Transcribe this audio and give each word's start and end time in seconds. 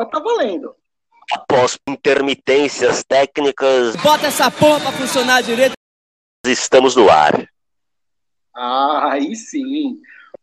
Agora 0.00 0.06
tá 0.10 0.18
valendo. 0.18 0.74
Após 1.32 1.78
intermitências 1.86 3.04
técnicas. 3.04 3.94
Bota 3.96 4.28
essa 4.28 4.50
porra 4.50 4.80
pra 4.80 4.92
funcionar 4.92 5.42
direito. 5.42 5.74
Estamos 6.46 6.96
no 6.96 7.10
ar. 7.10 7.46
Ah, 8.56 9.10
aí 9.12 9.36
sim. 9.36 9.98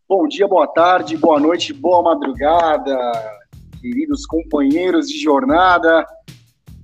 Bom 0.08 0.28
dia, 0.28 0.48
boa 0.48 0.68
tarde, 0.68 1.18
boa 1.18 1.40
noite, 1.40 1.74
boa 1.74 2.04
madrugada, 2.04 2.96
queridos 3.82 4.26
companheiros 4.28 5.10
de 5.10 5.20
jornada. 5.20 6.06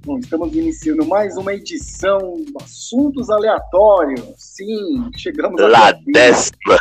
Bom, 0.04 0.18
estamos 0.18 0.54
iniciando 0.54 1.06
mais 1.06 1.38
uma 1.38 1.54
edição 1.54 2.44
Assuntos 2.62 3.30
Aleatórios. 3.30 4.34
Sim, 4.38 5.12
chegamos 5.16 5.62
a. 5.62 5.68
Lá 5.68 5.92
décima. 5.92 6.78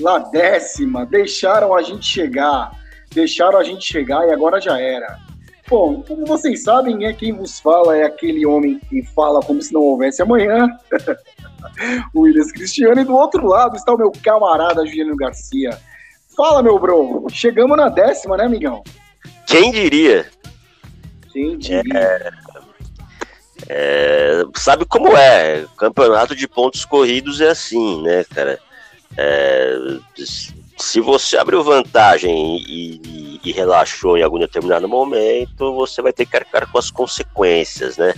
Lá 0.00 0.18
décima. 0.18 1.06
Deixaram 1.06 1.74
a 1.74 1.82
gente 1.82 2.04
chegar. 2.04 2.72
Deixaram 3.14 3.58
a 3.58 3.64
gente 3.64 3.86
chegar 3.86 4.26
e 4.28 4.32
agora 4.32 4.60
já 4.60 4.78
era. 4.78 5.27
Bom, 5.68 6.02
como 6.02 6.24
vocês 6.24 6.62
sabem, 6.62 7.04
é 7.04 7.12
quem 7.12 7.32
vos 7.32 7.60
fala 7.60 7.96
é 7.96 8.04
aquele 8.04 8.46
homem 8.46 8.80
que 8.88 9.02
fala 9.14 9.40
como 9.40 9.60
se 9.60 9.72
não 9.72 9.82
houvesse 9.82 10.22
amanhã. 10.22 10.66
o 12.14 12.20
Williams 12.22 12.50
Cristiano, 12.52 13.00
e 13.00 13.04
do 13.04 13.14
outro 13.14 13.46
lado 13.46 13.76
está 13.76 13.92
o 13.92 13.98
meu 13.98 14.10
camarada 14.22 14.86
Juliano 14.86 15.14
Garcia. 15.14 15.78
Fala, 16.34 16.62
meu 16.62 16.78
bro. 16.78 17.26
Chegamos 17.30 17.76
na 17.76 17.90
décima, 17.90 18.36
né, 18.36 18.44
amigão? 18.44 18.82
Quem 19.46 19.70
diria? 19.70 20.26
Quem 21.30 21.58
diria? 21.58 21.92
É, 21.94 22.30
é, 23.68 24.44
sabe 24.56 24.86
como 24.86 25.14
é? 25.16 25.66
Campeonato 25.76 26.34
de 26.34 26.48
pontos 26.48 26.86
corridos 26.86 27.42
é 27.42 27.50
assim, 27.50 28.02
né, 28.02 28.24
cara? 28.24 28.58
É, 29.16 29.76
se 30.78 31.00
você 31.00 31.36
abriu 31.36 31.62
vantagem 31.62 32.56
e, 32.58 33.40
e, 33.44 33.52
relaxou 33.52 34.16
em 34.16 34.22
algum 34.22 34.38
determinado 34.38 34.88
momento, 34.88 35.74
você 35.74 36.00
vai 36.00 36.12
ter 36.12 36.26
que 36.26 36.36
arcar 36.36 36.70
com 36.70 36.78
as 36.78 36.90
consequências, 36.90 37.96
né? 37.96 38.14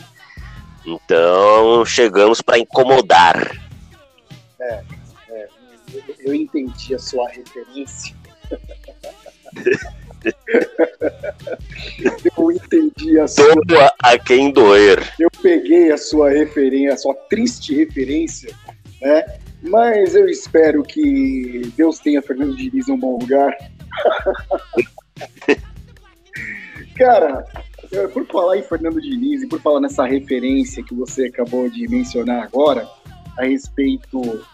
Então, 0.85 1.85
chegamos 1.85 2.41
para 2.41 2.59
incomodar. 2.59 3.57
É, 4.61 4.83
é, 5.31 5.49
eu 6.21 6.35
entendi 6.35 6.95
a 6.95 6.99
sua 6.99 7.29
referência. 7.29 8.15
eu 12.37 12.53
entendi 12.53 13.19
a 13.19 13.29
sua. 13.29 13.55
Doa 13.65 13.93
a 13.99 14.19
quem 14.19 14.53
doer. 14.53 15.13
Eu 15.19 15.31
peguei 15.43 15.91
a 15.93 15.99
sua 15.99 16.31
referência, 16.31 16.95
a 16.95 16.99
sua 16.99 17.15
triste 17.15 17.75
referência, 17.75 18.55
né? 19.01 19.41
Mas 19.63 20.15
eu 20.15 20.29
espero 20.29 20.83
que 20.83 21.73
Deus 21.77 21.99
tenha 21.99 22.23
Fernando 22.23 22.57
Diniz 22.57 22.89
em 22.89 22.93
um 22.93 22.99
bom 22.99 23.19
lugar. 23.19 23.55
Cara, 26.97 27.45
por 28.13 28.27
falar 28.27 28.59
em 28.59 28.63
Fernando 28.63 29.01
Diniz 29.01 29.43
e 29.43 29.47
por 29.47 29.61
falar 29.61 29.81
nessa 29.81 30.07
referência 30.07 30.83
que 30.83 30.95
você 30.95 31.27
acabou 31.27 31.69
de 31.69 31.87
mencionar 31.89 32.43
agora, 32.43 32.89
a 33.39 33.45
respeito 33.45 34.45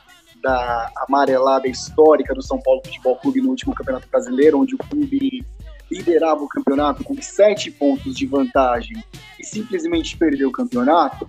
da 0.43 0.91
amarelada 1.09 1.69
histórica 1.69 2.35
do 2.35 2.43
São 2.43 2.61
Paulo 2.61 2.83
Futebol 2.85 3.17
Clube 3.17 3.41
no 3.41 3.51
último 3.51 3.75
Campeonato 3.75 4.09
Brasileiro, 4.09 4.61
onde 4.61 4.75
o 4.75 4.79
clube 4.79 5.45
liderava 5.91 6.43
o 6.43 6.49
campeonato 6.49 7.05
com 7.05 7.21
sete 7.21 7.71
pontos 7.71 8.15
de 8.15 8.27
vantagem 8.27 9.03
e 9.39 9.45
simplesmente 9.45 10.17
perdeu 10.17 10.49
o 10.49 10.53
campeonato. 10.53 11.29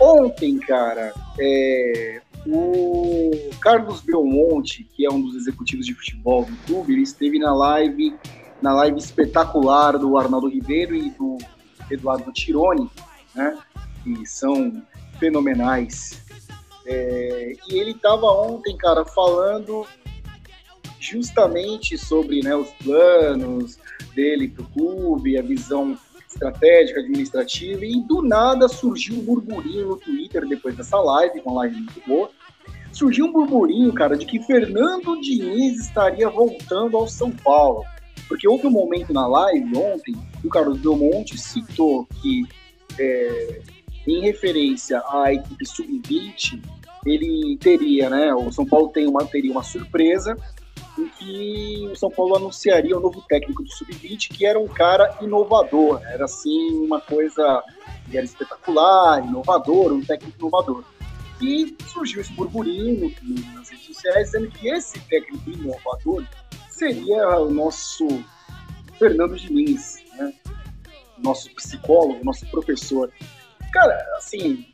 Ontem, 0.00 0.58
cara, 0.58 1.12
é, 1.38 2.20
o 2.46 3.30
Carlos 3.60 4.00
Belmonte, 4.00 4.84
que 4.84 5.06
é 5.06 5.10
um 5.10 5.20
dos 5.20 5.34
executivos 5.34 5.86
de 5.86 5.94
futebol 5.94 6.44
do 6.44 6.56
clube, 6.66 6.92
ele 6.92 7.02
esteve 7.02 7.38
na 7.38 7.54
live, 7.54 8.14
na 8.60 8.72
live 8.74 8.98
espetacular 8.98 9.98
do 9.98 10.16
Arnaldo 10.18 10.48
Ribeiro 10.48 10.94
e 10.94 11.10
do 11.10 11.38
Eduardo 11.90 12.32
Tironi, 12.32 12.90
né? 13.34 13.58
Que 14.02 14.26
são 14.26 14.82
fenomenais. 15.18 16.22
É, 16.86 17.52
e 17.68 17.78
ele 17.78 17.92
estava 17.92 18.26
ontem, 18.26 18.76
cara, 18.76 19.04
falando 19.04 19.86
justamente 21.00 21.96
sobre 21.98 22.42
né, 22.42 22.54
os 22.54 22.70
planos 22.82 23.78
dele 24.14 24.48
para 24.48 24.62
o 24.62 24.68
clube, 24.68 25.38
a 25.38 25.42
visão 25.42 25.98
estratégica, 26.34 27.00
administrativa, 27.00 27.84
e 27.84 28.00
do 28.02 28.22
nada 28.22 28.68
surgiu 28.68 29.16
um 29.16 29.24
burburinho 29.24 29.88
no 29.88 29.96
Twitter 29.96 30.46
depois 30.46 30.76
dessa 30.76 30.98
live, 31.00 31.40
uma 31.40 31.54
live 31.62 31.76
muito 31.76 32.02
boa. 32.06 32.30
Surgiu 32.92 33.26
um 33.26 33.32
burburinho, 33.32 33.92
cara, 33.92 34.16
de 34.16 34.26
que 34.26 34.40
Fernando 34.40 35.20
Diniz 35.20 35.80
estaria 35.80 36.28
voltando 36.28 36.96
ao 36.96 37.08
São 37.08 37.30
Paulo. 37.30 37.84
Porque 38.28 38.48
houve 38.48 38.66
um 38.66 38.70
momento 38.70 39.12
na 39.12 39.26
live 39.26 39.76
ontem, 39.76 40.14
o 40.42 40.48
Carlos 40.48 40.78
Belmonte 40.78 41.36
citou 41.36 42.06
que, 42.20 42.44
é, 42.98 43.60
em 44.06 44.20
referência 44.20 45.02
à 45.08 45.32
equipe 45.32 45.66
sub-20, 45.66 46.62
ele 47.04 47.58
teria, 47.58 48.08
né? 48.08 48.32
O 48.34 48.50
São 48.50 48.64
Paulo 48.64 48.88
tem 48.88 49.06
uma, 49.06 49.24
teria 49.26 49.50
uma 49.50 49.62
surpresa 49.62 50.36
em 50.98 51.08
que 51.08 51.88
o 51.90 51.96
São 51.96 52.10
Paulo 52.10 52.36
anunciaria 52.36 52.96
o 52.96 53.00
novo 53.00 53.22
técnico 53.28 53.62
do 53.62 53.70
Sub-20, 53.70 54.28
que 54.28 54.46
era 54.46 54.58
um 54.58 54.68
cara 54.68 55.16
inovador, 55.20 56.00
era 56.04 56.24
assim 56.24 56.74
uma 56.84 57.00
coisa 57.00 57.62
que 58.10 58.16
era 58.16 58.24
espetacular, 58.24 59.26
inovador, 59.26 59.92
um 59.92 60.04
técnico 60.04 60.38
inovador. 60.38 60.84
E 61.40 61.76
surgiu 61.92 62.20
esse 62.20 62.32
burburinho 62.32 63.12
nas 63.54 63.68
redes 63.68 63.86
sociais, 63.86 64.30
dizendo 64.30 64.50
que 64.50 64.68
esse 64.68 64.98
técnico 65.00 65.50
inovador 65.50 66.24
seria 66.70 67.38
o 67.38 67.50
nosso 67.50 68.06
Fernando 68.98 69.36
Diniz, 69.36 70.02
né? 70.16 70.32
nosso 71.18 71.50
psicólogo, 71.54 72.24
nosso 72.24 72.46
professor. 72.46 73.10
Cara, 73.72 73.96
assim, 74.16 74.66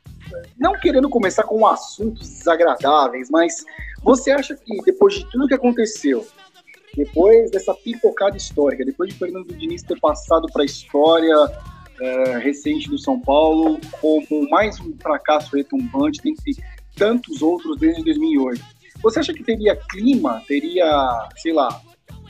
não 0.58 0.72
querendo 0.78 1.08
começar 1.08 1.44
com 1.44 1.66
assuntos 1.66 2.28
desagradáveis, 2.28 3.30
mas 3.30 3.64
você 4.02 4.30
acha 4.30 4.54
que 4.54 4.76
depois 4.84 5.14
de 5.14 5.30
tudo 5.30 5.46
que 5.46 5.54
aconteceu, 5.54 6.26
depois 6.96 7.50
dessa 7.50 7.74
pipocada 7.74 8.36
histórica, 8.36 8.84
depois 8.84 9.12
de 9.12 9.18
Fernando 9.18 9.54
Diniz 9.54 9.82
ter 9.82 9.98
passado 10.00 10.46
para 10.52 10.62
a 10.62 10.66
história 10.66 11.36
é, 12.00 12.38
recente 12.38 12.88
do 12.88 12.98
São 12.98 13.20
Paulo 13.20 13.78
como 14.00 14.48
mais 14.50 14.80
um 14.80 14.96
fracasso 14.98 15.54
retumbante, 15.54 16.20
tem 16.20 16.34
tantos 16.96 17.42
outros 17.42 17.78
desde 17.78 18.02
2008, 18.04 18.62
você 19.02 19.20
acha 19.20 19.32
que 19.32 19.42
teria 19.42 19.76
clima, 19.76 20.42
teria, 20.46 21.28
sei 21.36 21.52
lá, 21.52 21.80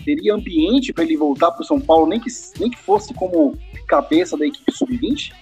teria 0.04 0.34
ambiente 0.34 0.92
para 0.92 1.04
ele 1.04 1.16
voltar 1.16 1.50
para 1.50 1.62
o 1.62 1.66
São 1.66 1.80
Paulo, 1.80 2.06
nem 2.06 2.20
que, 2.20 2.30
nem 2.58 2.70
que 2.70 2.78
fosse 2.78 3.12
como 3.14 3.56
cabeça 3.88 4.36
da 4.36 4.46
equipe 4.46 4.72
sub-20? 4.72 5.32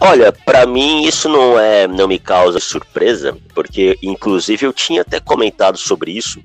Olha, 0.00 0.30
para 0.30 0.66
mim 0.66 1.04
isso 1.04 1.28
não 1.28 1.58
é, 1.58 1.88
não 1.88 2.06
me 2.06 2.18
causa 2.18 2.60
surpresa, 2.60 3.36
porque 3.54 3.98
inclusive 4.02 4.66
eu 4.66 4.72
tinha 4.72 5.02
até 5.02 5.18
comentado 5.18 5.78
sobre 5.78 6.12
isso. 6.12 6.40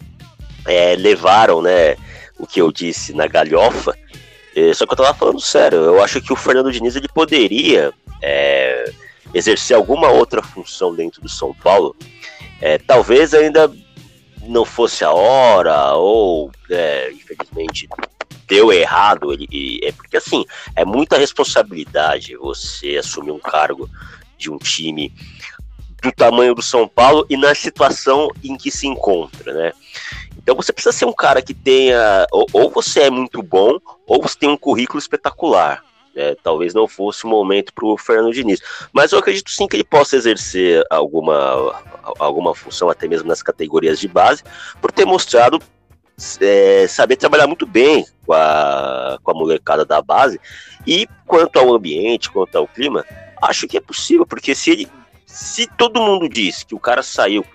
É, 0.66 0.96
levaram, 0.96 1.62
né, 1.62 1.96
o 2.38 2.48
que 2.48 2.62
eu 2.62 2.72
disse 2.72 3.14
na 3.14 3.28
galhofa. 3.28 3.98
É, 4.56 4.74
só 4.74 4.86
que 4.86 4.94
eu 4.94 4.98
tava 4.98 5.14
falando 5.14 5.40
sério. 5.40 5.80
Eu 5.80 6.04
acho 6.04 6.22
que 6.22 6.32
o 6.32 6.36
Fernando 6.36 6.72
Diniz 6.72 6.96
ele 6.96 7.08
poderia 7.08 7.94
é, 8.22 8.92
exercer 9.34 9.76
alguma 9.76 10.10
outra 10.10 10.42
função 10.42 10.94
dentro 10.96 11.22
do 11.22 11.30
São 11.30 11.54
Paulo. 11.54 11.96
É, 12.62 12.78
talvez 12.78 13.34
ainda 13.34 13.72
não 14.44 14.66
fosse 14.66 15.04
a 15.04 15.12
hora 15.12 15.94
ou, 15.94 16.52
é, 16.70 17.12
infelizmente, 17.12 17.88
deu 18.52 18.70
errado, 18.74 19.32
ele, 19.32 19.80
é 19.82 19.94
porque 19.94 20.18
assim, 20.18 20.44
é 20.76 20.84
muita 20.84 21.18
responsabilidade 21.18 22.36
você 22.36 22.98
assumir 22.98 23.32
um 23.32 23.40
cargo 23.40 23.90
de 24.38 24.52
um 24.52 24.58
time 24.58 25.14
do 26.04 26.12
tamanho 26.12 26.54
do 26.54 26.62
São 26.62 26.86
Paulo 26.86 27.26
e 27.30 27.38
na 27.38 27.56
situação 27.56 28.28
em 28.44 28.58
que 28.58 28.70
se 28.70 28.88
encontra, 28.88 29.54
né? 29.54 29.72
Então 30.38 30.54
você 30.54 30.74
precisa 30.74 30.92
ser 30.92 31.06
um 31.06 31.14
cara 31.14 31.42
que 31.42 31.54
tenha, 31.54 32.28
ou, 32.30 32.46
ou 32.52 32.70
você 32.70 33.04
é 33.04 33.10
muito 33.10 33.42
bom, 33.42 33.80
ou 34.06 34.22
você 34.22 34.38
tem 34.38 34.50
um 34.50 34.58
currículo 34.58 35.00
espetacular. 35.00 35.82
Né? 36.14 36.36
Talvez 36.44 36.74
não 36.74 36.90
fosse 36.90 37.24
o 37.24 37.30
momento 37.30 37.72
para 37.74 37.86
o 37.86 37.98
Fernando 37.98 38.34
Diniz, 38.34 38.60
mas 38.92 39.14
eu 39.14 39.20
acredito 39.20 39.50
sim 39.50 39.66
que 39.66 39.78
ele 39.78 39.84
possa 39.86 40.18
exercer 40.18 40.84
alguma, 40.90 41.74
alguma 42.20 42.54
função, 42.54 42.90
até 42.90 43.08
mesmo 43.08 43.30
nas 43.30 43.42
categorias 43.42 43.98
de 43.98 44.10
base, 44.10 44.44
por 44.82 44.92
ter 44.92 45.06
mostrado 45.06 45.58
é, 46.40 46.88
saber 46.88 47.16
trabalhar 47.16 47.48
muito 47.48 47.66
bem 47.66 48.06
com 48.26 48.34
a, 48.34 49.18
com 49.24 49.32
a 49.32 49.34
molecada 49.34 49.86
da 49.86 50.02
base. 50.02 50.40
E 50.86 51.08
quanto 51.26 51.60
ao 51.60 51.74
ambiente, 51.74 52.30
quanto 52.30 52.58
ao 52.58 52.68
clima, 52.68 53.06
acho 53.42 53.68
que 53.68 53.78
é 53.78 53.82
possível, 53.82 54.26
porque 54.26 54.56
se 54.56 54.72
ele. 54.72 54.88
Se 55.26 55.66
todo 55.66 56.02
mundo 56.02 56.28
diz 56.28 56.62
que 56.64 56.76
o 56.76 56.80
cara 56.80 57.02
saiu, 57.02 57.46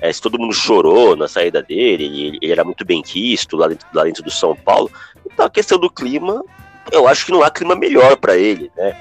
é, 0.00 0.10
se 0.10 0.22
todo 0.22 0.38
mundo 0.38 0.54
chorou 0.54 1.14
na 1.14 1.28
saída 1.28 1.62
dele, 1.62 2.04
ele, 2.04 2.38
ele 2.40 2.52
era 2.52 2.64
muito 2.64 2.86
bem 2.86 3.02
quisto 3.02 3.54
lá 3.54 3.68
dentro, 3.68 3.86
lá 3.92 4.04
dentro 4.04 4.22
do 4.22 4.30
São 4.30 4.56
Paulo, 4.56 4.90
então 5.26 5.44
a 5.44 5.50
questão 5.50 5.78
do 5.78 5.90
clima, 5.90 6.42
eu 6.90 7.06
acho 7.06 7.26
que 7.26 7.32
não 7.32 7.42
há 7.42 7.50
clima 7.50 7.76
melhor 7.76 8.16
para 8.16 8.34
ele, 8.34 8.72
né? 8.74 8.96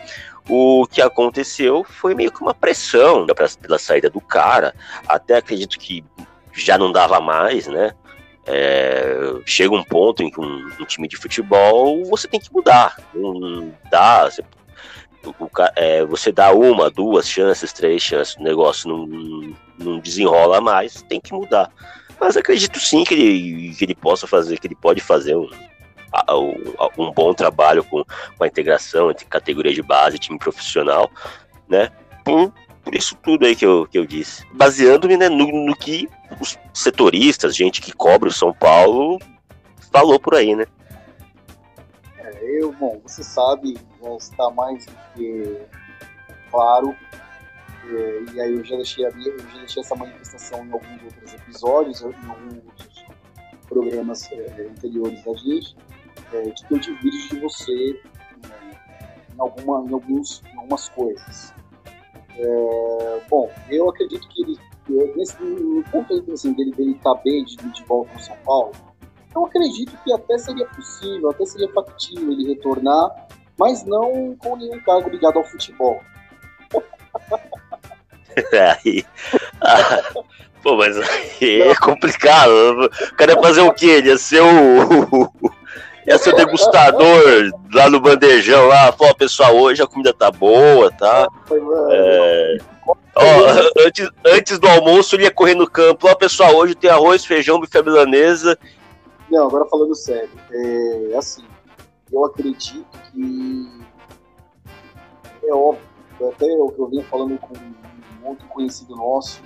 O 0.49 0.85
que 0.87 1.01
aconteceu 1.01 1.85
foi 1.85 2.13
meio 2.15 2.31
que 2.31 2.41
uma 2.41 2.53
pressão 2.53 3.25
pela 3.61 3.79
saída 3.79 4.09
do 4.09 4.21
cara. 4.21 4.73
Até 5.07 5.37
acredito 5.37 5.77
que 5.77 6.03
já 6.53 6.77
não 6.77 6.91
dava 6.91 7.19
mais, 7.19 7.67
né? 7.67 7.93
É, 8.47 9.41
chega 9.45 9.75
um 9.75 9.83
ponto 9.83 10.23
em 10.23 10.31
que 10.31 10.39
um, 10.39 10.71
um, 10.79 10.85
time 10.85 11.07
de 11.07 11.17
futebol 11.17 12.05
você 12.05 12.27
tem 12.27 12.39
que 12.39 12.51
mudar. 12.51 12.97
Não 13.13 13.73
dá. 13.91 14.25
Você, 14.25 14.41
o, 15.25 15.49
é, 15.75 16.05
você 16.05 16.31
dá 16.31 16.51
uma, 16.53 16.89
duas 16.89 17.27
chances, 17.27 17.73
três 17.73 18.01
chances, 18.01 18.35
o 18.35 18.43
negócio 18.43 18.87
não, 18.87 19.53
não 19.77 19.99
desenrola 19.99 20.61
mais, 20.61 21.01
tem 21.03 21.19
que 21.19 21.33
mudar. 21.33 21.71
Mas 22.19 22.37
acredito 22.37 22.79
sim 22.79 23.03
que 23.03 23.13
ele, 23.13 23.75
que 23.75 23.85
ele 23.85 23.95
possa 23.95 24.25
fazer, 24.25 24.57
que 24.59 24.67
ele 24.67 24.75
pode 24.75 25.01
fazer 25.01 25.35
um, 25.35 25.49
um 26.97 27.11
bom 27.11 27.33
trabalho 27.33 27.83
com, 27.83 28.03
com 28.37 28.43
a 28.43 28.47
integração 28.47 29.11
entre 29.11 29.25
categoria 29.25 29.73
de 29.73 29.81
base 29.81 30.15
e 30.15 30.19
time 30.19 30.39
profissional, 30.39 31.11
né? 31.67 31.91
Por, 32.23 32.51
por 32.87 32.95
isso 32.95 33.17
tudo 33.21 33.45
aí 33.45 33.53
que 33.53 33.65
eu, 33.65 33.85
que 33.85 33.99
eu 33.99 34.05
disse. 34.05 34.45
Baseando-me 34.53 35.17
né, 35.17 35.27
no, 35.27 35.45
no 35.65 35.75
que 35.75 36.07
os 36.39 36.57
setoristas, 36.73 37.53
gente 37.53 37.81
que 37.81 37.91
cobre 37.91 38.29
o 38.29 38.31
São 38.31 38.53
Paulo, 38.53 39.19
falou 39.91 40.17
por 40.17 40.35
aí, 40.35 40.55
né? 40.55 40.65
É, 42.17 42.61
eu, 42.61 42.71
bom, 42.71 43.01
você 43.03 43.25
sabe, 43.25 43.77
já 44.01 44.15
está 44.15 44.49
mais 44.51 44.85
do 44.85 44.93
que 45.13 45.57
claro, 46.49 46.95
é, 47.89 48.23
e 48.33 48.39
aí 48.39 48.53
eu 48.53 48.63
já 48.63 48.77
deixei, 48.77 49.05
a 49.05 49.11
minha, 49.11 49.31
eu 49.31 49.39
já 49.39 49.57
deixei 49.57 49.83
essa 49.83 49.95
manifestação 49.95 50.65
em 50.65 50.71
alguns 50.71 51.03
outros 51.03 51.33
episódios, 51.33 52.01
em 52.01 52.29
alguns 52.29 53.05
programas 53.67 54.31
é, 54.31 54.69
anteriores 54.71 55.25
da 55.25 55.33
gente, 55.33 55.75
é, 56.31 56.41
de 56.43 56.65
que 56.65 56.73
eu 56.73 56.79
divido 56.79 57.17
de 57.27 57.39
você 57.41 58.01
é, 58.49 59.33
em, 59.35 59.39
alguma, 59.41 59.85
em, 59.89 59.93
alguns, 59.93 60.41
em 60.53 60.57
algumas 60.57 60.87
coisas. 60.87 61.53
É, 62.39 63.21
bom, 63.29 63.49
eu 63.69 63.89
acredito 63.89 64.27
que 64.29 64.43
ele, 64.43 64.57
nesse 65.15 65.41
no 65.41 65.83
ponto 65.91 66.13
assim, 66.31 66.53
dele 66.53 66.71
estar 66.91 67.15
tá 67.15 67.21
bem 67.23 67.43
de, 67.43 67.55
de 67.55 67.83
volta 67.85 68.13
no 68.13 68.19
São 68.19 68.37
Paulo, 68.45 68.71
eu 69.35 69.45
acredito 69.45 69.97
que 70.03 70.13
até 70.13 70.37
seria 70.37 70.65
possível, 70.65 71.29
até 71.29 71.45
seria 71.45 71.71
factível 71.73 72.31
ele 72.31 72.47
retornar, 72.47 73.27
mas 73.57 73.83
não 73.85 74.35
com 74.37 74.55
nenhum 74.55 74.79
cargo 74.81 75.09
ligado 75.09 75.37
ao 75.37 75.43
futebol. 75.43 75.99
aí, 78.85 79.03
ah, 79.61 80.23
pô, 80.61 80.75
mas 80.75 80.95
aí 80.97 81.61
é 81.61 81.75
complicado. 81.75 82.51
O 82.51 83.15
cara 83.15 83.33
ia 83.33 83.41
fazer 83.41 83.61
o 83.61 83.73
quê? 83.73 83.87
Ele 83.87 84.09
ia 84.09 84.17
ser 84.17 84.41
o, 84.41 85.31
ia 86.07 86.17
ser 86.17 86.33
degustador 86.33 87.51
lá 87.73 87.89
no 87.89 87.99
bandejão 87.99 88.67
lá, 88.67 88.91
falou, 88.93 89.13
pessoal, 89.13 89.55
hoje 89.55 89.83
a 89.83 89.87
comida 89.87 90.13
tá 90.13 90.31
boa, 90.31 90.89
tá? 90.91 91.27
É... 91.91 92.57
Ó, 92.87 93.85
antes, 93.85 94.09
antes 94.25 94.59
do 94.59 94.67
almoço 94.67 95.15
ele 95.15 95.23
ia 95.23 95.31
correr 95.31 95.55
no 95.55 95.69
campo, 95.69 96.07
ó, 96.07 96.15
pessoal, 96.15 96.55
hoje 96.55 96.75
tem 96.75 96.89
arroz, 96.89 97.25
feijão, 97.25 97.59
bife 97.59 97.81
milanesa. 97.81 98.57
Não, 99.29 99.47
agora 99.47 99.65
falando 99.65 99.93
sério, 99.93 100.29
é 100.49 101.17
assim, 101.17 101.43
eu 102.11 102.23
acredito 102.23 102.85
que 103.11 103.81
é 105.43 105.53
óbvio, 105.53 105.83
até 106.21 106.45
eu, 106.45 106.73
eu 106.77 106.87
vinha 106.87 107.03
falando 107.03 107.37
com 107.37 107.53
um 107.53 108.29
outro 108.29 108.47
conhecido 108.47 108.95
nosso 108.95 109.41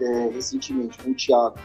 é, 0.00 0.30
recentemente, 0.32 0.96
com 0.98 1.10
o 1.10 1.14
Thiago, 1.14 1.56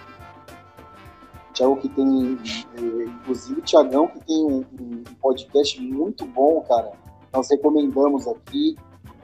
Tiago 1.53 1.77
que 1.77 1.89
tem, 1.89 2.37
é, 2.77 3.03
inclusive 3.05 3.59
o 3.59 3.63
Tiagão 3.63 4.07
que 4.07 4.19
tem 4.25 4.43
um, 4.43 4.65
um, 4.79 5.03
podcast 5.21 5.81
muito 5.81 6.25
bom, 6.25 6.61
cara. 6.61 6.91
Nós 7.31 7.49
recomendamos 7.49 8.27
aqui. 8.27 8.75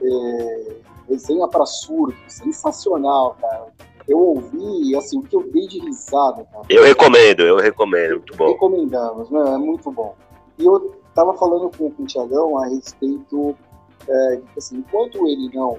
É, 0.02 0.90
Resenha 1.10 1.48
para 1.48 1.66
surdo, 1.66 2.14
sensacional, 2.28 3.36
cara. 3.40 3.66
Eu 4.06 4.18
ouvi, 4.18 4.94
assim, 4.94 5.18
o 5.18 5.22
que 5.22 5.34
eu 5.34 5.42
dei 5.50 5.66
de 5.66 5.80
risada, 5.80 6.44
cara. 6.44 6.64
Eu 6.68 6.84
recomendo, 6.84 7.40
eu 7.40 7.56
recomendo, 7.56 8.12
muito 8.12 8.36
bom. 8.36 8.46
Recomendamos, 8.46 9.28
né? 9.28 9.40
É 9.40 9.58
muito 9.58 9.90
bom. 9.90 10.14
E 10.56 10.64
eu 10.64 10.94
tava 11.12 11.34
falando 11.34 11.68
com, 11.76 11.90
com 11.90 12.02
o 12.04 12.06
Tiagão 12.06 12.56
a 12.58 12.68
respeito, 12.68 13.56
é, 14.08 14.40
assim, 14.56 14.76
enquanto 14.76 15.26
ele 15.26 15.50
não, 15.52 15.78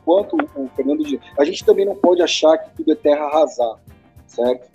enquanto 0.00 0.36
o 0.56 0.68
Fernando 0.74 1.04
Diniz, 1.04 1.20
a 1.38 1.44
gente 1.44 1.64
também 1.66 1.84
não 1.84 1.94
pode 1.94 2.22
achar 2.22 2.56
que 2.56 2.74
tudo 2.76 2.92
é 2.92 2.94
terra 2.94 3.26
arrasada, 3.26 3.78
certo? 4.26 4.71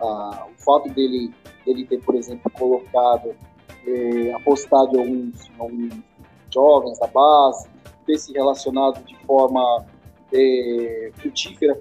Ah, 0.00 0.46
o 0.50 0.62
fato 0.62 0.88
dele, 0.90 1.32
dele 1.64 1.86
ter, 1.86 2.00
por 2.00 2.14
exemplo, 2.14 2.50
colocado, 2.52 3.34
eh, 3.86 4.32
apostado 4.34 4.96
em 4.96 5.00
alguns, 5.00 5.50
alguns, 5.58 5.94
jovens 6.52 6.98
da 6.98 7.06
base, 7.06 7.68
ter 8.06 8.18
se 8.18 8.32
relacionado 8.32 9.02
de 9.04 9.16
forma 9.26 9.84
eh, 10.32 11.10
frutífera 11.14 11.78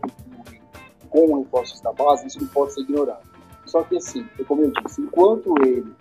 com 1.10 1.38
reforços 1.40 1.80
da 1.82 1.94
base, 1.94 2.28
isso 2.28 2.42
não 2.42 2.48
pode 2.48 2.74
ser 2.74 2.82
ignorado. 2.82 3.24
Só 3.66 3.84
que 3.84 3.98
assim, 3.98 4.26
como 4.48 4.64
eu 4.64 4.72
disse, 4.84 5.02
enquanto 5.02 5.54
ele, 5.62 5.94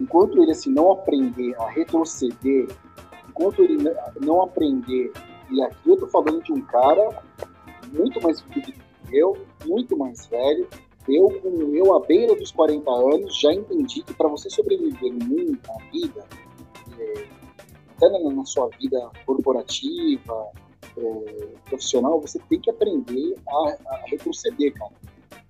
enquanto 0.00 0.42
ele 0.42 0.52
assim, 0.52 0.70
não 0.70 0.92
aprender 0.92 1.54
a 1.58 1.70
retroceder, 1.70 2.68
enquanto 3.28 3.62
ele 3.62 3.78
não 4.20 4.42
aprender, 4.42 5.12
e 5.50 5.62
aqui 5.62 5.90
eu 5.90 5.96
tô 5.96 6.06
falando 6.06 6.42
de 6.42 6.52
um 6.52 6.60
cara 6.62 7.22
muito 7.92 8.20
mais 8.22 8.40
velho 8.40 8.62
que 8.62 8.74
eu, 9.12 9.46
muito 9.64 9.96
mais 9.96 10.26
velho, 10.26 10.68
eu, 11.08 11.28
com 11.40 11.74
eu 11.74 11.94
à 11.94 12.00
beira 12.00 12.34
dos 12.36 12.52
40 12.52 12.90
anos, 12.90 13.38
já 13.40 13.52
entendi 13.52 14.02
que 14.02 14.14
para 14.14 14.28
você 14.28 14.48
sobreviver 14.48 15.12
no 15.12 15.24
mundo, 15.24 15.58
na 15.66 15.90
vida, 15.90 16.24
é, 16.98 17.24
até 17.96 18.08
na, 18.08 18.30
na, 18.30 18.44
sua 18.44 18.68
vida 18.80 19.10
corporativa, 19.26 20.50
é, 20.96 21.48
profissional, 21.64 22.20
você 22.20 22.38
tem 22.48 22.60
que 22.60 22.70
aprender 22.70 23.34
a, 23.48 23.76
a, 23.94 24.02
retroceder, 24.06 24.72
cara. 24.74 24.92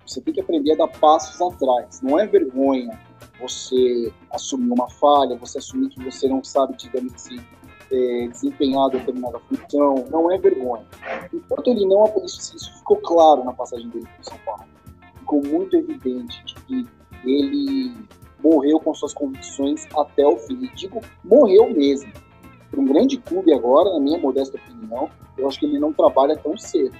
Você 0.05 0.21
tem 0.21 0.33
que 0.33 0.41
aprender 0.41 0.73
a 0.73 0.75
dar 0.75 0.87
passos 0.99 1.39
atrás. 1.41 2.01
Não 2.01 2.19
é 2.19 2.25
vergonha 2.25 2.99
você 3.39 4.11
assumir 4.31 4.71
uma 4.71 4.89
falha, 4.89 5.37
você 5.37 5.59
assumir 5.59 5.89
que 5.89 6.03
você 6.03 6.27
não 6.27 6.43
sabe, 6.43 6.75
digamos 6.77 7.13
assim, 7.13 7.39
é, 7.91 8.27
desempenhar 8.27 8.89
determinada 8.89 9.39
função. 9.39 10.05
Não 10.09 10.31
é 10.31 10.37
vergonha. 10.37 10.85
Enquanto 11.33 11.67
ele 11.69 11.85
não. 11.85 12.05
Isso, 12.25 12.55
isso 12.55 12.73
ficou 12.77 12.97
claro 12.97 13.43
na 13.43 13.53
passagem 13.53 13.87
dele 13.89 14.07
para 14.15 14.23
São 14.23 14.37
Paulo 14.45 14.72
ficou 15.23 15.41
muito 15.41 15.75
evidente 15.75 16.43
de 16.43 16.55
que 16.55 16.87
ele 17.23 17.95
morreu 18.43 18.79
com 18.79 18.93
suas 18.93 19.13
convicções 19.13 19.87
até 19.97 20.27
o 20.27 20.37
fim. 20.37 20.65
E 20.65 20.75
digo, 20.75 21.01
morreu 21.23 21.73
mesmo. 21.73 22.11
Para 22.69 22.81
um 22.81 22.85
grande 22.85 23.17
clube 23.17 23.53
agora, 23.53 23.93
na 23.93 23.99
minha 23.99 24.17
modesta 24.17 24.57
opinião, 24.57 25.09
eu 25.37 25.47
acho 25.47 25.59
que 25.59 25.65
ele 25.65 25.79
não 25.79 25.93
trabalha 25.93 26.35
tão 26.35 26.57
cedo. 26.57 26.95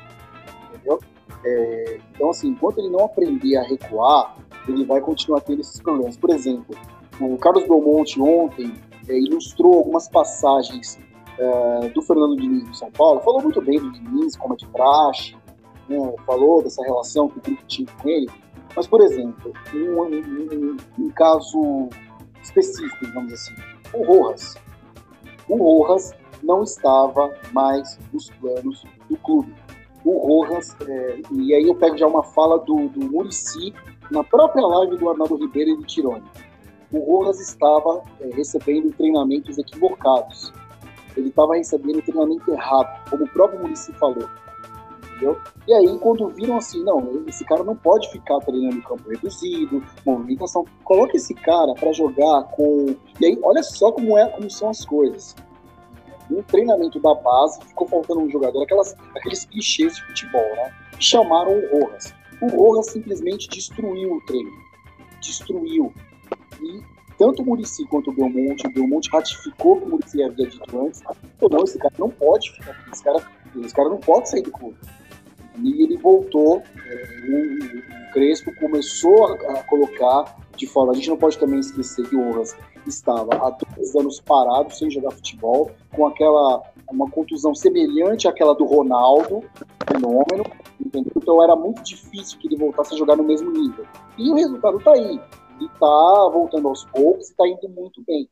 Entendeu? 0.70 1.00
É, 1.44 2.00
então, 2.16 2.30
assim, 2.30 2.50
enquanto 2.50 2.78
ele 2.80 2.90
não 2.90 3.06
aprender 3.06 3.58
a 3.58 3.64
recuar, 3.64 4.38
ele 4.68 4.86
vai 4.86 5.02
continuar 5.02 5.42
tendo 5.42 5.60
esses 5.60 5.82
problemas. 5.82 6.16
Por 6.16 6.30
exemplo, 6.30 6.76
o 7.20 7.38
Carlos 7.38 7.64
Belmonte 7.64 8.22
ontem 8.22 8.74
é, 9.10 9.20
ilustrou 9.20 9.80
algumas 9.80 10.08
passagens 10.08 10.98
é, 11.38 11.90
do 11.90 12.02
Fernando 12.02 12.38
Diniz 12.38 12.64
do 12.70 12.76
São 12.76 12.92
Paulo. 12.92 13.20
Falou 13.22 13.42
muito 13.42 13.62
bem 13.62 13.80
do 13.80 13.92
Diniz, 13.92 14.38
como 14.38 14.54
é 14.54 14.58
de 14.58 14.68
praxe, 14.68 15.36
né, 15.90 16.14
falou 16.26 16.64
dessa 16.64 16.84
relação 16.84 17.30
que 17.30 17.40
o 17.40 17.42
grupo 17.42 17.64
tinha 17.68 17.88
com 18.02 18.10
ele, 18.10 18.30
mas, 18.76 18.88
por 18.88 19.02
exemplo, 19.02 19.54
um, 19.74 20.02
um, 20.02 20.78
um 21.00 21.10
caso 21.10 21.90
específico, 22.42 23.06
digamos 23.06 23.34
assim, 23.34 23.54
o 23.94 24.04
Rojas. 24.04 24.56
O 25.48 25.58
Rojas 25.58 26.14
não 26.42 26.64
estava 26.64 27.34
mais 27.52 27.98
nos 28.12 28.30
planos 28.32 28.84
do 29.10 29.18
clube. 29.18 29.54
O 30.04 30.18
Rojas, 30.18 30.76
é, 30.88 31.22
e 31.32 31.54
aí 31.54 31.68
eu 31.68 31.76
pego 31.76 31.98
já 31.98 32.08
uma 32.08 32.24
fala 32.24 32.60
do, 32.60 32.90
do 32.90 33.12
Murici 33.12 33.74
na 34.12 34.24
própria 34.24 34.66
live 34.66 34.98
do 34.98 35.10
Arnaldo 35.10 35.38
Ribeiro 35.38 35.72
e 35.72 35.78
do 35.78 35.84
Tirone. 35.84 36.24
O 36.92 37.00
Rojas 37.00 37.40
estava 37.40 38.04
é, 38.20 38.28
recebendo 38.36 38.92
treinamentos 38.92 39.58
equivocados. 39.58 40.52
Ele 41.16 41.30
estava 41.30 41.56
recebendo 41.56 42.02
treinamento 42.02 42.52
errado, 42.52 43.10
como 43.10 43.24
o 43.24 43.30
próprio 43.30 43.62
Murici 43.62 43.94
falou 43.94 44.28
entendeu? 45.14 45.40
E 45.68 45.74
aí, 45.74 45.98
quando 46.00 46.28
viram 46.30 46.58
assim, 46.58 46.84
não, 46.84 47.24
esse 47.28 47.46
cara 47.46 47.64
não 47.64 47.76
pode 47.76 48.12
ficar 48.12 48.40
treinando 48.40 48.82
campo 48.82 49.10
reduzido, 49.10 49.84
movimentação, 50.06 50.66
coloca 50.84 51.16
esse 51.16 51.34
cara 51.34 51.74
para 51.74 51.94
jogar 51.94 52.44
com. 52.52 52.96
E 53.20 53.26
aí, 53.26 53.40
olha 53.42 53.64
só 53.64 53.92
como, 53.92 54.18
é, 54.18 54.28
como 54.30 54.50
são 54.50 54.70
as 54.70 54.86
coisas. 54.86 55.36
No 56.30 56.42
treinamento 56.44 57.00
da 57.00 57.14
base, 57.14 57.60
ficou 57.66 57.88
faltando 57.88 58.22
um 58.22 58.30
jogador, 58.30 58.64
aquelas, 58.64 58.96
aqueles 59.16 59.46
clichês 59.46 59.96
de 59.96 60.06
futebol, 60.06 60.56
né? 60.56 60.74
Chamaram 61.00 61.52
o 61.52 61.80
Rojas. 61.80 62.14
O 62.42 62.48
Rojas 62.48 62.92
simplesmente 62.92 63.48
destruiu 63.50 64.14
o 64.14 64.26
treino. 64.26 64.52
Destruiu. 65.22 65.94
E 66.62 66.82
tanto 67.18 67.42
o 67.42 67.46
Murici 67.46 67.86
quanto 67.86 68.10
o 68.10 68.14
Belmonte, 68.14 68.68
o 68.68 68.72
Belmonte 68.72 69.10
ratificou 69.12 69.78
que 69.78 69.86
o 69.86 69.90
Murici 69.90 70.24
havia 70.24 70.48
dito 70.48 70.80
antes. 70.80 71.02
Ou 71.40 71.50
não, 71.50 71.64
esse 71.64 71.78
cara 71.78 71.94
não 71.98 72.10
pode 72.10 72.52
ficar 72.52 72.72
aqui, 72.72 72.92
esse 72.92 73.04
cara, 73.04 73.32
esse 73.64 73.74
cara 73.74 73.90
não 73.90 73.98
pode 73.98 74.30
sair 74.30 74.42
do 74.42 74.52
clube. 74.52 74.78
E 75.62 75.84
ele 75.84 75.98
voltou, 75.98 76.62
é, 76.86 77.06
o, 77.30 78.10
o 78.10 78.12
Crespo 78.14 78.54
começou 78.56 79.28
a, 79.28 79.34
a, 79.34 79.64
colocar 79.64 80.36
de 80.56 80.68
forma. 80.68 80.92
A 80.92 80.96
gente 80.96 81.10
não 81.10 81.18
pode 81.18 81.38
também 81.38 81.60
esquecer 81.60 82.08
que 82.08 82.16
o 82.16 82.32
Rojas 82.32 82.56
estava 82.88 83.36
há 83.36 83.50
dois 83.50 83.96
anos 83.96 84.20
parado, 84.20 84.74
sem 84.74 84.90
jogar 84.90 85.12
futebol, 85.12 85.72
com 85.96 86.08
aquela 86.08 86.62
uma 86.92 87.10
contusão 87.10 87.56
semelhante 87.56 88.28
àquela 88.28 88.54
do 88.54 88.66
Ronaldo, 88.66 89.44
fenômeno, 89.88 90.44
Entendeu? 90.94 91.12
Então 91.16 91.44
era 91.44 91.56
muito 91.56 91.82
difícil 91.84 92.38
que 92.40 92.48
ele 92.48 92.58
voltasse 92.58 92.94
a 92.94 92.98
jogar 92.98 93.16
no 93.16 93.24
mesmo 93.24 93.52
nível. 93.52 93.86
E 94.18 94.30
o 94.30 94.36
resultado 94.36 94.80
tá 94.84 94.92
aí. 94.92 95.20
Ele 95.60 95.70
tá 95.80 96.30
voltando 96.32 96.68
aos 96.68 96.86
poucos 96.86 97.30
e 97.30 97.36
tá 97.36 97.48
indo 97.48 97.68
muito 97.70 98.04
bem. 98.06 98.30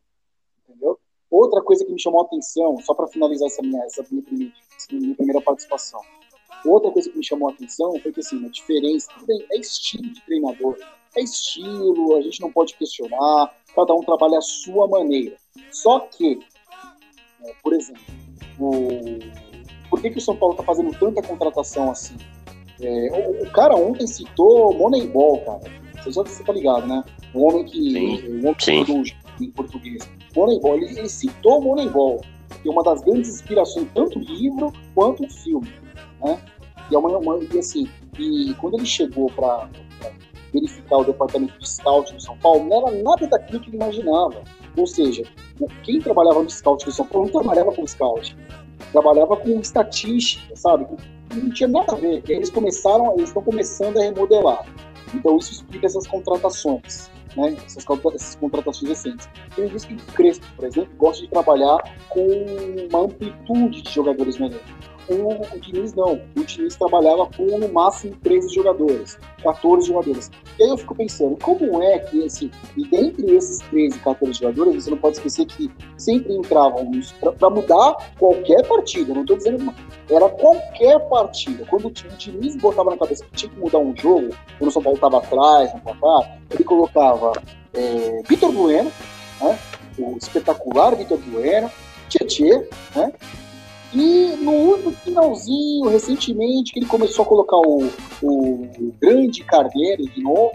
Entendeu? 0.68 1.00
Outra 1.30 1.62
coisa 1.62 1.86
que 1.86 1.92
me 1.92 2.00
chamou 2.00 2.22
a 2.22 2.26
atenção, 2.26 2.78
só 2.82 2.94
para 2.94 3.08
finalizar 3.08 3.48
essa 3.48 3.62
minha, 3.62 3.84
essa 3.86 4.06
minha, 4.12 4.22
primeira, 4.22 4.54
essa 4.78 4.94
minha 4.94 5.16
primeira 5.16 5.42
participação. 5.42 6.02
Outra 6.66 6.92
coisa 6.92 7.10
que 7.10 7.18
me 7.18 7.26
chamou 7.26 7.50
a 7.50 7.52
atenção 7.52 7.94
foi 8.02 8.12
que, 8.12 8.20
assim, 8.20 8.46
a 8.46 8.50
diferença, 8.50 9.08
bem, 9.26 9.46
é 9.52 9.60
estilo 9.60 10.12
de 10.12 10.22
treinador. 10.22 10.78
É 11.16 11.22
estilo, 11.22 12.16
a 12.16 12.22
gente 12.22 12.40
não 12.40 12.52
pode 12.52 12.76
questionar, 12.76 13.54
cada 13.76 13.94
um 13.94 14.02
trabalha 14.02 14.38
a 14.38 14.42
sua 14.42 14.88
maneira. 14.88 15.36
Só 15.72 16.00
que, 16.00 16.40
é, 17.44 17.54
por 17.62 17.74
exemplo, 17.74 18.02
o... 18.60 19.20
por 19.90 20.02
que, 20.02 20.12
que 20.12 20.18
o 20.20 20.22
São 20.22 20.36
Paulo 20.38 20.54
está 20.54 20.64
fazendo 20.64 20.98
tanta 20.98 21.22
contratação 21.22 21.92
assim? 21.92 22.16
É, 22.80 23.10
o, 23.12 23.44
o, 23.44 23.52
cara 23.52 23.76
ontem 23.76 24.08
citou 24.08 24.74
Moneyball, 24.74 25.40
cara. 25.42 25.62
Você 26.04 26.12
já 26.12 26.24
você 26.24 26.44
tá 26.44 26.54
ligado, 26.54 26.88
né? 26.88 27.04
O 27.34 27.48
homem 27.48 27.66
que. 27.66 27.92
Sim, 27.92 28.28
o 28.28 28.40
homem 28.40 28.54
que 28.56 28.86
produz 28.86 29.16
em 29.40 29.52
português. 29.52 30.10
Moneyball, 30.36 30.78
ele, 30.78 30.98
ele 30.98 31.10
citou 31.10 31.62
Moneyball, 31.62 32.22
que 32.62 32.68
é 32.68 32.72
uma 32.72 32.84
das 32.84 33.02
grandes 33.02 33.30
inspirações, 33.30 33.88
tanto 33.94 34.18
livro 34.20 34.74
quanto 34.96 35.30
filme. 35.30 35.72
Né? 36.24 36.40
E, 36.90 36.96
é 36.96 36.98
uma, 36.98 37.18
uma, 37.18 37.40
e 37.52 37.60
assim, 37.60 37.90
e 38.20 38.54
quando 38.56 38.78
ele 38.78 38.86
chegou 38.86 39.28
para 39.32 39.70
verificar 40.54 40.98
o 40.98 41.04
departamento 41.04 41.58
de 41.58 41.70
scout 41.70 42.14
do 42.14 42.22
São 42.22 42.38
Paulo, 42.38 42.68
não 42.68 42.88
era 42.88 43.04
nada 43.04 43.28
daquilo 43.28 43.60
que 43.60 43.70
ele 43.70 43.78
imaginava. 43.78 44.44
Ou 44.76 44.86
seja, 44.86 45.24
quem 45.84 46.00
trabalhava 46.00 46.44
no 46.44 46.50
scout 46.50 46.86
do 46.86 46.92
São 46.92 47.06
Paulo 47.06 47.28
não 47.28 47.42
trabalhava 47.42 47.72
com 47.72 47.86
scout, 47.88 48.36
trabalhava 48.92 49.38
com 49.38 49.60
estatística, 49.60 50.56
sabe? 50.56 50.86
Não 51.34 51.50
tinha 51.52 51.70
nada 51.70 51.94
a 51.94 51.96
ver. 51.96 52.24
Eles 52.28 52.50
começaram, 52.50 53.14
eles 53.14 53.30
estão 53.30 53.42
começando 53.42 53.98
a 53.98 54.04
remodelar. 54.04 54.66
Então 55.14 55.38
isso 55.38 55.54
explica 55.54 55.88
essas 55.88 56.08
contratações, 56.08 57.10
né? 57.36 57.56
Essas, 57.66 57.86
essas 58.14 58.36
contratações 58.36 58.90
recentes. 58.90 59.30
Ele 59.58 59.70
diz 59.70 59.86
que 59.86 59.94
o 59.94 59.98
Crespo, 60.14 60.46
por 60.56 60.66
exemplo, 60.66 60.92
gosta 60.98 61.24
de 61.24 61.30
trabalhar 61.30 61.78
com 62.10 62.28
uma 62.92 63.06
amplitude 63.06 63.82
de 63.82 63.92
jogadores 63.92 64.38
melhores 64.38 64.66
o, 65.14 65.56
o 65.56 65.60
Diniz 65.60 65.94
não. 65.94 66.22
O 66.36 66.44
Diniz 66.44 66.76
trabalhava 66.76 67.28
com 67.36 67.58
no 67.58 67.70
máximo 67.70 68.16
13 68.24 68.54
jogadores, 68.54 69.18
14 69.44 69.88
jogadores. 69.88 70.32
E 70.60 70.64
aí 70.64 70.70
eu 70.70 70.78
fico 70.78 70.96
pensando, 70.96 71.38
como 71.42 71.82
é 71.82 72.00
que, 72.00 72.26
assim, 72.26 72.52
e 72.78 72.88
dentre 72.88 73.36
esses 73.36 73.60
13, 73.70 74.00
14 74.00 74.34
jogadores, 74.34 74.84
você 74.84 74.90
não 74.90 74.98
pode 74.98 75.18
esquecer 75.18 75.46
que 75.46 75.72
sempre 75.98 76.34
entravam 76.34 76.90
para 77.38 77.50
mudar 77.50 77.96
qualquer 78.18 78.66
partida. 78.68 79.14
Não 79.14 79.22
estou 79.22 79.38
dizendo 79.38 79.74
era 80.10 80.30
qualquer 80.30 81.00
partida. 81.10 81.66
Quando 81.70 81.88
o 81.88 81.92
Diniz 81.92 82.56
botava 82.58 82.92
na 82.92 82.98
cabeça 82.98 83.24
que 83.26 83.32
tinha 83.32 83.52
que 83.52 83.60
mudar 83.60 83.80
um 83.80 83.96
jogo, 83.96 84.30
quando 84.58 84.70
o 84.70 84.72
São 84.72 84.82
Paulo 84.82 84.98
estava 84.98 85.18
atrás, 85.20 85.74
no 85.74 85.80
placar, 85.82 86.40
ele 86.50 86.64
colocava 86.64 87.32
é, 87.74 88.22
Vitor 88.28 88.52
Bueno, 88.52 88.92
né, 89.40 89.60
o 89.98 90.18
espetacular 90.18 90.96
Vitor 90.96 91.18
Bueno, 91.18 91.72
Tietê, 92.10 92.68
né, 92.96 93.14
e 93.94 94.38
no, 94.38 94.78
no 94.78 94.92
finalzinho, 94.92 95.90
recentemente, 95.90 96.72
que 96.72 96.80
ele 96.80 96.86
começou 96.86 97.24
a 97.24 97.28
colocar 97.28 97.58
o, 97.58 97.90
o, 98.22 98.64
o 98.64 98.94
grande 99.02 99.44
Carneiro 99.44 100.04
de 100.04 100.24
novo, 100.24 100.52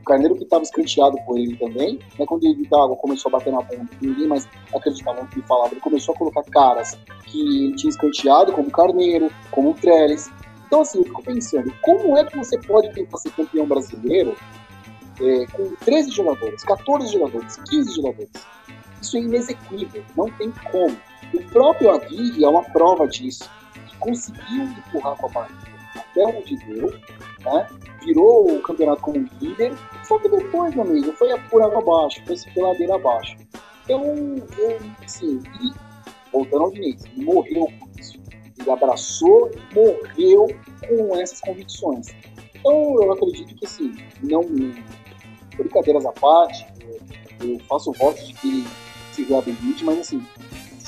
o 0.00 0.04
Carneiro 0.04 0.34
que 0.34 0.44
estava 0.44 0.62
escanteado 0.62 1.18
por 1.26 1.38
ele 1.38 1.56
também, 1.56 1.98
né, 2.18 2.24
quando 2.26 2.44
ele 2.44 2.66
tava, 2.66 2.96
começou 2.96 3.28
a 3.28 3.38
bater 3.38 3.52
na 3.52 3.60
bomba, 3.60 3.86
ninguém 4.00 4.26
mais 4.26 4.48
acreditava 4.74 5.20
no 5.20 5.28
que 5.28 5.38
ele 5.38 5.46
falava, 5.46 5.72
ele 5.72 5.80
começou 5.80 6.14
a 6.14 6.18
colocar 6.18 6.42
caras 6.44 6.98
que 7.26 7.40
ele 7.40 7.76
tinha 7.76 7.90
escanteado, 7.90 8.52
como 8.52 8.70
Carneiro, 8.70 9.30
como 9.50 9.74
Trellis. 9.74 10.30
Então, 10.66 10.80
assim, 10.80 10.98
eu 10.98 11.04
fico 11.04 11.22
pensando, 11.22 11.72
como 11.82 12.16
é 12.16 12.24
que 12.24 12.36
você 12.36 12.58
pode 12.58 12.92
tentar 12.92 13.18
ser 13.18 13.30
campeão 13.32 13.66
brasileiro 13.66 14.34
é, 15.20 15.46
com 15.52 15.74
13 15.84 16.12
jogadores, 16.12 16.62
14 16.62 17.12
jogadores, 17.12 17.56
15 17.68 17.94
jogadores? 17.94 18.30
Isso 19.02 19.16
é 19.16 19.20
inexequível, 19.20 20.02
não 20.16 20.30
tem 20.30 20.50
como. 20.70 20.96
O 21.32 21.42
próprio 21.50 21.90
Aguirre 21.90 22.44
é 22.44 22.48
uma 22.48 22.62
prova 22.62 23.06
disso, 23.06 23.48
que 23.88 23.96
conseguiu 23.98 24.64
empurrar 24.64 25.16
com 25.16 25.26
a 25.26 25.30
barriga 25.30 25.70
até 25.96 26.24
onde 26.24 26.56
deu, 26.56 26.90
né? 27.40 27.66
virou 28.04 28.56
o 28.56 28.62
campeonato 28.62 29.02
como 29.02 29.28
líder, 29.40 29.76
só 30.04 30.18
que 30.18 30.28
depois, 30.28 30.74
meu 30.74 30.84
amigo, 30.84 31.12
foi 31.12 31.28
por 31.50 31.62
água 31.62 31.78
abaixo, 31.78 32.22
foi 32.26 32.36
se 32.36 32.48
ladeira 32.56 32.94
abaixo. 32.94 33.36
Então, 33.84 34.02
eu, 34.58 34.78
assim, 35.04 35.40
e, 35.60 35.72
voltando 36.32 36.64
ao 36.64 36.70
Diniz, 36.72 37.04
ele 37.04 37.24
morreu 37.24 37.66
com 37.78 38.00
isso. 38.00 38.20
Ele 38.58 38.70
abraçou 38.70 39.50
e 39.50 39.74
morreu 39.74 40.46
com 40.86 41.16
essas 41.16 41.40
convicções. 41.40 42.08
Então, 42.54 43.02
eu 43.02 43.12
acredito 43.12 43.54
que, 43.56 43.66
assim, 43.66 43.94
não, 44.22 44.42
brincadeiras 45.56 46.04
à 46.06 46.12
parte, 46.12 46.66
eu, 47.40 47.58
faço 47.68 47.92
voto 47.92 48.24
de 48.24 48.34
que 48.34 48.48
ele 48.48 48.68
se 49.12 49.24
reabilite, 49.24 49.84
mas, 49.84 49.98
assim, 49.98 50.24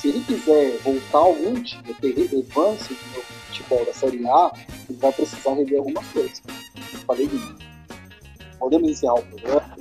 se 0.02 0.08
ele 0.08 0.20
quiser 0.24 0.78
voltar 0.78 1.18
algum 1.18 1.54
dia, 1.54 1.78
ter 2.00 2.12
relevância 2.12 2.96
no 3.14 3.22
futebol 3.22 3.84
da 3.84 3.92
Série 3.92 4.26
A, 4.26 4.50
ele 4.88 4.98
vai 4.98 5.12
precisar 5.12 5.54
rever 5.54 5.78
algumas 5.78 6.04
coisas. 6.08 6.42
Falei 7.06 7.28
de 7.28 7.36
mim. 7.36 7.56
Podemos 8.58 8.90
encerrar 8.90 9.14
o 9.14 9.22
programa? 9.22 9.76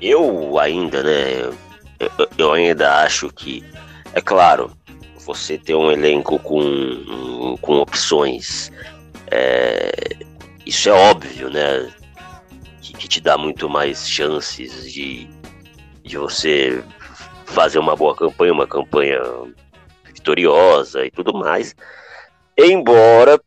eu 0.00 0.56
ainda, 0.60 1.02
né? 1.02 1.52
Eu, 1.98 2.28
eu 2.38 2.52
ainda 2.52 3.02
acho 3.02 3.28
que, 3.30 3.64
é 4.12 4.20
claro, 4.20 4.70
você 5.16 5.58
ter 5.58 5.74
um 5.74 5.90
elenco 5.90 6.38
com, 6.38 7.56
com 7.60 7.80
opções, 7.80 8.70
é, 9.32 9.90
isso 10.64 10.88
é 10.88 10.92
óbvio, 10.92 11.50
né? 11.50 11.92
Que, 12.80 12.92
que, 12.92 13.08
te 13.08 13.20
dá 13.20 13.36
muito 13.36 13.68
mais 13.68 14.08
chances 14.08 14.92
de, 14.92 15.28
de 16.04 16.16
você 16.16 16.84
fazer 17.54 17.78
uma 17.78 17.94
boa 17.94 18.14
campanha, 18.16 18.52
uma 18.52 18.66
campanha 18.66 19.20
vitoriosa 20.04 21.06
e 21.06 21.10
tudo 21.10 21.32
mais. 21.32 21.74
Embora 22.58 23.40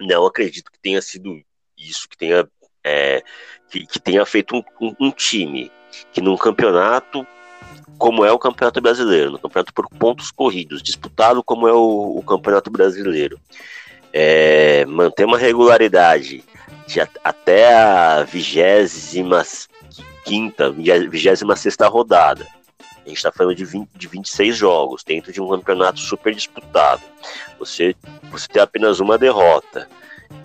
não 0.00 0.24
acredito 0.26 0.72
que 0.72 0.78
tenha 0.80 1.02
sido 1.02 1.38
isso, 1.76 2.08
que 2.08 2.16
tenha, 2.16 2.48
é, 2.82 3.22
que, 3.70 3.86
que, 3.86 4.00
tenha 4.00 4.24
feito 4.24 4.56
um, 4.56 4.62
um, 4.80 4.96
um, 4.98 5.10
time 5.10 5.70
que 6.12 6.20
num 6.20 6.36
campeonato 6.36 7.26
como 7.98 8.24
é 8.24 8.32
o 8.32 8.38
Campeonato 8.38 8.80
Brasileiro, 8.80 9.32
no 9.32 9.38
campeonato 9.38 9.74
por 9.74 9.86
pontos 9.90 10.30
corridos, 10.30 10.82
disputado 10.82 11.44
como 11.44 11.68
é 11.68 11.72
o, 11.72 12.16
o 12.16 12.22
Campeonato 12.22 12.70
Brasileiro, 12.70 13.38
é, 14.10 14.86
manter 14.86 15.26
uma 15.26 15.36
regularidade 15.36 16.42
de 16.86 17.00
até 17.22 17.74
a 17.74 18.22
vigésima 18.24 19.42
quinta, 20.24 20.70
vigésima 20.70 21.56
sexta 21.56 21.88
rodada, 21.88 22.46
a 23.04 23.08
gente 23.08 23.16
está 23.16 23.32
falando 23.32 23.54
de, 23.54 23.64
20, 23.64 23.88
de 23.94 24.08
26 24.08 24.56
jogos 24.56 25.02
dentro 25.04 25.32
de 25.32 25.40
um 25.40 25.48
campeonato 25.48 25.98
super 25.98 26.34
disputado. 26.34 27.02
Você, 27.58 27.94
você 28.30 28.46
tem 28.48 28.62
apenas 28.62 29.00
uma 29.00 29.18
derrota, 29.18 29.88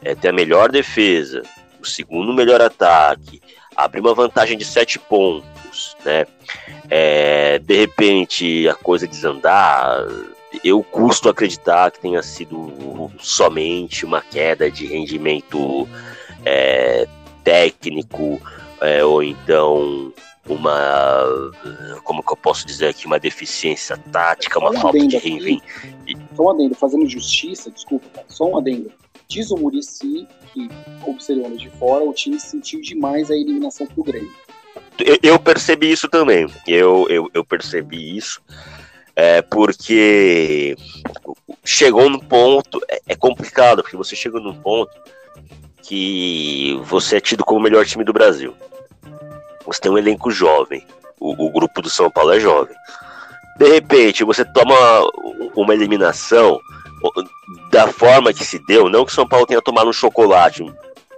é, 0.02 0.16
ter 0.16 0.30
a 0.30 0.34
melhor 0.34 0.72
defesa, 0.72 1.44
o 1.80 1.86
segundo 1.86 2.34
melhor 2.34 2.62
ataque, 2.62 3.42
abrir 3.76 4.00
uma 4.00 4.14
vantagem 4.14 4.58
de 4.58 4.66
7 4.66 5.00
pontos, 5.00 5.96
né? 6.04 6.26
É, 6.90 7.60
de 7.60 7.76
repente 7.76 8.68
a 8.68 8.76
coisa 8.76 9.08
desandar, 9.08 10.06
eu 10.64 10.82
custo 10.84 11.30
acreditar 11.30 11.92
que 11.92 12.00
tenha 12.00 12.22
sido 12.22 13.12
somente 13.20 14.06
uma 14.06 14.22
queda 14.22 14.72
de 14.72 14.86
rendimento 14.86 15.88
é, 16.46 17.08
técnico 17.44 18.42
é, 18.82 19.04
ou 19.04 19.24
então 19.24 20.14
uma 20.48 21.52
como 22.04 22.24
que 22.24 22.32
eu 22.32 22.38
posso 22.38 22.66
dizer 22.66 22.88
aqui 22.88 23.06
uma 23.06 23.20
deficiência 23.20 23.98
tática, 23.98 24.60
uma 24.60 24.74
falta 24.74 25.00
de 25.00 25.18
reinvent. 25.18 25.62
Só 26.36 26.44
um 26.44 26.50
adendo, 26.50 26.76
fazendo 26.76 27.08
justiça, 27.08 27.72
desculpa, 27.72 28.08
cara, 28.14 28.28
só 28.30 28.46
um 28.46 28.58
adendo. 28.58 28.92
Diz 29.28 29.50
o 29.50 29.58
Murici 29.58 30.28
que, 30.54 30.70
observando 31.06 31.58
de 31.58 31.70
fora, 31.72 32.04
o 32.04 32.14
time 32.14 32.40
sentiu 32.40 32.80
demais 32.80 33.32
a 33.32 33.36
eliminação 33.36 33.88
pro 33.88 34.04
Grêmio. 34.04 34.32
Eu, 35.00 35.18
eu 35.24 35.40
percebi 35.40 35.92
isso 35.92 36.08
também. 36.08 36.48
Eu, 36.68 37.08
eu, 37.10 37.30
eu 37.34 37.44
percebi 37.44 38.16
isso. 38.16 38.42
É, 39.16 39.42
porque 39.42 40.76
chegou 41.64 42.10
no 42.10 42.22
ponto, 42.22 42.82
é, 42.88 43.02
é 43.08 43.16
complicado, 43.16 43.82
porque 43.82 43.98
você 43.98 44.16
chegou 44.16 44.42
num 44.42 44.54
ponto 44.54 44.92
que 45.82 46.80
você 46.84 47.18
é 47.18 47.22
tido 47.22 47.44
como 47.44 47.60
o 47.60 47.64
melhor 47.64 47.86
time 47.86 48.04
do 48.04 48.14
Brasil. 48.14 48.54
Você 49.66 49.82
tem 49.82 49.92
um 49.92 49.98
elenco 49.98 50.32
jovem. 50.32 50.86
O, 51.20 51.48
o 51.48 51.52
grupo 51.52 51.82
do 51.82 51.90
São 51.90 52.10
Paulo 52.10 52.34
é 52.34 52.40
jovem. 52.40 52.76
De 53.58 53.68
repente, 53.68 54.24
você 54.24 54.44
toma 54.44 54.76
uma 55.56 55.74
eliminação 55.74 56.60
da 57.72 57.88
forma 57.88 58.34
que 58.34 58.44
se 58.44 58.60
deu, 58.60 58.90
não 58.90 59.06
que 59.06 59.12
o 59.12 59.16
São 59.16 59.28
Paulo 59.28 59.46
tenha 59.46 59.62
tomado 59.62 59.90
um 59.90 59.94
chocolate 59.94 60.66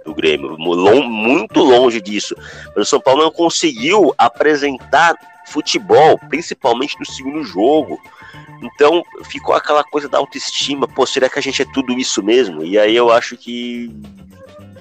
do 0.04 0.14
Grêmio, 0.14 0.56
muito 0.58 1.60
longe 1.60 2.00
disso. 2.00 2.34
Mas 2.68 2.86
o 2.86 2.90
São 2.90 3.00
Paulo 3.00 3.22
não 3.22 3.30
conseguiu 3.30 4.14
apresentar 4.16 5.14
futebol, 5.46 6.18
principalmente 6.28 6.98
no 6.98 7.06
segundo 7.06 7.42
jogo. 7.44 7.98
Então 8.62 9.02
ficou 9.24 9.54
aquela 9.54 9.84
coisa 9.84 10.08
da 10.08 10.18
autoestima, 10.18 10.88
pô, 10.88 11.06
será 11.06 11.28
que 11.28 11.38
a 11.38 11.42
gente 11.42 11.62
é 11.62 11.66
tudo 11.72 11.92
isso 11.92 12.22
mesmo? 12.22 12.64
E 12.64 12.78
aí 12.78 12.94
eu 12.94 13.10
acho 13.10 13.36
que, 13.36 13.90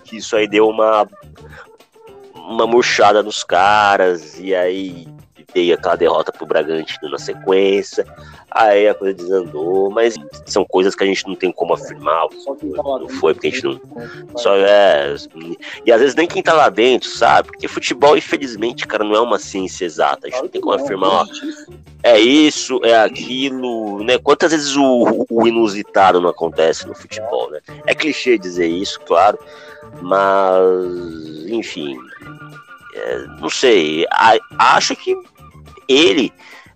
que 0.04 0.18
isso 0.18 0.36
aí 0.36 0.48
deu 0.48 0.68
uma, 0.68 1.08
uma 2.48 2.66
murchada 2.66 3.22
nos 3.22 3.44
caras, 3.44 4.40
e 4.40 4.56
aí 4.56 5.08
veio 5.54 5.76
aquela 5.76 5.96
derrota 5.96 6.32
pro 6.32 6.46
Bragantino 6.46 7.10
na 7.10 7.18
sequência, 7.18 8.06
aí 8.52 8.88
a 8.88 8.94
coisa 8.94 9.14
desandou, 9.14 9.90
mas 9.90 10.16
são 10.46 10.66
coisas 10.66 10.94
que 10.94 11.04
a 11.04 11.08
gente 11.08 11.28
não 11.28 11.36
tem 11.36 11.52
como 11.52 11.74
afirmar, 11.74 12.28
não 12.46 13.10
foi 13.10 13.34
porque 13.34 13.48
a 13.48 13.52
gente 13.52 13.64
não, 13.64 13.80
só 14.38 14.56
é, 14.56 15.16
e 15.86 15.92
às 15.92 16.00
vezes 16.00 16.16
nem 16.16 16.28
quem 16.28 16.44
tá 16.44 16.54
lá 16.54 16.70
dentro, 16.70 17.10
sabe, 17.10 17.50
porque 17.50 17.68
futebol, 17.68 18.18
infelizmente, 18.18 18.86
cara, 18.86 19.04
não 19.04 19.16
é 19.16 19.22
uma 19.22 19.40
ciência 19.40 19.86
exata, 19.86 20.28
a 20.28 20.30
gente 20.30 20.42
não 20.42 20.50
tem 20.50 20.62
como 20.62 20.76
afirmar, 20.76 21.10
ó, 21.10 21.26
é 22.04 22.20
isso, 22.20 22.80
é 22.84 22.96
aquilo, 22.96 24.04
né, 24.04 24.18
quantas 24.18 24.52
vezes 24.52 24.76
o, 24.76 25.26
o 25.30 25.48
inusitado 25.48 26.22
não 26.22 26.30
acontece 26.30 26.88
no 26.88 26.96
futebol, 26.96 27.50
né, 27.52 27.60
é 27.86 27.96
clichê 27.96 28.38
dizer 28.38 28.68
isso, 28.68 29.00
claro, 29.02 29.40
mas, 30.02 31.50
enfim, 31.50 31.98
é, 32.94 33.18
não 33.40 33.50
sei, 33.50 34.06
a, 34.12 34.38
acho 34.76 34.96
que 34.96 35.16
ele. 35.88 36.32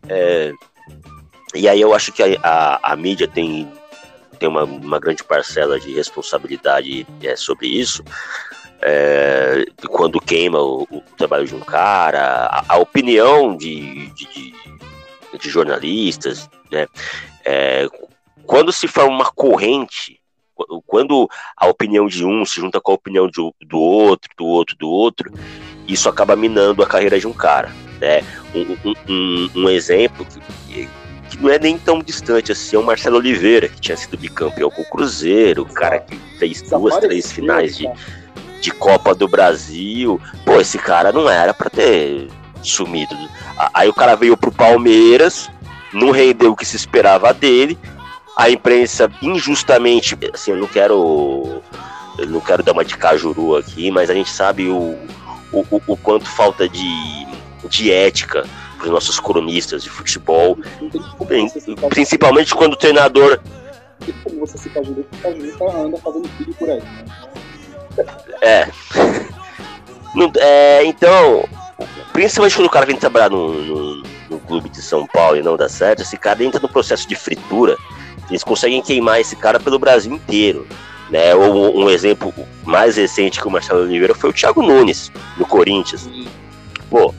É, 0.07 0.53
e 1.53 1.67
aí 1.67 1.81
eu 1.81 1.93
acho 1.93 2.11
que 2.11 2.23
a, 2.23 2.39
a, 2.43 2.93
a 2.93 2.95
mídia 2.95 3.27
tem, 3.27 3.71
tem 4.39 4.47
uma, 4.47 4.63
uma, 4.63 4.99
grande 4.99 5.23
parcela 5.23 5.79
de 5.79 5.93
responsabilidade 5.93 7.05
é, 7.21 7.35
sobre 7.35 7.67
isso. 7.67 8.03
É, 8.81 9.65
quando 9.89 10.19
queima 10.19 10.59
o, 10.59 10.83
o, 10.89 11.01
trabalho 11.17 11.45
de 11.45 11.55
um 11.55 11.59
cara, 11.59 12.63
a, 12.67 12.77
opinião 12.77 13.55
de, 13.55 14.07
de, 14.11 14.25
de, 14.25 14.53
de, 15.37 15.49
jornalistas, 15.49 16.49
né? 16.71 16.87
É, 17.45 17.87
quando 18.45 18.71
se 18.71 18.87
forma 18.87 19.15
uma 19.15 19.31
corrente, 19.31 20.20
quando 20.85 21.29
a 21.57 21.67
opinião 21.67 22.07
de 22.07 22.25
um 22.25 22.45
se 22.45 22.59
junta 22.59 22.79
com 22.79 22.91
a 22.91 22.95
opinião 22.95 23.27
do, 23.27 23.53
do 23.61 23.79
outro, 23.79 24.29
do 24.37 24.45
outro, 24.45 24.75
do 24.77 24.89
outro, 24.89 25.31
isso 25.87 26.09
acaba 26.09 26.35
minando 26.35 26.83
a 26.83 26.87
carreira 26.87 27.19
de 27.19 27.27
um 27.27 27.33
cara. 27.33 27.71
Né? 27.99 28.23
Um, 28.55 28.95
um, 29.07 29.49
um 29.55 29.69
exemplo 29.69 30.25
que, 30.25 30.89
que, 31.29 31.37
não 31.41 31.49
é 31.49 31.59
nem 31.59 31.77
tão 31.77 31.99
distante 31.99 32.51
assim 32.51 32.75
é 32.75 32.79
o 32.79 32.83
Marcelo 32.83 33.17
Oliveira, 33.17 33.67
que 33.67 33.79
tinha 33.79 33.97
sido 33.97 34.17
bicampeão 34.17 34.69
com 34.69 34.81
o 34.81 34.89
Cruzeiro, 34.89 35.63
o 35.63 35.73
cara 35.73 35.99
que 35.99 36.15
fez 36.37 36.61
duas, 36.63 36.97
três 36.97 37.31
finais 37.31 37.77
de, 37.77 37.87
de 38.59 38.71
Copa 38.71 39.13
do 39.13 39.27
Brasil. 39.27 40.19
Pô, 40.45 40.59
esse 40.59 40.77
cara 40.77 41.11
não 41.11 41.29
era 41.29 41.53
para 41.53 41.69
ter 41.69 42.27
sumido. 42.63 43.15
Aí 43.73 43.89
o 43.89 43.93
cara 43.93 44.15
veio 44.15 44.35
pro 44.35 44.51
Palmeiras, 44.51 45.49
não 45.93 46.11
rendeu 46.11 46.51
o 46.51 46.55
que 46.55 46.65
se 46.65 46.75
esperava 46.75 47.33
dele. 47.33 47.77
A 48.41 48.49
imprensa 48.49 49.07
injustamente, 49.21 50.17
assim, 50.33 50.49
eu 50.49 50.57
não 50.57 50.67
quero 50.67 51.61
eu 52.17 52.27
não 52.27 52.41
quero 52.41 52.63
dar 52.63 52.71
uma 52.71 52.83
de 52.83 52.97
cajuru 52.97 53.55
aqui, 53.55 53.91
mas 53.91 54.09
a 54.09 54.15
gente 54.15 54.31
sabe 54.31 54.67
o, 54.67 54.97
o, 55.53 55.81
o 55.85 55.95
quanto 55.95 56.27
falta 56.27 56.67
de 56.67 57.27
de 57.69 57.91
ética 57.91 58.43
para 58.77 58.85
os 58.85 58.91
nossos 58.91 59.19
cronistas 59.19 59.83
de 59.83 59.91
futebol, 59.91 60.57
principalmente 61.89 62.55
quando 62.55 62.73
o 62.73 62.75
treinador. 62.75 63.39
Como 64.23 64.39
você 64.39 64.69
direito, 64.69 65.07
o 65.13 65.17
Caju 65.19 65.77
anda 65.77 65.97
fazendo 65.97 66.27
por 66.57 66.67
aí? 66.67 66.81
É. 68.41 68.67
é. 70.39 70.83
Então, 70.85 71.47
principalmente 72.11 72.55
quando 72.55 72.65
o 72.65 72.71
cara 72.71 72.87
vem 72.87 72.95
trabalhar 72.95 73.29
no, 73.29 73.53
no, 73.53 74.03
no, 74.31 74.39
clube 74.39 74.69
de 74.69 74.81
São 74.81 75.05
Paulo 75.05 75.37
e 75.37 75.43
não 75.43 75.55
dá 75.55 75.69
certo, 75.69 76.01
esse 76.01 76.17
cara 76.17 76.43
entra 76.43 76.59
no 76.59 76.67
processo 76.67 77.07
de 77.07 77.15
fritura. 77.15 77.77
Eles 78.31 78.43
conseguem 78.43 78.81
queimar 78.81 79.19
esse 79.19 79.35
cara 79.35 79.59
pelo 79.59 79.77
Brasil 79.77 80.13
inteiro. 80.13 80.65
Né? 81.09 81.35
Ou 81.35 81.77
um 81.77 81.89
exemplo 81.89 82.33
mais 82.63 82.95
recente 82.95 83.41
que 83.41 83.47
o 83.47 83.51
Marcelo 83.51 83.81
Oliveira 83.81 84.15
foi 84.15 84.29
o 84.29 84.33
Thiago 84.33 84.61
Nunes, 84.61 85.11
no 85.37 85.45
Corinthians. 85.45 86.09
Pô, 86.89 87.13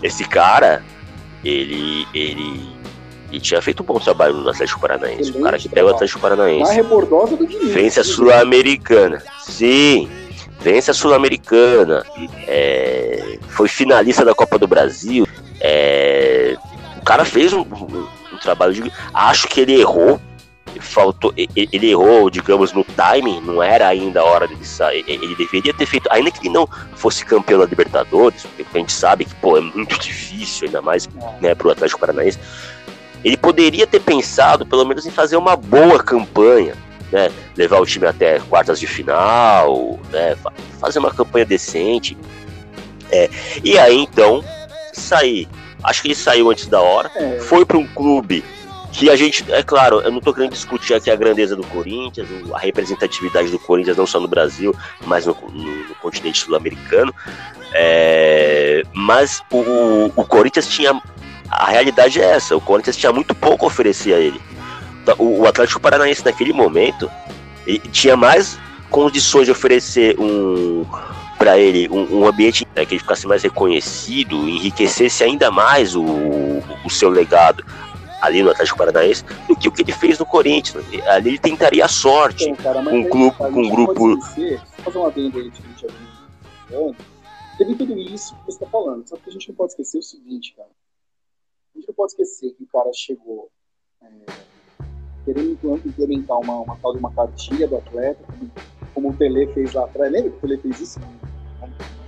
esse 0.00 0.24
cara, 0.24 0.84
ele, 1.44 2.06
ele, 2.14 2.68
ele 3.30 3.40
tinha 3.40 3.60
feito 3.60 3.82
um 3.82 3.86
bom 3.86 3.98
trabalho 3.98 4.34
no 4.34 4.48
Atlético 4.48 4.80
Paranaense. 4.80 5.32
o 5.32 5.42
cara 5.42 5.58
que 5.58 5.68
pega 5.68 5.86
o 5.86 5.90
Atlético 5.90 6.20
Paranaense. 6.20 6.70
do. 7.36 7.72
Vence 7.72 7.98
a 7.98 8.04
Sul-Americana. 8.04 9.20
Sim, 9.40 10.08
vence 10.60 10.92
a 10.92 10.94
Sul-Americana. 10.94 12.04
É, 12.46 13.40
foi 13.48 13.66
finalista 13.66 14.24
da 14.24 14.34
Copa 14.34 14.56
do 14.56 14.68
Brasil. 14.68 15.26
É, 15.60 16.56
o 16.96 17.04
cara 17.04 17.24
fez 17.24 17.52
um, 17.52 17.62
um, 17.62 18.06
um 18.32 18.38
trabalho 18.40 18.72
de. 18.72 18.92
Acho 19.12 19.48
que 19.48 19.60
ele 19.60 19.80
errou 19.80 20.20
faltou, 20.80 21.32
ele 21.36 21.90
errou, 21.90 22.30
digamos, 22.30 22.72
no 22.72 22.84
timing, 22.84 23.40
não 23.40 23.62
era 23.62 23.88
ainda 23.88 24.20
a 24.20 24.24
hora 24.24 24.46
dele 24.46 24.64
sair. 24.64 25.04
Ele 25.06 25.34
deveria 25.34 25.72
ter 25.72 25.86
feito, 25.86 26.08
ainda 26.10 26.30
que 26.30 26.40
ele 26.40 26.54
não 26.54 26.68
fosse 26.94 27.24
campeão 27.24 27.60
da 27.60 27.66
Libertadores, 27.66 28.42
porque 28.42 28.64
a 28.76 28.78
gente 28.78 28.92
sabe 28.92 29.24
que 29.24 29.34
pô, 29.36 29.56
é 29.56 29.60
muito 29.60 29.98
difícil, 29.98 30.66
ainda 30.66 30.82
mais 30.82 31.08
né, 31.40 31.54
para 31.54 31.68
o 31.68 31.70
Atlético 31.70 32.00
Paranaense. 32.00 32.38
Ele 33.24 33.36
poderia 33.36 33.86
ter 33.86 34.00
pensado, 34.00 34.64
pelo 34.64 34.84
menos, 34.84 35.06
em 35.06 35.10
fazer 35.10 35.36
uma 35.36 35.56
boa 35.56 36.02
campanha, 36.02 36.74
né, 37.10 37.30
levar 37.56 37.80
o 37.80 37.86
time 37.86 38.06
até 38.06 38.38
quartas 38.40 38.78
de 38.78 38.86
final, 38.86 39.98
né, 40.10 40.36
fazer 40.80 40.98
uma 40.98 41.10
campanha 41.12 41.44
decente. 41.44 42.16
É, 43.10 43.30
e 43.62 43.78
aí 43.78 43.96
então 43.96 44.44
sair. 44.92 45.48
Acho 45.82 46.02
que 46.02 46.08
ele 46.08 46.14
saiu 46.14 46.50
antes 46.50 46.66
da 46.66 46.80
hora, 46.80 47.10
é. 47.14 47.38
foi 47.38 47.64
para 47.64 47.78
um 47.78 47.86
clube 47.86 48.42
que 48.96 49.10
a 49.10 49.14
gente, 49.14 49.44
é 49.52 49.62
claro, 49.62 50.00
eu 50.00 50.10
não 50.10 50.18
estou 50.18 50.32
querendo 50.32 50.52
discutir 50.52 50.94
aqui 50.94 51.10
a 51.10 51.16
grandeza 51.16 51.54
do 51.54 51.66
Corinthians, 51.66 52.26
a 52.54 52.58
representatividade 52.58 53.50
do 53.50 53.58
Corinthians 53.58 53.94
não 53.94 54.06
só 54.06 54.18
no 54.18 54.26
Brasil, 54.26 54.74
mas 55.04 55.26
no, 55.26 55.36
no, 55.52 55.88
no 55.88 55.94
continente 55.96 56.38
sul-americano, 56.38 57.14
é, 57.74 58.82
mas 58.94 59.42
o, 59.52 60.10
o 60.16 60.24
Corinthians 60.24 60.66
tinha, 60.66 60.98
a 61.50 61.66
realidade 61.66 62.22
é 62.22 62.24
essa, 62.24 62.56
o 62.56 62.60
Corinthians 62.60 62.96
tinha 62.96 63.12
muito 63.12 63.34
pouco 63.34 63.66
a 63.66 63.68
oferecer 63.68 64.14
a 64.14 64.18
ele. 64.18 64.40
O, 65.18 65.42
o 65.42 65.46
Atlético 65.46 65.78
Paranaense 65.78 66.24
naquele 66.24 66.54
momento 66.54 67.10
tinha 67.92 68.16
mais 68.16 68.58
condições 68.88 69.44
de 69.44 69.52
oferecer 69.52 70.18
um 70.18 70.86
para 71.38 71.58
ele 71.58 71.86
um, 71.90 72.20
um 72.20 72.26
ambiente 72.26 72.66
né, 72.74 72.86
que 72.86 72.94
ele 72.94 73.00
ficasse 73.00 73.26
mais 73.26 73.42
reconhecido, 73.42 74.48
enriquecesse 74.48 75.22
ainda 75.22 75.50
mais 75.50 75.94
o, 75.94 76.02
o 76.02 76.88
seu 76.88 77.10
legado 77.10 77.62
ali 78.20 78.42
no 78.42 78.50
Atlético 78.50 78.78
Paranaense 78.78 79.24
do 79.48 79.56
que 79.56 79.68
o 79.68 79.72
que 79.72 79.82
ele 79.82 79.92
fez 79.92 80.18
no 80.18 80.26
Corinthians. 80.26 80.84
Ali 81.06 81.30
ele 81.30 81.38
tentaria 81.38 81.84
a 81.84 81.88
sorte 81.88 82.44
Sim, 82.44 82.54
cara, 82.54 82.82
com 82.82 82.98
um 82.98 83.08
clube, 83.08 83.36
com 83.36 83.48
um 83.48 83.68
grupo. 83.68 84.18
Esquecer, 84.18 84.60
fazer 84.84 84.98
uma 84.98 85.08
aí 85.08 85.30
de 85.50 86.96
Teve 87.58 87.74
tudo 87.74 87.98
isso 87.98 88.34
que 88.36 88.44
você 88.44 88.58
está 88.58 88.66
falando. 88.66 89.08
Só 89.08 89.16
que 89.16 89.30
a 89.30 89.32
gente 89.32 89.48
não 89.48 89.54
pode 89.54 89.72
esquecer 89.72 89.98
o 89.98 90.02
seguinte, 90.02 90.54
cara. 90.54 90.68
A 91.74 91.78
gente 91.78 91.88
não 91.88 91.94
pode 91.94 92.12
esquecer 92.12 92.52
que 92.52 92.64
o 92.64 92.66
cara 92.66 92.90
chegou 92.92 93.50
é, 94.02 94.08
querendo 95.24 95.58
implementar 95.84 96.38
uma, 96.38 96.60
uma 96.60 96.76
tal 96.76 96.92
de 96.92 96.98
uma 96.98 97.12
cartilha 97.12 97.66
do 97.66 97.76
atleta, 97.76 98.22
como, 98.24 98.50
como 98.94 99.10
o 99.10 99.16
Tele 99.16 99.46
fez 99.54 99.72
lá 99.72 99.84
atrás. 99.84 100.12
Lembra 100.12 100.30
que 100.30 100.36
o 100.36 100.40
Tele 100.40 100.58
fez 100.58 100.80
isso? 100.80 101.00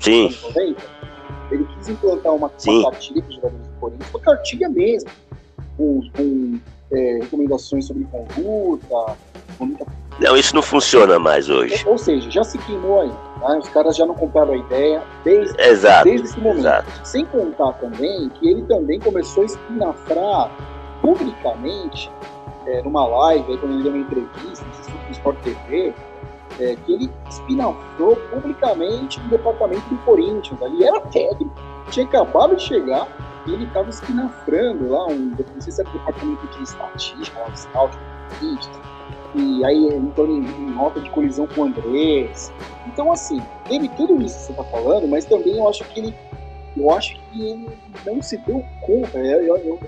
Sim. 0.00 0.28
Ele 1.50 1.64
quis 1.76 1.88
implantar 1.88 2.34
uma, 2.34 2.52
uma 2.66 2.90
cartilha 2.90 3.22
para 3.22 3.30
os 3.30 3.34
jogadores 3.36 3.68
do 3.68 3.80
Corinthians, 3.80 4.10
uma 4.10 4.20
cartilha 4.20 4.68
mesmo 4.68 5.10
com, 5.78 6.02
com 6.14 6.58
é, 6.92 7.20
recomendações 7.22 7.86
sobre 7.86 8.04
conduta, 8.04 9.16
conduta. 9.56 9.86
Não, 10.20 10.36
isso 10.36 10.54
não 10.54 10.62
funciona 10.62 11.18
mais 11.18 11.48
hoje. 11.48 11.84
Ou 11.86 11.96
seja, 11.96 12.28
já 12.28 12.42
se 12.42 12.58
queimou 12.58 13.02
aí. 13.02 13.08
Né? 13.08 13.58
Os 13.58 13.68
caras 13.68 13.96
já 13.96 14.04
não 14.04 14.14
compraram 14.14 14.52
a 14.52 14.56
ideia 14.56 15.02
desde, 15.24 15.60
exato, 15.62 16.04
desde 16.04 16.26
esse 16.26 16.40
momento. 16.40 16.58
Exato. 16.58 17.08
Sem 17.08 17.24
contar 17.26 17.72
também 17.74 18.28
que 18.30 18.48
ele 18.48 18.62
também 18.62 18.98
começou 18.98 19.44
a 19.44 19.46
espinafrar 19.46 20.50
publicamente, 21.00 22.10
é, 22.66 22.82
numa 22.82 23.06
live, 23.06 23.52
aí, 23.52 23.58
quando 23.58 23.74
ele 23.74 23.82
deu 23.84 23.92
uma 23.92 24.00
entrevista, 24.00 24.66
no 25.06 25.12
Sport 25.12 25.38
TV, 25.42 25.94
é, 26.58 26.76
que 26.84 26.92
ele 26.92 27.10
espinafrou 27.28 28.16
publicamente 28.32 29.20
no 29.20 29.28
departamento 29.28 29.88
do 29.88 29.96
Corinthians. 29.98 30.60
Ali 30.60 30.84
era 30.84 31.00
técnico, 31.00 31.54
tinha 31.90 32.04
acabado 32.04 32.56
de 32.56 32.62
chegar 32.62 33.06
ele 33.54 33.64
estava 33.64 33.88
espinafrando 33.88 34.88
lá, 34.88 35.06
um, 35.06 35.30
não 35.54 35.60
sei 35.60 35.72
se 35.72 35.80
era 35.80 35.90
o 35.90 35.92
departamento 35.92 36.46
de 36.46 36.62
estatística, 36.62 37.50
de 37.50 37.60
scout, 37.60 37.98
e 39.34 39.64
aí 39.64 39.86
entrou 39.94 40.26
em, 40.26 40.44
em 40.44 40.72
rota 40.74 41.00
de 41.00 41.10
colisão 41.10 41.46
com 41.46 41.62
o 41.62 41.64
Andrés. 41.64 42.52
Então, 42.86 43.12
assim, 43.12 43.40
teve 43.68 43.88
tudo 43.90 44.20
isso 44.22 44.36
que 44.38 44.44
você 44.44 44.52
está 44.52 44.64
falando, 44.64 45.06
mas 45.06 45.24
também 45.24 45.56
eu 45.56 45.68
acho 45.68 45.84
que 45.84 46.00
ele, 46.00 46.14
eu 46.76 46.90
acho 46.90 47.14
que 47.14 47.42
ele 47.42 47.78
não 48.06 48.22
se 48.22 48.36
deu 48.38 48.64
conta. 48.80 49.18
Eu, 49.18 49.42
eu, 49.42 49.56
eu 49.58 49.80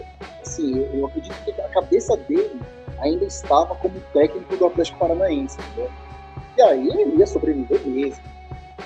assim, 0.43 0.77
eu, 0.77 0.95
eu, 0.95 1.07
acredito 1.07 1.35
que 1.45 1.61
a 1.61 1.69
cabeça 1.69 2.17
dele 2.17 2.61
ainda 3.01 3.25
estava 3.25 3.75
como 3.77 3.99
técnico 4.13 4.57
do 4.57 4.67
Atlético 4.67 4.99
Paranaense, 4.99 5.59
entendeu? 5.59 5.91
E 6.57 6.63
aí 6.63 6.89
ele 6.89 7.17
ia 7.17 7.27
sobreviver 7.27 7.81
mesmo. 7.87 8.23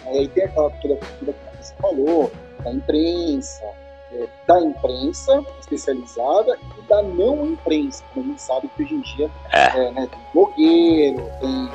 Aí 0.06 0.28
tem 0.28 0.44
aquela 0.44 0.70
toda 0.70 0.96
que 0.96 1.24
você 1.60 1.74
falou, 1.80 2.30
da 2.62 2.72
imprensa, 2.72 3.64
é, 4.14 4.28
da 4.46 4.60
imprensa 4.60 5.44
especializada 5.60 6.58
e 6.78 6.82
da 6.82 7.02
não 7.02 7.46
imprensa. 7.46 8.02
Como 8.12 8.26
a 8.26 8.28
gente 8.30 8.42
sabe 8.42 8.70
que 8.76 8.82
hoje 8.82 8.94
em 8.94 9.00
dia 9.00 9.30
É. 9.52 9.86
é, 9.86 9.90
né, 9.92 10.08
tem 10.10 10.20
blogueiro, 10.32 11.30
tem 11.40 11.70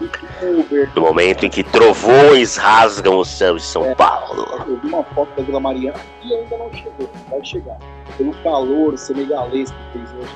youtuber. 0.00 0.90
No 0.94 1.02
momento 1.02 1.46
em 1.46 1.50
que 1.50 1.62
trovões 1.62 2.56
rasgam 2.56 3.18
o 3.18 3.24
céu 3.24 3.56
de 3.56 3.62
São 3.62 3.84
É. 3.86 3.94
Paulo. 3.94 4.46
Eu 4.66 4.78
vi 4.80 4.88
uma 4.88 5.04
foto 5.04 5.30
da 5.36 5.42
Vila 5.42 5.60
Mariana 5.60 5.98
e 6.22 6.34
ainda 6.34 6.56
não 6.58 6.72
chegou, 6.72 7.08
vai 7.30 7.44
chegar. 7.44 7.76
Pelo 8.16 8.32
calor 8.42 8.96
senegalês 8.98 9.70
que 9.70 9.98
fez 9.98 10.12
hoje 10.14 10.34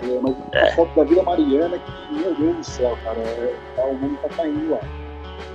aqui. 0.00 0.12
É, 0.12 0.20
mas 0.20 0.34
É. 0.52 0.68
a 0.70 0.74
foto 0.76 0.94
da 0.96 1.04
Vila 1.04 1.22
Mariana 1.22 1.78
que, 1.78 2.14
meu 2.14 2.34
Deus 2.34 2.56
do 2.56 2.64
céu, 2.64 2.98
cara, 3.04 3.18
é, 3.20 3.54
tá, 3.76 3.84
o 3.84 3.94
mundo 3.94 4.18
tá 4.22 4.28
caindo 4.30 4.70
lá. 4.70 4.80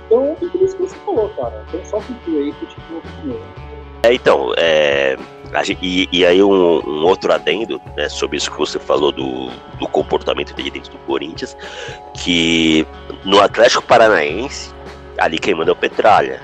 Então, 0.06 0.24
é 0.24 0.34
tudo 0.34 0.64
isso 0.64 0.76
que 0.76 0.82
você 0.82 0.96
falou, 0.96 1.28
cara. 1.30 1.64
Então 1.68 1.84
só 1.84 2.00
conclui 2.00 2.38
aí 2.42 2.52
que 2.52 2.64
eu 2.64 2.68
te 2.68 2.76
primeiro. 2.80 3.44
É, 4.02 4.14
então, 4.14 4.52
é, 4.56 5.16
a 5.52 5.62
gen- 5.62 5.78
e, 5.82 6.08
e 6.10 6.24
aí 6.24 6.42
um, 6.42 6.50
um 6.50 7.04
outro 7.04 7.32
adendo 7.32 7.80
né, 7.96 8.08
sobre 8.08 8.38
isso 8.38 8.50
que 8.50 8.58
você 8.58 8.78
falou 8.78 9.12
do, 9.12 9.50
do 9.78 9.86
comportamento 9.88 10.54
dele 10.54 10.70
dentro 10.70 10.92
do 10.92 10.98
Corinthians, 11.00 11.56
que 12.14 12.86
no 13.24 13.40
Atlético 13.40 13.82
Paranaense, 13.82 14.72
ali 15.18 15.38
quem 15.38 15.54
manda 15.54 15.70
é 15.70 15.72
o 15.72 15.76
Petralha. 15.76 16.40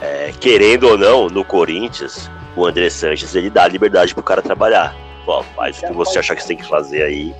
É, 0.00 0.32
querendo 0.38 0.88
ou 0.88 0.98
não, 0.98 1.28
no 1.28 1.42
Corinthians, 1.42 2.30
o 2.54 2.66
André 2.66 2.90
Sanches 2.90 3.34
ele 3.34 3.48
dá 3.48 3.66
liberdade 3.66 4.12
pro 4.12 4.22
cara 4.22 4.42
trabalhar. 4.42 4.94
Ó, 5.26 5.42
faz 5.42 5.78
o 5.78 5.86
que 5.86 5.92
você 5.92 6.18
achar 6.18 6.36
que 6.36 6.42
você 6.42 6.48
tem 6.48 6.56
que 6.58 6.68
fazer 6.68 7.02
aí. 7.02 7.34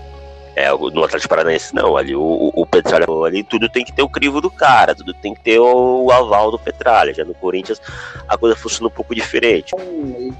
É, 0.57 0.71
no 0.73 1.05
Atlético 1.05 1.29
Paranaense 1.29 1.75
não, 1.75 1.99
ali 1.99 2.17
o, 2.17 2.51
o, 2.55 2.65
Petralha 2.65 3.05
ali 3.27 3.45
tudo 3.45 3.69
tem 3.69 3.85
que 3.85 3.93
ter 3.93 4.03
o 4.03 4.09
crivo 4.09 4.41
do 4.41 4.51
cara, 4.51 4.95
tudo 4.95 5.13
tem 5.13 5.35
que 5.35 5.41
ter 5.43 5.59
o, 5.59 6.05
o 6.05 6.11
aval 6.11 6.51
do 6.51 6.59
Petralha. 6.59 7.13
Já 7.13 7.27
no 7.27 7.35
Corinthians 7.35 7.79
a 8.27 8.39
coisa 8.39 8.57
funciona 8.57 8.89
um 8.89 8.91
pouco 8.91 9.15
diferente. 9.15 9.75
Então, 9.75 9.87
ele, 9.87 10.33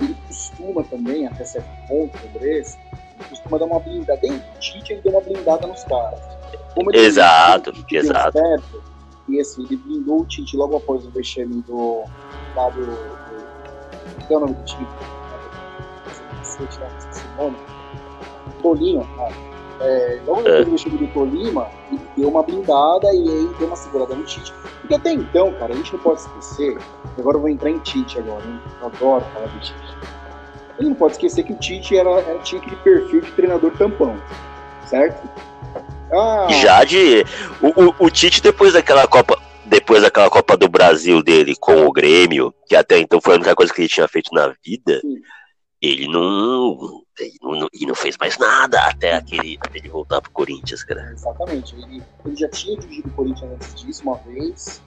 ele 0.00 0.16
costuma 0.26 0.82
também, 0.82 1.24
até 1.24 1.44
certo 1.44 1.68
ponto, 1.86 2.18
o 2.18 2.28
Andrés, 2.28 2.76
ele 2.92 3.28
costuma 3.28 3.58
dar 3.58 3.66
uma 3.66 3.78
blindada. 3.78 4.20
O 4.26 4.58
Tite, 4.58 4.92
ele 4.92 5.02
deu 5.02 5.12
uma 5.12 5.20
blindada 5.20 5.64
nos 5.68 5.84
caras. 5.84 6.18
Exato, 6.92 7.72
exato. 7.92 8.38
certo, 8.38 8.82
e 9.28 9.40
assim, 9.40 9.64
ele 9.66 9.76
blindou 9.76 10.22
o 10.22 10.24
Tite 10.26 10.56
logo 10.56 10.78
após 10.78 11.06
o 11.06 11.10
vexame 11.10 11.62
do. 11.62 12.02
lá 12.56 12.68
do. 12.70 12.86
do 12.86 14.26
qual 14.26 14.32
é 14.32 14.36
o 14.36 14.40
nome 14.40 14.54
do 14.54 14.64
time? 14.64 14.88
Cacete, 16.38 16.80
lá, 16.80 16.88
É, 19.80 20.20
logo 20.26 20.42
depois 20.42 20.64
do 20.66 20.70
vexame 20.72 20.98
do 20.98 21.06
Tolima, 21.08 21.68
ele 21.90 22.00
deu 22.16 22.28
uma 22.28 22.42
blindada 22.42 23.06
e 23.14 23.28
aí 23.28 23.50
deu 23.58 23.66
uma 23.66 23.76
segurada 23.76 24.14
no 24.14 24.22
Tite. 24.24 24.52
Porque 24.80 24.94
até 24.94 25.12
então, 25.12 25.52
cara, 25.54 25.72
a 25.72 25.76
gente 25.76 25.92
não 25.94 26.00
pode 26.00 26.20
esquecer 26.20 26.76
Agora 27.18 27.36
eu 27.36 27.40
vou 27.40 27.50
entrar 27.50 27.70
em 27.70 27.78
Tite 27.78 28.18
agora, 28.18 28.42
hein? 28.44 28.60
Eu 28.80 28.86
adoro 28.86 29.24
falar 29.34 29.46
do 29.46 29.58
Tite. 29.60 29.74
Ele 30.78 30.88
não 30.88 30.94
pode 30.94 31.12
esquecer 31.12 31.42
que 31.44 31.52
o 31.52 31.56
Tite 31.56 31.96
era, 31.96 32.10
era- 32.10 32.38
tinha 32.38 32.60
aquele 32.60 32.76
perfil 32.76 33.20
de 33.20 33.30
treinador 33.32 33.72
tampão, 33.76 34.16
certo? 34.86 35.28
Ah, 36.12 36.46
Já 36.50 36.82
de. 36.84 37.24
O, 37.60 37.84
o, 37.84 37.94
o 38.06 38.10
Tite, 38.10 38.42
depois 38.42 38.72
daquela 38.72 39.06
Copa. 39.06 39.38
Depois 39.66 40.02
daquela 40.02 40.28
Copa 40.28 40.56
do 40.56 40.68
Brasil 40.68 41.22
dele 41.22 41.54
com 41.60 41.86
o 41.86 41.92
Grêmio, 41.92 42.52
que 42.66 42.74
até 42.74 42.98
então 42.98 43.20
foi 43.20 43.34
a 43.34 43.36
única 43.36 43.54
coisa 43.54 43.72
que 43.72 43.82
ele 43.82 43.88
tinha 43.88 44.08
feito 44.08 44.30
na 44.34 44.52
vida, 44.64 44.98
Sim. 45.00 45.20
Ele 45.80 46.08
não. 46.08 47.02
Ele 47.18 47.38
não, 47.42 47.68
não 47.88 47.94
fez 47.94 48.16
mais 48.18 48.38
nada 48.38 48.80
até, 48.86 49.14
aquele, 49.14 49.58
até 49.60 49.78
ele 49.78 49.90
voltar 49.90 50.22
pro 50.22 50.30
Corinthians, 50.30 50.82
cara. 50.84 51.10
Exatamente. 51.12 51.74
Ele, 51.74 52.02
ele 52.24 52.36
já 52.36 52.48
tinha 52.48 52.78
dirigido 52.78 53.08
o 53.08 53.12
Corinthians 53.12 53.52
antes 53.52 53.74
disso 53.74 54.02
uma 54.04 54.16
vez, 54.18 54.82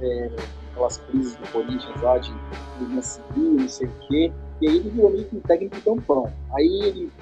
é, 0.00 0.30
aquelas 0.70 0.98
crises 0.98 1.34
do 1.36 1.48
Corinthians 1.48 2.00
lá 2.00 2.18
de 2.18 2.32
linha 2.80 3.02
civil, 3.02 3.54
não 3.54 3.68
sei 3.68 3.88
o 3.88 3.92
quê, 4.06 4.32
e 4.60 4.68
aí 4.68 4.76
ele 4.76 4.90
virou 4.90 5.10
meio 5.10 5.24
que 5.24 5.36
um 5.36 5.40
técnico 5.40 5.80
tampão. 5.80 6.32
Aí 6.54 6.82
ele 6.84 7.12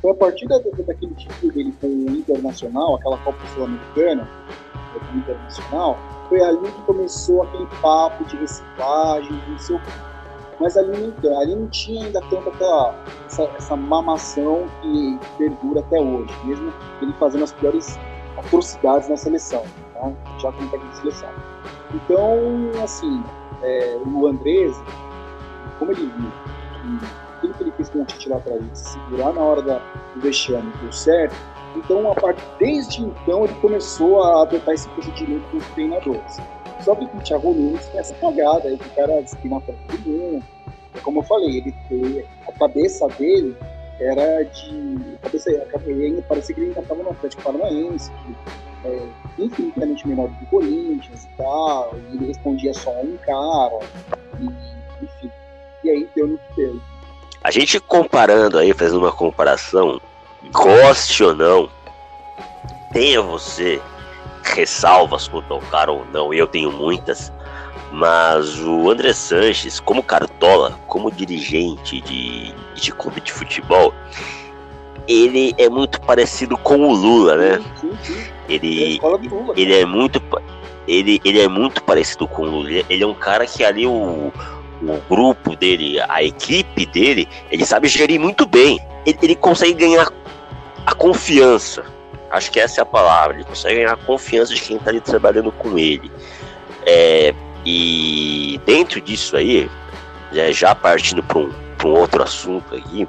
foi 0.00 0.12
a 0.12 0.14
partir 0.14 0.46
da, 0.46 0.58
daquele 0.58 1.14
título 1.14 1.52
dele 1.52 1.74
com 1.78 1.88
o 1.88 2.10
Internacional, 2.10 2.96
aquela 2.96 3.18
Copa 3.18 3.46
Sul-Americana, 3.48 4.22
né, 4.22 5.00
com 5.00 5.14
o 5.14 5.18
Internacional, 5.18 5.98
foi 6.30 6.42
ali 6.42 6.72
que 6.72 6.82
começou 6.82 7.42
aquele 7.42 7.66
papo 7.82 8.24
de 8.24 8.36
reciclagem, 8.36 9.32
não 9.46 9.58
sei 9.58 9.76
o 9.76 9.80
quê. 9.80 10.15
Mas 10.60 10.76
ali 10.76 11.14
não, 11.22 11.40
ali 11.40 11.54
não 11.54 11.68
tinha 11.68 12.06
ainda 12.06 12.20
tanto 12.30 12.48
aquela, 12.48 12.94
essa, 13.26 13.42
essa 13.56 13.76
mamação 13.76 14.66
que 14.80 15.18
perdura 15.36 15.80
até 15.80 16.00
hoje, 16.00 16.32
mesmo 16.44 16.72
ele 17.02 17.12
fazendo 17.14 17.44
as 17.44 17.52
piores 17.52 17.98
atrocidades 18.38 19.08
na 19.08 19.16
seleção, 19.16 19.62
tá? 19.94 20.12
já 20.38 20.52
como 20.52 20.68
técnico 20.70 20.92
de 20.92 20.98
seleção. 20.98 21.30
Então, 21.94 22.82
assim, 22.82 23.22
é, 23.62 23.98
o 24.06 24.26
Andrés, 24.26 24.76
como 25.78 25.92
ele 25.92 26.06
viu 26.06 26.30
que 26.80 27.06
aquilo 27.36 27.54
que 27.54 27.62
ele 27.64 27.72
fez 27.72 27.90
com 27.90 28.00
o 28.00 28.04
Tite 28.04 28.28
lá 28.28 28.36
atrás, 28.36 28.60
de 28.62 28.78
se 28.78 28.92
segurar 28.92 29.32
na 29.34 29.42
hora 29.42 29.62
da, 29.62 29.78
do 30.14 30.20
vexame, 30.20 30.72
deu 30.80 30.92
certo, 30.92 31.36
então, 31.76 32.10
a 32.10 32.14
partir, 32.14 32.42
desde 32.58 33.02
então, 33.02 33.44
ele 33.44 33.54
começou 33.56 34.22
a 34.22 34.42
adotar 34.42 34.74
esse 34.74 34.88
procedimento 34.90 35.44
com 35.50 35.58
os 35.58 35.66
treinadores. 35.68 36.38
Só 36.80 36.92
o 36.92 37.20
Thiago 37.22 37.52
Nunes 37.52 37.86
tem 37.86 38.00
essa 38.00 38.14
cagada 38.14 38.68
aí, 38.68 38.76
que 38.76 38.88
o 38.88 38.94
cara 38.94 39.20
espina 39.20 39.60
pra 39.60 39.74
todo 39.88 40.08
mundo. 40.08 40.44
É 40.94 41.00
Como 41.00 41.20
eu 41.20 41.22
falei, 41.24 41.58
ele, 41.90 42.24
a 42.46 42.52
cabeça 42.52 43.08
dele 43.18 43.56
era 44.00 44.42
de. 44.44 45.16
A 45.16 45.24
cabeça, 45.24 45.50
a 45.50 45.66
cabeça, 45.66 46.22
parecia 46.28 46.54
que 46.54 46.60
ele 46.60 46.68
ainda 46.68 46.80
estava 46.80 47.02
no 47.02 47.10
Atlético 47.10 47.42
Paranaense, 47.42 48.10
que 48.10 48.88
é 48.88 49.08
infinitamente 49.38 50.06
menor 50.06 50.28
do 50.28 50.36
que 50.36 50.44
o 50.44 50.48
Corinthians 50.48 51.24
e 51.24 51.36
tal, 51.36 51.94
e 51.94 52.16
ele 52.16 52.26
respondia 52.26 52.74
só 52.74 52.90
a 52.90 53.00
um 53.00 53.16
cara, 53.18 53.78
e, 54.40 55.04
enfim. 55.04 55.30
E 55.84 55.90
aí 55.90 56.08
deu 56.14 56.28
no 56.28 56.38
que 56.38 56.56
deu. 56.56 56.80
A 57.42 57.50
gente 57.50 57.78
comparando 57.80 58.58
aí, 58.58 58.72
fazendo 58.72 58.98
uma 58.98 59.12
comparação, 59.12 60.00
goste 60.52 61.22
ou 61.22 61.34
não, 61.34 61.68
tenha 62.92 63.22
você 63.22 63.80
ressalvas 64.54 65.28
quanto 65.28 65.52
ao 65.54 65.60
cara 65.60 65.90
ou 65.92 66.04
não, 66.12 66.32
eu 66.32 66.46
tenho 66.46 66.70
muitas, 66.72 67.32
mas 67.92 68.58
o 68.60 68.90
André 68.90 69.12
Sanches, 69.12 69.80
como 69.80 70.02
cartola, 70.02 70.78
como 70.86 71.10
dirigente 71.10 72.00
de, 72.00 72.52
de 72.74 72.92
clube 72.92 73.20
de 73.20 73.32
futebol, 73.32 73.92
ele 75.08 75.54
é 75.58 75.68
muito 75.68 76.00
parecido 76.00 76.56
com 76.58 76.76
o 76.88 76.92
Lula, 76.92 77.36
né? 77.36 77.60
Sim, 77.80 77.92
sim. 78.02 78.20
É 78.48 78.54
Ele, 78.54 78.98
do 78.98 79.34
Lula. 79.34 79.54
ele 79.56 79.74
é 79.74 79.84
muito 79.84 80.20
ele, 80.88 81.20
ele 81.24 81.40
é 81.40 81.48
muito 81.48 81.82
parecido 81.82 82.26
com 82.28 82.42
o 82.42 82.46
Lula. 82.46 82.70
Ele- 82.70 82.86
Ele 82.88 83.02
é 83.02 83.06
um 83.06 83.14
cara 83.14 83.44
que 83.46 83.64
ali 83.64 83.86
o, 83.86 84.32
o 84.82 85.00
grupo 85.08 85.56
dele, 85.56 86.00
a 86.08 86.22
equipe 86.22 86.86
dele, 86.86 87.28
ele 87.50 87.64
sabe 87.64 87.88
gerir 87.88 88.20
muito 88.20 88.46
bem. 88.46 88.78
Ele, 89.04 89.18
ele 89.22 89.34
consegue 89.36 89.74
ganhar 89.74 90.08
a 90.84 90.94
confiança. 90.94 91.84
Acho 92.30 92.50
que 92.50 92.58
essa 92.60 92.80
é 92.80 92.82
a 92.82 92.86
palavra. 92.86 93.36
Ele 93.36 93.44
consegue 93.44 93.76
ganhar 93.76 93.92
a 93.92 93.96
confiança 93.96 94.54
de 94.54 94.60
quem 94.60 94.76
está 94.76 94.90
ali 94.90 95.00
trabalhando 95.00 95.52
com 95.52 95.78
ele. 95.78 96.10
É, 96.84 97.34
e 97.64 98.60
dentro 98.64 99.00
disso 99.00 99.36
aí, 99.36 99.70
né, 100.32 100.52
já 100.52 100.74
partindo 100.74 101.22
para 101.22 101.38
um, 101.38 101.52
pra 101.76 101.88
um 101.88 101.92
outro 101.94 102.22
assunto 102.22 102.74
aqui, 102.74 103.08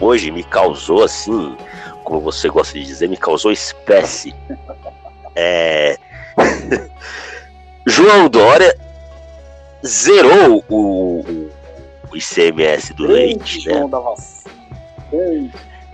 hoje 0.00 0.30
me 0.30 0.44
causou 0.44 1.04
assim, 1.04 1.56
como 2.04 2.20
você 2.20 2.48
gosta 2.48 2.78
de 2.78 2.84
dizer, 2.84 3.08
me 3.08 3.16
causou 3.16 3.50
espécie. 3.52 4.34
É, 5.34 5.96
João 7.86 8.28
Dória 8.28 8.76
zerou 9.84 10.64
o, 10.68 11.20
o- 11.20 11.50
ICMS 12.14 12.94
do 12.94 13.06
leite, 13.06 13.68
né? 13.68 13.86
Da 13.88 13.98
vacina. 14.00 14.54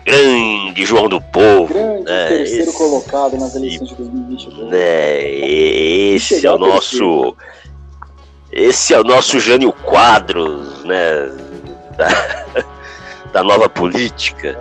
Grande, 0.04 0.84
João 0.84 1.08
do 1.08 1.20
Povo, 1.20 1.72
grande 1.72 2.10
É, 2.10 2.28
terceiro 2.28 2.62
esse- 2.70 2.76
colocado 2.78 3.38
nas 3.38 3.54
eleições 3.54 3.88
de 3.88 3.94
2022. 3.94 4.68
né? 4.70 5.22
Esse 5.24 6.46
é 6.46 6.52
o 6.52 6.58
nosso, 6.58 7.34
esse 8.52 8.92
é 8.92 9.00
o 9.00 9.04
nosso 9.04 9.40
Jânio 9.40 9.72
Quadros, 9.72 10.84
né? 10.84 11.30
Da, 11.96 12.08
da 13.32 13.42
nova 13.44 13.68
política. 13.68 14.58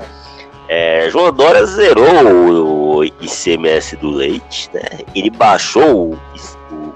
É, 0.69 1.09
João 1.09 1.31
Dória 1.33 1.65
zerou 1.65 2.97
o 2.97 3.03
ICMS 3.03 3.95
do 3.97 4.11
leite, 4.11 4.69
né? 4.71 4.81
Ele 5.15 5.31
baixou 5.31 6.11
o- 6.11 6.19
o- 6.71 6.93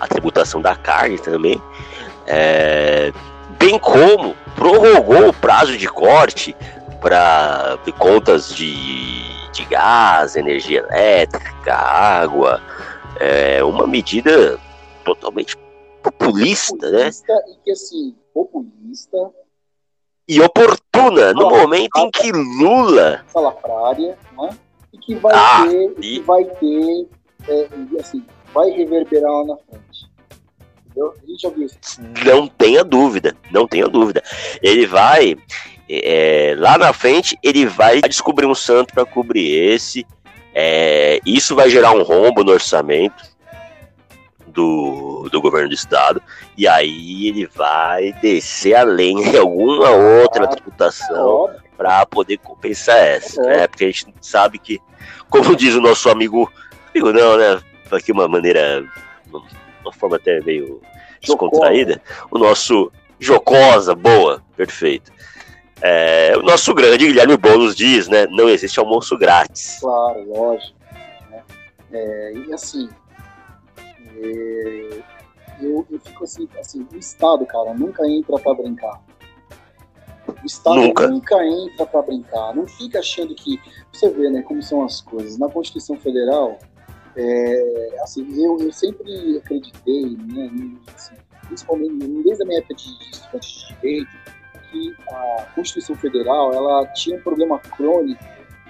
a 0.00 0.08
tributação 0.08 0.62
da 0.62 0.74
carne 0.74 1.18
também, 1.18 1.60
é, 2.26 3.12
bem 3.58 3.78
como 3.78 4.34
prorrogou 4.54 5.28
o 5.28 5.32
prazo 5.34 5.76
de 5.76 5.86
corte 5.88 6.56
para 7.06 7.78
contas 7.98 8.52
de, 8.52 9.22
de 9.52 9.64
gás, 9.66 10.34
energia 10.34 10.80
elétrica, 10.80 11.72
água, 11.72 12.60
é 13.20 13.62
uma 13.62 13.86
medida 13.86 14.58
totalmente 15.04 15.56
populista, 16.02 16.90
né? 16.90 17.04
Populista 17.04 17.32
E 17.48 17.56
que, 17.62 17.70
assim, 17.70 18.16
populista, 18.34 19.30
E 20.28 20.40
oportuna 20.40 21.32
no 21.32 21.48
momento 21.48 21.96
em 21.96 22.10
que 22.10 22.32
Lula 22.32 23.24
salafrária, 23.28 24.18
né? 24.36 24.58
E 24.92 24.98
que 24.98 25.14
vai 25.14 25.32
Ah, 25.32 25.64
ter, 25.68 25.94
e 25.98 26.18
que 26.18 26.20
vai 26.22 26.44
ter, 26.44 27.08
é, 27.48 27.68
assim, 28.00 28.26
vai 28.52 28.70
reverberar 28.70 29.30
lá 29.30 29.44
na 29.44 29.56
frente. 29.58 30.10
A 30.98 31.26
gente 31.26 31.42
já 31.42 31.50
viu 31.50 31.66
isso. 31.66 31.78
Não 32.24 32.48
tenha 32.48 32.82
dúvida, 32.82 33.36
não 33.52 33.68
tenha 33.68 33.86
dúvida. 33.86 34.22
Ele 34.62 34.86
vai, 34.86 35.36
é, 35.88 36.54
lá 36.58 36.76
na 36.76 36.92
frente, 36.92 37.38
ele 37.42 37.66
vai 37.66 38.00
descobrir 38.00 38.46
um 38.46 38.54
santo 38.54 38.92
para 38.92 39.04
cobrir 39.04 39.52
esse. 39.52 40.06
É, 40.54 41.20
isso 41.24 41.54
vai 41.54 41.68
gerar 41.68 41.92
um 41.92 42.02
rombo 42.02 42.42
no 42.42 42.52
orçamento 42.52 43.22
do, 44.46 45.28
do 45.30 45.40
governo 45.40 45.68
do 45.68 45.74
estado. 45.74 46.22
E 46.56 46.66
aí 46.66 47.28
ele 47.28 47.46
vai 47.46 48.12
descer 48.14 48.74
além 48.74 49.30
de 49.30 49.36
alguma 49.36 49.90
outra 49.90 50.44
ah, 50.44 50.48
tributação 50.48 51.50
para 51.76 52.06
poder 52.06 52.38
compensar 52.38 52.96
essa, 52.96 53.40
é. 53.42 53.46
né? 53.46 53.66
Porque 53.68 53.84
a 53.84 53.88
gente 53.88 54.12
sabe 54.20 54.58
que, 54.58 54.80
como 55.28 55.54
diz 55.54 55.74
o 55.74 55.80
nosso 55.80 56.08
amigo, 56.08 56.50
amigo 56.90 57.12
não, 57.12 57.36
né? 57.36 57.60
Aqui 57.92 58.10
uma 58.10 58.26
maneira, 58.26 58.84
uma 59.30 59.92
forma 59.92 60.16
até 60.16 60.40
meio 60.40 60.80
descontraída, 61.20 62.02
o 62.30 62.38
nosso 62.38 62.90
Jocosa, 63.18 63.94
boa, 63.94 64.42
perfeito. 64.56 65.10
É, 65.82 66.36
o 66.36 66.42
nosso 66.42 66.72
grande 66.74 67.06
Guilherme 67.06 67.36
Boulos 67.36 67.76
diz, 67.76 68.08
né? 68.08 68.26
Não 68.30 68.48
existe 68.48 68.78
almoço 68.78 69.16
grátis. 69.16 69.78
Claro, 69.80 70.24
lógico. 70.26 70.78
Né? 71.30 71.42
É, 71.92 72.32
e 72.32 72.52
assim, 72.52 72.88
é, 73.78 75.02
eu, 75.60 75.86
eu, 75.90 76.00
fico 76.00 76.24
assim, 76.24 76.48
assim, 76.58 76.86
o 76.92 76.96
Estado, 76.96 77.44
cara, 77.44 77.74
nunca 77.74 78.06
entra 78.08 78.38
para 78.38 78.54
brincar. 78.54 79.02
O 80.42 80.46
Estado 80.46 80.76
nunca, 80.76 81.08
nunca 81.08 81.46
entra 81.46 81.86
para 81.86 82.02
brincar. 82.02 82.54
Não 82.54 82.66
fica 82.66 82.98
achando 82.98 83.34
que. 83.34 83.60
Você 83.92 84.10
vê, 84.10 84.30
né, 84.30 84.42
como 84.42 84.62
são 84.62 84.84
as 84.84 85.00
coisas. 85.00 85.38
Na 85.38 85.48
Constituição 85.48 85.96
Federal, 85.98 86.58
é, 87.16 87.98
assim, 88.02 88.26
eu, 88.42 88.58
eu 88.60 88.72
sempre 88.72 89.38
acreditei, 89.38 90.16
né, 90.16 90.50
assim, 90.94 91.14
principalmente 91.46 92.06
desde 92.22 92.42
a 92.42 92.46
minha 92.46 92.58
época 92.58 92.74
de, 92.74 92.98
de 92.98 93.10
estudante 93.10 93.48
de 93.48 93.74
direito, 93.74 94.10
que 94.70 94.94
a 95.08 95.46
Constituição 95.54 95.96
Federal 95.96 96.52
ela 96.52 96.86
tinha 96.88 97.16
um 97.16 97.22
problema 97.22 97.58
crônico 97.58 98.24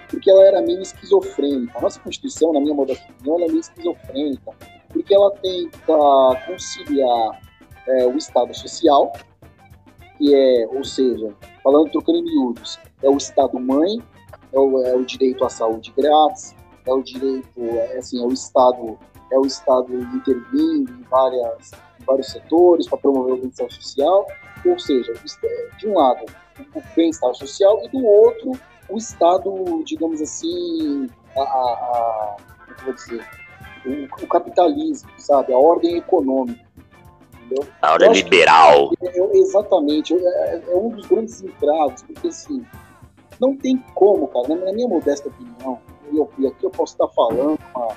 porque 0.09 0.29
ela 0.29 0.43
era 0.45 0.61
meio 0.61 0.81
esquizofrênica. 0.81 1.77
A 1.77 1.81
nossa 1.81 1.99
Constituição, 1.99 2.53
na 2.53 2.61
minha 2.61 2.73
modesta 2.73 3.11
opinião, 3.11 3.41
é 3.43 3.47
meio 3.47 3.59
esquizofrênica, 3.59 4.51
porque 4.89 5.13
ela 5.13 5.31
tenta 5.31 5.93
conciliar 6.45 7.41
é, 7.87 8.05
o 8.05 8.17
Estado 8.17 8.53
social, 8.53 9.13
que 10.17 10.33
é, 10.33 10.67
ou 10.67 10.83
seja, 10.83 11.33
falando 11.63 11.91
trocando 11.91 12.19
em 12.19 12.23
miúdos, 12.23 12.79
é 13.03 13.09
o 13.09 13.17
Estado 13.17 13.59
mãe, 13.59 14.01
é 14.53 14.59
o, 14.59 14.81
é 14.81 14.95
o 14.95 15.05
direito 15.05 15.43
à 15.43 15.49
saúde 15.49 15.93
grátis, 15.95 16.55
é 16.85 16.93
o 16.93 17.01
direito, 17.01 17.59
é, 17.59 17.97
assim, 17.97 18.21
é 18.21 18.25
o 18.25 18.31
Estado, 18.31 18.97
é 19.31 19.37
o 19.37 19.45
Estado 19.45 19.93
intervindo 20.15 20.91
em 20.91 21.03
várias 21.09 21.71
em 21.99 22.05
vários 22.05 22.27
setores 22.27 22.87
para 22.87 22.97
promover 22.99 23.33
o 23.33 23.37
bem-estar 23.37 23.69
social, 23.71 24.25
ou 24.65 24.79
seja, 24.79 25.13
de 25.77 25.87
um 25.87 25.95
lado 25.95 26.25
o 26.73 26.81
bem-estar 26.95 27.33
social 27.35 27.81
e 27.83 27.89
do 27.89 28.03
outro 28.03 28.51
o 28.89 28.97
Estado, 28.97 29.83
digamos 29.83 30.21
assim, 30.21 31.07
a, 31.35 31.41
a, 31.41 31.43
a 31.43 32.83
vou 32.83 32.93
dizer, 32.93 33.25
o, 33.85 34.23
o, 34.23 34.27
capitalismo, 34.27 35.09
sabe, 35.17 35.53
a 35.53 35.57
ordem 35.57 35.97
econômica. 35.97 36.65
Entendeu? 37.33 37.67
A 37.81 37.93
ordem 37.93 38.13
liberal. 38.13 38.91
É, 39.03 39.37
exatamente, 39.37 40.13
é, 40.15 40.61
é, 40.67 40.75
um 40.75 40.89
dos 40.89 41.05
grandes 41.05 41.41
entraves, 41.43 42.03
porque 42.03 42.29
assim, 42.29 42.65
não 43.39 43.55
tem 43.55 43.77
como, 43.93 44.27
cara, 44.27 44.55
na 44.55 44.73
minha 44.73 44.87
modesta 44.87 45.27
opinião, 45.27 45.79
e, 46.11 46.17
eu, 46.17 46.31
aqui 46.47 46.65
eu 46.65 46.71
posso 46.71 46.93
estar 46.93 47.07
falando, 47.09 47.59
uma, 47.75 47.87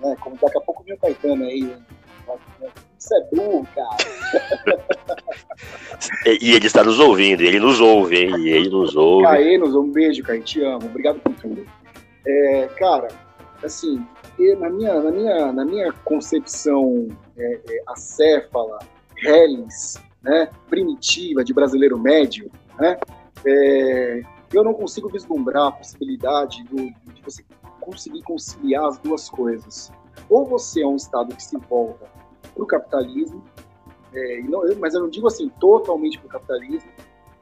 né, 0.00 0.16
como 0.20 0.36
daqui 0.36 0.58
a 0.58 0.60
pouco 0.60 0.82
o 0.82 0.86
meu 0.86 0.98
Caetano 0.98 1.44
aí, 1.44 1.76
isso 2.98 3.14
é 3.14 3.20
burro, 3.34 3.66
cara. 3.74 3.96
e 6.40 6.52
ele 6.52 6.66
está 6.66 6.82
nos 6.82 6.98
ouvindo, 6.98 7.42
ele 7.42 7.60
nos 7.60 7.80
ouve, 7.80 8.16
hein? 8.16 8.36
E 8.40 8.48
ele 8.48 8.68
nos 8.68 8.96
ouve. 8.96 9.24
Caê, 9.24 9.56
nos 9.56 9.74
um 9.74 9.90
beijo, 9.90 10.22
Caê, 10.22 10.40
te 10.40 10.62
amo, 10.62 10.86
obrigado 10.86 11.20
por 11.20 11.34
tudo. 11.34 11.64
É, 12.26 12.66
cara, 12.76 13.08
assim, 13.62 14.04
na 14.58 14.68
minha, 14.70 15.00
na 15.00 15.10
minha, 15.10 15.52
na 15.52 15.64
minha 15.64 15.92
concepção 16.04 17.08
é, 17.36 17.60
é, 17.68 17.82
acéfala, 17.88 18.78
reles, 19.16 20.00
né, 20.22 20.48
primitiva, 20.68 21.44
de 21.44 21.54
brasileiro 21.54 21.98
médio, 21.98 22.50
né, 22.78 22.98
é, 23.46 24.22
eu 24.52 24.64
não 24.64 24.74
consigo 24.74 25.08
vislumbrar 25.08 25.66
a 25.66 25.72
possibilidade 25.72 26.64
do, 26.64 26.76
de 26.76 27.22
você 27.22 27.44
conseguir 27.80 28.22
conciliar 28.22 28.86
as 28.86 28.98
duas 28.98 29.28
coisas. 29.28 29.92
Ou 30.28 30.44
você 30.44 30.82
é 30.82 30.86
um 30.86 30.96
Estado 30.96 31.34
que 31.34 31.42
se 31.42 31.56
volta 31.56 32.17
para 32.58 32.64
o 32.64 32.66
capitalismo, 32.66 33.44
é, 34.12 34.42
não, 34.42 34.62
mas 34.78 34.94
eu 34.94 35.02
não 35.02 35.08
digo 35.08 35.28
assim 35.28 35.48
totalmente 35.60 36.18
para 36.18 36.26
o 36.26 36.30
capitalismo, 36.30 36.90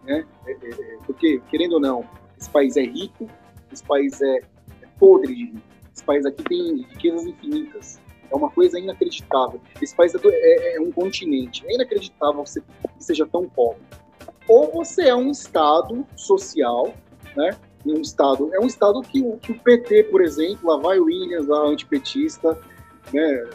né? 0.05 0.27
É, 0.47 0.53
é, 0.53 0.71
é, 0.71 0.99
porque, 1.07 1.41
querendo 1.49 1.75
ou 1.75 1.81
não, 1.81 2.05
esse 2.39 2.51
país 2.51 2.77
é 2.77 2.83
rico, 2.83 3.29
esse 3.73 3.83
país 3.83 4.21
é, 4.21 4.39
é 4.83 4.87
podre 4.99 5.35
de 5.35 5.45
rico, 5.47 5.63
esse 5.95 6.05
país 6.05 6.27
aqui 6.27 6.43
tem 6.43 6.77
riquezas 6.83 7.27
infinitas, 7.27 7.99
é 8.31 8.37
uma 8.37 8.51
coisa 8.51 8.79
inacreditável. 8.79 9.61
Esse 9.81 9.95
país 9.95 10.15
é, 10.15 10.77
é 10.77 10.81
um 10.81 10.93
continente, 10.93 11.65
é 11.67 11.75
inacreditável 11.75 12.45
que 12.45 13.05
seja 13.05 13.25
tão 13.27 13.49
pobre. 13.49 13.83
Ou 14.49 14.71
você 14.73 15.09
é 15.09 15.15
um 15.15 15.31
Estado 15.31 16.07
social, 16.17 16.93
né? 17.37 17.57
Um 17.85 18.01
estado, 18.01 18.53
é 18.53 18.59
um 18.59 18.67
estado 18.67 19.01
que, 19.01 19.23
que 19.37 19.53
o 19.53 19.61
PT, 19.61 20.05
por 20.05 20.21
exemplo, 20.21 20.69
lá 20.69 20.77
vai 20.77 20.99
o 20.99 21.05
Williams, 21.05 21.47
lá 21.47 21.69
antipetista, 21.69 22.59
né? 23.13 23.49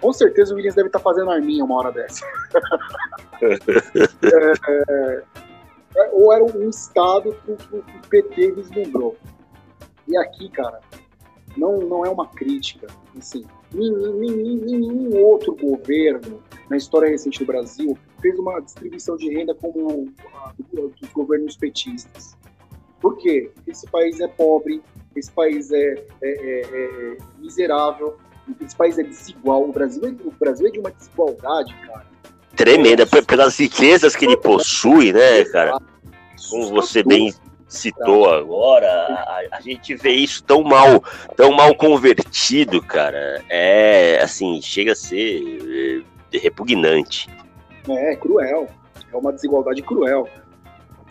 Com 0.00 0.12
certeza 0.12 0.52
o 0.52 0.56
Williams 0.56 0.74
deve 0.74 0.88
estar 0.88 1.00
fazendo 1.00 1.30
arminha 1.30 1.64
uma 1.64 1.76
hora 1.76 1.92
dessa. 1.92 2.24
é, 3.42 5.22
é, 5.96 6.10
ou 6.12 6.32
era 6.32 6.44
um 6.44 6.68
estado 6.68 7.36
que, 7.44 7.52
o 7.52 7.84
PT 8.08 8.52
vislumbrou. 8.52 9.16
E 10.06 10.16
aqui, 10.16 10.48
cara, 10.50 10.80
não, 11.56 11.78
não 11.78 12.04
é 12.04 12.10
uma 12.10 12.28
crítica. 12.28 12.86
Assim, 13.18 13.44
nenhum 13.72 15.16
outro 15.16 15.56
governo 15.56 16.42
na 16.68 16.76
história 16.76 17.08
recente 17.08 17.40
do 17.40 17.46
Brasil 17.46 17.98
fez 18.20 18.38
uma 18.38 18.60
distribuição 18.60 19.16
de 19.16 19.32
renda 19.34 19.54
como 19.54 20.12
a 20.34 20.52
dos 20.58 21.10
governos 21.12 21.56
petistas. 21.56 22.36
Por 23.00 23.16
quê? 23.18 23.50
Esse 23.66 23.86
país 23.90 24.20
é 24.20 24.28
pobre, 24.28 24.82
esse 25.14 25.30
país 25.30 25.70
é, 25.70 25.94
é, 25.94 26.04
é, 26.22 26.60
é 26.60 27.16
miserável, 27.38 28.16
esse 28.60 28.76
país 28.76 28.98
é 28.98 29.02
desigual. 29.02 29.68
O 29.68 29.72
Brasil 29.72 30.04
é, 30.04 30.08
o 30.24 30.32
Brasil 30.38 30.66
é 30.66 30.70
de 30.70 30.78
uma 30.78 30.90
desigualdade, 30.90 31.74
cara. 31.86 32.06
Tremenda, 32.54 33.02
é, 33.02 33.22
pelas 33.22 33.58
riquezas 33.58 34.16
que 34.16 34.24
ele 34.24 34.36
possui, 34.36 35.12
né, 35.12 35.44
cara? 35.44 35.78
Como 36.50 36.68
você 36.70 37.02
bem 37.02 37.32
citou 37.68 38.30
agora, 38.30 38.86
a, 38.88 39.56
a, 39.56 39.60
gente 39.60 39.94
vê 39.96 40.12
isso 40.12 40.42
tão 40.44 40.62
mal, 40.62 41.02
tão 41.36 41.52
mal 41.52 41.74
convertido, 41.74 42.80
cara. 42.80 43.44
É, 43.48 44.20
assim, 44.22 44.60
chega 44.62 44.92
a 44.92 44.96
ser 44.96 46.04
é, 46.32 46.38
repugnante. 46.38 47.28
É, 47.88 48.12
é 48.12 48.16
cruel. 48.16 48.68
É 49.12 49.16
uma 49.16 49.32
desigualdade 49.32 49.82
cruel. 49.82 50.28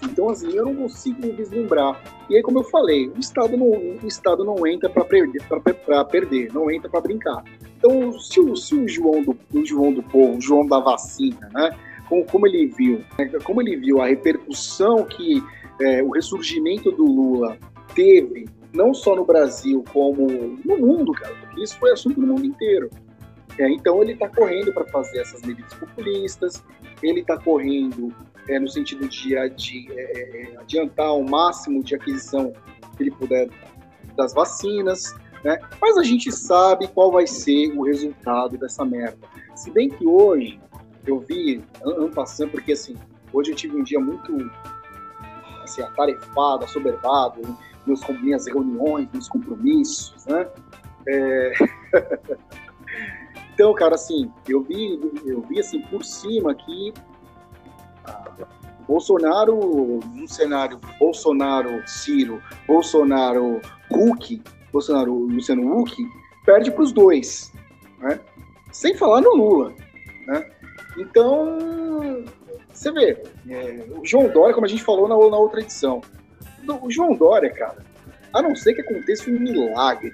Então, 0.04 0.30
assim, 0.30 0.52
eu 0.54 0.66
não 0.66 0.76
consigo 0.76 1.22
vislumbrar. 1.34 2.02
E 2.30 2.36
aí, 2.36 2.42
como 2.42 2.60
eu 2.60 2.64
falei, 2.64 3.08
o 3.10 3.20
Estado 3.20 3.56
não, 3.56 3.70
o 3.70 4.00
Estado 4.06 4.44
não 4.44 4.66
entra 4.68 4.90
para 4.90 5.06
perder, 5.06 5.42
para 5.86 6.06
perder, 6.06 6.54
não 6.54 6.70
entra 6.70 6.90
para 6.90 7.02
brincar. 7.02 7.44
Então, 7.78 8.18
se 8.20 8.40
o, 8.40 8.56
se 8.56 8.76
o 8.76 8.88
João 8.88 9.24
do 9.24 9.38
o 9.54 9.66
João 9.66 9.94
do 9.94 10.04
povo, 10.04 10.38
o 10.38 10.42
João 10.42 10.66
da 10.66 10.80
vacina, 10.80 11.50
né, 11.54 11.78
como, 12.10 12.26
como 12.26 12.48
ele 12.48 12.68
viu, 12.68 13.04
né, 13.18 13.32
como 13.44 13.62
ele 13.62 13.78
viu 13.78 14.02
a 14.02 14.08
repercussão 14.08 15.06
que 15.06 15.42
é, 15.82 16.04
o 16.04 16.12
ressurgimento 16.12 16.92
do 16.92 17.06
Lula 17.06 17.58
teve, 17.94 18.48
não 18.74 18.94
só 18.94 19.16
no 19.16 19.26
Brasil, 19.26 19.84
como 19.94 20.28
no 20.64 20.78
mundo, 20.78 21.14
cara, 21.14 21.34
porque 21.36 21.64
isso 21.64 21.78
foi 21.78 21.92
assunto 21.92 22.20
no 22.20 22.28
mundo 22.28 22.46
inteiro. 22.46 22.90
É, 23.58 23.70
então 23.70 24.02
ele 24.02 24.14
está 24.14 24.28
correndo 24.28 24.74
para 24.74 24.86
fazer 24.88 25.20
essas 25.20 25.42
medidas 25.42 25.74
populistas, 25.74 26.64
ele 27.02 27.22
está 27.22 27.38
correndo 27.38 28.14
é, 28.50 28.60
no 28.60 28.68
sentido 28.68 29.08
de, 29.08 29.50
de 29.50 29.92
é, 29.92 30.52
é, 30.54 30.58
adiantar 30.58 31.14
o 31.14 31.28
máximo 31.28 31.84
de 31.84 31.96
aquisição 31.96 32.54
que 32.96 33.04
ele 33.04 33.12
puder 33.12 33.50
das 34.16 34.34
vacinas, 34.34 35.14
né? 35.44 35.60
Mas 35.82 35.98
a 35.98 36.04
gente 36.04 36.32
sabe 36.32 36.88
qual 36.88 37.12
vai 37.12 37.28
ser 37.28 37.72
o 37.78 37.84
resultado 37.84 38.58
dessa 38.58 38.86
merda. 38.86 39.28
Se 39.56 39.70
bem 39.72 39.90
que 39.90 40.06
hoje 40.06 40.60
eu 41.06 41.20
vi, 41.20 41.64
ano 41.84 42.10
passando, 42.10 42.52
porque 42.52 42.72
assim, 42.72 42.96
hoje 43.32 43.52
eu 43.52 43.56
tive 43.56 43.76
um 43.76 43.84
dia 43.84 44.00
muito 44.00 44.50
assim, 45.64 45.82
atarefado, 45.82 46.66
assoberbado, 46.66 47.42
meus, 47.86 48.02
minhas 48.22 48.48
reuniões, 48.48 49.08
meus 49.12 49.28
compromissos, 49.28 50.26
né? 50.26 50.48
É... 51.08 51.54
então, 53.54 53.74
cara, 53.74 53.96
assim, 53.96 54.32
eu 54.48 54.62
vi, 54.64 55.00
eu 55.26 55.42
vi 55.42 55.60
assim 55.60 55.82
por 55.82 56.04
cima 56.04 56.56
que 56.56 56.94
Bolsonaro, 58.88 60.00
no 60.14 60.28
cenário 60.28 60.80
Bolsonaro-Ciro, 61.00 62.42
Bolsonaro-Huck, 62.68 64.42
Bolsonaro-Luciano 64.72 65.80
Huck, 65.80 65.96
perde 66.46 66.72
para 66.72 66.84
os 66.84 66.92
dois, 66.92 67.52
né? 68.00 68.20
sem 68.72 68.96
falar 68.96 69.22
no 69.22 69.36
Lula. 69.36 69.74
Né? 70.28 70.52
Então, 70.98 72.26
você 72.72 72.92
vê, 72.92 73.24
é, 73.50 73.86
o 73.98 74.06
João 74.06 74.30
Dória, 74.30 74.54
como 74.54 74.66
a 74.66 74.70
gente 74.70 74.84
falou 74.84 75.08
na, 75.08 75.16
na 75.16 75.38
outra 75.38 75.62
edição, 75.62 76.02
o 76.82 76.92
João 76.92 77.16
Dória, 77.16 77.50
cara, 77.50 77.78
a 78.34 78.42
não 78.42 78.56
ser 78.56 78.74
que 78.74 78.82
aconteça 78.82 79.30
um 79.30 79.40
milagre, 79.40 80.12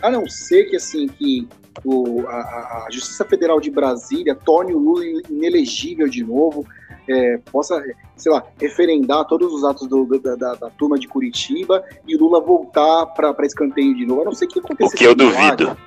a 0.00 0.10
não 0.10 0.28
ser 0.28 0.64
que 0.64 0.76
assim 0.76 1.08
que 1.08 1.48
o, 1.84 2.26
a, 2.28 2.86
a, 2.86 2.88
Justiça 2.90 3.24
Federal 3.24 3.60
de 3.60 3.70
Brasília 3.70 4.34
torne 4.34 4.74
o 4.74 4.78
Lula 4.78 5.04
inelegível 5.28 6.08
de 6.08 6.22
novo, 6.22 6.64
é, 7.08 7.38
possa, 7.50 7.82
sei 8.16 8.32
lá, 8.32 8.46
referendar 8.58 9.26
todos 9.26 9.52
os 9.52 9.64
atos 9.64 9.86
do, 9.86 10.06
da, 10.18 10.36
da, 10.36 10.54
da, 10.54 10.70
turma 10.70 10.98
de 10.98 11.06
Curitiba 11.06 11.84
e 12.06 12.16
o 12.16 12.18
Lula 12.18 12.40
voltar 12.40 13.06
para 13.06 13.34
escanteio 13.44 13.94
de 13.94 14.06
novo. 14.06 14.22
A 14.22 14.24
não 14.24 14.34
ser 14.34 14.46
que 14.46 14.58
aconteça 14.58 14.94
o 14.94 14.98
que 14.98 15.04
eu 15.04 15.16
milagre, 15.16 15.66
duvido. 15.66 15.80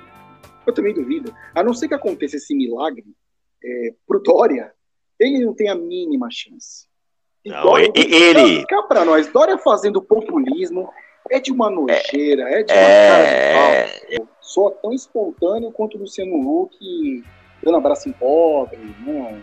Eu 0.66 0.72
também 0.72 0.94
duvido. 0.94 1.34
A 1.54 1.62
não 1.62 1.74
ser 1.74 1.88
que 1.88 1.94
aconteça 1.94 2.36
esse 2.36 2.54
milagre 2.54 3.04
é, 3.64 3.94
pro 4.06 4.22
Dória, 4.22 4.72
ele 5.18 5.44
não 5.44 5.54
tem 5.54 5.68
a 5.68 5.74
mínima 5.74 6.28
chance. 6.30 6.86
Não, 7.44 7.62
Dória, 7.62 7.90
ele. 7.94 8.64
Cá 8.66 8.82
para 8.82 9.04
nós, 9.04 9.26
Dória 9.28 9.58
fazendo 9.58 10.02
populismo 10.02 10.88
é 11.30 11.40
de 11.40 11.52
uma 11.52 11.70
nojeira, 11.70 12.48
é, 12.48 12.60
é 12.60 12.62
de 12.62 12.72
uma 12.72 12.80
é... 12.80 13.08
cara 13.08 13.86
de 13.86 14.16
pau. 14.16 14.28
Só 14.40 14.70
tão 14.70 14.92
espontâneo 14.92 15.70
quanto 15.72 15.96
o 15.96 16.00
Luciano 16.00 16.62
Huck 16.62 17.22
dando 17.62 17.76
abraço 17.76 18.08
em 18.08 18.12
pobre, 18.12 18.78
né? 18.78 19.42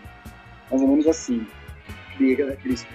mais 0.69 0.81
ou 0.81 0.87
menos 0.87 1.07
assim. 1.07 1.45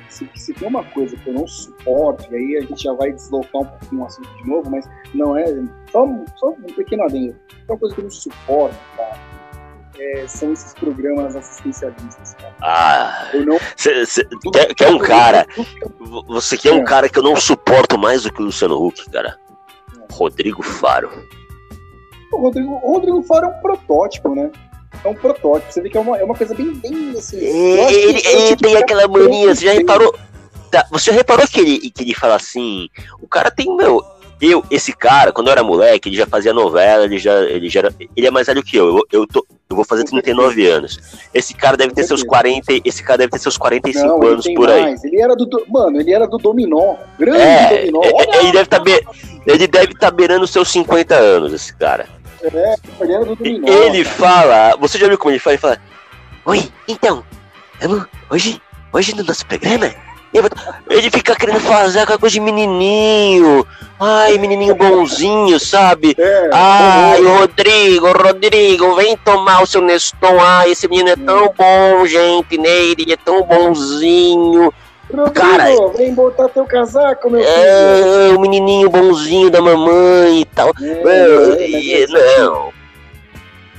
Se, 0.09 0.30
se, 0.35 0.54
tem 0.54 0.68
uma 0.68 0.85
coisa 0.85 1.16
que 1.16 1.28
eu 1.28 1.35
não 1.35 1.46
suporto, 1.46 2.26
e 2.33 2.37
aí 2.37 2.56
a 2.56 2.61
gente 2.62 2.83
já 2.83 2.92
vai 2.92 3.12
deslocar 3.12 3.62
um 3.62 3.66
pouquinho 3.66 4.02
o 4.02 4.06
assunto 4.06 4.28
de 4.37 4.48
novo, 4.48 4.70
mas 4.70 4.88
não 5.14 5.37
é. 5.37 5.44
Só, 5.90 6.06
só 6.37 6.50
um 6.50 6.74
pequeno 6.74 7.04
adendo. 7.04 7.37
Uma 7.68 7.78
coisa 7.78 7.94
que 7.94 8.00
eu 8.00 8.04
não 8.04 8.11
suporto, 8.11 8.76
cara, 8.96 9.18
é, 9.98 10.26
são 10.26 10.52
esses 10.52 10.72
programas 10.74 11.37
assistencialistas. 11.37 12.35
Cara. 12.35 12.54
Ah, 12.62 13.30
eu 13.35 13.44
não. 13.44 13.59
Cê, 13.76 14.06
cê, 14.06 14.26
quer, 14.52 14.74
quer 14.74 14.90
um 14.90 14.98
cara. 14.98 15.46
Você 16.26 16.56
quer 16.56 16.72
um 16.72 16.80
é. 16.80 16.85
cara 16.85 17.09
que 17.09 17.18
eu 17.18 17.22
não 17.22 17.37
suporto 17.37 17.98
mais 17.98 18.22
do 18.22 18.33
que 18.33 18.40
o 18.40 18.44
Luciano 18.46 18.83
Huck, 18.83 19.11
cara? 19.11 19.38
É. 19.96 20.14
Rodrigo 20.14 20.62
Faro. 20.62 21.11
O 22.33 22.37
Rodrigo, 22.38 22.72
o 22.83 22.92
Rodrigo 22.92 23.22
Faro 23.22 23.46
é 23.46 23.48
um 23.48 23.61
protótipo, 23.61 24.35
né? 24.35 24.50
É 25.04 25.08
um 25.08 25.14
protótipo. 25.14 25.72
Você 25.72 25.80
vê 25.80 25.90
que 25.90 25.96
é 25.96 26.00
uma, 26.00 26.18
é 26.18 26.24
uma 26.24 26.34
coisa 26.34 26.54
bem, 26.54 26.72
bem 26.74 27.10
assim. 27.16 27.38
É, 27.38 27.92
ele, 27.92 28.22
ele 28.24 28.56
tem 28.56 28.76
aquela 28.76 29.08
mania, 29.08 29.54
você 29.54 29.66
já 29.66 29.72
reparou? 29.72 30.14
Tá, 30.70 30.86
você 30.90 31.10
já 31.10 31.16
reparou 31.16 31.46
que 31.48 31.60
ele, 31.60 31.90
que 31.90 32.02
ele 32.02 32.14
fala 32.14 32.36
assim? 32.36 32.88
O 33.20 33.26
cara 33.26 33.50
tem, 33.50 33.74
meu, 33.76 34.04
eu, 34.40 34.64
esse 34.70 34.94
cara, 34.94 35.32
quando 35.32 35.48
eu 35.48 35.52
era 35.52 35.62
moleque, 35.62 36.08
ele 36.08 36.16
já 36.16 36.26
fazia 36.26 36.52
novela, 36.52 37.04
ele 37.04 37.18
já, 37.18 37.42
ele 37.42 37.68
já 37.68 37.80
era, 37.80 37.94
ele 38.16 38.26
é 38.26 38.30
mais 38.30 38.46
velho 38.46 38.62
que 38.62 38.76
eu. 38.76 38.96
Eu, 38.96 39.04
eu, 39.12 39.26
tô, 39.26 39.44
eu 39.68 39.76
vou 39.76 39.84
fazer 39.84 40.04
39 40.04 40.66
anos. 40.66 40.98
Esse 41.34 41.52
cara 41.52 41.76
deve 41.76 41.92
ter 41.92 42.04
seus 42.04 42.22
40, 42.22 42.80
esse 42.84 43.02
cara 43.02 43.18
deve 43.18 43.32
ter 43.32 43.38
seus 43.38 43.58
45 43.58 44.06
Não, 44.06 44.22
anos 44.22 44.46
por 44.54 44.70
aí. 44.70 44.82
Mais. 44.82 45.04
Ele 45.04 45.20
era 45.20 45.36
do, 45.36 45.46
mano, 45.68 46.00
ele 46.00 46.12
era 46.12 46.26
do 46.26 46.38
Dominó, 46.38 46.96
grande 47.18 47.42
é, 47.42 47.78
Dominó. 47.80 48.02
É, 48.02 48.12
Olha, 48.14 48.36
ele 48.38 48.52
deve 48.52 48.66
tá 48.66 48.78
be, 48.78 49.06
ele 49.46 49.68
deve 49.68 49.92
estar 49.92 50.10
tá 50.10 50.10
beirando 50.10 50.46
seus 50.46 50.70
50 50.70 51.14
anos, 51.14 51.52
esse 51.52 51.74
cara. 51.74 52.06
É, 52.42 52.74
ele 53.00 53.12
era 53.12 53.24
do 53.24 53.37
Dominó. 53.37 53.68
Ele 53.68 54.05
fala, 54.05 54.76
você 54.79 54.98
já 54.98 55.09
viu 55.09 55.18
como 55.18 55.31
ele 55.33 55.38
fala? 55.38 55.55
Ele 55.55 55.61
fala: 55.61 55.79
"Oi, 56.46 56.72
então, 56.88 57.24
vamos 57.81 58.07
hoje, 58.31 58.61
hoje 58.92 59.14
no 59.14 59.22
nosso 59.24 59.44
programa 59.46 59.90
ele 60.88 61.11
fica 61.11 61.35
querendo 61.35 61.59
fazer 61.61 62.00
aquela 62.00 62.18
coisa 62.18 62.35
de 62.35 62.40
menininho. 62.40 63.66
Ai, 63.98 64.38
menininho 64.38 64.76
bonzinho, 64.76 65.59
sabe? 65.59 66.14
É, 66.16 66.50
Ai, 66.53 67.20
o 67.20 67.38
Rodrigo, 67.38 68.12
Rodrigo, 68.12 68.94
vem 68.94 69.16
tomar 69.16 69.62
o 69.62 69.66
seu 69.66 69.83
Neston. 69.83 70.38
Ai, 70.40 70.70
esse 70.70 70.87
menino 70.87 71.11
é 71.11 71.16
tão 71.16 71.53
bom, 71.53 72.07
gente, 72.07 72.57
né? 72.57 72.68
Ele 72.68 73.12
é 73.12 73.16
tão 73.16 73.42
bonzinho. 73.42 74.72
Rodrigo, 75.16 75.33
Cara, 75.33 75.88
vem 75.96 76.14
botar 76.14 76.49
teu 76.49 76.64
casaco, 76.64 77.31
meu 77.31 77.40
filho. 77.40 77.53
É, 77.53 78.29
o 78.31 78.40
menininho 78.40 78.88
bonzinho 78.88 79.51
da 79.51 79.61
mamãe 79.61 80.42
e 80.42 80.44
tal. 80.44 80.70
É, 80.81 82.03
é, 82.03 82.07
não. 82.07 82.73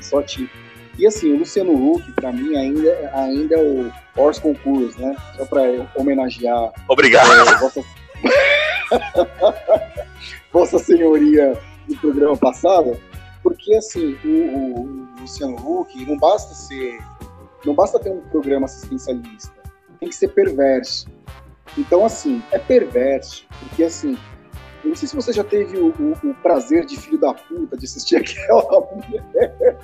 Só 0.02 0.22
tipo. 0.22 0.62
E 0.98 1.08
assim, 1.08 1.34
o 1.34 1.40
Luciano 1.40 1.74
Huck, 1.74 2.12
para 2.12 2.32
mim, 2.32 2.56
ainda, 2.56 3.12
ainda 3.16 3.56
é 3.56 3.58
o 3.58 3.92
Horse 4.16 4.42
Concurso, 4.42 5.02
né? 5.02 5.16
Só 5.36 5.46
para 5.46 5.62
homenagear. 5.96 6.72
Obrigado. 6.88 7.32
É, 7.32 7.58
vossa... 7.58 7.84
vossa 10.54 10.78
Senhoria 10.78 11.58
do 11.88 11.98
programa 11.98 12.38
passado. 12.38 13.00
Porque, 13.42 13.74
assim, 13.74 14.16
o, 14.24 14.80
o, 14.80 15.08
Luciano 15.22 15.56
Huck 15.56 16.06
não 16.06 16.18
basta 16.18 16.54
ser. 16.54 17.00
Não 17.66 17.74
basta 17.74 18.00
ter 18.00 18.12
um 18.12 18.22
programa 18.30 18.66
assistencialista. 18.66 19.54
Tem 20.00 20.10
que 20.10 20.16
ser 20.16 20.28
perverso. 20.30 21.08
Então, 21.78 22.06
assim, 22.06 22.42
é 22.52 22.60
perverso. 22.60 23.46
Porque, 23.60 23.84
assim, 23.84 24.18
eu 24.84 24.90
não 24.90 24.96
sei 24.96 25.08
se 25.08 25.16
você 25.16 25.32
já 25.32 25.44
teve 25.44 25.78
o, 25.78 25.88
o, 25.88 26.30
o, 26.30 26.34
prazer 26.36 26.86
de 26.86 26.98
filho 27.00 27.20
da 27.20 27.34
puta 27.34 27.78
de 27.78 27.86
assistir 27.86 28.18
aquela 28.22 28.64
mulher 28.92 29.78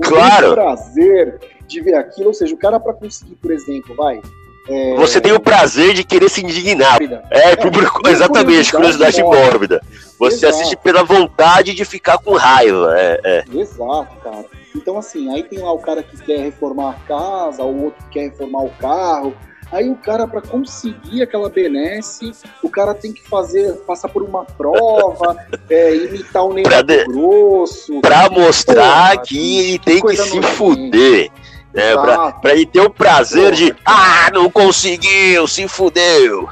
claro. 0.00 0.54
prazer 0.54 1.40
de 1.66 1.80
ver 1.80 1.94
aquilo, 1.94 2.28
ou 2.28 2.34
seja, 2.34 2.54
o 2.54 2.58
cara 2.58 2.80
para 2.80 2.94
conseguir, 2.94 3.36
por 3.36 3.50
exemplo, 3.50 3.94
vai. 3.94 4.20
É... 4.68 4.94
Você 4.96 5.20
tem 5.20 5.32
o 5.32 5.40
prazer 5.40 5.94
de 5.94 6.04
querer 6.04 6.28
se 6.28 6.44
indignar. 6.44 6.98
É, 7.30 7.52
é 7.52 7.56
público, 7.56 8.06
exatamente, 8.06 8.70
curiosidade 8.70 9.22
mórbida. 9.22 9.80
Você 10.18 10.46
Exato. 10.46 10.54
assiste 10.54 10.76
pela 10.76 11.02
vontade 11.02 11.74
de 11.74 11.84
ficar 11.84 12.18
com 12.18 12.34
raiva. 12.34 12.94
É, 12.98 13.20
é. 13.24 13.44
Exato, 13.58 14.16
cara. 14.22 14.44
Então, 14.76 14.98
assim, 14.98 15.32
aí 15.32 15.42
tem 15.42 15.58
lá 15.58 15.72
o 15.72 15.78
cara 15.78 16.02
que 16.02 16.16
quer 16.18 16.40
reformar 16.40 16.90
a 16.90 17.06
casa, 17.06 17.62
o 17.62 17.84
outro 17.84 18.04
que 18.04 18.10
quer 18.10 18.30
reformar 18.30 18.64
o 18.64 18.70
carro, 18.70 19.34
Aí 19.70 19.90
o 19.90 19.96
cara, 19.96 20.26
para 20.26 20.40
conseguir 20.40 21.22
aquela 21.22 21.50
benesse, 21.50 22.32
o 22.62 22.70
cara 22.70 22.94
tem 22.94 23.12
que 23.12 23.22
fazer, 23.28 23.74
passar 23.86 24.08
por 24.08 24.22
uma 24.22 24.44
prova, 24.44 25.36
é, 25.68 25.94
imitar 25.94 26.44
o 26.44 26.54
Neymar 26.54 26.82
de... 26.84 27.04
grosso. 27.04 28.00
Pra 28.00 28.30
mostrar 28.30 29.12
Porra, 29.12 29.22
que 29.24 29.58
ele 29.58 29.78
tem 29.78 30.00
que, 30.00 30.06
que 30.08 30.16
se 30.16 30.42
fuder. 30.42 31.30
Né, 31.74 31.92
pra, 31.92 32.32
pra 32.32 32.54
ele 32.54 32.64
ter 32.64 32.80
o 32.80 32.88
prazer 32.88 33.50
Porra, 33.50 33.56
de, 33.56 33.76
ah, 33.84 34.30
não 34.32 34.50
conseguiu, 34.50 35.46
se 35.46 35.68
fudeu. 35.68 36.48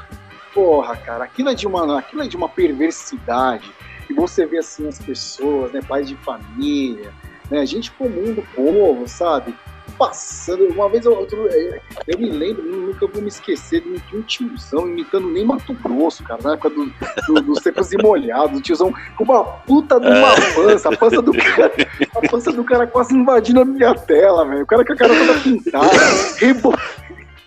Porra, 0.53 0.95
cara, 0.95 1.23
aquilo 1.23 1.49
é 1.49 1.55
de 1.55 1.65
uma, 1.65 1.99
aquilo 1.99 2.21
é 2.21 2.27
de 2.27 2.37
uma 2.37 2.47
perversidade. 2.47 3.71
E 4.07 4.13
você 4.13 4.45
vê 4.45 4.59
assim 4.59 4.87
as 4.87 4.99
pessoas, 4.99 5.71
né, 5.71 5.81
pais 5.81 6.07
de 6.07 6.15
família, 6.17 7.11
né, 7.49 7.65
gente 7.65 7.91
comum 7.91 8.33
do 8.33 8.43
povo, 8.55 9.07
sabe? 9.07 9.55
Passando. 9.97 10.67
Uma 10.67 10.89
vez 10.89 11.05
eu, 11.05 11.13
eu, 11.13 11.79
eu 12.07 12.19
me 12.19 12.29
lembro, 12.29 12.63
nunca 12.63 13.07
vou 13.07 13.21
me 13.21 13.27
esquecer 13.27 13.81
de 13.81 14.15
um 14.15 14.21
tiozão 14.21 14.87
imitando 14.87 15.29
nem 15.29 15.45
Mato 15.45 15.73
Grosso, 15.73 16.23
cara, 16.23 16.41
na 16.43 16.53
época 16.53 16.69
dos 16.69 16.91
do, 17.27 17.41
do 17.41 17.61
secos 17.61 17.91
e 17.91 17.97
molhados. 17.97 18.59
O 18.59 18.61
tiozão 18.61 18.93
com 19.15 19.23
uma 19.23 19.43
puta 19.43 19.99
de 19.99 20.07
uma 20.07 20.33
é. 20.33 20.53
pança, 20.53 20.89
a 20.89 20.97
pança 20.97 21.21
do 21.21 21.33
cara, 21.33 21.73
a 22.15 22.29
pança 22.29 22.51
do 22.51 22.63
cara 22.63 22.87
quase 22.87 23.15
invadindo 23.15 23.61
a 23.61 23.65
minha 23.65 23.93
tela, 23.93 24.45
velho. 24.45 24.63
O 24.63 24.67
cara 24.67 24.85
com 24.85 24.93
a 24.93 24.95
cara 24.95 25.13
toda 25.15 25.39
pintada, 25.39 25.89
rebo... 26.37 26.73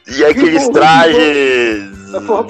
E 0.08 0.24
aqueles 0.24 0.68
trajes 0.68 2.00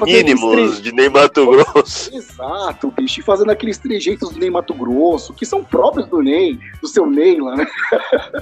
mínimos 0.04 0.80
de 0.80 0.92
Ney 0.92 1.08
Mato 1.08 1.46
Grosso. 1.46 2.10
Exato, 2.14 2.90
bicho. 2.90 3.20
E 3.20 3.22
fazendo 3.22 3.50
aqueles 3.50 3.78
trejeitos 3.78 4.30
do 4.30 4.38
Ney 4.38 4.50
Mato 4.50 4.72
Grosso, 4.74 5.34
que 5.34 5.44
são 5.44 5.62
próprios 5.62 6.06
do 6.06 6.22
Ney, 6.22 6.58
do 6.80 6.88
seu 6.88 7.06
Ney 7.06 7.40
lá, 7.40 7.56
né? 7.56 7.66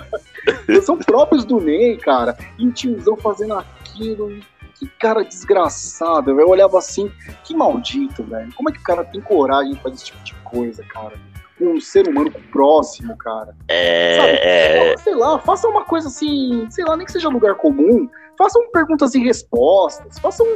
são 0.82 0.98
próprios 0.98 1.44
do 1.44 1.60
Ney, 1.60 1.96
cara. 1.96 2.36
E 2.58 2.66
o 2.66 2.72
tiozão 2.72 3.16
fazendo 3.16 3.54
aquilo. 3.54 4.38
Que 4.74 4.86
cara 4.86 5.24
desgraçado. 5.24 6.30
Eu 6.30 6.48
olhava 6.48 6.78
assim, 6.78 7.10
que 7.42 7.52
maldito, 7.54 8.22
velho. 8.22 8.54
Como 8.54 8.70
é 8.70 8.72
que 8.72 8.78
o 8.78 8.82
cara 8.84 9.04
tem 9.04 9.20
coragem 9.20 9.72
de 9.72 9.80
fazer 9.80 9.96
esse 9.96 10.04
tipo 10.04 10.22
de 10.22 10.34
coisa, 10.44 10.84
cara? 10.84 11.14
com 11.58 11.72
um 11.72 11.80
ser 11.80 12.06
humano 12.06 12.30
próximo, 12.52 13.16
cara. 13.16 13.54
É, 13.66 14.16
Sabe? 14.16 14.30
é. 14.30 14.96
Sei 14.98 15.14
lá, 15.14 15.38
faça 15.40 15.66
uma 15.66 15.84
coisa 15.84 16.06
assim, 16.06 16.68
sei 16.70 16.84
lá, 16.84 16.96
nem 16.96 17.04
que 17.04 17.10
seja 17.10 17.28
lugar 17.28 17.56
comum, 17.56 18.08
façam 18.38 18.70
perguntas 18.70 19.14
e 19.14 19.18
respostas, 19.18 20.18
façam 20.20 20.46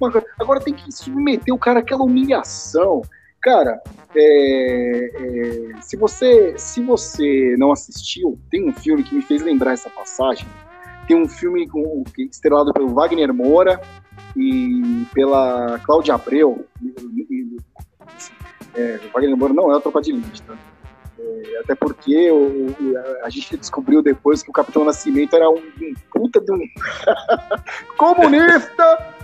uma... 0.00 0.24
Agora 0.40 0.60
tem 0.60 0.74
que 0.74 0.90
submeter 0.90 1.54
o 1.54 1.58
cara 1.58 1.80
àquela 1.80 2.02
humilhação. 2.02 3.02
Cara, 3.42 3.80
é, 4.14 5.10
é, 5.14 5.80
se, 5.82 5.96
você, 5.96 6.58
se 6.58 6.82
você 6.82 7.54
não 7.58 7.70
assistiu, 7.70 8.38
tem 8.50 8.68
um 8.68 8.72
filme 8.72 9.04
que 9.04 9.14
me 9.14 9.22
fez 9.22 9.42
lembrar 9.42 9.74
essa 9.74 9.90
passagem. 9.90 10.46
Tem 11.06 11.16
um 11.16 11.28
filme 11.28 11.68
com, 11.68 12.02
estrelado 12.18 12.72
pelo 12.72 12.88
Wagner 12.88 13.32
Moura 13.32 13.80
e 14.34 15.06
pela 15.14 15.78
Cláudia 15.84 16.14
Abreu. 16.14 16.66
É, 18.74 18.98
Wagner 19.14 19.36
Moura 19.36 19.54
não 19.54 19.70
é 19.70 19.76
o 19.76 19.80
Tropa 19.80 20.00
de 20.00 20.10
Elite, 20.10 20.42
tá? 20.42 20.56
Até 21.60 21.74
porque 21.74 22.30
o, 22.30 22.74
a 23.22 23.30
gente 23.30 23.56
descobriu 23.56 24.02
depois 24.02 24.42
que 24.42 24.50
o 24.50 24.52
Capitão 24.52 24.84
Nascimento 24.84 25.34
era 25.34 25.48
um, 25.48 25.56
um 25.56 25.94
puta 26.12 26.40
de 26.40 26.52
um 26.52 26.60
comunista! 27.96 29.14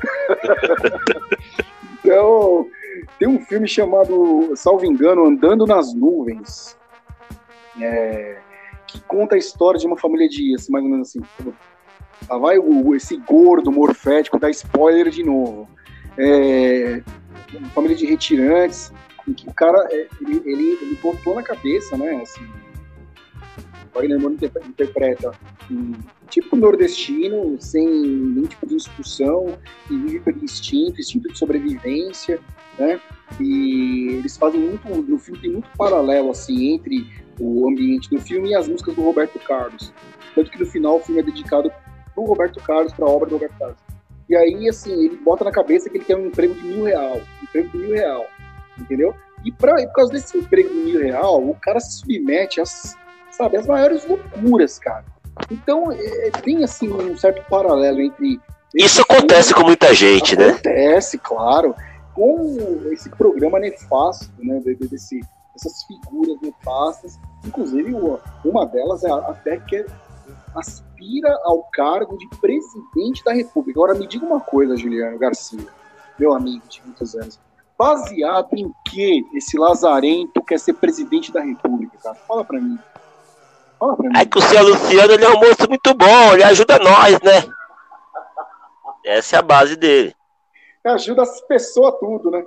então, 2.04 2.66
tem 3.18 3.28
um 3.28 3.40
filme 3.40 3.68
chamado, 3.68 4.52
salvo 4.56 4.84
engano, 4.84 5.24
Andando 5.24 5.66
nas 5.66 5.94
Nuvens, 5.94 6.76
é, 7.80 8.38
que 8.86 9.00
conta 9.02 9.34
a 9.34 9.38
história 9.38 9.78
de 9.78 9.86
uma 9.86 9.96
família 9.96 10.28
de, 10.28 10.54
assim, 10.54 10.72
mais 10.72 10.84
ou 10.84 10.90
menos 10.90 11.08
assim, 11.08 11.22
Lá 12.28 12.38
vai 12.38 12.58
o, 12.58 12.94
esse 12.94 13.16
gordo 13.16 13.70
morfético, 13.72 14.38
dá 14.38 14.48
spoiler 14.50 15.10
de 15.10 15.22
novo. 15.22 15.68
É, 16.16 17.02
família 17.74 17.96
de 17.96 18.06
retirantes, 18.06 18.92
que 19.34 19.48
o 19.48 19.54
cara, 19.54 19.86
é, 19.90 20.08
ele, 20.20 20.42
ele, 20.44 20.78
ele 20.80 20.98
botou 21.02 21.34
na 21.34 21.42
cabeça, 21.42 21.96
né, 21.96 22.20
assim, 22.22 22.46
Wagner 23.94 24.18
Moura 24.18 24.36
interpreta 24.66 25.32
um 25.70 25.92
tipo 26.28 26.56
nordestino, 26.56 27.56
sem 27.60 27.86
nenhum 27.86 28.46
tipo 28.46 28.66
de 28.66 28.74
instrução, 28.74 29.58
e 29.90 29.96
vive 29.96 30.20
pelo 30.20 30.42
instinto, 30.42 31.00
instinto 31.00 31.28
de 31.28 31.38
sobrevivência, 31.38 32.40
né? 32.78 33.00
E 33.38 34.08
eles 34.18 34.36
fazem 34.36 34.60
muito, 34.60 34.88
no 34.88 35.18
filme 35.18 35.40
tem 35.40 35.52
muito 35.52 35.68
paralelo, 35.76 36.30
assim, 36.30 36.72
entre 36.72 37.06
o 37.38 37.68
ambiente 37.68 38.08
do 38.08 38.20
filme 38.20 38.50
e 38.50 38.54
as 38.54 38.66
músicas 38.66 38.94
do 38.94 39.02
Roberto 39.02 39.38
Carlos. 39.40 39.92
Tanto 40.34 40.50
que 40.50 40.58
no 40.58 40.66
final 40.66 40.96
o 40.96 41.00
filme 41.00 41.20
é 41.20 41.24
dedicado 41.24 41.70
pro 42.14 42.24
Roberto 42.24 42.62
Carlos, 42.62 42.92
para 42.92 43.06
a 43.06 43.10
obra 43.10 43.28
do 43.28 43.34
Roberto 43.34 43.58
Carlos. 43.58 43.78
E 44.28 44.36
aí, 44.36 44.68
assim, 44.68 44.92
ele 45.04 45.16
bota 45.16 45.44
na 45.44 45.52
cabeça 45.52 45.90
que 45.90 45.98
ele 45.98 46.04
quer 46.04 46.16
um 46.16 46.26
emprego 46.26 46.54
de 46.54 46.62
mil 46.62 46.84
real, 46.84 47.16
um 47.16 47.44
emprego 47.44 47.68
de 47.68 47.78
mil 47.78 47.94
real, 47.94 48.26
entendeu? 48.82 49.14
E, 49.44 49.50
pra, 49.50 49.80
e 49.80 49.86
por 49.86 49.94
causa 49.94 50.12
desse 50.12 50.36
emprego 50.36 50.68
de 50.68 50.74
mil 50.74 51.00
real, 51.00 51.42
o 51.42 51.54
cara 51.54 51.80
se 51.80 51.98
submete 51.98 52.60
às, 52.60 52.96
sabe, 53.30 53.56
às 53.56 53.66
maiores 53.66 54.06
loucuras, 54.06 54.78
cara. 54.78 55.04
Então, 55.50 55.90
é, 55.90 56.30
tem, 56.42 56.62
assim, 56.62 56.92
um 56.92 57.16
certo 57.16 57.42
paralelo 57.48 58.00
entre... 58.00 58.40
Isso 58.74 59.02
acontece 59.02 59.48
filme, 59.48 59.62
com 59.62 59.66
muita 59.66 59.94
gente, 59.94 60.34
acontece, 60.34 60.38
né? 60.38 60.50
Acontece, 60.50 61.18
claro. 61.18 61.74
Com 62.14 62.82
esse 62.92 63.08
programa 63.10 63.58
nefasto, 63.58 64.30
né, 64.38 64.60
desse, 64.60 65.20
dessas 65.54 65.82
figuras 65.84 66.40
nefastas, 66.40 67.18
inclusive 67.44 67.94
uma 68.44 68.66
delas 68.66 69.02
é 69.04 69.10
até 69.10 69.56
que 69.58 69.76
é 69.76 69.86
aspira 70.54 71.34
ao 71.44 71.64
cargo 71.72 72.16
de 72.16 72.28
presidente 72.38 73.24
da 73.24 73.32
República. 73.32 73.80
Agora 73.80 73.98
me 73.98 74.06
diga 74.06 74.24
uma 74.24 74.40
coisa, 74.40 74.76
Juliano 74.76 75.18
Garcia, 75.18 75.66
meu 76.18 76.32
amigo 76.32 76.66
de 76.68 76.82
muitos 76.84 77.14
anos. 77.14 77.38
Baseado 77.78 78.54
em 78.54 78.70
que 78.88 79.24
esse 79.34 79.58
lazarento 79.58 80.42
quer 80.42 80.58
ser 80.58 80.74
presidente 80.74 81.32
da 81.32 81.40
República, 81.40 81.98
cara? 82.02 82.14
Fala 82.14 82.44
pra 82.44 82.60
mim. 82.60 82.78
Fala 83.78 83.96
pra 83.96 84.08
mim. 84.08 84.18
É 84.18 84.24
que 84.24 84.38
o 84.38 84.42
seu 84.42 84.62
Luciano 84.62 85.12
ele 85.12 85.24
é 85.24 85.28
um 85.28 85.40
moço 85.40 85.68
muito 85.68 85.94
bom, 85.94 86.32
ele 86.34 86.44
ajuda 86.44 86.78
nós, 86.78 87.20
né? 87.20 87.44
Essa 89.04 89.36
é 89.36 89.38
a 89.38 89.42
base 89.42 89.76
dele. 89.76 90.14
Ajuda 90.84 91.22
as 91.22 91.40
pessoas 91.42 91.94
tudo, 91.98 92.30
né? 92.30 92.44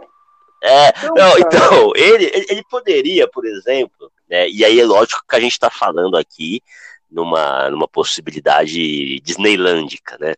É, 0.63 0.89
então, 0.89 1.13
não, 1.15 1.37
então 1.37 1.91
ele, 1.95 2.31
ele 2.49 2.63
poderia, 2.69 3.27
por 3.27 3.45
exemplo, 3.45 4.11
né, 4.27 4.49
e 4.49 4.65
aí 4.65 4.79
é 4.79 4.85
lógico 4.85 5.21
que 5.27 5.35
a 5.35 5.39
gente 5.39 5.51
está 5.51 5.69
falando 5.69 6.17
aqui 6.17 6.61
numa, 7.09 7.69
numa 7.69 7.87
possibilidade 7.87 9.19
disneylândica, 9.21 10.17
né? 10.19 10.33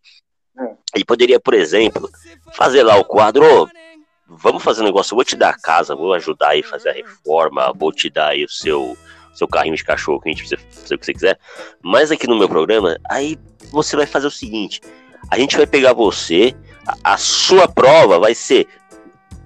É. 0.60 0.76
Ele 0.96 1.06
poderia, 1.06 1.40
por 1.40 1.54
exemplo, 1.54 2.10
fazer 2.54 2.84
lá 2.84 2.98
o 2.98 3.06
quadro, 3.06 3.70
vamos 4.28 4.64
fazer 4.64 4.82
um 4.82 4.86
negócio, 4.86 5.14
eu 5.14 5.18
vou 5.18 5.26
te 5.26 5.36
dar 5.36 5.50
a 5.50 5.60
casa, 5.60 5.96
vou 5.96 6.14
ajudar 6.14 6.50
aí 6.50 6.62
a 6.62 6.70
fazer 6.70 6.90
a 6.90 6.94
reforma, 6.94 7.74
vou 7.74 7.92
te 7.92 8.10
dar 8.10 8.30
aí 8.30 8.44
o 8.44 8.50
seu, 8.50 8.98
seu 9.34 9.48
carrinho 9.48 9.76
de 9.76 9.84
cachorro, 9.84 10.20
que 10.20 10.30
a 10.30 10.32
gente 10.32 10.48
precisa 10.48 10.62
fazer 10.72 10.96
o 10.96 11.00
que 11.00 11.06
você 11.06 11.14
quiser, 11.14 11.40
mas 11.82 12.12
aqui 12.12 12.28
no 12.28 12.38
meu 12.38 12.50
programa, 12.50 12.98
aí 13.10 13.38
você 13.72 13.96
vai 13.96 14.06
fazer 14.06 14.28
o 14.28 14.32
seguinte, 14.32 14.82
a 15.30 15.38
gente 15.38 15.58
vai 15.58 15.66
pegar 15.66 15.94
você, 15.94 16.56
a, 16.86 17.14
a 17.14 17.18
sua 17.18 17.68
prova 17.68 18.20
vai 18.20 18.36
ser 18.36 18.68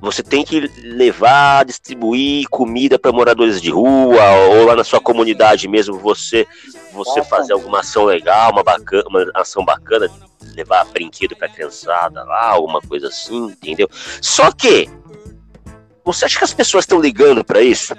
você 0.02 0.24
tem 0.24 0.44
que 0.44 0.60
levar, 0.84 1.64
distribuir 1.64 2.50
comida 2.50 2.98
para 2.98 3.12
moradores 3.12 3.62
de 3.62 3.70
rua 3.70 4.20
ou 4.50 4.66
lá 4.66 4.76
na 4.76 4.84
sua 4.84 5.00
comunidade 5.00 5.68
mesmo. 5.68 6.00
Você, 6.00 6.48
você 6.92 7.24
fazer 7.24 7.54
alguma 7.54 7.82
ação 7.82 8.06
legal, 8.06 8.52
uma, 8.52 8.64
bacana, 8.64 9.04
uma 9.08 9.32
ação 9.36 9.64
bacana, 9.64 10.10
levar 10.56 10.86
brinquedo 10.86 11.36
para 11.36 11.48
criançada 11.48 12.24
lá, 12.24 12.50
alguma 12.50 12.82
coisa 12.82 13.10
assim, 13.10 13.46
entendeu? 13.46 13.88
Só 14.20 14.52
que 14.52 14.90
você 16.04 16.26
acha 16.26 16.40
que 16.40 16.44
as 16.44 16.54
pessoas 16.54 16.84
estão 16.84 17.00
ligando 17.00 17.44
para 17.46 17.62
isso? 17.62 17.94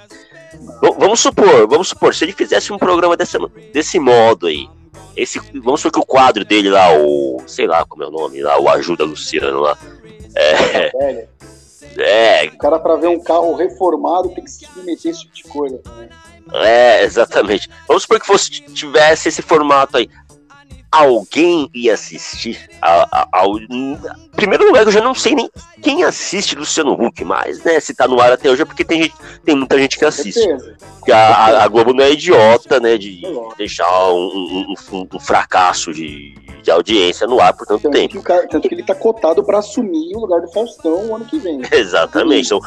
vamos 0.99 1.21
supor, 1.21 1.67
vamos 1.69 1.89
supor, 1.89 2.15
se 2.15 2.25
ele 2.25 2.33
fizesse 2.33 2.73
um 2.73 2.79
programa 2.79 3.17
desse, 3.17 3.39
desse 3.73 3.99
modo 3.99 4.49
aí, 4.49 4.69
esse, 5.17 5.41
vamos 5.55 5.81
supor 5.81 5.93
que 5.93 6.01
o 6.01 6.07
quadro 6.07 6.45
dele 6.45 6.69
lá, 6.69 6.93
o, 6.99 7.43
sei 7.47 7.67
lá 7.67 7.85
como 7.87 8.03
é 8.03 8.07
o 8.07 8.11
nome 8.11 8.43
lá, 8.43 8.61
o 8.61 8.69
Ajuda 8.69 9.05
Luciano 9.05 9.61
lá, 9.61 9.79
é, 10.37 11.27
é. 11.99 12.47
O 12.47 12.59
cara, 12.59 12.79
para 12.79 12.97
ver 12.97 13.09
um 13.09 13.21
carro 13.21 13.55
reformado, 13.55 14.31
tem 14.31 14.45
que 14.45 14.51
se 14.51 14.67
submeter 14.67 15.11
a 15.11 15.11
esse 15.11 15.21
tipo 15.23 15.35
de 15.35 15.43
coisa 15.45 15.79
também. 15.79 16.09
É, 16.53 17.03
exatamente. 17.03 17.69
Vamos 17.87 18.03
supor 18.03 18.21
que 18.21 18.27
fosse, 18.27 18.51
tivesse 18.51 19.29
esse 19.29 19.43
formato 19.43 19.97
aí. 19.97 20.09
Alguém 20.93 21.71
ia 21.73 21.95
assistir 21.95 22.69
ao. 22.83 23.57
Primeiro 24.37 24.67
lugar, 24.67 24.85
eu 24.85 24.93
já 24.93 25.01
não 25.01 25.15
sei 25.15 25.35
nem 25.35 25.51
quem 25.81 26.05
assiste 26.05 26.55
Luciano 26.55 26.93
Huck, 26.93 27.25
mas, 27.25 27.65
né, 27.65 27.81
se 27.81 27.95
tá 27.95 28.07
no 28.07 28.21
ar 28.21 28.31
até 28.31 28.51
hoje 28.51 28.61
é 28.61 28.65
porque 28.67 28.85
tem, 28.85 29.05
gente, 29.05 29.15
tem 29.43 29.57
muita 29.57 29.79
gente 29.79 29.99
que 29.99 30.05
assiste. 30.05 30.47
Porque 30.99 31.11
a, 31.11 31.65
a, 31.65 31.69
Globo 31.69 31.95
não 31.95 32.05
é 32.05 32.13
idiota, 32.13 32.79
né, 32.79 32.99
de 32.99 33.23
deixar 33.57 33.89
um, 34.13 34.75
um, 34.93 35.09
um 35.15 35.19
fracasso 35.19 35.95
de, 35.95 36.35
de 36.63 36.71
audiência 36.71 37.27
no 37.27 37.41
ar 37.41 37.55
por 37.55 37.67
tanto, 37.67 37.85
tanto 37.85 37.93
tempo. 37.93 38.19
Que 38.19 38.23
cara, 38.23 38.47
tanto 38.47 38.69
que 38.69 38.75
ele 38.75 38.85
tá 38.85 38.95
cotado 38.95 39.43
para 39.43 39.61
assumir 39.61 40.15
o 40.15 40.21
lugar 40.21 40.43
do 40.43 40.53
Faustão 40.53 41.09
o 41.09 41.17
ano 41.17 41.25
que 41.25 41.39
vem. 41.39 41.63
Exatamente. 41.73 42.47
Então, 42.47 42.61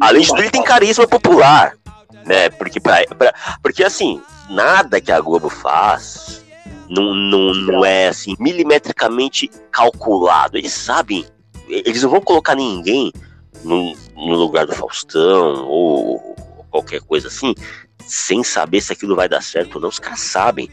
além 0.00 0.22
de 0.22 0.28
tudo, 0.28 0.40
ele 0.40 0.50
tem 0.50 0.62
carisma 0.62 1.06
popular, 1.08 1.74
né? 2.24 2.48
Porque, 2.50 2.78
pra, 2.78 3.04
pra, 3.18 3.34
porque 3.60 3.82
assim, 3.82 4.22
nada 4.48 5.00
que 5.00 5.10
a 5.10 5.20
Globo 5.20 5.48
faz 5.48 6.41
não, 6.92 7.14
não, 7.14 7.54
não 7.54 7.84
é 7.84 8.08
assim, 8.08 8.36
milimetricamente 8.38 9.50
calculado. 9.70 10.58
Eles 10.58 10.72
sabem, 10.72 11.24
eles 11.68 12.02
não 12.02 12.10
vão 12.10 12.20
colocar 12.20 12.54
ninguém 12.54 13.12
no, 13.64 13.96
no 14.14 14.34
lugar 14.34 14.66
do 14.66 14.74
Faustão 14.74 15.66
ou 15.66 16.36
qualquer 16.70 17.00
coisa 17.00 17.28
assim, 17.28 17.54
sem 18.06 18.42
saber 18.44 18.80
se 18.80 18.92
aquilo 18.92 19.16
vai 19.16 19.28
dar 19.28 19.42
certo 19.42 19.76
ou 19.76 19.80
não. 19.80 19.88
Os 19.88 19.98
caras 19.98 20.20
sabem 20.20 20.68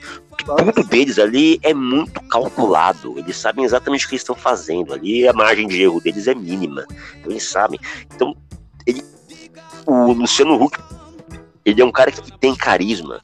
tudo 0.46 0.84
deles 0.84 1.20
ali 1.20 1.60
é 1.64 1.74
muito 1.74 2.22
calculado. 2.24 3.18
Eles 3.18 3.38
sabem 3.38 3.64
exatamente 3.66 4.06
o 4.06 4.10
que 4.10 4.16
eles 4.16 4.22
estão 4.22 4.36
fazendo. 4.36 4.94
Ali 4.94 5.28
a 5.28 5.34
margem 5.34 5.68
de 5.68 5.82
erro 5.82 6.02
deles 6.02 6.28
é 6.28 6.36
mínima. 6.36 6.86
Então 7.20 7.32
eles 7.32 7.44
sabem. 7.44 7.80
Então, 8.14 8.36
ele, 8.86 9.04
o 9.86 10.14
Luciano 10.14 10.62
Huck, 10.62 10.78
ele 11.66 11.82
é 11.82 11.86
um 11.86 11.92
cara 11.92 12.12
que 12.12 12.38
tem 12.40 12.56
carisma. 12.56 13.22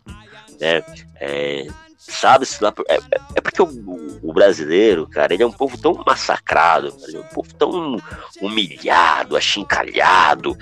Né? 0.59 0.83
É, 1.19 1.67
sabe 2.11 2.45
se 2.45 2.63
lá. 2.63 2.73
É, 2.87 2.99
é 3.35 3.41
porque 3.41 3.61
o, 3.61 4.19
o, 4.21 4.33
brasileiro, 4.33 5.07
cara, 5.07 5.33
ele 5.33 5.43
é 5.43 5.47
um 5.47 5.51
povo 5.51 5.77
tão 5.77 6.03
massacrado, 6.05 6.95
ele 7.07 7.17
é 7.17 7.19
um 7.19 7.27
povo 7.33 7.53
tão 7.53 7.97
humilhado, 8.41 9.35
achincalhado, 9.35 10.57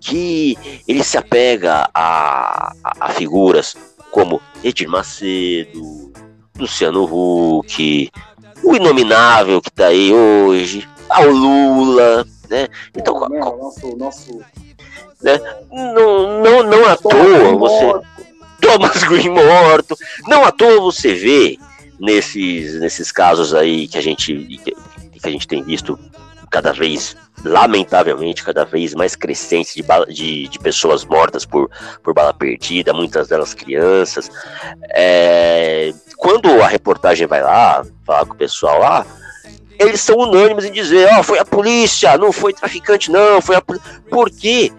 que 0.00 0.56
ele 0.86 1.04
se 1.04 1.16
apega 1.16 1.88
a, 1.94 2.72
a, 2.82 2.94
a 3.00 3.08
figuras 3.10 3.76
como 4.10 4.40
Edir 4.64 4.88
Macedo, 4.88 6.12
Luciano 6.58 7.04
Huck, 7.04 8.10
o 8.62 8.74
Inominável 8.74 9.60
que 9.62 9.70
tá 9.70 9.86
aí 9.86 10.12
hoje, 10.12 10.88
ao 11.08 11.26
Lula, 11.26 12.26
né? 12.48 12.68
Então, 12.94 13.18
nosso, 13.28 13.96
nosso, 13.96 14.40
né? 15.22 15.38
Não, 15.70 16.42
não, 16.42 16.62
não 16.64 16.86
à 16.86 16.96
toa 16.96 17.56
você. 17.56 18.19
Thomas 18.70 19.02
Green 19.02 19.30
morto. 19.30 19.96
Não 20.28 20.44
à 20.44 20.52
toa 20.52 20.80
você 20.80 21.12
vê 21.14 21.58
nesses, 21.98 22.78
nesses 22.78 23.10
casos 23.10 23.52
aí 23.52 23.88
que 23.88 23.98
a 23.98 24.00
gente, 24.00 24.34
que 24.34 25.26
a 25.26 25.30
gente 25.30 25.48
tem 25.48 25.62
visto 25.62 25.98
cada 26.50 26.72
vez 26.72 27.16
lamentavelmente, 27.44 28.44
cada 28.44 28.64
vez 28.64 28.94
mais 28.94 29.16
crescentes 29.16 29.74
de, 29.74 29.84
de, 30.12 30.48
de, 30.48 30.58
pessoas 30.58 31.04
mortas 31.04 31.46
por, 31.46 31.70
por 32.02 32.12
bala 32.12 32.34
perdida, 32.34 32.92
muitas 32.92 33.28
delas 33.28 33.54
crianças. 33.54 34.30
É, 34.90 35.92
quando 36.16 36.50
a 36.60 36.66
reportagem 36.66 37.26
vai 37.26 37.42
lá, 37.42 37.84
falar 38.04 38.26
com 38.26 38.34
o 38.34 38.38
pessoal 38.38 38.80
lá, 38.80 39.06
eles 39.78 40.00
são 40.00 40.16
unânimes 40.16 40.64
em 40.64 40.72
dizer, 40.72 41.08
ó, 41.12 41.20
oh, 41.20 41.22
foi 41.22 41.38
a 41.38 41.44
polícia, 41.44 42.18
não 42.18 42.32
foi 42.32 42.52
traficante, 42.52 43.10
não, 43.10 43.40
foi 43.40 43.56
a 43.56 43.62
polícia. 43.62 43.88
Porque 44.10 44.72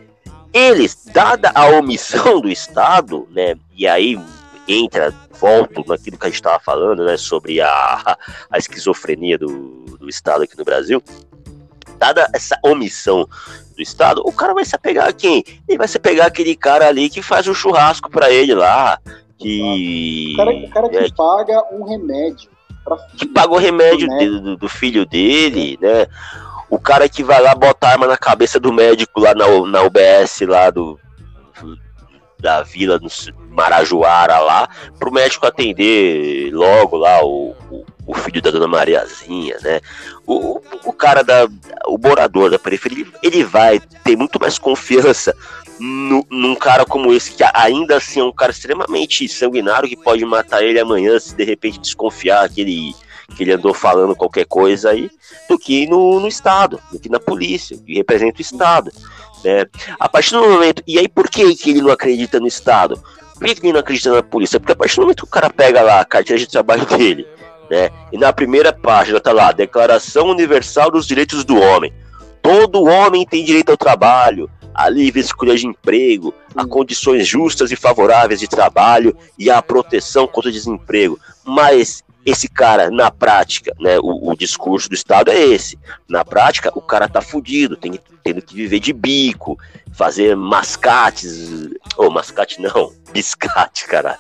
eles, 0.54 1.06
dada 1.14 1.52
a 1.54 1.66
omissão 1.68 2.42
do 2.42 2.50
Estado, 2.50 3.28
né, 3.32 3.56
e 3.76 3.88
aí 3.88 4.20
entra, 4.68 5.14
volto 5.40 5.84
naquilo 5.88 6.18
que 6.18 6.26
a 6.26 6.30
gente 6.30 6.36
estava 6.36 6.60
falando, 6.60 7.04
né, 7.04 7.18
sobre 7.18 7.62
a, 7.62 8.18
a 8.50 8.58
esquizofrenia 8.58 9.38
do, 9.38 9.86
do 10.00 10.10
Estado 10.10 10.44
aqui 10.44 10.58
no 10.58 10.66
Brasil, 10.66 11.02
dada 11.98 12.28
essa 12.34 12.58
omissão 12.64 13.28
do 13.76 13.82
Estado, 13.82 14.22
o 14.26 14.32
cara 14.32 14.54
vai 14.54 14.66
se 14.66 14.76
apegar 14.76 15.08
a 15.08 15.14
quem? 15.14 15.44
Ele 15.68 15.78
vai 15.78 15.88
se 15.88 15.98
apegar 15.98 16.28
aquele 16.28 16.56
cara 16.56 16.88
ali 16.88 17.10
que 17.10 17.22
faz 17.22 17.48
o 17.48 17.52
um 17.52 17.54
churrasco 17.54 18.10
para 18.10 18.32
ele 18.32 18.54
lá, 18.54 19.00
que... 19.38 20.34
O 20.34 20.38
cara, 20.38 20.52
o 20.52 20.70
cara 20.70 20.90
que 20.90 20.98
é, 20.98 21.12
paga 21.12 21.64
um 21.74 21.84
remédio. 21.84 22.52
Que 23.18 23.28
paga 23.28 23.54
o 23.54 23.58
remédio 23.58 24.08
do, 24.08 24.58
do, 24.58 24.70
filho 24.70 25.06
dele, 25.06 25.78
né? 25.82 26.08
O 26.72 26.80
cara 26.80 27.08
que 27.08 27.24
vai 27.24 27.40
lá 27.42 27.54
botar 27.54 27.90
arma 27.90 28.08
na 28.08 28.18
cabeça 28.18 28.60
do 28.60 28.72
médico 28.72 29.20
lá 29.20 29.36
na, 29.36 29.46
na 29.68 29.84
UBS 29.84 30.40
lá 30.48 30.70
do, 30.70 30.98
da 32.40 32.64
vila, 32.64 32.98
no 32.98 33.10
Marajoara 33.50 34.40
lá, 34.40 34.70
pro 34.98 35.12
médico 35.12 35.46
atender 35.46 36.50
logo 36.52 36.98
lá 36.98 37.24
o, 37.24 37.54
o, 37.70 37.86
o 38.08 38.14
filho 38.16 38.42
da 38.42 38.50
dona 38.50 38.68
Mariazinha, 38.68 39.58
né? 39.62 39.82
O, 40.26 40.62
o 40.86 40.94
cara 40.94 41.24
da. 41.24 41.48
O 41.86 41.98
morador 41.98 42.50
da 42.50 42.58
periferia, 42.58 43.06
ele 43.22 43.44
vai 43.44 43.80
ter 44.04 44.16
muito 44.16 44.40
mais 44.40 44.58
confiança 44.58 45.36
no, 45.80 46.26
num 46.30 46.56
cara 46.56 46.86
como 46.86 47.14
esse, 47.14 47.34
que 47.34 47.44
ainda 47.54 47.98
assim 47.98 48.20
é 48.20 48.24
um 48.24 48.32
cara 48.32 48.52
extremamente 48.52 49.28
sanguinário 49.28 49.90
que 49.90 49.98
pode 49.98 50.24
matar 50.26 50.64
ele 50.64 50.80
amanhã 50.80 51.20
se 51.20 51.36
de 51.36 51.44
repente 51.44 51.80
desconfiar 51.80 52.48
que 52.50 52.62
ele, 52.62 52.96
que 53.36 53.44
ele 53.44 53.54
andou 53.54 53.74
falando 53.74 54.16
qualquer 54.16 54.46
coisa 54.46 54.92
aí, 54.92 55.10
do 55.50 55.58
que 55.58 55.88
no, 55.88 56.20
no 56.20 56.28
Estado, 56.28 56.80
do 56.92 57.00
que 57.00 57.10
na 57.10 57.20
polícia, 57.20 57.78
que 57.78 57.96
representa 57.96 58.40
o 58.40 58.42
Estado. 58.42 58.92
Né? 59.44 59.66
A 60.00 60.08
partir 60.08 60.32
do 60.32 60.42
momento. 60.42 60.84
E 60.88 61.00
aí, 61.00 61.08
por 61.08 61.30
que, 61.30 61.56
que 61.56 61.72
ele 61.72 61.82
não 61.82 61.92
acredita 61.92 62.40
no 62.40 62.48
Estado? 62.48 63.02
Por 63.34 63.48
que, 63.48 63.56
que 63.56 63.66
ele 63.66 63.74
não 63.74 63.80
acredita 63.80 64.14
na 64.14 64.24
polícia? 64.24 64.60
Porque 64.60 64.74
a 64.74 64.76
partir 64.76 64.96
do 64.98 65.02
momento 65.02 65.24
que 65.24 65.24
o 65.24 65.28
cara 65.28 65.50
pega 65.50 65.82
lá 65.82 66.02
a 66.02 66.06
carteira 66.06 66.40
de 66.40 66.48
trabalho 66.48 66.86
dele, 66.86 67.26
né? 67.70 67.90
E 68.12 68.18
na 68.18 68.32
primeira 68.32 68.72
página 68.72 69.20
tá 69.20 69.32
lá, 69.32 69.52
Declaração 69.52 70.28
Universal 70.28 70.92
dos 70.92 71.08
Direitos 71.08 71.44
do 71.44 71.58
Homem. 71.58 71.92
Todo 72.42 72.84
homem 72.84 73.26
tem 73.26 73.46
direito 73.46 73.70
ao 73.70 73.78
trabalho, 73.78 74.50
a 74.74 74.90
livre 74.90 75.22
escolha 75.22 75.56
de 75.56 75.68
emprego, 75.68 76.34
a 76.56 76.66
condições 76.66 77.28
justas 77.28 77.72
e 77.72 77.76
favoráveis 77.76 78.40
de 78.40 78.48
trabalho 78.48 79.16
e 79.38 79.50
a 79.50 79.62
proteção 79.62 80.28
contra 80.28 80.50
o 80.50 80.54
desemprego. 80.54 81.20
Mas 81.44 82.04
esse 82.26 82.48
cara, 82.48 82.92
na 82.92 83.10
prática, 83.10 83.74
né, 83.80 83.98
o, 84.00 84.32
o, 84.32 84.36
discurso 84.36 84.88
do 84.88 84.96
Estado 84.96 85.32
é 85.32 85.40
esse. 85.40 85.78
Na 86.08 86.24
prática, 86.24 86.72
o 86.76 86.82
cara 86.82 87.08
tá 87.08 87.22
fudido, 87.22 87.76
tem, 87.76 88.00
tendo 88.24 88.42
que 88.42 88.56
viver 88.56 88.80
de 88.80 88.94
bico, 88.94 89.58
fazer 89.94 90.36
mascates. 90.36 91.50
Ou 91.98 92.08
oh, 92.08 92.12
mascate 92.12 92.62
não, 92.62 92.94
biscate, 93.12 93.88
caralho. 93.88 94.20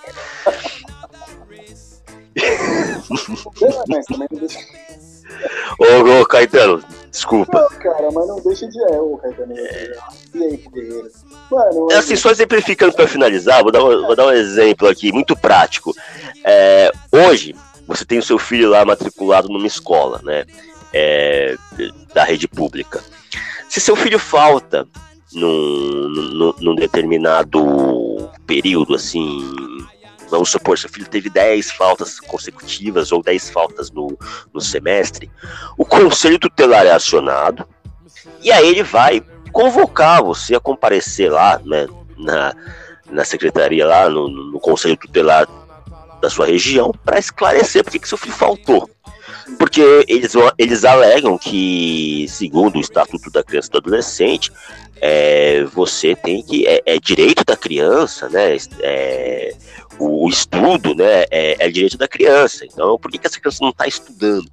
ô, 5.79 6.21
ô, 6.21 6.25
Caetano, 6.25 6.83
desculpa. 7.11 7.61
Não, 7.61 7.79
cara, 7.79 8.09
mas 8.11 8.27
não 8.27 8.37
deixa 8.37 8.67
de 8.67 8.81
é, 8.81 8.99
ô, 8.99 9.17
Caetano. 9.17 9.53
É... 9.55 9.91
E 10.33 10.43
aí, 10.43 10.57
Guerreiro? 10.57 11.11
Mano, 11.51 11.91
é 11.91 11.97
assim, 11.97 12.15
só 12.15 12.31
exemplificando 12.31 12.93
para 12.93 13.07
finalizar, 13.07 13.61
vou 13.61 13.71
dar, 13.71 13.83
um, 13.83 14.07
vou 14.07 14.15
dar 14.15 14.27
um 14.27 14.31
exemplo 14.31 14.87
aqui, 14.87 15.11
muito 15.11 15.35
prático. 15.35 15.93
É, 16.43 16.91
hoje, 17.11 17.53
você 17.91 18.05
tem 18.05 18.19
o 18.19 18.23
seu 18.23 18.39
filho 18.39 18.69
lá 18.69 18.85
matriculado 18.85 19.49
numa 19.49 19.67
escola, 19.67 20.21
né? 20.23 20.45
É, 20.93 21.55
da 22.13 22.23
rede 22.23 22.47
pública. 22.47 23.01
Se 23.69 23.79
seu 23.79 23.95
filho 23.95 24.19
falta 24.19 24.87
num, 25.33 26.09
num, 26.09 26.53
num 26.59 26.75
determinado 26.75 28.29
período, 28.45 28.95
assim, 28.95 29.39
vamos 30.29 30.49
supor, 30.49 30.77
seu 30.77 30.89
filho 30.89 31.07
teve 31.07 31.29
10 31.29 31.71
faltas 31.71 32.19
consecutivas 32.19 33.11
ou 33.11 33.21
10 33.21 33.49
faltas 33.49 33.91
no, 33.91 34.17
no 34.53 34.59
semestre, 34.59 35.31
o 35.77 35.85
conselho 35.85 36.39
tutelar 36.39 36.85
é 36.85 36.91
acionado 36.91 37.65
e 38.41 38.51
aí 38.51 38.67
ele 38.67 38.83
vai 38.83 39.23
convocar 39.51 40.23
você 40.23 40.55
a 40.55 40.59
comparecer 40.59 41.31
lá, 41.31 41.61
né, 41.65 41.87
na, 42.17 42.53
na 43.09 43.25
secretaria 43.25 43.85
lá, 43.85 44.09
no, 44.09 44.27
no 44.27 44.59
conselho 44.59 44.97
tutelar 44.97 45.47
da 46.21 46.29
sua 46.29 46.45
região 46.45 46.91
para 47.03 47.19
esclarecer 47.19 47.83
por 47.83 47.91
que 47.91 48.07
seu 48.07 48.17
filho 48.17 48.35
faltou. 48.35 48.89
Porque 49.57 49.81
eles, 50.07 50.33
eles 50.57 50.85
alegam 50.85 51.37
que, 51.37 52.25
segundo 52.29 52.77
o 52.77 52.81
Estatuto 52.81 53.29
da 53.29 53.43
Criança 53.43 53.67
e 53.67 53.71
do 53.71 53.77
Adolescente, 53.79 54.51
é, 55.01 55.63
você 55.65 56.15
tem 56.15 56.43
que. 56.43 56.65
É, 56.67 56.81
é, 56.85 56.99
direito 56.99 57.43
da 57.43 57.57
criança, 57.57 58.29
né? 58.29 58.55
É, 58.81 59.55
o, 59.99 60.29
estudo 60.29 60.95
né, 60.95 61.25
é, 61.31 61.65
é, 61.65 61.69
direito 61.69 61.97
da 61.97 62.07
criança. 62.07 62.65
Então, 62.65 62.97
por 62.97 63.11
que, 63.11 63.17
que 63.17 63.27
essa 63.27 63.39
criança 63.39 63.59
não 63.61 63.71
está 63.71 63.87
estudando? 63.87 64.49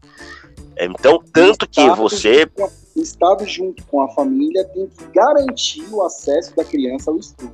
É, 0.74 0.86
então, 0.86 1.22
tanto 1.32 1.68
que 1.68 1.88
você. 1.90 2.48
O 2.96 3.00
Estado, 3.00 3.46
junto 3.46 3.84
com 3.84 4.00
a 4.00 4.08
família, 4.08 4.64
tem 4.64 4.86
que 4.86 5.04
garantir 5.14 5.86
o 5.92 6.02
acesso 6.02 6.56
da 6.56 6.64
criança 6.64 7.10
ao 7.10 7.18
estudo. 7.18 7.52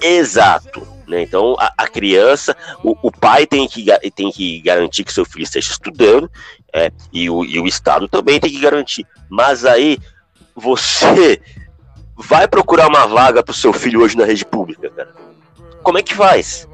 Exato. 0.00 0.86
Né? 1.06 1.22
Então, 1.22 1.56
a, 1.58 1.72
a 1.78 1.86
criança, 1.86 2.56
o, 2.82 2.96
o, 3.02 3.10
pai 3.10 3.46
tem 3.46 3.68
que, 3.68 3.86
tem 4.14 4.30
que 4.30 4.60
garantir 4.60 5.04
que 5.04 5.12
seu 5.12 5.24
filho 5.24 5.44
esteja 5.44 5.70
estudando, 5.70 6.30
é, 6.72 6.90
e, 7.12 7.28
o, 7.28 7.44
e 7.44 7.58
o 7.60 7.66
Estado 7.66 8.08
também 8.08 8.40
tem 8.40 8.50
que 8.50 8.60
garantir. 8.60 9.06
Mas 9.28 9.64
aí, 9.64 9.98
você 10.54 11.40
vai 12.16 12.48
procurar 12.48 12.88
uma 12.88 13.06
vaga 13.06 13.42
para 13.42 13.52
o 13.52 13.56
seu 13.56 13.72
filho 13.72 14.02
hoje 14.02 14.16
na 14.16 14.24
rede 14.24 14.44
pública, 14.44 14.90
cara. 14.90 15.12
Como 15.82 15.98
é 15.98 16.02
que 16.02 16.14
faz? 16.14 16.66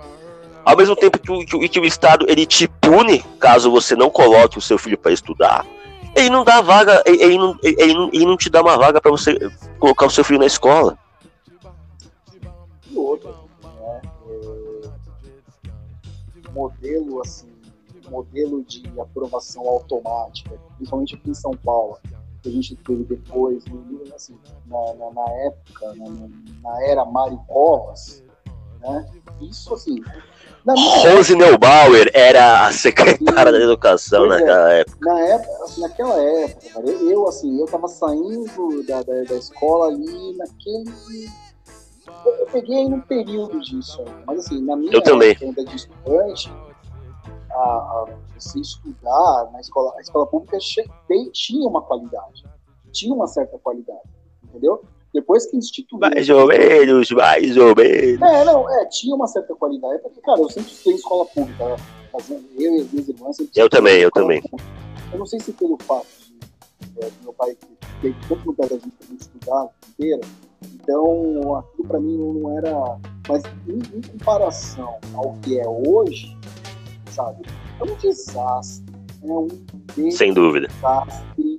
Ao 0.64 0.76
mesmo 0.76 0.94
tempo 0.94 1.18
que 1.18 1.32
o, 1.32 1.44
que, 1.44 1.68
que 1.68 1.80
o 1.80 1.84
Estado 1.84 2.26
ele 2.28 2.46
te 2.46 2.68
pune 2.68 3.24
caso 3.40 3.70
você 3.70 3.96
não 3.96 4.10
coloque 4.10 4.58
o 4.58 4.60
seu 4.60 4.78
filho 4.78 4.98
para 4.98 5.10
estudar, 5.10 5.66
ele 6.14 6.30
não 6.30 6.44
dá 6.44 6.60
vaga, 6.60 7.02
ele, 7.06 7.22
ele, 7.22 7.38
não, 7.38 7.56
ele, 7.62 8.10
ele 8.12 8.26
não 8.26 8.36
te 8.36 8.50
dá 8.50 8.60
uma 8.60 8.76
vaga 8.76 9.00
para 9.00 9.10
você 9.10 9.36
colocar 9.78 10.06
o 10.06 10.10
seu 10.10 10.22
filho 10.22 10.38
na 10.38 10.46
escola. 10.46 10.98
Outra, 13.00 13.30
né? 13.62 14.02
É, 14.26 15.00
modelo 16.52 17.20
assim, 17.20 17.50
modelo 18.10 18.64
de 18.64 18.82
aprovação 18.98 19.66
automática, 19.68 20.50
principalmente 20.76 21.14
aqui 21.14 21.30
em 21.30 21.34
São 21.34 21.52
Paulo, 21.52 21.98
que 22.42 22.48
a 22.48 22.52
gente 22.52 22.74
teve 22.76 23.04
depois, 23.04 23.64
assim, 24.14 24.36
na, 24.66 24.94
na, 24.94 25.10
na 25.12 25.30
época, 25.44 25.94
na, 25.94 26.28
na, 26.62 26.84
era 26.84 27.04
Mari 27.04 27.38
Covas, 27.46 28.22
né? 28.80 29.06
Isso 29.40 29.74
assim. 29.74 30.02
Rose 31.02 31.34
Neubauer 31.34 32.10
era 32.12 32.66
a 32.66 32.72
secretária 32.72 33.52
da 33.52 33.58
educação 33.58 34.26
naquela 34.26 34.74
é, 34.74 34.80
época. 34.80 34.98
Na 35.00 35.20
época, 35.20 35.64
assim, 35.64 35.80
naquela 35.80 36.22
época, 36.22 36.68
cara, 36.74 36.86
eu 36.86 37.28
assim, 37.28 37.58
eu 37.58 37.66
tava 37.66 37.88
saindo 37.88 38.82
da, 38.86 39.02
da, 39.02 39.22
da 39.22 39.34
escola 39.36 39.88
ali 39.88 40.36
naquele. 40.36 41.30
Eu, 42.24 42.46
peguei 42.46 42.78
aí 42.78 42.88
num 42.88 43.00
período 43.00 43.60
disso, 43.60 44.04
mas 44.26 44.40
assim, 44.40 44.62
na 44.62 44.76
minha 44.76 44.92
ainda 44.92 45.64
de 45.64 45.76
estudante, 45.76 46.52
a, 47.50 47.56
a 47.56 48.06
você 48.34 48.60
estudar 48.60 49.50
na 49.52 49.60
escola, 49.60 49.92
a 49.96 50.00
escola 50.00 50.26
pública 50.26 50.58
tinha 51.32 51.68
uma 51.68 51.82
qualidade, 51.82 52.44
tinha 52.92 53.14
uma 53.14 53.26
certa 53.26 53.58
qualidade, 53.58 54.08
entendeu? 54.44 54.82
Depois 55.12 55.46
que 55.46 55.56
instituiu. 55.56 55.98
Mais 55.98 56.28
ou 56.28 56.46
menos, 56.46 57.10
mais 57.10 57.56
ou 57.56 57.74
menos. 57.74 58.22
É, 58.22 58.44
não, 58.44 58.70
é, 58.70 58.86
tinha 58.86 59.14
uma 59.14 59.26
certa 59.26 59.54
qualidade. 59.56 60.00
Porque, 60.02 60.20
cara, 60.20 60.40
eu 60.40 60.48
sempre 60.48 60.70
estudei 60.70 60.92
em 60.92 60.96
escola 60.96 61.26
pública, 61.26 61.68
né? 61.68 61.76
fazendo, 62.12 62.44
eu 62.58 62.76
e 62.76 62.80
as 62.80 62.92
minhas 62.92 63.08
irmãs. 63.08 63.36
Eu 63.56 63.68
também, 63.68 64.00
eu 64.00 64.10
também. 64.10 64.40
Pública. 64.42 64.70
Eu 65.12 65.18
não 65.18 65.26
sei 65.26 65.40
se 65.40 65.52
pelo 65.52 65.76
fato 65.82 66.06
de, 66.20 67.04
é, 67.04 67.10
meu 67.22 67.32
pai 67.32 67.56
ter 68.00 68.14
tanto 68.28 68.52
pé 68.54 68.68
da 68.68 68.76
gente 68.76 68.90
pra 68.90 69.16
estudar 69.16 69.68
inteira, 69.88 70.20
então 70.74 71.56
aquilo 71.56 71.88
pra 71.88 72.00
mim 72.00 72.18
não 72.18 72.56
era. 72.58 72.98
Mas 73.28 73.42
em, 73.68 73.78
em 73.96 74.00
comparação 74.02 74.96
ao 75.14 75.34
que 75.42 75.58
é 75.60 75.68
hoje, 75.68 76.36
sabe? 77.10 77.42
É 77.80 77.84
um 77.84 77.94
desastre. 77.96 78.94
É 79.22 79.32
um 79.32 80.10
Sem 80.10 80.32
dúvida. 80.32 80.68
desastre 80.68 81.49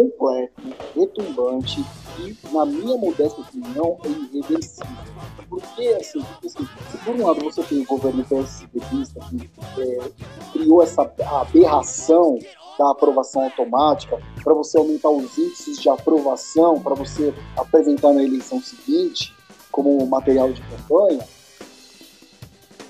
completo, 0.00 0.62
retumbante 0.96 1.84
e, 2.18 2.36
na 2.52 2.64
minha 2.64 2.96
modesta 2.96 3.40
opinião, 3.40 3.98
é 4.04 4.08
irreversível. 4.08 4.96
Porque, 5.48 5.88
assim, 6.00 6.22
porque, 6.22 6.46
assim 6.46 6.68
se 6.90 6.98
por 7.04 7.14
um 7.16 7.26
lado 7.26 7.44
você 7.44 7.62
tem 7.62 7.82
o 7.82 7.86
governo 7.86 8.24
PSDBista 8.24 9.20
que 9.28 9.50
é, 9.78 10.10
criou 10.52 10.82
essa 10.82 11.02
aberração 11.40 12.38
da 12.78 12.90
aprovação 12.92 13.44
automática 13.44 14.18
para 14.42 14.54
você 14.54 14.78
aumentar 14.78 15.10
os 15.10 15.36
índices 15.36 15.78
de 15.78 15.88
aprovação, 15.90 16.80
para 16.80 16.94
você 16.94 17.34
apresentar 17.56 18.12
na 18.14 18.22
eleição 18.22 18.60
seguinte 18.62 19.34
como 19.70 20.06
material 20.06 20.50
de 20.50 20.62
campanha, 20.62 21.26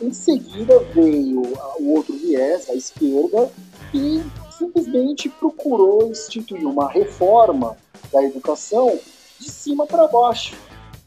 em 0.01 0.13
seguida 0.13 0.79
veio 0.95 1.43
o 1.79 1.93
outro 1.93 2.17
viés, 2.17 2.71
a 2.71 2.75
esquerda, 2.75 3.51
e 3.93 4.23
simplesmente 4.61 5.29
procurou 5.29 6.11
instituir 6.11 6.67
uma 6.67 6.89
reforma 6.89 7.77
da 8.13 8.23
educação 8.23 8.99
de 9.39 9.51
cima 9.51 9.87
para 9.87 10.07
baixo. 10.07 10.55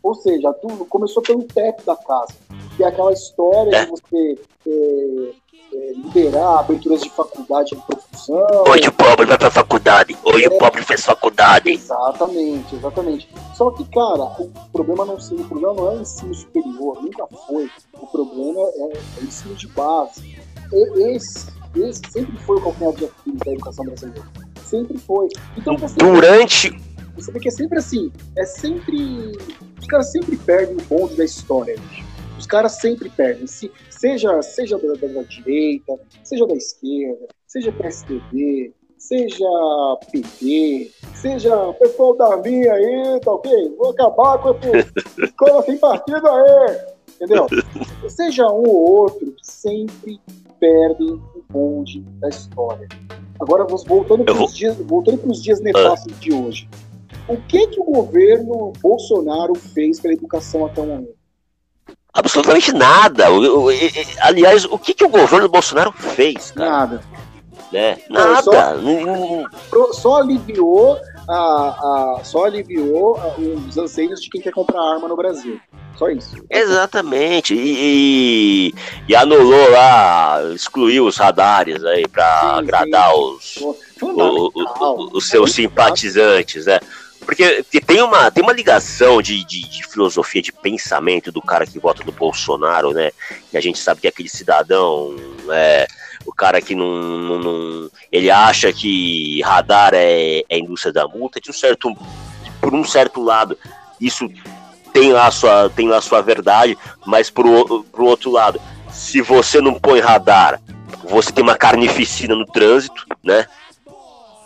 Ou 0.01 0.15
seja, 0.15 0.51
tudo 0.53 0.83
começou 0.85 1.21
pelo 1.21 1.43
teto 1.43 1.85
da 1.85 1.95
casa, 1.95 2.33
que 2.75 2.83
é 2.83 2.87
aquela 2.87 3.13
história 3.13 3.85
de 3.85 3.89
você 3.89 4.37
é, 4.67 5.31
é, 5.73 5.93
liberar 5.93 6.59
aberturas 6.59 7.01
de 7.01 7.09
faculdade 7.09 7.73
em 7.73 7.79
profusão. 7.79 8.63
Hoje 8.67 8.89
o 8.89 8.91
pobre 8.91 9.25
vai 9.25 9.37
pra 9.37 9.49
faculdade, 9.49 10.17
hoje 10.25 10.45
é, 10.45 10.49
o 10.49 10.57
pobre 10.57 10.81
fez 10.81 11.05
faculdade. 11.05 11.69
Exatamente, 11.69 12.75
exatamente. 12.75 13.29
Só 13.55 13.71
que, 13.71 13.85
cara, 13.85 14.23
o 14.39 14.51
problema 14.73 15.05
não, 15.05 15.15
o 15.15 15.47
problema 15.47 15.73
não 15.73 15.91
é 15.91 15.95
o 15.95 16.01
ensino 16.01 16.33
superior, 16.33 17.01
nunca 17.01 17.25
foi. 17.47 17.69
O 17.93 18.07
problema 18.07 18.59
é, 18.59 18.97
é 18.97 19.21
o 19.21 19.23
ensino 19.23 19.55
de 19.55 19.67
base. 19.67 20.37
E, 20.73 21.15
esse, 21.15 21.47
esse 21.75 22.01
sempre 22.09 22.37
foi 22.39 22.57
o 22.57 22.61
calcanhar 22.61 22.93
de 22.93 23.05
Aquiles 23.05 23.39
da 23.39 23.51
educação 23.51 23.85
brasileira. 23.85 24.27
Sempre 24.63 24.97
foi. 24.99 25.27
Então, 25.57 25.77
você 25.77 25.95
Durante. 25.95 26.71
Você 27.15 27.31
vê 27.31 27.39
que 27.39 27.47
é 27.47 27.51
sempre 27.51 27.77
assim, 27.77 28.11
é 28.37 28.45
sempre. 28.45 29.31
Os 29.79 29.87
caras 29.87 30.11
sempre 30.11 30.35
perdem 30.37 30.77
o 30.77 30.81
bonde 30.83 31.15
da 31.15 31.23
história, 31.23 31.75
bicho 31.77 32.13
os 32.43 32.47
caras 32.47 32.73
sempre 32.73 33.09
perdem. 33.09 33.47
Se, 33.47 33.71
seja 33.89 34.41
seja 34.41 34.77
da, 34.77 34.93
da, 34.93 35.07
da 35.07 35.23
direita, 35.23 35.97
seja 36.23 36.45
da 36.45 36.55
esquerda, 36.55 37.27
seja 37.47 37.71
PSDB, 37.71 38.73
seja 38.97 39.45
PT, 40.11 40.91
seja 41.15 41.73
pessoal 41.73 42.15
da 42.17 42.35
linha 42.37 42.73
aí, 42.73 43.19
tá 43.21 43.31
ok? 43.31 43.75
Vou 43.77 43.91
acabar 43.91 44.37
com 44.39 44.49
esse 44.49 44.91
escola 45.23 45.63
sem 45.63 45.77
partido 45.77 46.27
aí, 46.27 46.77
entendeu? 47.15 47.47
Seja 48.09 48.45
um 48.47 48.67
ou 48.67 48.91
outro, 48.91 49.33
sempre 49.41 50.19
perdem 50.59 51.21
bonde 51.53 52.01
da 52.19 52.27
história. 52.29 52.89
Agora, 53.39 53.65
voltando 53.65 54.25
para 54.25 54.43
os 54.43 54.55
dias, 54.55 54.75
voltando 54.77 55.19
dias 55.41 55.61
nefastos 55.61 56.19
de 56.19 56.33
hoje. 56.33 56.67
O 57.27 57.37
que, 57.37 57.67
que 57.67 57.79
o 57.79 57.83
governo 57.83 58.73
Bolsonaro 58.81 59.53
fez 59.55 59.99
pela 59.99 60.13
educação 60.13 60.65
até 60.65 60.81
o 60.81 60.85
momento? 60.87 61.15
Absolutamente 62.13 62.71
nada. 62.73 63.25
Aliás, 64.21 64.65
o 64.65 64.77
que, 64.77 64.93
que 64.93 65.05
o 65.05 65.09
governo 65.09 65.47
Bolsonaro 65.47 65.91
fez? 65.91 66.51
Cara? 66.51 66.69
Nada. 66.69 67.01
Né? 67.71 67.97
Nada. 68.09 68.41
Só, 69.69 69.93
só 69.93 70.21
aliviou, 70.21 70.97
a, 71.27 71.33
a, 71.33 72.21
só 72.23 72.45
aliviou 72.45 73.19
os 73.67 73.77
anseios 73.77 74.21
de 74.21 74.29
quem 74.29 74.41
quer 74.41 74.51
comprar 74.51 74.81
arma 74.81 75.07
no 75.07 75.15
Brasil. 75.15 75.59
Só 75.97 76.09
isso. 76.09 76.43
Exatamente. 76.49 77.53
E, 77.53 78.69
e, 78.69 78.73
e 79.07 79.15
anulou 79.15 79.69
lá, 79.69 80.41
excluiu 80.53 81.05
os 81.05 81.17
radares 81.17 81.83
aí 81.85 82.07
para 82.07 82.57
agradar 82.57 83.11
sim. 83.11 83.19
os, 83.19 83.57
o, 84.01 84.51
o, 84.53 85.17
os 85.17 85.27
seus 85.27 85.51
simpatizantes, 85.51 86.65
né? 86.65 86.79
Porque 87.23 87.63
tem 87.85 88.01
uma, 88.01 88.29
tem 88.29 88.43
uma 88.43 88.53
ligação 88.53 89.21
de, 89.21 89.43
de, 89.45 89.67
de, 89.67 89.87
filosofia, 89.87 90.41
de 90.41 90.51
pensamento 90.51 91.31
do 91.31 91.41
cara 91.41 91.65
que 91.65 91.79
vota 91.79 92.03
no 92.03 92.11
Bolsonaro, 92.11 92.91
né? 92.91 93.11
E 93.51 93.57
a 93.57 93.61
gente 93.61 93.79
sabe 93.79 94.01
que 94.01 94.07
é 94.07 94.09
aquele 94.09 94.29
cidadão, 94.29 95.15
é, 95.51 95.87
o 96.25 96.33
cara 96.33 96.61
que 96.61 96.75
não, 96.75 96.87
não, 96.87 97.39
não, 97.39 97.91
Ele 98.11 98.29
acha 98.29 98.71
que 98.71 99.41
radar 99.41 99.93
é, 99.93 100.43
é 100.49 100.57
indústria 100.57 100.93
da 100.93 101.07
multa, 101.07 101.39
de 101.39 101.49
um 101.49 101.53
certo, 101.53 101.95
por 102.61 102.73
um 102.73 102.83
certo 102.83 103.21
lado, 103.21 103.57
isso 103.99 104.29
tem 104.93 105.11
lá 105.11 105.27
a 105.27 105.31
sua, 105.31 105.69
tem 105.69 105.87
lá 105.87 105.97
a 105.97 106.01
sua 106.01 106.21
verdade, 106.21 106.77
mas 107.05 107.29
por, 107.29 107.83
por 107.85 108.01
outro 108.01 108.31
lado, 108.31 108.61
se 108.91 109.21
você 109.21 109.59
não 109.59 109.73
põe 109.73 109.99
radar, 109.99 110.61
você 111.03 111.31
tem 111.31 111.43
uma 111.43 111.55
carnificina 111.55 112.35
no 112.35 112.45
trânsito, 112.45 113.05
né? 113.23 113.47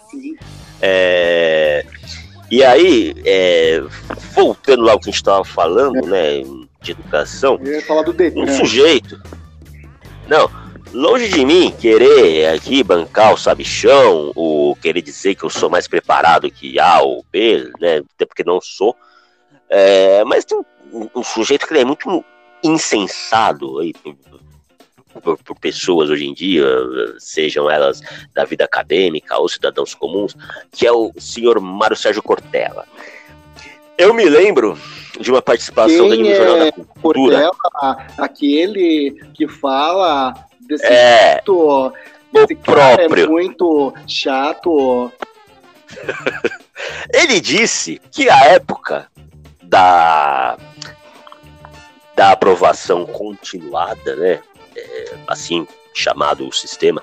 Sim. 0.09 0.37
É, 0.81 1.85
e 2.49 2.63
aí, 2.63 3.15
é, 3.25 3.81
voltando 4.33 4.83
lá 4.83 4.93
ao 4.93 4.99
que 4.99 5.09
a 5.09 5.11
gente 5.11 5.21
estava 5.21 5.43
falando, 5.43 6.07
né, 6.07 6.43
de 6.81 6.91
educação, 6.91 7.59
Eu 7.61 7.73
ia 7.73 7.81
falar 7.81 8.03
do 8.03 8.13
Detran. 8.13 8.43
um 8.43 8.47
sujeito, 8.47 9.21
não, 10.27 10.49
longe 10.93 11.27
de 11.27 11.45
mim 11.45 11.73
querer 11.77 12.47
aqui 12.47 12.83
bancar 12.83 13.33
o 13.33 13.37
sabichão, 13.37 14.31
ou 14.35 14.75
querer 14.75 15.01
dizer 15.01 15.35
que 15.35 15.43
eu 15.43 15.49
sou 15.49 15.69
mais 15.69 15.87
preparado 15.87 16.49
que 16.49 16.79
A 16.79 17.01
ou 17.01 17.25
B, 17.31 17.69
né, 17.79 17.97
até 18.15 18.25
porque 18.25 18.43
não 18.43 18.61
sou, 18.61 18.95
é, 19.69 20.23
mas 20.23 20.45
tem 20.45 20.57
um, 20.93 21.09
um, 21.15 21.23
sujeito 21.23 21.67
que 21.67 21.73
é 21.77 21.83
muito 21.83 22.23
insensado 22.63 23.79
aí, 23.79 23.93
por, 25.17 25.37
por, 25.43 25.59
pessoas 25.59 26.09
hoje 26.09 26.25
em 26.25 26.33
dia, 26.33 26.65
sejam 27.19 27.69
elas 27.69 28.01
da 28.33 28.45
vida 28.45 28.65
acadêmica 28.65 29.37
ou 29.37 29.47
cidadãos 29.47 29.93
comuns, 29.93 30.35
que 30.71 30.85
é 30.85 30.91
o 30.91 31.11
senhor 31.17 31.59
Mário 31.59 31.95
Sérgio 31.95 32.23
Cortella. 32.23 32.85
Eu 33.97 34.13
me 34.13 34.25
lembro 34.25 34.77
de 35.19 35.31
uma 35.31 35.41
participação 35.41 36.09
Quem 36.09 36.09
dele 36.09 36.29
no 36.29 36.35
Jornal 36.35 36.59
da 36.59 36.71
Cultura. 36.71 37.51
Cortella, 37.51 38.07
aquele 38.17 39.11
que 39.33 39.47
fala 39.47 40.33
desse 40.61 40.85
é, 40.85 41.31
jeito, 41.33 41.93
esse 42.33 42.53
o 42.53 42.57
próprio. 42.57 43.25
é 43.25 43.27
muito 43.27 43.93
chato. 44.07 45.11
Ele 47.11 47.41
disse 47.41 47.99
que 48.11 48.29
a 48.29 48.45
época 48.45 49.07
da 49.63 50.57
da 52.17 52.31
aprovação 52.31 53.05
continuada, 53.05 54.15
né, 54.15 54.41
é, 54.77 55.17
assim 55.27 55.67
chamado 55.93 56.47
o 56.47 56.53
sistema, 56.53 57.01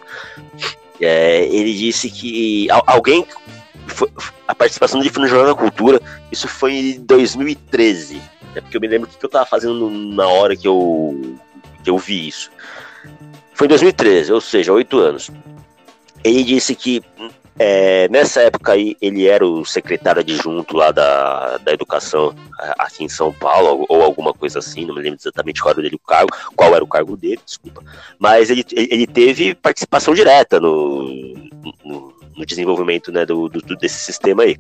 é, 1.01 1.45
ele 1.47 1.75
disse 1.75 2.09
que 2.11 2.69
alguém 2.87 3.27
foi, 3.89 4.09
a 4.47 4.55
participação 4.55 5.01
dele 5.01 5.13
foi 5.13 5.23
no 5.25 5.29
Jornal 5.29 5.55
da 5.55 5.61
Cultura, 5.61 6.01
isso 6.31 6.47
foi 6.47 6.73
em 6.73 7.01
2013, 7.01 8.17
né, 8.55 8.61
porque 8.61 8.77
eu 8.77 8.81
me 8.81 8.87
lembro 8.87 9.09
o 9.09 9.13
que 9.13 9.25
eu 9.25 9.29
estava 9.29 9.45
fazendo 9.45 9.91
na 9.91 10.27
hora 10.29 10.57
que 10.57 10.69
eu, 10.69 11.39
que 11.83 11.91
eu 11.91 11.99
vi 11.99 12.29
isso. 12.29 12.51
Foi 13.53 13.67
em 13.67 13.69
2013, 13.69 14.33
ou 14.33 14.41
seja, 14.41 14.73
oito 14.73 14.99
anos. 14.99 15.31
Ele 16.23 16.43
disse 16.43 16.75
que 16.75 17.03
é, 17.59 18.09
nessa 18.09 18.43
época 18.43 18.73
aí, 18.73 18.97
ele 19.01 19.29
era 19.29 19.47
o 19.47 19.65
secretário 19.65 20.21
adjunto 20.21 20.77
lá 20.77 20.91
da, 20.91 21.59
da 21.59 21.73
educação 21.73 22.35
aqui 22.79 23.05
em 23.05 23.09
São 23.09 23.33
Paulo, 23.33 23.87
ou, 23.89 24.03
alguma 24.03 24.33
coisa 24.33 24.59
assim, 24.59 24.85
não 24.85 24.95
me 24.95 25.03
lembro 25.03 25.19
exatamente 25.21 25.63
qual 25.63 25.73
era, 25.73 25.83
dele, 25.83 25.95
o 25.95 25.99
cargo, 25.99 26.31
qual 26.57 26.75
era 26.75 26.83
o 26.83 26.89
cargo 26.89 27.17
dele, 27.17 27.41
desculpa. 27.45 27.83
Mas 28.19 28.51
ele, 28.51 28.65
ele 28.73 29.07
teve 29.07 29.55
participação 29.55 30.15
direta 30.15 30.59
no, 30.59 31.05
no, 31.85 32.13
no 32.37 32.47
desenvolvimento 32.47 33.13
né, 33.13 33.25
do, 33.25 33.49
do, 33.49 33.77
desse 33.77 34.01
sistema 34.01 34.43
aí. 34.43 34.57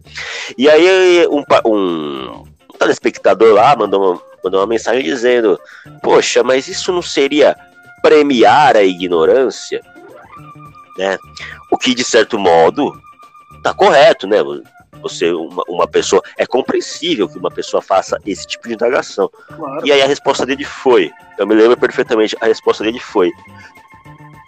E 0.56 0.68
aí, 0.68 1.26
um, 1.26 1.42
um, 1.66 2.44
um 2.72 2.78
telespectador 2.78 3.54
lá 3.54 3.74
mandou 3.76 4.12
uma, 4.12 4.22
mandou 4.44 4.60
uma 4.60 4.66
mensagem 4.66 5.02
dizendo: 5.02 5.58
Poxa, 6.00 6.44
mas 6.44 6.68
isso 6.68 6.92
não 6.92 7.02
seria 7.02 7.56
premiar 8.02 8.76
a 8.76 8.82
ignorância? 8.82 9.82
Né? 10.96 11.18
O 11.70 11.76
que, 11.76 11.94
de 11.94 12.04
certo 12.04 12.38
modo, 12.38 12.98
tá 13.62 13.74
correto, 13.74 14.26
né? 14.26 14.38
Você, 15.02 15.32
uma, 15.32 15.62
uma 15.68 15.86
pessoa. 15.86 16.22
É 16.38 16.46
compreensível 16.46 17.28
que 17.28 17.38
uma 17.38 17.50
pessoa 17.50 17.82
faça 17.82 18.18
esse 18.24 18.46
tipo 18.46 18.68
de 18.68 18.74
indagação. 18.74 19.30
Claro. 19.48 19.86
E 19.86 19.92
aí 19.92 20.02
a 20.02 20.06
resposta 20.06 20.46
dele 20.46 20.64
foi. 20.64 21.10
Eu 21.38 21.46
me 21.46 21.54
lembro 21.54 21.76
perfeitamente, 21.76 22.36
a 22.40 22.46
resposta 22.46 22.84
dele 22.84 23.00
foi. 23.00 23.30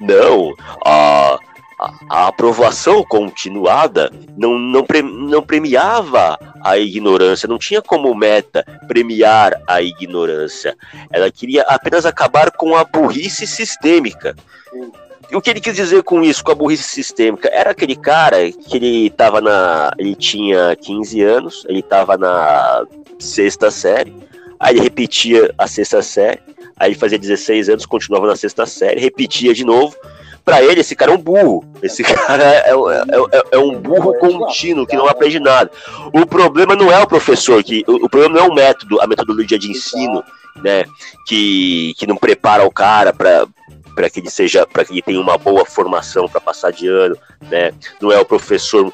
Não, 0.00 0.54
a, 0.84 1.38
a, 1.80 1.92
a, 2.10 2.26
aprovação 2.28 3.02
continuada 3.02 4.12
não, 4.36 4.58
não, 4.58 4.84
pre, 4.84 5.00
não 5.00 5.42
premiava 5.42 6.38
a 6.62 6.76
ignorância, 6.76 7.48
não 7.48 7.58
tinha 7.58 7.80
como 7.80 8.14
meta 8.14 8.64
premiar 8.86 9.54
a 9.66 9.80
ignorância. 9.80 10.76
Ela 11.10 11.30
queria 11.30 11.62
apenas 11.62 12.04
acabar 12.04 12.50
com 12.50 12.76
a 12.76 12.84
burrice 12.84 13.46
sistêmica. 13.46 14.36
Sim. 14.70 14.92
O 15.32 15.40
que 15.40 15.50
ele 15.50 15.60
quis 15.60 15.74
dizer 15.74 16.02
com 16.02 16.22
isso, 16.22 16.44
com 16.44 16.52
a 16.52 16.54
burrice 16.54 16.84
sistêmica? 16.84 17.48
Era 17.52 17.70
aquele 17.70 17.96
cara 17.96 18.50
que 18.50 18.76
ele 18.76 19.10
tava 19.10 19.40
na. 19.40 19.90
Ele 19.98 20.14
tinha 20.14 20.76
15 20.76 21.22
anos, 21.22 21.66
ele 21.68 21.82
tava 21.82 22.16
na 22.16 22.84
sexta 23.18 23.70
série, 23.70 24.14
aí 24.58 24.74
ele 24.74 24.82
repetia 24.82 25.52
a 25.58 25.66
sexta 25.66 26.00
série, 26.02 26.40
aí 26.78 26.90
ele 26.90 26.98
fazia 26.98 27.18
16 27.18 27.68
anos, 27.68 27.86
continuava 27.86 28.26
na 28.26 28.36
sexta 28.36 28.66
série, 28.66 29.00
repetia 29.00 29.52
de 29.52 29.64
novo. 29.64 29.96
Pra 30.44 30.62
ele, 30.62 30.80
esse 30.80 30.94
cara 30.94 31.10
é 31.10 31.14
um 31.14 31.20
burro. 31.20 31.64
Esse 31.82 32.04
cara 32.06 32.44
é, 32.44 32.70
é, 32.70 32.72
é, 32.72 33.42
é 33.50 33.58
um 33.58 33.80
burro 33.80 34.14
contínuo 34.14 34.86
que 34.86 34.96
não 34.96 35.08
aprende 35.08 35.40
nada. 35.40 35.68
O 36.14 36.24
problema 36.24 36.76
não 36.76 36.92
é 36.92 37.00
o 37.00 37.06
professor, 37.06 37.64
que 37.64 37.82
o, 37.88 38.06
o 38.06 38.08
problema 38.08 38.36
não 38.36 38.46
é 38.46 38.48
o 38.48 38.54
método, 38.54 39.00
a 39.00 39.08
metodologia 39.08 39.58
de 39.58 39.72
ensino, 39.72 40.22
né? 40.62 40.84
Que, 41.26 41.94
que 41.98 42.06
não 42.06 42.16
prepara 42.16 42.64
o 42.64 42.70
cara 42.70 43.12
para 43.12 43.48
para 43.96 44.10
que 44.10 44.20
ele 44.20 44.28
seja, 44.28 44.66
para 44.66 44.84
que 44.84 44.92
ele 44.92 45.02
tenha 45.02 45.20
uma 45.20 45.38
boa 45.38 45.64
formação 45.64 46.28
para 46.28 46.38
passar 46.38 46.70
de 46.70 46.86
ano, 46.86 47.18
né? 47.40 47.72
Não 47.98 48.12
é 48.12 48.20
o 48.20 48.26
professor 48.26 48.92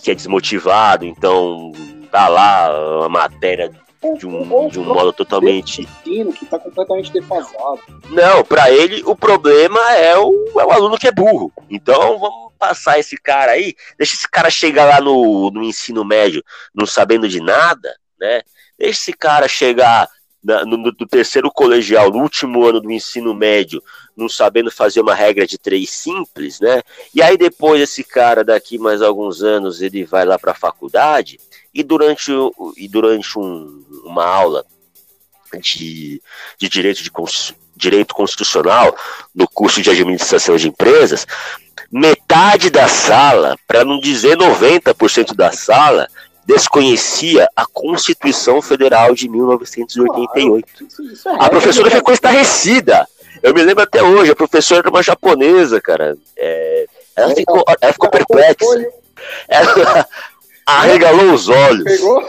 que 0.00 0.12
é 0.12 0.14
desmotivado, 0.14 1.04
então 1.04 1.72
tá 2.08 2.28
lá 2.28 2.68
a 3.04 3.08
matéria 3.08 3.68
de 4.16 4.24
um, 4.28 4.68
de 4.68 4.78
um 4.78 4.84
modo 4.84 5.12
totalmente. 5.12 5.88
Que 6.04 6.22
está 6.44 6.56
completamente 6.56 7.12
defasado. 7.12 7.80
Não, 8.10 8.44
para 8.44 8.70
ele 8.70 9.02
o 9.04 9.16
problema 9.16 9.80
é 9.96 10.16
o, 10.16 10.32
é 10.60 10.64
o 10.64 10.70
aluno 10.70 10.96
que 10.96 11.08
é 11.08 11.12
burro. 11.12 11.52
Então 11.68 12.16
vamos 12.20 12.52
passar 12.56 12.96
esse 12.96 13.16
cara 13.16 13.52
aí, 13.52 13.74
deixa 13.98 14.14
esse 14.14 14.28
cara 14.28 14.50
chegar 14.50 14.84
lá 14.84 15.00
no, 15.00 15.50
no 15.50 15.64
ensino 15.64 16.04
médio 16.04 16.44
não 16.72 16.86
sabendo 16.86 17.28
de 17.28 17.40
nada, 17.40 17.92
né? 18.20 18.42
Deixa 18.78 19.00
esse 19.00 19.12
cara 19.12 19.48
chegar 19.48 20.08
na, 20.42 20.64
no, 20.64 20.76
no, 20.76 20.92
terceiro 20.92 21.50
colegial, 21.50 22.10
no 22.10 22.22
último 22.22 22.64
ano 22.64 22.80
do 22.80 22.90
ensino 22.90 23.34
médio, 23.34 23.82
não 24.16 24.28
sabendo 24.28 24.70
fazer 24.70 25.00
uma 25.00 25.14
regra 25.14 25.46
de 25.46 25.58
três 25.58 25.90
simples, 25.90 26.60
né? 26.60 26.82
E 27.14 27.20
aí 27.20 27.36
depois 27.36 27.80
esse 27.80 28.04
cara 28.04 28.44
daqui 28.44 28.78
mais 28.78 29.02
alguns 29.02 29.42
anos 29.42 29.82
ele 29.82 30.04
vai 30.04 30.24
lá 30.24 30.38
para 30.38 30.52
a 30.52 30.56
faculdade 30.56 31.38
e 31.74 31.82
durante, 31.82 32.30
e 32.76 32.88
durante 32.88 33.38
um, 33.38 33.84
uma 34.04 34.24
aula 34.24 34.64
de, 35.60 36.22
de 36.58 36.68
direito 36.68 37.02
de 37.02 37.10
direito 37.76 38.14
constitucional 38.14 38.96
no 39.34 39.48
curso 39.48 39.80
de 39.80 39.90
administração 39.90 40.56
de 40.56 40.68
empresas, 40.68 41.26
metade 41.90 42.70
da 42.70 42.88
sala, 42.88 43.56
para 43.66 43.84
não 43.84 44.00
dizer 44.00 44.36
90% 44.36 45.34
da 45.34 45.52
sala, 45.52 46.08
desconhecia 46.48 47.46
a 47.54 47.66
Constituição 47.66 48.62
Federal 48.62 49.14
de 49.14 49.28
1988. 49.28 50.66
Claro, 50.66 50.88
isso, 50.88 51.02
isso 51.02 51.28
é 51.28 51.34
a 51.34 51.50
professora 51.50 51.90
ficou 51.90 52.14
estarrecida. 52.14 53.06
Eu 53.42 53.52
me 53.52 53.62
lembro 53.62 53.84
até 53.84 54.02
hoje, 54.02 54.30
a 54.30 54.34
professora 54.34 54.80
era 54.80 54.88
uma 54.88 55.02
japonesa, 55.02 55.78
cara. 55.78 56.16
É, 56.34 56.86
ela, 57.14 57.34
ficou, 57.34 57.62
ela 57.78 57.92
ficou 57.92 58.08
perplexa. 58.08 58.90
Ela 59.46 60.08
arregalou 60.64 61.34
os 61.34 61.50
olhos. 61.50 61.84
Pegou? 61.84 62.26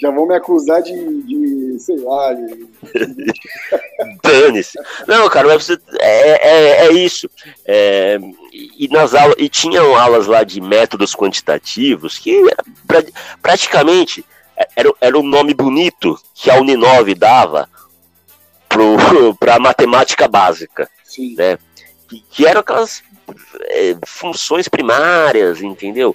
Já 0.00 0.10
vão 0.10 0.26
me 0.26 0.34
acusar 0.34 0.82
de, 0.82 0.92
de 1.22 1.78
sei 1.80 1.96
lá. 1.98 2.32
De... 2.34 2.66
Dane-se. 4.22 4.78
Não, 5.06 5.28
cara, 5.28 5.48
mas 5.48 5.64
você, 5.64 5.78
é, 5.98 6.48
é, 6.48 6.86
é 6.86 6.92
isso. 6.92 7.30
É, 7.64 8.18
e, 8.52 8.88
nas 8.88 9.14
aulas, 9.14 9.36
e 9.38 9.48
tinham 9.48 9.96
aulas 9.96 10.26
lá 10.26 10.44
de 10.44 10.60
métodos 10.60 11.14
quantitativos 11.14 12.18
que 12.18 12.42
pra, 12.86 13.02
praticamente 13.40 14.24
era, 14.74 14.92
era 15.00 15.18
um 15.18 15.22
nome 15.22 15.54
bonito 15.54 16.18
que 16.34 16.50
a 16.50 16.60
Uninove 16.60 17.14
dava 17.14 17.68
para 18.68 19.54
a 19.56 19.60
matemática 19.60 20.28
básica. 20.28 20.88
Sim. 21.04 21.34
Né? 21.36 21.58
Que, 22.08 22.20
que 22.30 22.46
eram 22.46 22.60
aquelas 22.60 23.02
é, 23.62 23.96
funções 24.06 24.68
primárias, 24.68 25.62
entendeu? 25.62 26.14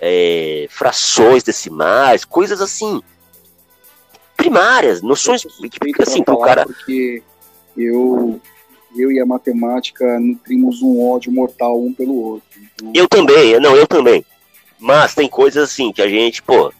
É, 0.00 0.66
frações 0.70 1.42
decimais, 1.42 2.24
coisas 2.24 2.60
assim 2.60 3.02
primárias, 4.38 5.02
noções 5.02 5.42
que, 5.42 6.02
assim, 6.02 6.22
pro 6.22 6.38
cara. 6.38 6.64
Porque 6.64 7.22
eu, 7.76 8.40
eu 8.96 9.10
e 9.10 9.20
a 9.20 9.26
matemática 9.26 10.18
nutrimos 10.20 10.80
um 10.80 11.04
ódio 11.10 11.32
mortal 11.32 11.84
um 11.84 11.92
pelo 11.92 12.14
outro. 12.14 12.48
Então... 12.56 12.92
Eu 12.94 13.08
também, 13.08 13.58
não, 13.60 13.76
eu 13.76 13.86
também. 13.86 14.24
Mas 14.78 15.14
tem 15.14 15.28
coisas 15.28 15.70
assim 15.70 15.92
que 15.92 16.00
a 16.00 16.08
gente, 16.08 16.40
pô, 16.40 16.72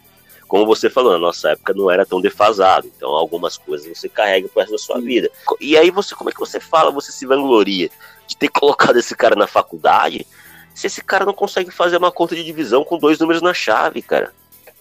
como 0.47 0.65
você 0.65 0.89
falou, 0.89 1.11
na 1.11 1.19
nossa 1.19 1.51
época 1.51 1.73
não 1.73 1.91
era 1.91 2.05
tão 2.05 2.21
defasado. 2.21 2.89
Então 2.95 3.09
algumas 3.09 3.57
coisas 3.57 3.85
você 3.85 4.07
carrega 4.07 4.47
pro 4.47 4.61
resto 4.61 4.71
da 4.71 4.77
sua 4.77 4.95
Sim. 4.95 5.05
vida. 5.05 5.29
E 5.59 5.77
aí 5.77 5.91
você, 5.91 6.15
como 6.15 6.29
é 6.29 6.33
que 6.33 6.39
você 6.39 6.61
fala, 6.61 6.91
você 6.91 7.11
se 7.11 7.25
vangloria 7.25 7.89
de 8.25 8.37
ter 8.37 8.47
colocado 8.49 8.97
esse 8.97 9.15
cara 9.15 9.35
na 9.35 9.47
faculdade, 9.47 10.25
se 10.73 10.87
esse 10.87 11.03
cara 11.03 11.25
não 11.25 11.33
consegue 11.33 11.71
fazer 11.71 11.97
uma 11.97 12.11
conta 12.11 12.35
de 12.35 12.43
divisão 12.43 12.85
com 12.85 12.97
dois 12.97 13.19
números 13.19 13.41
na 13.41 13.53
chave, 13.53 14.01
cara? 14.01 14.33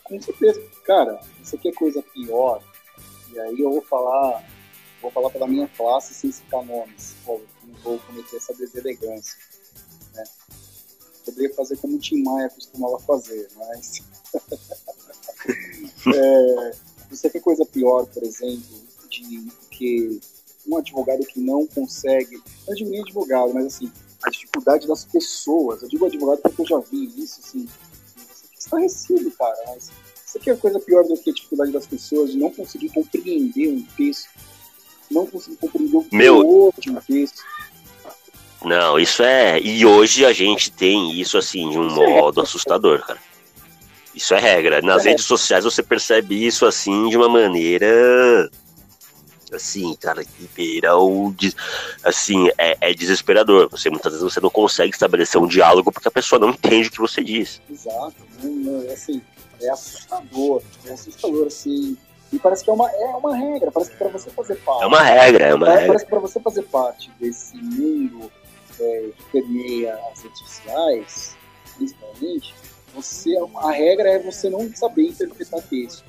Com 0.08 0.20
certeza. 0.20 0.62
Cara, 0.84 1.20
isso 1.42 1.56
aqui 1.56 1.68
é 1.68 1.72
coisa 1.72 2.02
pior 2.02 2.62
e 3.32 3.38
aí 3.38 3.60
eu 3.60 3.70
vou 3.70 3.82
falar, 3.82 4.42
vou 5.02 5.10
falar 5.10 5.30
pela 5.30 5.46
minha 5.46 5.68
classe 5.68 6.14
sem 6.14 6.32
citar 6.32 6.64
nomes. 6.64 7.14
Não 7.26 7.40
vou 7.82 7.98
cometer 8.00 8.36
essa 8.36 8.54
deselegância. 8.54 9.36
Né? 10.14 10.24
Poderia 11.24 11.54
fazer 11.54 11.76
como 11.76 11.96
o 11.96 11.98
Tim 11.98 12.22
Maia 12.22 12.48
costumava 12.48 12.98
fazer, 13.00 13.48
mas. 13.56 14.02
é, 16.14 16.70
você 17.10 17.28
quer 17.28 17.40
coisa 17.40 17.66
pior, 17.66 18.06
por 18.06 18.22
exemplo, 18.22 18.88
de 19.10 19.46
que 19.70 20.20
um 20.66 20.76
advogado 20.76 21.24
que 21.26 21.40
não 21.40 21.66
consegue. 21.66 22.42
Não 22.66 22.74
nem 22.74 23.02
advogado, 23.02 23.52
mas 23.52 23.66
assim, 23.66 23.92
a 24.22 24.30
dificuldade 24.30 24.86
das 24.86 25.04
pessoas. 25.04 25.82
Eu 25.82 25.88
digo 25.88 26.06
advogado 26.06 26.40
porque 26.40 26.62
eu 26.62 26.66
já 26.66 26.78
vi 26.78 27.06
isso, 27.22 27.40
assim. 27.40 27.68
Recibo, 28.76 29.30
cara, 29.32 29.56
mas 29.68 29.90
isso 30.26 30.38
aqui 30.38 30.50
é 30.50 30.56
coisa 30.56 30.78
pior 30.80 31.04
do 31.04 31.16
que 31.16 31.30
a 31.30 31.32
dificuldade 31.32 31.72
das 31.72 31.86
pessoas 31.86 32.32
de 32.32 32.38
não 32.38 32.50
conseguir 32.50 32.90
compreender 32.90 33.68
um 33.68 33.82
texto, 33.96 34.28
não 35.10 35.26
conseguir 35.26 35.56
compreender 35.56 35.96
o 35.96 36.06
Meu... 36.12 36.74
de 36.78 36.90
um 36.90 36.96
texto. 36.96 37.42
Não, 38.64 38.98
isso 38.98 39.22
é. 39.22 39.60
E 39.60 39.86
hoje 39.86 40.26
a 40.26 40.32
gente 40.32 40.70
tem 40.70 41.18
isso 41.18 41.38
assim 41.38 41.70
de 41.70 41.78
um 41.78 42.02
é 42.02 42.08
modo 42.08 42.40
assustador, 42.40 43.06
cara. 43.06 43.18
Isso 44.14 44.34
é 44.34 44.40
regra. 44.40 44.82
Nas 44.82 45.06
é 45.06 45.10
redes 45.10 45.24
sociais 45.24 45.64
você 45.64 45.82
percebe 45.82 46.44
isso 46.44 46.66
assim 46.66 47.08
de 47.08 47.16
uma 47.16 47.28
maneira 47.28 48.50
assim, 49.52 49.94
cara, 49.96 50.24
que 50.24 50.48
beira 50.54 50.96
o. 50.96 51.34
Assim, 52.04 52.48
é, 52.58 52.76
é, 52.80 52.94
desesperador. 52.94 53.68
Você 53.70 53.90
muitas 53.90 54.12
vezes 54.12 54.22
você 54.22 54.40
não 54.40 54.50
consegue 54.50 54.92
estabelecer 54.92 55.40
um 55.40 55.46
diálogo 55.46 55.92
porque 55.92 56.08
a 56.08 56.12
pessoa 56.12 56.38
não 56.38 56.50
entende 56.50 56.88
o 56.88 56.90
que 56.90 57.00
você 57.00 57.22
diz. 57.22 57.60
Exato. 57.70 58.14
Não, 58.42 58.82
é 58.82 58.92
assim, 58.92 59.22
é 59.60 59.70
assustador, 59.70 60.62
é 60.86 60.92
assustador, 60.92 61.46
assim. 61.46 61.96
E 62.32 62.38
parece 62.38 62.62
que 62.62 62.70
é 62.70 62.72
uma, 62.72 62.90
é 62.90 63.06
uma 63.06 63.36
regra, 63.36 63.70
parece 63.70 63.90
que 63.90 63.96
para 63.96 64.08
você 64.08 64.30
fazer 64.30 64.56
parte. 64.56 64.82
É 64.82 64.86
uma 64.86 65.02
regra, 65.02 65.44
é 65.46 65.54
uma 65.54 65.66
parece, 65.66 65.80
regra. 65.80 65.86
Parece 65.86 66.04
que 66.04 66.10
para 66.10 66.20
você 66.20 66.40
fazer 66.40 66.62
parte 66.64 67.10
desse 67.18 67.56
mundo 67.56 68.30
é, 68.78 69.10
que 69.16 69.24
permeia 69.32 69.98
as 70.12 70.22
redes 70.22 70.38
sociais, 70.40 71.36
principalmente, 71.76 72.54
você, 72.94 73.34
a 73.56 73.70
regra 73.70 74.10
é 74.10 74.18
você 74.18 74.50
não 74.50 74.70
saber 74.74 75.08
interpretar 75.08 75.62
texto. 75.62 76.04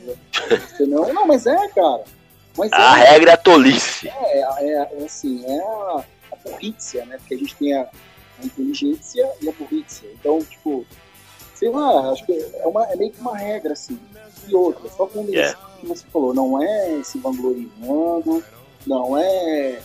Você 0.70 0.86
não, 0.86 1.12
não, 1.12 1.26
mas 1.26 1.44
é, 1.44 1.68
cara. 1.68 2.04
Mas 2.56 2.72
a 2.72 2.98
é, 2.98 3.10
regra 3.12 3.32
é 3.32 3.36
tolice. 3.36 4.08
É, 4.08 4.40
é, 4.40 4.88
é, 5.00 5.04
assim, 5.04 5.44
é 5.46 5.60
a, 5.60 6.04
a 6.32 6.36
burrícia, 6.48 7.04
né? 7.06 7.16
Porque 7.18 7.34
a 7.34 7.38
gente 7.38 7.54
tem 7.56 7.74
a, 7.74 7.88
a 8.40 8.44
inteligência 8.44 9.28
e 9.40 9.48
a 9.48 9.52
burrícia. 9.52 10.08
Então, 10.18 10.40
tipo, 10.42 10.84
sei 11.54 11.68
lá, 11.68 12.10
acho 12.10 12.24
que 12.24 12.32
é, 12.32 12.66
uma, 12.66 12.84
é 12.86 12.96
meio 12.96 13.12
que 13.12 13.20
uma 13.20 13.36
regra, 13.36 13.74
assim. 13.74 13.98
E 14.48 14.54
outra, 14.54 14.88
só 14.88 15.06
com 15.06 15.24
yeah. 15.26 15.56
que 15.78 15.86
você 15.86 16.04
falou, 16.12 16.32
não 16.32 16.62
é 16.62 17.02
se 17.04 17.18
vangloriando, 17.18 18.42
não 18.86 19.16
é. 19.18 19.78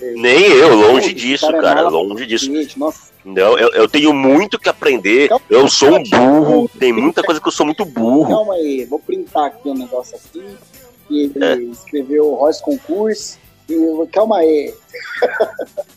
é 0.00 0.12
Nem 0.12 0.42
eu, 0.42 0.74
longe 0.74 1.12
disso, 1.14 1.50
cara, 1.50 1.88
longe 1.88 2.26
disso. 2.26 2.50
Não, 3.24 3.58
eu, 3.58 3.70
eu 3.70 3.88
tenho 3.88 4.12
muito 4.12 4.58
que 4.58 4.68
aprender. 4.68 5.30
Calma, 5.30 5.44
eu 5.48 5.66
sou 5.66 5.96
um 5.96 6.02
burro, 6.02 6.70
tem 6.78 6.92
muita 6.92 7.22
coisa 7.22 7.40
que 7.40 7.48
eu 7.48 7.52
sou 7.52 7.64
muito 7.64 7.86
burro. 7.86 8.28
Calma 8.28 8.54
aí, 8.54 8.84
vou 8.84 8.98
printar 8.98 9.46
aqui 9.46 9.70
um 9.70 9.74
negócio 9.74 10.16
assim. 10.16 10.56
E 11.10 11.22
ele 11.34 11.70
escreveu 11.70 12.34
Royce 12.34 12.62
Concurso. 12.62 13.38
E, 13.68 14.06
calma 14.12 14.38
aí. 14.38 14.74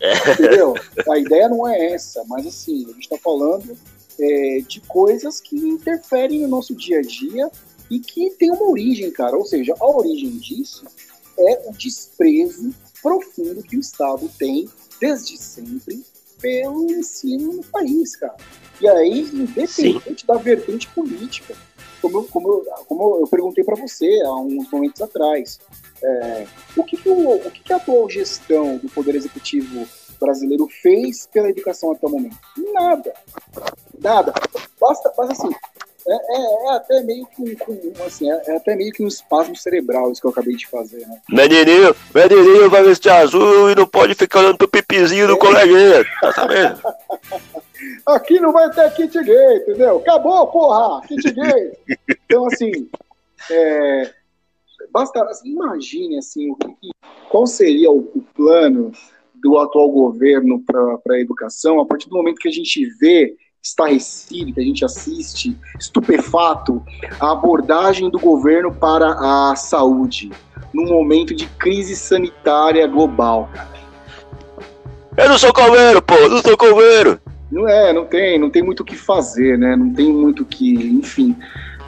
É. 0.01 0.31
Entendeu? 0.31 0.73
A 1.09 1.17
ideia 1.17 1.49
não 1.49 1.67
é 1.67 1.93
essa, 1.93 2.23
mas 2.27 2.45
assim, 2.47 2.85
a 2.89 2.93
gente 2.93 3.09
tá 3.09 3.17
falando 3.17 3.77
é, 4.19 4.59
de 4.67 4.81
coisas 4.81 5.39
que 5.39 5.55
interferem 5.55 6.41
no 6.41 6.47
nosso 6.47 6.75
dia 6.75 6.99
a 6.99 7.01
dia 7.01 7.49
e 7.89 7.99
que 7.99 8.29
tem 8.31 8.51
uma 8.51 8.69
origem, 8.69 9.11
cara. 9.11 9.37
Ou 9.37 9.45
seja, 9.45 9.73
a 9.79 9.85
origem 9.85 10.37
disso 10.37 10.85
é 11.37 11.61
o 11.67 11.71
desprezo 11.73 12.73
profundo 13.01 13.63
que 13.63 13.77
o 13.77 13.79
Estado 13.79 14.29
tem 14.37 14.67
desde 14.99 15.37
sempre 15.37 16.03
pelo 16.41 16.91
ensino 16.91 17.53
no 17.53 17.63
país, 17.63 18.15
cara. 18.15 18.35
E 18.79 18.87
aí, 18.87 19.21
independente 19.21 20.21
Sim. 20.21 20.27
da 20.27 20.35
vertente 20.35 20.87
política, 20.89 21.55
como 22.01 22.23
como 22.27 22.63
como 22.87 23.17
eu 23.17 23.27
perguntei 23.27 23.63
para 23.63 23.75
você 23.75 24.21
há 24.23 24.35
uns 24.35 24.69
momentos 24.71 25.01
atrás, 25.01 25.59
é, 26.03 26.47
o, 26.75 26.83
que, 26.83 26.97
que, 26.97 27.09
o, 27.09 27.35
o 27.35 27.51
que, 27.51 27.61
que 27.61 27.73
a 27.73 27.77
atual 27.77 28.09
gestão 28.09 28.77
do 28.77 28.89
Poder 28.89 29.15
Executivo 29.15 29.87
brasileiro 30.19 30.67
fez 30.67 31.27
pela 31.27 31.49
educação 31.49 31.91
até 31.91 32.05
o 32.07 32.09
momento? 32.09 32.37
Nada. 32.73 33.13
Nada. 33.99 34.33
Basta, 34.79 35.13
basta 35.15 35.33
assim. 35.33 35.55
É, 36.07 36.13
é, 36.13 36.67
é 36.67 36.75
até 36.75 37.03
meio 37.03 37.25
que 37.27 37.41
um, 37.41 38.05
assim, 38.05 38.31
é, 38.31 38.41
é, 38.47 38.55
até 38.55 38.75
meio 38.75 38.93
que 38.93 39.03
um 39.03 39.07
espasmo 39.07 39.55
cerebral 39.57 40.09
isso 40.09 40.21
que 40.21 40.27
eu 40.27 40.31
acabei 40.31 40.55
de 40.55 40.65
fazer, 40.65 41.05
né? 41.05 41.19
Menininho, 41.29 41.93
menininho 42.15 42.69
vai 42.69 42.81
vestir 42.83 43.09
azul 43.11 43.69
e 43.69 43.75
não 43.75 43.85
pode 43.85 44.15
ficar 44.15 44.39
olhando 44.39 44.57
pro 44.57 44.69
pipizinho 44.69 45.27
do 45.27 45.33
é. 45.33 45.37
coleguinha, 45.37 46.05
tá 46.21 46.31
sabendo? 46.31 46.81
Aqui 48.05 48.39
não 48.39 48.53
vai 48.53 48.69
ter 48.71 48.89
kit 48.93 49.21
gay, 49.21 49.57
entendeu? 49.57 49.97
Acabou, 49.97 50.47
porra! 50.47 51.05
Kit 51.07 51.29
gay! 51.31 51.73
Então, 52.09 52.45
assim, 52.47 52.89
é, 53.51 54.13
basta, 54.91 55.21
assim, 55.25 55.49
imagine, 55.49 56.17
assim, 56.17 56.51
o 56.51 56.55
que, 56.55 56.89
qual 57.29 57.45
seria 57.45 57.91
o, 57.91 57.99
o 58.15 58.23
plano 58.33 58.93
do 59.35 59.57
atual 59.59 59.91
governo 59.91 60.63
para 60.65 61.15
a 61.15 61.19
educação, 61.19 61.81
a 61.81 61.85
partir 61.85 62.09
do 62.09 62.15
momento 62.15 62.39
que 62.39 62.47
a 62.47 62.51
gente 62.51 62.85
vê 62.97 63.35
estarrecido, 63.63 64.53
que 64.53 64.59
a 64.59 64.63
gente 64.63 64.85
assiste 64.85 65.57
estupefato 65.79 66.83
a 67.19 67.31
abordagem 67.31 68.09
do 68.09 68.19
governo 68.19 68.73
para 68.73 69.51
a 69.51 69.55
saúde 69.55 70.31
num 70.73 70.87
momento 70.87 71.35
de 71.35 71.45
crise 71.47 71.95
sanitária 71.95 72.85
global, 72.87 73.49
cara. 73.53 73.77
Eu 75.17 75.29
não 75.29 75.37
sou 75.37 75.51
coveiro, 75.51 76.01
pô, 76.01 76.15
não 76.29 76.41
sou 76.41 76.55
coveiro. 76.55 77.19
Não 77.51 77.67
é, 77.67 77.91
não 77.91 78.05
tem, 78.05 78.37
não 78.37 78.49
tem 78.49 78.61
muito 78.61 78.81
o 78.81 78.85
que 78.85 78.95
fazer, 78.95 79.57
né? 79.57 79.75
Não 79.75 79.91
tem 79.91 80.13
muito 80.13 80.43
o 80.43 80.45
que, 80.45 80.73
enfim. 80.73 81.35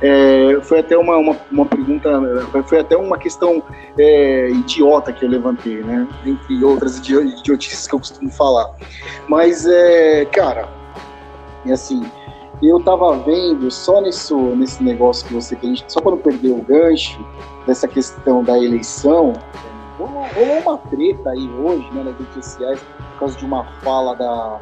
É, 0.01 0.57
foi 0.61 0.79
até 0.79 0.97
uma, 0.97 1.17
uma, 1.17 1.37
uma, 1.51 1.65
pergunta, 1.65 2.09
foi 2.65 2.79
até 2.79 2.95
uma 2.95 3.17
questão 3.17 3.61
é, 3.97 4.49
idiota 4.49 5.11
que 5.11 5.25
eu 5.25 5.29
levantei, 5.29 5.75
né? 5.83 6.07
Entre 6.25 6.63
outras 6.63 6.97
idiotices 6.97 7.85
que 7.85 7.93
eu 7.93 7.99
costumo 7.99 8.31
falar. 8.31 8.73
Mas, 9.27 9.67
é, 9.67 10.25
cara, 10.25 10.69
e 11.65 11.71
assim, 11.71 12.01
eu 12.61 12.79
tava 12.83 13.17
vendo 13.19 13.69
só 13.71 14.01
nesse, 14.01 14.33
nesse 14.33 14.83
negócio 14.83 15.27
que 15.27 15.33
você 15.33 15.55
tem, 15.55 15.75
só 15.87 16.01
para 16.01 16.11
não 16.11 16.17
perder 16.17 16.51
o 16.51 16.61
gancho 16.61 17.19
dessa 17.65 17.87
questão 17.87 18.43
da 18.43 18.57
eleição, 18.57 19.33
rolou 19.97 20.59
uma 20.61 20.77
treta 20.77 21.31
aí 21.31 21.49
hoje, 21.49 21.87
né, 21.93 22.03
nas 22.03 22.17
redes 22.17 22.45
sociais, 22.45 22.79
por 22.79 23.19
causa 23.19 23.37
de 23.37 23.45
uma 23.45 23.63
fala 23.81 24.15
da 24.15 24.59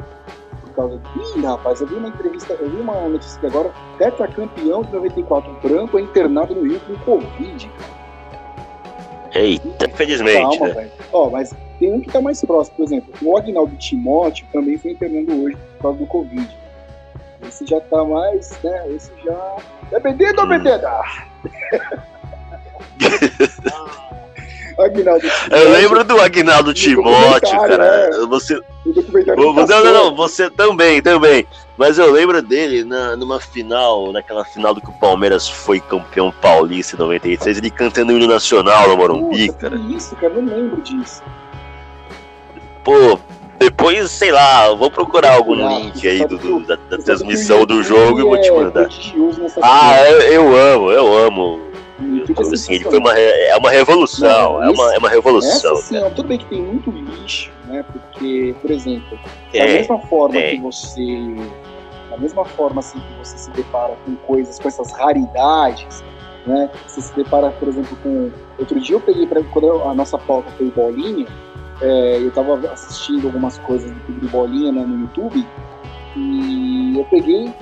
causa. 0.78 1.00
Ih, 1.36 1.44
rapaz, 1.44 1.80
eu 1.80 1.88
vi 1.88 1.94
uma 1.96 2.08
entrevista, 2.08 2.52
eu 2.54 2.70
vi 2.70 2.80
uma 2.80 3.08
notícia 3.08 3.40
que 3.40 3.46
agora, 3.46 3.72
tetracampeão 3.98 4.82
de 4.82 4.92
94 4.92 5.52
branco 5.60 5.98
é 5.98 6.02
internado 6.02 6.54
no 6.54 6.62
Rio 6.62 6.80
com 6.80 6.94
Covid. 6.98 7.70
Eita, 9.34 9.90
infelizmente. 9.90 10.58
Calma, 10.58 10.68
né? 10.68 10.74
velho. 10.74 10.92
Ó, 11.12 11.30
mas 11.30 11.54
tem 11.78 11.92
um 11.92 12.00
que 12.00 12.10
tá 12.10 12.20
mais 12.20 12.40
próximo, 12.40 12.76
por 12.76 12.84
exemplo, 12.84 13.12
o 13.22 13.36
Agnaldo 13.36 13.76
Timóteo 13.76 14.46
também 14.52 14.78
foi 14.78 14.92
internando 14.92 15.44
hoje 15.44 15.56
por 15.56 15.82
causa 15.82 15.98
do 15.98 16.06
Covid. 16.06 16.56
Esse 17.42 17.66
já 17.66 17.80
tá 17.80 18.04
mais, 18.04 18.50
né? 18.62 18.90
Esse 18.90 19.12
já. 19.24 19.56
É 19.92 20.00
bebido 20.00 20.40
ou 20.40 20.46
hum. 20.46 20.50
bebida? 20.50 20.90
Agnaldo 24.78 25.26
Eu 25.50 25.70
lembro 25.72 26.04
do 26.04 26.20
Agnaldo 26.20 26.72
Timóteo, 26.72 27.50
cara. 27.50 27.84
É. 27.84 28.26
Você. 28.26 28.60
Não, 29.36 29.52
não, 29.52 29.92
não, 29.92 30.14
você 30.14 30.48
também, 30.48 31.02
também. 31.02 31.46
Mas 31.76 31.98
eu 31.98 32.10
lembro 32.10 32.40
dele 32.40 32.84
na, 32.84 33.16
numa 33.16 33.40
final, 33.40 34.12
naquela 34.12 34.44
final 34.44 34.74
do 34.74 34.80
que 34.80 34.88
o 34.88 34.98
Palmeiras 34.98 35.48
foi 35.48 35.80
campeão 35.80 36.32
paulista 36.32 36.96
em 36.96 36.98
96, 36.98 37.58
ele 37.58 37.70
cantando 37.70 38.12
o 38.12 38.16
hino 38.16 38.26
nacional 38.26 38.88
no 38.88 38.96
Morumbi, 38.96 39.52
cara. 39.52 39.76
Que 39.78 39.96
isso, 39.96 40.16
cara, 40.16 40.34
eu 40.34 40.42
não 40.42 40.56
lembro 40.56 40.80
disso. 40.82 41.22
Pô, 42.84 43.18
depois, 43.58 44.10
sei 44.10 44.30
lá, 44.30 44.72
vou 44.74 44.90
procurar 44.90 45.34
algum 45.34 45.54
link 45.54 46.06
aí 46.06 46.26
do, 46.26 46.38
do 46.38 46.60
da, 46.60 46.76
da 46.88 46.98
transmissão 46.98 47.66
do 47.66 47.82
jogo 47.82 48.20
e 48.20 48.22
vou 48.22 48.40
te 48.40 48.48
é 48.48 48.52
mandar. 48.52 48.88
Ah, 49.62 50.00
eu, 50.08 50.20
eu 50.20 50.56
amo, 50.56 50.90
eu 50.90 51.26
amo 51.26 51.68
YouTube 52.00 52.54
assim, 52.54 52.74
ele 52.74 52.84
foi 52.84 52.98
uma, 52.98 53.18
é 53.18 53.56
uma 53.56 53.70
revolução, 53.70 54.62
é, 54.62 54.70
uma, 54.70 54.94
é 54.94 54.98
uma 54.98 55.08
revolução. 55.08 55.72
Essa, 55.76 55.96
assim, 55.96 56.14
tudo 56.14 56.28
bem 56.28 56.38
que 56.38 56.46
tem 56.46 56.62
muito 56.62 56.90
lixo, 56.90 57.50
né? 57.66 57.84
Porque, 57.92 58.54
por 58.60 58.70
exemplo, 58.70 59.18
é, 59.52 59.66
da 59.66 59.72
mesma 59.72 59.98
forma 60.00 60.38
é. 60.38 60.50
que 60.50 60.60
você. 60.60 61.34
Da 62.10 62.16
mesma 62.16 62.44
forma 62.44 62.80
assim 62.80 62.98
que 63.00 63.18
você 63.18 63.36
se 63.36 63.50
depara 63.50 63.96
com 64.04 64.16
coisas, 64.16 64.58
com 64.58 64.68
essas 64.68 64.92
raridades, 64.92 66.02
né? 66.46 66.70
Você 66.86 67.00
se 67.02 67.14
depara, 67.14 67.50
por 67.50 67.68
exemplo, 67.68 67.96
com. 68.02 68.30
Outro 68.58 68.80
dia 68.80 68.96
eu 68.96 69.00
peguei, 69.00 69.26
pra, 69.26 69.42
quando 69.44 69.82
a 69.82 69.94
nossa 69.94 70.18
pauta 70.18 70.50
foi 70.56 70.70
bolinha, 70.70 71.26
é, 71.80 72.16
eu 72.16 72.28
estava 72.28 72.54
assistindo 72.72 73.26
algumas 73.26 73.58
coisas 73.58 73.90
do 73.90 74.00
Clube 74.00 74.28
Bolinha 74.28 74.72
né, 74.72 74.82
no 74.82 75.00
YouTube, 75.02 75.46
e 76.16 76.98
eu 76.98 77.04
peguei 77.04 77.52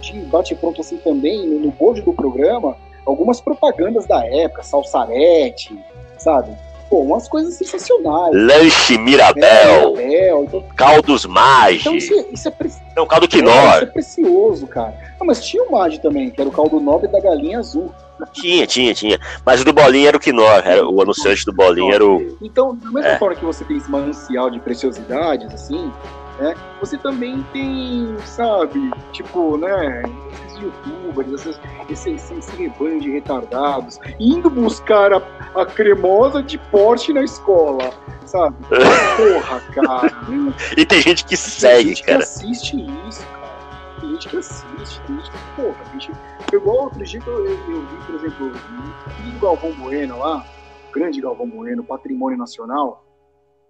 de 0.00 0.20
bate 0.20 0.54
pronto 0.54 0.80
assim 0.80 0.96
também, 0.98 1.46
no, 1.46 1.60
no 1.60 1.70
bojo 1.70 2.02
do 2.02 2.12
programa, 2.12 2.76
algumas 3.06 3.40
propagandas 3.40 4.06
da 4.06 4.24
época, 4.26 4.62
Salsarete, 4.62 5.78
sabe? 6.18 6.52
Pô, 6.88 7.00
umas 7.00 7.28
coisas 7.28 7.54
sensacionais. 7.54 8.34
Lanche 8.34 8.98
Mirabel. 8.98 9.96
É, 9.98 10.06
Mirabel 10.06 10.44
então... 10.44 10.64
Caldos 10.76 11.24
Mage. 11.24 11.80
Então 11.80 11.94
isso, 11.96 12.14
é, 12.14 12.26
isso 12.30 12.48
é 12.48 12.50
pre... 12.50 12.70
Não, 12.94 13.06
caldo 13.06 13.26
Quinor. 13.26 13.52
É, 13.52 13.76
isso 13.76 13.84
é 13.84 13.86
precioso, 13.86 14.66
cara. 14.66 14.94
Não, 15.18 15.26
mas 15.26 15.44
tinha 15.44 15.62
o 15.64 15.72
Mage 15.72 16.00
também, 16.00 16.30
que 16.30 16.40
era 16.40 16.48
o 16.48 16.52
caldo 16.52 16.78
nobre 16.80 17.08
da 17.08 17.20
galinha 17.20 17.58
azul. 17.58 17.90
Tinha, 18.32 18.66
tinha, 18.66 18.94
tinha. 18.94 19.18
Mas 19.44 19.60
o 19.60 19.64
do 19.64 19.72
Bolinha 19.72 20.08
era 20.08 20.16
o 20.16 20.20
Quinor, 20.20 20.62
era 20.64 20.86
o 20.86 21.02
anunciante 21.02 21.44
do 21.44 21.52
Bolinha 21.52 21.94
era 21.94 22.04
o... 22.04 22.36
Então, 22.40 22.76
da 22.76 22.90
mesma 22.90 23.10
é. 23.10 23.18
forma 23.18 23.34
que 23.34 23.44
você 23.44 23.64
tem 23.64 23.76
esse 23.76 23.90
manancial 23.90 24.50
de 24.50 24.60
preciosidades, 24.60 25.52
assim, 25.52 25.90
né? 26.38 26.54
Você 26.80 26.96
também 26.98 27.44
tem, 27.52 28.16
sabe, 28.24 28.90
tipo, 29.12 29.56
né, 29.56 30.02
esses 30.46 30.58
youtubers, 30.58 31.32
esses, 31.32 31.60
esse, 31.88 32.10
esse, 32.12 32.34
esse 32.34 32.56
rebanho 32.56 33.00
de 33.00 33.10
retardados, 33.10 33.98
indo 34.18 34.50
buscar 34.50 35.12
a, 35.12 35.22
a 35.54 35.66
cremosa 35.66 36.42
de 36.42 36.58
Porsche 36.58 37.12
na 37.12 37.22
escola, 37.22 37.92
sabe? 38.26 38.56
Porra, 39.16 39.60
cara. 39.74 40.12
e 40.76 40.84
tem 40.84 41.00
gente 41.00 41.24
que 41.24 41.36
segue, 41.36 41.90
gente 41.90 42.02
cara. 42.04 42.18
Que 42.18 42.24
assiste 42.24 42.76
isso, 43.08 43.24
cara. 43.26 43.43
Tem 44.04 44.12
gente 44.12 44.28
que 44.28 44.36
assiste, 44.36 45.02
tem 45.06 45.16
gente 45.16 45.30
que, 45.30 45.38
porra, 45.56 45.82
gente. 45.86 46.12
Igual 46.52 46.84
outro 46.84 47.02
dia 47.02 47.22
eu, 47.24 47.46
eu, 47.46 47.70
eu 47.70 47.86
vi, 47.86 47.96
por 48.04 48.14
exemplo, 48.14 48.52
o 49.18 49.38
Galvão 49.40 49.72
Bueno 49.72 50.18
lá, 50.18 50.46
grande 50.92 51.22
Galvão 51.22 51.48
Bueno, 51.48 51.82
Patrimônio 51.82 52.36
Nacional. 52.36 53.02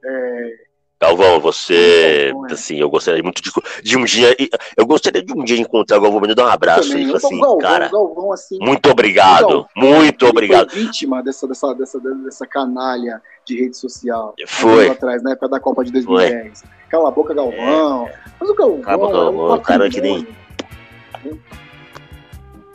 É, 0.05 0.67
Galvão, 1.05 1.39
você, 1.39 2.33
é. 2.33 2.53
assim, 2.53 2.77
eu 2.77 2.89
gostaria 2.89 3.23
muito 3.23 3.43
de, 3.43 3.51
de, 3.83 3.97
um 3.97 4.05
dia, 4.05 4.35
eu 4.77 4.87
gostaria 4.87 5.23
de 5.23 5.33
um 5.33 5.45
dia 5.45 5.59
encontrar 5.59 5.99
o 5.99 6.01
Galvão 6.01 6.25
e 6.25 6.35
dar 6.35 6.47
um 6.47 6.49
abraço 6.49 6.97
e 6.97 7.15
assim, 7.15 7.39
Galvão, 7.39 7.59
cara, 7.59 7.89
Galvão, 7.89 8.33
assim, 8.33 8.59
muito 8.61 8.91
obrigado, 8.91 9.67
muito 9.77 10.27
obrigado. 10.27 10.71
Foi 10.71 10.81
vítima 10.81 11.23
dessa, 11.23 11.47
dessa, 11.47 11.75
dessa, 11.75 12.01
dessa 12.01 12.47
canalha 12.47 13.21
de 13.45 13.61
rede 13.61 13.77
social. 13.77 14.35
Foi. 14.47 14.89
Atrás, 14.89 15.23
na 15.23 15.33
época 15.33 15.49
da 15.49 15.61
Copa 15.61 15.85
de 15.85 15.93
2010. 15.93 16.61
Foi. 16.61 16.71
Cala 16.89 17.09
a 17.09 17.13
boca, 17.13 17.35
Galvão. 17.35 18.07
É. 18.09 18.21
Mas 18.41 18.49
o 18.49 18.55
Galvão, 18.55 18.81
Cala 18.81 18.95
a 18.95 18.99
boca, 18.99 19.13
Galvão, 19.13 19.51
é 19.51 19.55
um 19.55 19.63
cara 19.63 19.91
que 19.91 20.01
nem... 20.01 20.27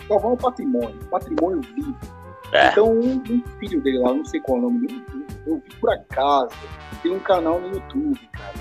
Galvão 0.07 0.32
é 0.32 0.34
um 0.34 0.38
patrimônio, 0.38 0.99
patrimônio 1.09 1.61
vivo. 1.75 2.18
É. 2.52 2.70
Então, 2.70 2.91
um, 2.91 3.22
um, 3.30 3.43
filho 3.60 3.82
dele 3.82 4.00
lá, 4.00 4.14
não 4.14 4.26
sei 4.26 4.39
qual 4.39 4.58
é 4.58 4.62
o 4.62 4.64
nome 4.64 4.88
dele, 4.88 5.06
eu 5.45 5.62
vi 5.64 5.76
por 5.80 5.91
acaso, 5.91 6.56
tem 7.04 7.12
um 7.12 7.20
canal 7.20 7.60
no 7.60 7.68
YouTube, 7.68 8.20
cara, 8.32 8.54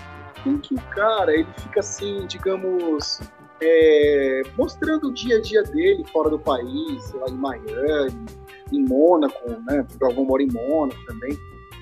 em 0.46 0.58
que 0.58 0.74
o 0.74 0.80
cara, 0.90 1.32
ele 1.32 1.48
fica 1.56 1.80
assim, 1.80 2.26
digamos, 2.26 3.20
é, 3.60 4.42
mostrando 4.56 5.08
o 5.08 5.14
dia 5.14 5.38
a 5.38 5.40
dia 5.40 5.62
dele 5.62 6.04
fora 6.12 6.30
do 6.30 6.38
país, 6.38 7.12
lá 7.12 7.26
em 7.28 7.34
Miami, 7.34 8.26
em 8.72 8.84
Mônaco, 8.84 9.50
né? 9.66 9.84
O 9.94 9.98
Galvão 9.98 10.24
mora 10.24 10.42
em 10.42 10.52
Mônaco 10.52 11.02
também. 11.06 11.36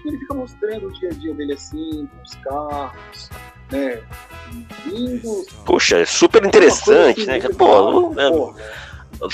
Ele 0.04 0.18
fica 0.18 0.34
mostrando 0.34 0.86
o 0.86 0.92
dia 0.92 1.10
a 1.10 1.12
dia 1.12 1.34
dele 1.34 1.52
assim, 1.52 2.06
com 2.06 2.22
os 2.22 2.34
carros, 2.36 3.30
né? 3.72 4.00
Lindos. 4.86 5.46
Puxa, 5.64 5.98
é 5.98 6.04
super 6.04 6.44
interessante, 6.44 7.22
assim, 7.22 7.26
né? 7.26 7.40
Pô, 7.58 8.14
Pô, 8.14 8.54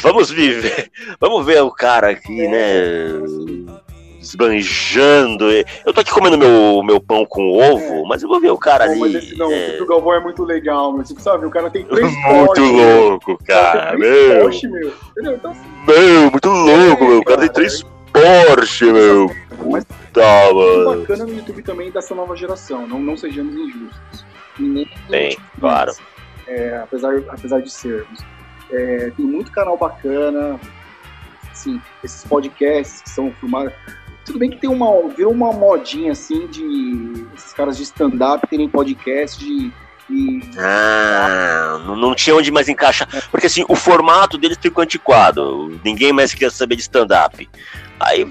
vamos 0.00 0.30
viver, 0.30 0.90
vamos 1.20 1.44
ver 1.44 1.62
o 1.62 1.70
cara 1.70 2.10
aqui, 2.10 2.48
né? 2.48 3.20
Esbanjando. 4.20 5.50
Eu 5.84 5.92
tô 5.92 6.00
aqui 6.00 6.12
comendo 6.12 6.38
meu, 6.38 6.82
meu 6.84 7.00
pão 7.00 7.26
com 7.26 7.52
ovo, 7.58 8.06
mas 8.06 8.22
eu 8.22 8.28
vou 8.28 8.40
ver 8.40 8.50
o 8.50 8.58
cara 8.58 8.84
ali. 8.84 9.00
Mas 9.00 9.14
esse, 9.16 9.36
não, 9.36 9.50
é... 9.50 9.78
o 9.80 9.86
Galvão 9.86 10.14
é 10.14 10.20
muito 10.20 10.44
legal, 10.44 10.92
meu. 10.92 11.02
Tipo, 11.02 11.20
sabe, 11.20 11.44
o 11.44 11.50
cara 11.50 11.68
tem 11.68 11.84
três 11.84 12.08
Muito 12.30 12.62
louco, 12.62 13.38
cara. 13.44 13.98
Meu. 13.98 14.42
Porsche, 14.42 14.68
meu. 14.68 14.92
Então, 15.18 15.50
assim, 15.50 15.60
meu, 15.86 16.30
muito 16.30 16.48
louco, 16.48 17.04
é, 17.04 17.08
meu. 17.08 17.18
O 17.18 17.24
cara, 17.24 17.40
tem 17.40 17.52
três 17.52 17.84
Porsche, 18.12 18.92
meu. 18.92 19.34
Mas 19.70 19.84
tá, 20.12 20.52
mano. 20.52 21.00
bacana 21.00 21.24
no 21.24 21.34
YouTube 21.34 21.62
também 21.62 21.90
dessa 21.90 22.14
nova 22.14 22.36
geração. 22.36 22.86
Não, 22.86 23.00
não 23.00 23.16
sejamos 23.16 23.54
injustos. 23.54 24.24
Nem, 24.58 24.88
tem, 25.08 25.38
claro. 25.58 25.92
É, 26.46 26.76
apesar, 26.76 27.16
apesar 27.28 27.60
de 27.60 27.70
sermos. 27.70 28.20
É, 28.72 29.12
tem 29.16 29.24
muito 29.24 29.52
canal 29.52 29.76
bacana. 29.76 30.58
Assim, 31.50 31.80
esses 32.02 32.24
podcasts 32.24 33.02
que 33.02 33.10
são 33.10 33.30
filmados 33.32 33.74
tudo 34.24 34.38
bem 34.38 34.50
que 34.50 34.56
tem 34.56 34.70
uma, 34.70 35.08
virou 35.08 35.32
uma 35.32 35.52
modinha 35.52 36.12
assim 36.12 36.46
de 36.46 37.26
esses 37.34 37.52
caras 37.52 37.76
de 37.76 37.82
stand-up 37.82 38.46
terem 38.46 38.68
podcast 38.68 39.38
de. 39.38 39.72
Ah, 40.58 41.80
não, 41.86 42.14
tinha 42.14 42.36
onde 42.36 42.50
mais 42.50 42.68
encaixar. 42.68 43.08
Porque 43.30 43.46
assim, 43.46 43.64
o 43.68 43.74
formato 43.74 44.36
deles 44.36 44.58
ficou 44.60 44.82
antiquado. 44.84 45.80
Ninguém 45.82 46.12
mais 46.12 46.34
quer 46.34 46.50
saber 46.50 46.76
de 46.76 46.82
stand-up. 46.82 47.48
Aí 47.98 48.30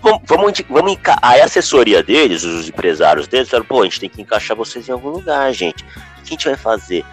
vamos, 0.00 0.20
vamos, 0.24 0.62
vamos 0.68 0.98
Aí 1.20 1.40
a 1.40 1.44
assessoria 1.44 2.02
deles, 2.02 2.44
os 2.44 2.68
empresários 2.68 3.26
deles, 3.26 3.48
falaram, 3.48 3.66
pô, 3.66 3.80
a 3.80 3.84
gente 3.84 4.00
tem 4.00 4.08
que 4.08 4.22
encaixar 4.22 4.56
vocês 4.56 4.88
em 4.88 4.92
algum 4.92 5.10
lugar, 5.10 5.52
gente. 5.52 5.82
O 5.82 6.22
que 6.22 6.22
a 6.22 6.30
gente 6.30 6.48
vai 6.48 6.56
fazer? 6.56 7.04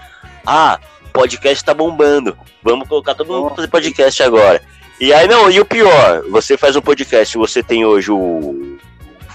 Ah, 0.45 0.79
podcast 1.07 1.63
tá 1.63 1.73
bombando. 1.73 2.37
Vamos 2.63 2.87
colocar 2.87 3.15
todo 3.15 3.31
mundo 3.31 3.47
pra 3.47 3.55
fazer 3.55 3.67
podcast 3.67 4.23
agora. 4.23 4.61
E 4.99 5.13
aí, 5.13 5.27
não, 5.27 5.49
e 5.49 5.59
o 5.59 5.65
pior, 5.65 6.23
você 6.29 6.57
faz 6.57 6.75
um 6.75 6.81
podcast, 6.81 7.37
você 7.37 7.61
tem 7.61 7.85
hoje 7.85 8.11
o 8.11 8.77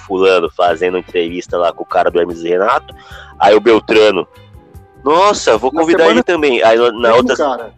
fulano 0.06 0.50
fazendo 0.50 0.98
entrevista 0.98 1.56
lá 1.56 1.72
com 1.72 1.84
o 1.84 1.86
cara 1.86 2.10
do 2.10 2.20
Hermes 2.20 2.42
Renato, 2.42 2.94
aí 3.38 3.54
o 3.54 3.60
Beltrano, 3.60 4.26
nossa, 5.04 5.58
vou 5.58 5.70
convidar 5.70 6.08
ele 6.08 6.22
também. 6.22 6.62
Aí 6.62 6.78
na 6.92 7.14
outra. 7.14 7.36
Cara. 7.36 7.74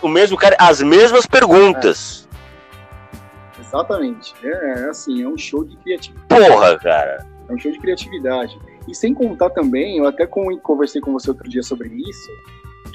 O 0.00 0.08
mesmo 0.08 0.36
cara, 0.36 0.56
as 0.58 0.80
mesmas 0.80 1.26
perguntas. 1.26 2.28
É. 3.56 3.60
Exatamente. 3.60 4.34
É, 4.42 4.80
é 4.80 4.88
assim, 4.88 5.22
é 5.22 5.28
um 5.28 5.36
show 5.36 5.64
de 5.64 5.76
criatividade. 5.76 6.26
Porra, 6.28 6.78
cara. 6.78 7.26
É 7.48 7.52
um 7.52 7.58
show 7.58 7.70
de 7.70 7.78
criatividade. 7.78 8.58
E 8.86 8.94
sem 8.94 9.12
contar 9.12 9.50
também, 9.50 9.98
eu 9.98 10.06
até 10.06 10.26
conversei 10.26 11.00
com 11.00 11.12
você 11.12 11.30
outro 11.30 11.48
dia 11.48 11.62
sobre 11.62 11.88
isso, 11.88 12.30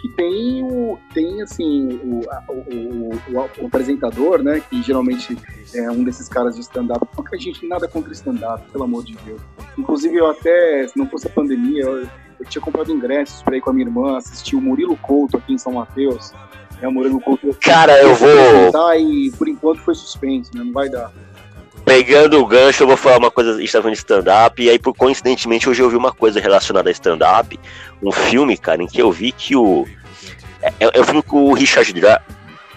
que 0.04 0.10
tem 0.10 0.62
o 0.62 1.00
tem 1.14 1.42
assim 1.42 1.88
o, 2.04 2.20
o, 2.50 3.16
o, 3.32 3.50
o, 3.62 3.66
apresentador, 3.68 4.44
né, 4.44 4.62
que 4.70 4.84
geralmente 4.84 5.38
é 5.74 5.90
um 5.90 6.04
desses 6.04 6.28
caras 6.28 6.56
de 6.56 6.62
stand-up. 6.62 7.08
Não 7.18 7.24
que 7.24 7.34
a 7.34 7.40
gente 7.40 7.66
nada 7.66 7.88
contra 7.88 8.12
stand-up, 8.12 8.70
pelo 8.70 8.84
amor 8.84 9.06
de 9.06 9.16
Deus. 9.26 9.40
Inclusive 9.78 10.18
eu 10.18 10.30
até, 10.30 10.86
se 10.90 11.00
não 11.00 11.08
fosse 11.08 11.28
a 11.28 11.30
pandemia, 11.30 11.84
eu, 11.84 12.02
eu 12.02 12.46
tinha 12.50 12.62
comprado 12.62 12.92
ingressos 12.92 13.42
para 13.42 13.56
ir 13.56 13.62
com 13.62 13.70
a 13.70 13.74
minha 13.74 13.88
irmã 13.88 14.18
assistir 14.18 14.58
o 14.58 14.62
Murilo 14.62 14.98
Couto 14.98 15.38
aqui 15.38 15.54
em 15.54 15.58
São 15.58 15.72
Mateus. 15.72 16.34
É, 16.82 16.88
o 16.88 16.92
Murilo 16.92 17.22
Couto. 17.22 17.58
Cara, 17.62 17.98
eu 18.02 18.14
vou. 18.14 18.30
E 19.00 19.32
por 19.32 19.48
enquanto 19.48 19.80
foi 19.80 19.96
suspenso, 19.96 20.52
né? 20.54 20.66
Não 20.66 20.74
vai 20.74 20.90
dar. 20.90 21.14
Pegando 21.86 22.40
o 22.40 22.46
gancho, 22.46 22.84
eu 22.84 22.88
vou 22.88 22.98
falar 22.98 23.18
uma 23.18 23.32
coisa. 23.32 23.56
A 23.56 23.60
gente 23.60 23.72
tá 23.72 23.80
falando 23.80 23.94
de 23.94 24.00
stand-up, 24.00 24.62
e 24.62 24.70
aí, 24.70 24.80
por 24.80 24.94
coincidentemente, 24.96 25.70
hoje 25.70 25.82
eu 25.82 25.86
ouvi 25.86 25.98
uma 25.98 26.12
coisa 26.12 26.40
relacionada 26.40 26.90
a 26.90 26.92
stand-up. 26.92 27.60
Um 28.02 28.12
filme, 28.12 28.58
cara, 28.58 28.82
em 28.82 28.88
que 28.88 29.02
eu 29.02 29.12
vi 29.12 29.32
que 29.32 29.56
o. 29.56 29.86
É, 30.62 30.74
é 30.80 31.02
um 31.02 31.04
filme 31.04 31.22
com 31.22 31.46
o 31.46 31.54
Richard 31.54 31.92
Dra 31.94 32.22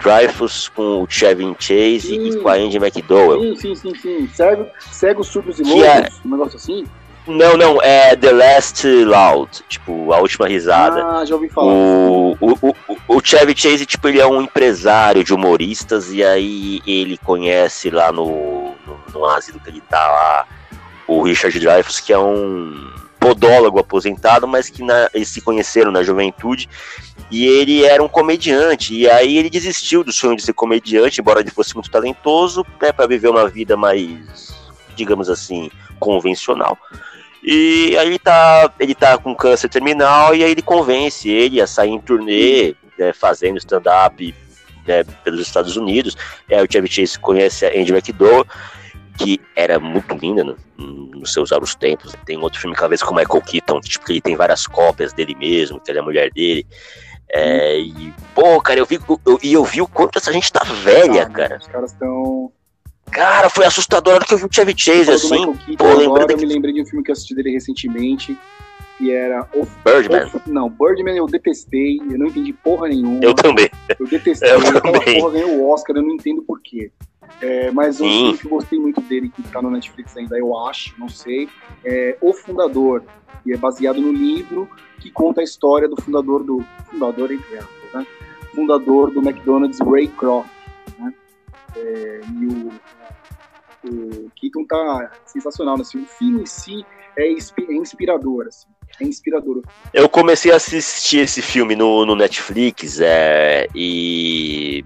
Dreyfuss, 0.03 0.69
com 0.69 1.03
o 1.03 1.07
Chevy 1.09 1.57
Chase 1.59 2.01
sim. 2.01 2.29
e 2.29 2.37
com 2.37 2.49
a 2.49 2.55
Andy 2.55 2.77
McDowell. 2.77 3.57
Sim, 3.57 3.75
sim, 3.75 3.75
sim, 3.75 3.95
sim. 3.95 4.29
Cego, 4.35 4.67
cegos, 4.91 5.29
surdos 5.29 5.59
e 5.59 5.63
loucos, 5.63 5.85
é... 5.85 6.09
um 6.25 6.31
negócio 6.31 6.57
assim. 6.57 6.85
Não, 7.27 7.57
não, 7.57 7.83
é 7.83 8.15
The 8.15 8.31
Last 8.31 8.87
Loud, 8.87 9.51
tipo, 9.69 10.13
a 10.13 10.21
última 10.21 10.47
risada. 10.47 11.05
Ah, 11.05 11.25
já 11.25 11.35
ouvi 11.35 11.49
falar. 11.49 11.73
O, 11.73 12.37
o, 12.41 12.53
o, 12.63 12.75
o 13.17 13.21
Chevy 13.21 13.53
Chase, 13.57 13.85
tipo, 13.85 14.07
ele 14.07 14.21
é 14.21 14.27
um 14.27 14.43
empresário 14.43 15.25
de 15.25 15.35
humoristas, 15.35 16.13
e 16.13 16.23
aí 16.23 16.81
ele 16.87 17.19
conhece 17.19 17.91
lá 17.91 18.13
no, 18.13 18.56
no, 19.17 19.25
asilo 19.27 19.61
que 19.61 19.71
ele 19.71 19.81
tá 19.81 20.07
lá, 20.07 20.47
o 21.07 21.23
Richard 21.23 21.59
Dreyfuss, 21.59 22.01
que 22.01 22.13
é 22.13 22.19
um 22.19 22.93
podólogo 23.19 23.79
aposentado, 23.79 24.47
mas 24.47 24.69
que 24.69 24.83
na, 24.83 25.09
eles 25.13 25.29
se 25.29 25.41
conheceram 25.41 25.91
na 25.91 26.03
juventude, 26.03 26.69
e 27.31 27.47
ele 27.47 27.85
era 27.85 28.03
um 28.03 28.09
comediante, 28.09 28.95
e 28.95 29.11
aí 29.11 29.37
ele 29.37 29.51
desistiu 29.51 30.05
do 30.05 30.13
sonho 30.13 30.37
de 30.37 30.43
ser 30.43 30.53
comediante, 30.53 31.21
embora 31.21 31.41
ele 31.41 31.51
fosse 31.51 31.75
muito 31.75 31.91
talentoso, 31.91 32.65
né, 32.81 32.93
para 32.93 33.07
viver 33.07 33.29
uma 33.29 33.49
vida 33.49 33.77
mais, 33.77 34.55
digamos 34.95 35.29
assim, 35.29 35.71
convencional. 35.99 36.79
E 37.43 37.97
aí 37.97 38.07
ele 38.09 38.19
tá, 38.19 38.73
ele 38.79 38.95
tá 38.95 39.17
com 39.19 39.35
câncer 39.35 39.69
terminal 39.69 40.35
e 40.35 40.43
aí 40.43 40.51
ele 40.51 40.63
convence 40.63 41.29
ele 41.29 41.61
a 41.61 41.67
sair 41.67 41.91
em 41.91 42.01
turnê, 42.01 42.75
né, 42.99 43.13
fazendo 43.13 43.59
stand-up 43.59 44.35
né, 44.87 45.05
pelos 45.23 45.41
Estados 45.41 45.77
Unidos. 45.77 46.17
É, 46.49 46.63
o 46.63 46.67
Chevy 46.71 46.89
Chase 46.89 47.19
conhece 47.19 47.67
a 47.67 47.69
Andy 47.69 47.93
McDowell, 47.93 48.47
que 49.17 49.41
era 49.55 49.79
muito 49.79 50.15
linda 50.15 50.45
no, 50.45 50.57
nos 50.79 51.33
seus 51.33 51.53
aros 51.53 51.75
tempos. 51.75 52.15
Tem 52.25 52.37
outro 52.39 52.61
filme, 52.61 52.77
cada 52.77 52.89
vez 52.89 53.03
com 53.03 53.13
o 53.13 53.17
Michael 53.17 53.43
Keaton, 53.43 53.81
que 53.81 53.89
tipo, 53.89 54.11
ele 54.11 54.21
tem 54.21 54.37
várias 54.37 54.67
cópias 54.67 55.13
dele 55.13 55.35
mesmo, 55.35 55.81
que 55.81 55.91
ele 55.91 55.99
é 55.99 56.01
a 56.01 56.05
mulher 56.05 56.31
dele. 56.33 56.67
É, 57.29 57.79
e, 57.79 58.15
pô, 58.35 58.61
cara, 58.61 58.79
eu 58.79 58.87
vi, 58.87 59.01
eu, 59.27 59.39
eu 59.43 59.65
vi 59.65 59.83
o 59.83 59.89
quanto 59.89 60.19
essa 60.19 60.33
gente 60.33 60.53
tá 60.53 60.63
velha, 60.65 61.25
ah, 61.25 61.31
cara. 61.31 61.59
Os 61.59 61.67
caras 61.67 61.93
estão 61.93 62.53
Cara, 63.11 63.49
foi 63.49 63.65
assustador 63.65 64.15
hora 64.15 64.25
que 64.25 64.35
eu 64.35 64.39
vi 64.39 64.45
o 64.45 64.49
Chevy 64.51 64.75
Chase, 64.77 65.11
assim. 65.11 65.53
Keaton, 65.55 65.77
pô, 65.77 65.95
lembrando 65.95 66.31
Eu 66.33 66.39
me 66.39 66.47
lembrei 66.47 66.73
de 66.73 66.83
um 66.83 66.87
filme 66.87 67.05
que 67.05 67.11
eu 67.11 67.13
assisti 67.13 67.35
dele 67.35 67.53
recentemente, 67.53 68.37
que 68.99 69.13
era... 69.13 69.49
O, 69.55 69.67
Birdman. 69.85 70.31
O, 70.35 70.51
não, 70.51 70.69
Birdman 70.69 71.17
eu 71.17 71.27
detestei, 71.27 71.99
eu 71.99 72.19
não 72.19 72.27
entendi 72.27 72.53
porra 72.53 72.89
nenhuma. 72.89 73.21
Eu 73.23 73.35
também. 73.35 73.71
Eu 73.99 74.07
detestei, 74.07 74.51
eu 74.53 74.83
também. 74.83 75.21
porra 75.21 75.33
ganhou 75.33 75.51
o 75.51 75.71
Oscar, 75.71 75.97
eu 75.97 76.03
não 76.03 76.15
entendo 76.15 76.43
porquê. 76.43 76.91
É, 77.41 77.71
mas 77.71 78.01
um 78.01 78.09
filme 78.09 78.39
que 78.39 78.47
eu 78.47 78.51
gostei 78.51 78.79
muito 78.79 79.01
dele, 79.03 79.29
que 79.29 79.43
tá 79.43 79.61
no 79.61 79.71
Netflix 79.71 80.17
ainda, 80.17 80.39
eu 80.39 80.57
acho, 80.67 80.95
não 80.99 81.09
sei, 81.09 81.49
é 81.85 82.17
O 82.21 82.33
Fundador, 82.33 83.03
que 83.43 83.53
é 83.53 83.57
baseado 83.57 84.01
no 84.01 84.13
livro 84.13 84.69
que 85.01 85.11
conta 85.11 85.41
a 85.41 85.45
história 85.45 85.89
do 85.89 86.01
fundador 86.01 86.43
do... 86.43 86.65
Fundador, 86.91 87.31
entre 87.31 87.59
aspas, 87.59 87.93
né? 87.93 88.07
Fundador 88.55 89.11
do 89.11 89.21
McDonald's, 89.21 89.79
Ray 89.81 90.09
Kroc. 90.09 90.47
Né? 90.99 91.15
É, 91.77 92.21
e 92.41 92.47
o 92.47 92.73
o 93.89 94.31
Keaton 94.35 94.65
tá 94.65 95.13
sensacional, 95.25 95.81
assim, 95.81 96.03
o 96.03 96.07
filme 96.07 96.43
em 96.43 96.47
si 96.47 96.85
é, 97.17 97.29
é 97.29 97.75
inspirador, 97.75 98.47
assim, 98.49 98.67
é 99.01 99.05
inspirador. 99.05 99.63
Eu 99.93 100.09
comecei 100.09 100.53
a 100.53 100.57
assistir 100.57 101.19
esse 101.19 101.41
filme 101.41 101.77
no, 101.77 102.05
no 102.05 102.17
Netflix 102.17 103.01
é, 103.01 103.69
e 103.75 104.85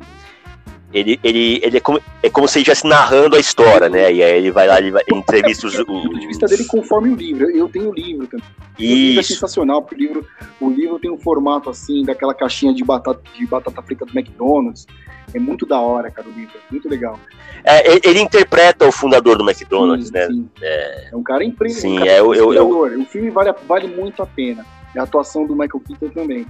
ele, 0.93 1.21
ele, 1.23 1.61
ele 1.63 1.77
é, 1.77 1.81
como, 1.81 2.01
é 2.23 2.29
como 2.29 2.49
se 2.49 2.59
ele 2.59 2.63
estivesse 2.63 2.87
narrando 2.87 3.37
a 3.37 3.39
história, 3.39 3.89
né? 3.89 4.13
E 4.13 4.23
aí 4.23 4.39
ele 4.39 4.51
vai 4.51 4.67
lá, 4.67 4.79
ele 4.79 4.91
vai, 4.91 5.03
entrevista 5.13 5.67
os. 5.67 5.79
O 5.79 5.87
ponto 5.87 6.19
de 6.19 6.27
vista 6.27 6.47
dele 6.47 6.65
conforme 6.65 7.11
o 7.11 7.15
livro. 7.15 7.49
Eu 7.49 7.69
tenho 7.69 7.91
o 7.91 7.95
livro 7.95 8.27
também. 8.27 8.47
Isso. 8.79 8.93
O 8.93 8.97
livro 8.97 9.21
é 9.21 9.23
sensacional, 9.23 9.83
porque 9.83 9.95
o 9.95 9.99
livro, 9.99 10.27
o 10.61 10.71
livro 10.71 10.99
tem 10.99 11.11
um 11.11 11.19
formato 11.19 11.71
assim, 11.71 12.05
daquela 12.05 12.35
caixinha 12.35 12.75
de 12.75 12.83
batata, 12.83 13.21
de 13.37 13.47
batata 13.47 13.81
frita 13.83 14.05
do 14.05 14.19
McDonald's. 14.19 14.87
É 15.33 15.39
muito 15.39 15.65
da 15.65 15.79
hora, 15.79 16.11
cara, 16.11 16.29
o 16.29 16.33
livro. 16.33 16.55
Muito 16.71 16.89
legal. 16.89 17.19
É, 17.63 18.09
ele 18.09 18.21
interpreta 18.21 18.87
o 18.87 18.91
fundador 18.91 19.39
do 19.39 19.49
McDonald's, 19.49 20.09
sim, 20.09 20.13
né? 20.13 20.27
Sim. 20.27 20.51
É... 20.61 21.11
é 21.13 21.17
um 21.17 21.23
cara 21.23 21.45
incrível. 21.45 21.81
Sim, 21.81 21.95
um 21.95 21.99
cara 21.99 22.11
é, 22.11 22.19
eu, 22.19 22.35
eu, 22.35 22.53
eu, 22.53 23.01
O 23.01 23.05
filme 23.05 23.31
vale, 23.31 23.55
vale 23.69 23.87
muito 23.87 24.23
a 24.23 24.27
pena. 24.27 24.67
A 24.97 25.03
atuação 25.05 25.47
do 25.47 25.55
Michael 25.55 25.81
Keaton 25.87 26.09
também. 26.09 26.45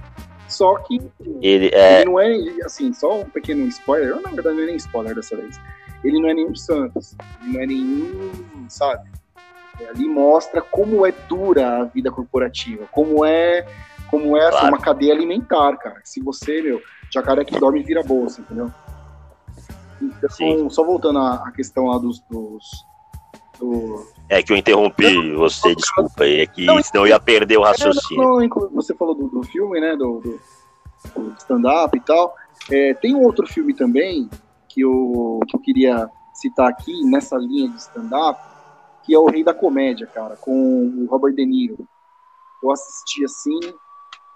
Só 0.51 0.75
que 0.79 1.01
ele, 1.41 1.71
é... 1.73 2.01
ele 2.01 2.05
não 2.05 2.19
é, 2.19 2.35
assim, 2.65 2.91
só 2.93 3.21
um 3.21 3.25
pequeno 3.25 3.65
spoiler, 3.67 4.21
na 4.21 4.29
verdade 4.29 4.55
não 4.55 4.63
é 4.63 4.65
nem 4.67 4.75
spoiler 4.75 5.15
dessa 5.15 5.35
vez. 5.37 5.59
Ele 6.03 6.19
não 6.19 6.29
é 6.29 6.33
nenhum 6.33 6.55
Santos, 6.55 7.15
ele 7.41 7.53
não 7.53 7.61
é 7.61 7.65
nenhum, 7.65 8.65
sabe? 8.67 9.09
Ali 9.89 10.07
mostra 10.07 10.61
como 10.61 11.05
é 11.05 11.11
dura 11.11 11.79
a 11.79 11.85
vida 11.85 12.11
corporativa, 12.11 12.85
como 12.91 13.25
é, 13.25 13.65
como 14.09 14.35
é 14.35 14.41
assim, 14.47 14.59
claro. 14.59 14.75
uma 14.75 14.81
cadeia 14.81 15.13
alimentar, 15.13 15.77
cara. 15.77 16.01
Se 16.03 16.21
você, 16.21 16.61
meu, 16.61 16.81
jacaré 17.09 17.45
que 17.45 17.57
dorme 17.57 17.81
vira 17.81 18.03
bolsa, 18.03 18.41
entendeu? 18.41 18.71
Então, 20.01 20.29
Sim. 20.29 20.69
só 20.69 20.83
voltando 20.83 21.19
à 21.19 21.51
questão 21.55 21.85
lá 21.85 21.97
dos, 21.97 22.19
dos, 22.29 22.63
É 24.29 24.41
que 24.41 24.53
eu 24.53 24.57
interrompi 24.57 25.13
não, 25.13 25.39
você, 25.39 25.69
não, 25.69 25.75
desculpa 25.75 26.23
aí, 26.23 26.41
é 26.41 26.45
que 26.45 26.65
não, 26.65 26.81
senão 26.81 27.05
eu 27.05 27.09
ia 27.09 27.19
perder 27.19 27.57
o 27.57 27.63
raciocínio. 27.63 28.49
Você 28.73 28.95
falou 28.95 29.13
do, 29.13 29.27
do 29.27 29.43
filme, 29.43 29.79
né, 29.79 29.95
do, 29.95 30.19
do, 30.19 30.39
do 31.15 31.35
stand-up 31.37 31.97
e 31.97 32.01
tal. 32.01 32.35
É, 32.69 32.93
tem 32.93 33.15
um 33.15 33.23
outro 33.23 33.45
filme 33.47 33.73
também 33.73 34.29
que 34.69 34.81
eu, 34.81 35.39
que 35.47 35.55
eu 35.55 35.59
queria 35.59 36.09
citar 36.33 36.69
aqui, 36.69 37.03
nessa 37.03 37.37
linha 37.37 37.69
de 37.69 37.77
stand-up, 37.77 38.39
que 39.03 39.13
é 39.13 39.19
O 39.19 39.25
Rei 39.25 39.43
da 39.43 39.53
Comédia, 39.53 40.07
cara, 40.07 40.35
com 40.37 40.51
o 40.51 41.05
Robert 41.09 41.33
De 41.33 41.45
Niro. 41.45 41.87
Eu 42.63 42.71
assisti 42.71 43.25
assim, 43.25 43.59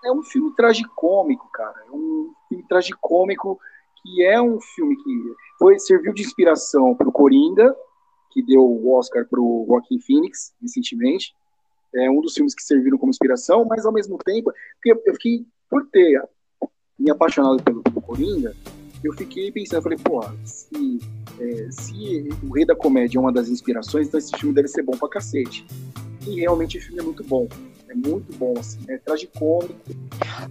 é 0.04 0.12
um 0.12 0.24
filme 0.24 0.52
tragicômico, 0.56 1.50
cara, 1.54 1.84
é 1.88 1.92
um 1.92 2.32
filme 2.50 2.64
tragicômico 2.68 3.60
que 4.02 4.24
é 4.24 4.40
um 4.42 4.60
filme 4.60 4.96
que 4.98 5.34
foi 5.58 5.80
serviu 5.80 6.14
de 6.14 6.22
inspiração 6.22 6.94
para 6.94 7.08
o 7.08 7.12
Coringa, 7.12 7.76
que 8.36 8.44
deu 8.44 8.62
o 8.62 8.94
Oscar 8.94 9.26
para 9.26 9.40
o 9.40 9.66
Joaquin 9.66 9.98
Phoenix 9.98 10.54
recentemente. 10.62 11.34
É 11.96 12.12
um 12.12 12.20
dos 12.20 12.34
filmes 12.34 12.54
que 12.54 12.62
serviram 12.62 12.98
como 12.98 13.10
inspiração, 13.10 13.64
mas 13.64 13.86
ao 13.86 13.94
mesmo 13.94 14.18
tempo, 14.18 14.52
porque 14.76 14.92
eu 15.10 15.14
fiquei 15.14 15.46
por 15.70 15.88
ter 15.88 16.22
me 17.00 17.10
apaixonado 17.10 17.64
pelo, 17.64 17.82
pelo 17.82 18.02
Coringa, 18.02 18.54
eu 19.02 19.14
fiquei 19.14 19.52
pensando, 19.54 19.84
falei, 19.84 19.98
pô, 19.98 20.22
se, 20.44 21.00
é, 21.40 21.72
se 21.72 22.28
o 22.44 22.54
Rei 22.54 22.66
da 22.66 22.76
Comédia 22.76 23.18
é 23.18 23.22
uma 23.22 23.32
das 23.32 23.48
inspirações, 23.48 24.08
então 24.08 24.18
esse 24.18 24.38
filme 24.38 24.54
deve 24.54 24.68
ser 24.68 24.84
bom 24.84 24.98
pra 24.98 25.08
cacete. 25.08 25.66
E 26.28 26.42
realmente 26.42 26.78
o 26.78 26.82
filme 26.82 27.00
é 27.00 27.04
muito 27.04 27.24
bom. 27.24 27.48
É 27.88 27.94
muito 27.94 28.36
bom, 28.38 28.54
assim, 28.60 28.80
é 28.90 28.98
tragicômico. 28.98 29.76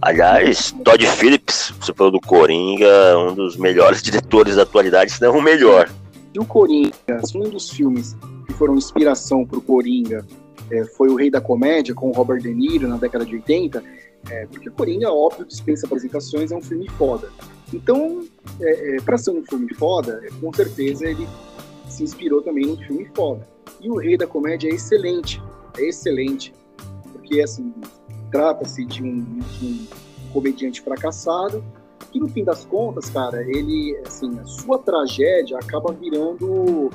Aliás, 0.01 0.71
Todd 0.83 1.05
Phillips, 1.05 1.71
você 1.79 1.93
falou 1.93 2.11
do 2.11 2.21
Coringa, 2.21 3.19
um 3.19 3.35
dos 3.35 3.57
melhores 3.57 4.01
diretores 4.03 4.55
da 4.55 4.63
atualidade, 4.63 5.11
se 5.11 5.21
não 5.21 5.37
o 5.37 5.41
melhor. 5.41 5.87
E 6.35 6.39
o 6.39 6.45
Coringa, 6.45 6.91
um 7.33 7.49
dos 7.49 7.69
filmes 7.69 8.13
que 8.45 8.51
foram 8.51 8.75
inspiração 8.75 9.45
para 9.45 9.57
o 9.57 9.61
Coringa 9.61 10.27
é, 10.69 10.83
foi 10.83 11.07
O 11.07 11.15
Rei 11.15 11.31
da 11.31 11.39
Comédia, 11.39 11.95
com 11.95 12.09
o 12.09 12.11
Robert 12.11 12.41
De 12.41 12.53
Niro, 12.53 12.89
na 12.89 12.97
década 12.97 13.25
de 13.25 13.35
80, 13.35 13.81
é, 14.29 14.45
porque 14.47 14.69
Coringa, 14.69 15.09
óbvio, 15.09 15.45
dispensa 15.45 15.85
apresentações, 15.85 16.51
é 16.51 16.55
um 16.57 16.61
filme 16.61 16.89
foda. 16.89 17.31
Então, 17.73 18.25
é, 18.59 18.97
é 18.97 19.01
para 19.01 19.17
ser 19.17 19.31
um 19.31 19.45
filme 19.45 19.73
foda, 19.75 20.21
é, 20.25 20.29
com 20.41 20.51
certeza 20.51 21.05
ele 21.05 21.25
se 21.87 22.03
inspirou 22.03 22.41
também 22.41 22.65
num 22.65 22.77
filme 22.77 23.09
foda. 23.15 23.47
E 23.79 23.89
O 23.89 23.95
Rei 23.95 24.17
da 24.17 24.27
Comédia 24.27 24.67
é 24.67 24.73
excelente, 24.73 25.41
é 25.77 25.87
excelente 25.87 26.53
porque 27.13 27.39
assim 27.39 27.73
trata-se 28.29 28.83
de 28.83 29.01
um, 29.01 29.23
de 29.39 29.65
um 29.65 29.87
comediante 30.33 30.81
fracassado 30.81 31.63
que 32.15 32.19
no 32.19 32.29
fim 32.29 32.45
das 32.45 32.63
contas, 32.63 33.09
cara, 33.09 33.41
ele 33.41 34.01
assim 34.05 34.39
a 34.39 34.45
sua 34.45 34.79
tragédia 34.79 35.57
acaba 35.57 35.91
virando, 35.91 36.89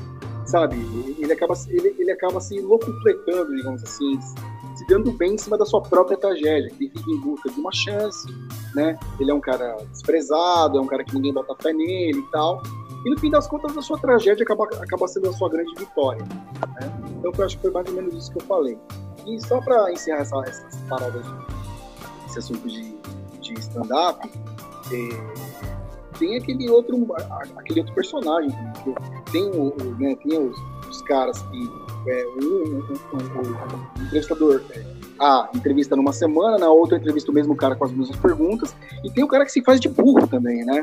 sabe, 0.47 0.77
ele 1.19 1.31
acaba 1.31 1.53
ele, 1.69 1.95
ele 1.99 2.11
acaba 2.11 2.41
se 2.41 2.59
locupletando, 2.59 3.55
digamos 3.55 3.85
assim, 3.85 4.19
se 4.23 4.87
dando 4.89 5.13
bem 5.13 5.35
em 5.35 5.39
cima 5.39 5.59
da 5.59 5.67
sua 5.67 5.83
própria 5.83 6.17
tragédia, 6.17 6.73
ele 6.81 6.91
fica 6.91 7.11
em 7.11 7.21
busca 7.21 7.51
de 7.51 7.61
uma 7.61 7.71
chance, 7.71 8.27
né? 8.75 8.99
Ele 9.21 9.31
é 9.31 9.35
um 9.35 9.41
cara 9.41 9.77
desprezado, 9.93 10.79
é 10.79 10.81
um 10.81 10.87
cara 10.87 11.05
que 11.05 11.15
ninguém 11.15 11.35
bota 11.35 11.55
fé 11.63 11.71
nele 11.71 12.19
e 12.19 12.31
tal. 12.31 12.63
E 13.05 13.11
no 13.11 13.21
fim 13.21 13.31
das 13.31 13.47
contas, 13.47 13.77
a 13.77 13.83
sua 13.83 13.99
tragédia 13.99 14.43
acaba, 14.43 14.65
acaba 14.65 15.07
sendo 15.07 15.29
a 15.29 15.33
sua 15.35 15.51
grande 15.51 15.75
vitória. 15.75 16.23
Né? 16.23 17.03
Então, 17.19 17.31
eu 17.37 17.45
acho 17.45 17.57
que 17.57 17.63
foi 17.63 17.71
mais 17.71 17.87
ou 17.89 17.95
menos 17.95 18.15
isso 18.15 18.33
que 18.33 18.39
eu 18.39 18.47
falei. 18.47 18.79
E 19.27 19.39
só 19.41 19.61
para 19.61 19.93
encerrar 19.93 20.21
essa, 20.21 20.39
essas 20.47 20.77
paradas, 20.89 21.27
esse 22.27 22.39
assunto 22.39 22.67
de, 22.67 22.95
de 23.41 23.53
stand-up, 23.55 24.31
é, 24.93 26.19
tem 26.19 26.37
aquele 26.37 26.69
outro, 26.69 27.07
aquele 27.57 27.81
outro 27.81 27.95
personagem. 27.95 28.51
Tem, 29.33 29.45
o, 29.45 29.75
né, 29.99 30.17
tem 30.23 30.39
os, 30.39 30.57
os 30.89 31.03
caras 31.03 31.41
que. 31.43 31.91
É, 32.07 32.27
um, 32.43 32.47
um, 32.47 32.79
um, 32.79 34.01
um 34.01 34.05
entrevistador 34.07 34.63
é, 34.71 34.83
a 35.19 35.51
entrevista 35.55 35.95
numa 35.95 36.15
semana, 36.15 36.57
na 36.57 36.71
outra 36.71 36.97
entrevista 36.97 37.31
o 37.31 37.35
mesmo 37.35 37.55
cara 37.55 37.77
com 37.77 37.85
as 37.85 37.93
mesmas 37.93 38.17
perguntas, 38.17 38.75
e 39.05 39.11
tem 39.11 39.23
o 39.23 39.29
cara 39.29 39.45
que 39.45 39.53
se 39.53 39.63
faz 39.63 39.79
de 39.79 39.89
burro 39.89 40.27
também, 40.27 40.65
né? 40.65 40.83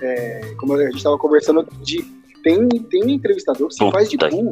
É, 0.00 0.54
como 0.58 0.74
a 0.74 0.84
gente 0.86 0.96
estava 0.96 1.16
conversando 1.16 1.66
de 1.82 2.04
tem, 2.42 2.68
tem 2.68 3.04
um 3.04 3.08
entrevistador 3.08 3.68
que 3.68 3.74
se 3.74 3.90
faz 3.90 4.08
de 4.08 4.16
burro. 4.16 4.50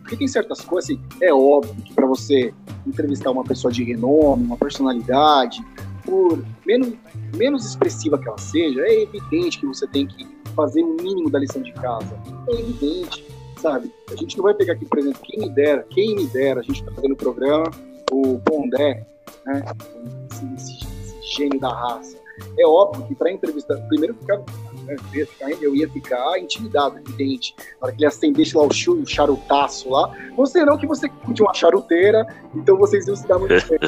Porque 0.00 0.16
tem 0.16 0.26
certas 0.26 0.60
coisas, 0.62 0.90
assim, 0.90 1.00
é 1.20 1.32
óbvio 1.32 1.76
que 1.84 1.94
para 1.94 2.06
você 2.06 2.52
entrevistar 2.84 3.30
uma 3.30 3.44
pessoa 3.44 3.72
de 3.72 3.84
renome, 3.84 4.44
uma 4.44 4.56
personalidade, 4.56 5.64
por 6.06 6.42
menos, 6.64 6.94
menos 7.36 7.66
expressiva 7.66 8.18
que 8.18 8.28
ela 8.28 8.38
seja, 8.38 8.80
é 8.80 9.02
evidente 9.02 9.58
que 9.58 9.66
você 9.66 9.86
tem 9.88 10.06
que 10.06 10.26
fazer 10.54 10.82
o 10.82 10.92
um 10.92 10.96
mínimo 11.02 11.28
da 11.28 11.38
lição 11.38 11.60
de 11.60 11.72
casa. 11.72 12.18
É 12.48 12.52
evidente, 12.52 13.26
sabe? 13.60 13.92
A 14.10 14.16
gente 14.16 14.36
não 14.36 14.44
vai 14.44 14.54
pegar 14.54 14.74
aqui, 14.74 14.86
por 14.86 14.98
exemplo, 14.98 15.20
quem 15.22 15.40
me 15.40 15.50
dera, 15.50 15.84
quem 15.90 16.14
me 16.14 16.26
dera, 16.28 16.60
a 16.60 16.62
gente 16.62 16.82
tá 16.84 16.92
fazendo 16.92 17.12
o 17.12 17.16
programa, 17.16 17.70
o 18.10 18.38
Pondé, 18.38 19.06
né? 19.44 19.64
Esse, 20.30 20.54
esse, 20.54 20.86
esse 20.86 21.36
gênio 21.36 21.60
da 21.60 21.68
raça. 21.68 22.16
É 22.58 22.66
óbvio 22.66 23.06
que 23.06 23.14
para 23.14 23.32
entrevistar, 23.32 23.76
primeiro 23.88 24.14
eu 25.60 25.74
ia 25.74 25.88
ficar 25.88 26.38
intimidado, 26.38 26.98
evidente. 26.98 27.54
Na 27.80 27.86
hora 27.86 27.92
que 27.92 27.98
ele 27.98 28.06
acendesse 28.06 28.56
lá 28.56 28.62
o, 28.62 28.68
o 28.68 29.06
charutaço 29.06 29.90
lá, 29.90 30.12
você 30.36 30.64
não 30.64 30.78
que 30.78 30.86
você 30.86 31.08
curte 31.08 31.42
uma 31.42 31.54
charuteira, 31.54 32.26
então 32.54 32.76
vocês 32.76 33.06
iam 33.06 33.16
se 33.16 33.26
dar 33.26 33.38
muito 33.38 33.54
bem. 33.68 33.78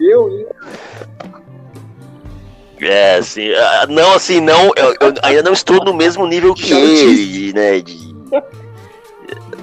eu 0.00 0.30
ia. 0.38 0.48
É, 2.80 3.16
assim, 3.16 3.52
ah, 3.52 3.86
não, 3.88 4.14
assim, 4.14 4.40
não, 4.40 4.70
eu, 4.76 4.94
eu, 5.00 5.14
ainda 5.22 5.42
não 5.42 5.52
estou 5.52 5.84
no 5.84 5.92
mesmo 5.92 6.26
nível 6.28 6.54
que 6.54 6.72
ele, 6.72 7.52
né, 7.52 7.80
de, 7.80 8.14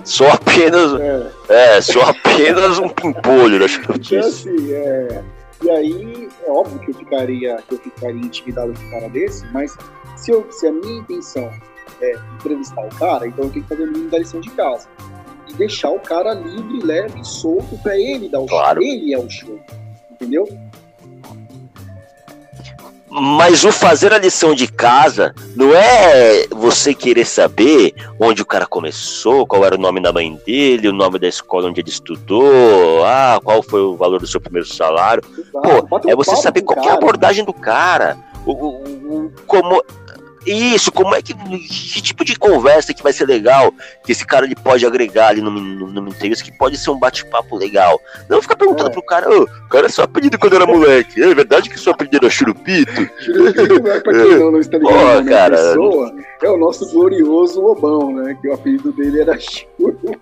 sou 0.03 0.27
apenas, 0.27 0.99
é. 0.99 1.31
é, 1.49 1.81
sou 1.81 2.01
apenas 2.01 2.77
um 2.77 2.89
pimpolho 2.89 3.59
da 3.59 3.67
charutice. 3.67 4.15
Então, 4.15 4.29
assim, 4.29 4.73
é, 4.73 5.23
e 5.64 5.70
aí, 5.70 6.30
é 6.45 6.51
óbvio 6.51 6.80
que 6.80 6.91
eu 6.91 6.95
ficaria, 6.95 7.58
que 7.68 7.76
eu 7.76 7.80
ficaria 7.80 8.22
intimidado 8.22 8.74
com 8.74 8.80
um 8.80 8.91
cara 8.91 9.10
desse, 9.10 9.45
mas 9.53 9.76
se, 10.16 10.32
eu, 10.32 10.45
se 10.51 10.68
a 10.68 10.72
minha 10.72 10.99
intenção 10.99 11.49
é 12.01 12.14
entrevistar 12.36 12.86
o 12.86 12.89
cara, 12.95 13.28
então 13.28 13.45
eu 13.45 13.51
tenho 13.51 13.64
que 13.64 13.70
fazer 13.70 13.84
o 13.84 13.91
mínimo 13.91 14.10
da 14.10 14.20
lição 14.20 14.41
de 14.41 14.49
casa. 14.51 14.88
E 15.47 15.53
deixar 15.53 15.91
o 15.91 15.99
cara 15.99 16.34
livre, 16.34 16.86
leve 16.86 17.20
e 17.20 17.26
solto 17.26 17.78
para 17.78 17.97
ele 17.97 18.28
dar 18.28 18.39
o 18.39 18.47
claro. 18.47 18.82
show. 18.82 18.91
Ele 18.91 19.14
é 19.14 19.20
o 19.20 19.30
show. 19.30 19.60
Entendeu? 20.12 20.47
Mas 23.18 23.63
o 23.63 23.72
fazer 23.72 24.13
a 24.13 24.18
lição 24.18 24.53
de 24.53 24.68
casa 24.68 25.34
não 25.55 25.74
é 25.74 26.47
você 26.51 26.93
querer 26.93 27.26
saber 27.26 27.93
onde 28.20 28.41
o 28.41 28.45
cara 28.45 28.66
começou, 28.66 29.47
qual 29.47 29.63
era 29.63 29.76
o 29.76 29.80
nome 29.80 30.01
da 30.01 30.11
mãe 30.11 30.38
dele, 30.45 30.89
o 30.89 30.93
nome 30.93 31.18
da 31.18 31.28
escola 31.28 31.70
onde 31.70 31.80
ele 31.80 31.89
estudou, 31.89 33.05
ah, 33.05 33.39
qual 33.41 33.63
foi 33.63 33.80
o 33.80 33.95
valor 33.95 34.20
do 34.20 34.28
seu 34.28 34.41
primeiro 34.41 34.68
salário. 34.68 35.24
Pô, 35.51 36.09
é 36.09 36.13
você 36.13 36.36
saber 36.36 36.63
qual 36.63 36.86
é 36.86 36.89
a 36.89 36.95
abordagem 36.95 37.45
do 37.45 37.53
cara, 37.53 38.18
o, 38.45 38.51
o, 38.51 38.84
o, 38.84 39.32
como 39.47 39.82
isso, 40.45 40.91
como 40.91 41.15
é 41.15 41.21
que. 41.21 41.33
Que 41.33 42.01
tipo 42.01 42.23
de 42.23 42.37
conversa 42.37 42.93
que 42.93 43.03
vai 43.03 43.13
ser 43.13 43.25
legal? 43.25 43.73
Que 44.03 44.11
esse 44.11 44.25
cara 44.25 44.45
ele 44.45 44.55
pode 44.55 44.85
agregar 44.85 45.29
ali 45.29 45.41
numa, 45.41 45.59
numa 45.59 46.09
entrevista, 46.09 46.43
que 46.43 46.51
pode 46.51 46.77
ser 46.77 46.91
um 46.91 46.99
bate-papo 46.99 47.55
legal. 47.55 47.99
Não 48.29 48.41
ficar 48.41 48.55
perguntando 48.55 48.89
é. 48.89 48.93
pro 48.93 49.03
cara, 49.03 49.29
ô, 49.29 49.43
oh, 49.43 49.69
cara, 49.69 49.87
é 49.87 49.89
só 49.89 50.03
apelido 50.03 50.37
quando 50.37 50.55
era 50.55 50.65
moleque. 50.65 51.21
É 51.21 51.33
verdade 51.33 51.69
que 51.69 51.79
seu 51.79 51.93
apelido 51.93 52.17
era 52.17 52.29
Churupito? 52.29 53.09
Churupito, 53.19 53.83
né? 53.83 53.99
Pra 53.99 54.13
quem 54.13 54.39
não, 54.39 54.51
não 54.51 54.59
está 54.59 54.77
ligado 54.77 55.21
oh, 55.21 55.29
cara. 55.29 55.57
Pessoa, 55.57 56.15
é 56.43 56.49
o 56.49 56.57
nosso 56.57 56.91
glorioso 56.91 57.61
Lobão, 57.61 58.13
né? 58.13 58.37
Que 58.41 58.49
o 58.49 58.53
apelido 58.53 58.91
dele 58.93 59.21
era 59.21 59.37
Churupito. 59.39 60.19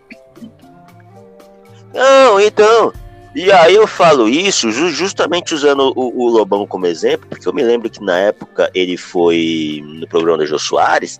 Não, 1.93 2.39
então. 2.39 2.93
E 3.36 3.52
aí 3.52 3.74
eu 3.74 3.88
falo 3.88 4.30
isso 4.30 4.72
justamente 4.72 5.56
usando 5.56 5.92
o, 5.96 6.26
o, 6.26 6.30
Lobão 6.30 6.68
como 6.68 6.86
exemplo, 6.86 7.28
porque 7.28 7.48
eu 7.48 7.54
me 7.54 7.64
lembro 7.64 7.90
que 7.90 8.04
na 8.04 8.18
época 8.20 8.70
ele 8.76 8.96
foi 8.96 9.82
no 9.84 10.08
programa 10.08 10.38
do 10.38 10.46
Jô 10.46 10.60
Soares, 10.60 11.20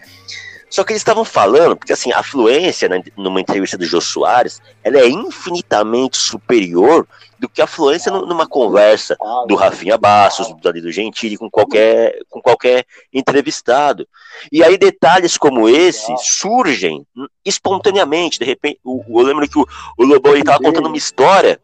só 0.70 0.84
que 0.84 0.92
eles 0.92 1.02
estavam 1.02 1.26
falando, 1.26 1.76
porque 1.76 1.94
assim, 1.94 2.12
a 2.12 2.22
fluência 2.22 2.88
né, 2.88 3.04
numa 3.18 3.42
entrevista 3.42 3.78
do 3.78 3.86
Jô 3.86 4.00
Soares, 4.00 4.62
ela 4.84 5.00
é 5.00 5.08
infinitamente 5.08 6.18
superior 6.18 7.08
do 7.38 7.50
que 7.50 7.62
a 7.62 7.68
fluência 7.68 8.12
numa 8.12 8.48
conversa 8.48 9.18
do 9.48 9.56
Rafinha 9.56 9.98
Bastos, 9.98 10.48
do 10.48 10.62
Danilo 10.62 10.92
Gentili, 10.92 11.36
com 11.36 11.50
qualquer, 11.50 12.18
com 12.30 12.42
qualquer 12.42 12.86
entrevistado. 13.12 14.08
E 14.52 14.64
aí 14.64 14.78
detalhes 14.78 15.38
como 15.38 15.68
esse 15.68 16.12
surgem 16.18 17.06
espontaneamente, 17.44 18.40
de 18.40 18.46
repente, 18.46 18.80
eu 18.84 19.22
lembro 19.22 19.48
que 19.48 19.60
o, 19.60 19.68
o 19.98 20.06
Lobão 20.06 20.36
estava 20.36 20.60
contando 20.60 20.88
uma 20.88 20.98
história 20.98 21.60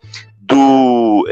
do, 0.50 1.26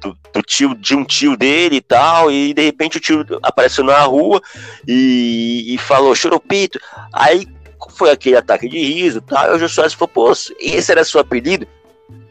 do, 0.00 0.16
do, 0.32 0.42
tio 0.42 0.74
de 0.74 0.96
um 0.96 1.04
tio 1.04 1.36
dele 1.36 1.76
e 1.76 1.80
tal, 1.82 2.32
e 2.32 2.54
de 2.54 2.62
repente 2.62 2.96
o 2.96 3.00
tio 3.00 3.24
apareceu 3.42 3.84
na 3.84 4.00
rua 4.00 4.40
e, 4.86 5.74
e 5.74 5.78
falou 5.78 6.14
choropito. 6.14 6.80
Aí 7.12 7.46
foi 7.90 8.10
aquele 8.10 8.36
ataque 8.36 8.68
de 8.68 8.78
riso, 8.78 9.20
tal, 9.20 9.52
e 9.52 9.56
o 9.56 9.58
Jô 9.58 9.68
Soares 9.68 9.92
falou, 9.92 10.08
pô, 10.08 10.32
esse 10.32 10.90
era 10.90 11.04
seu 11.04 11.20
apelido? 11.20 11.66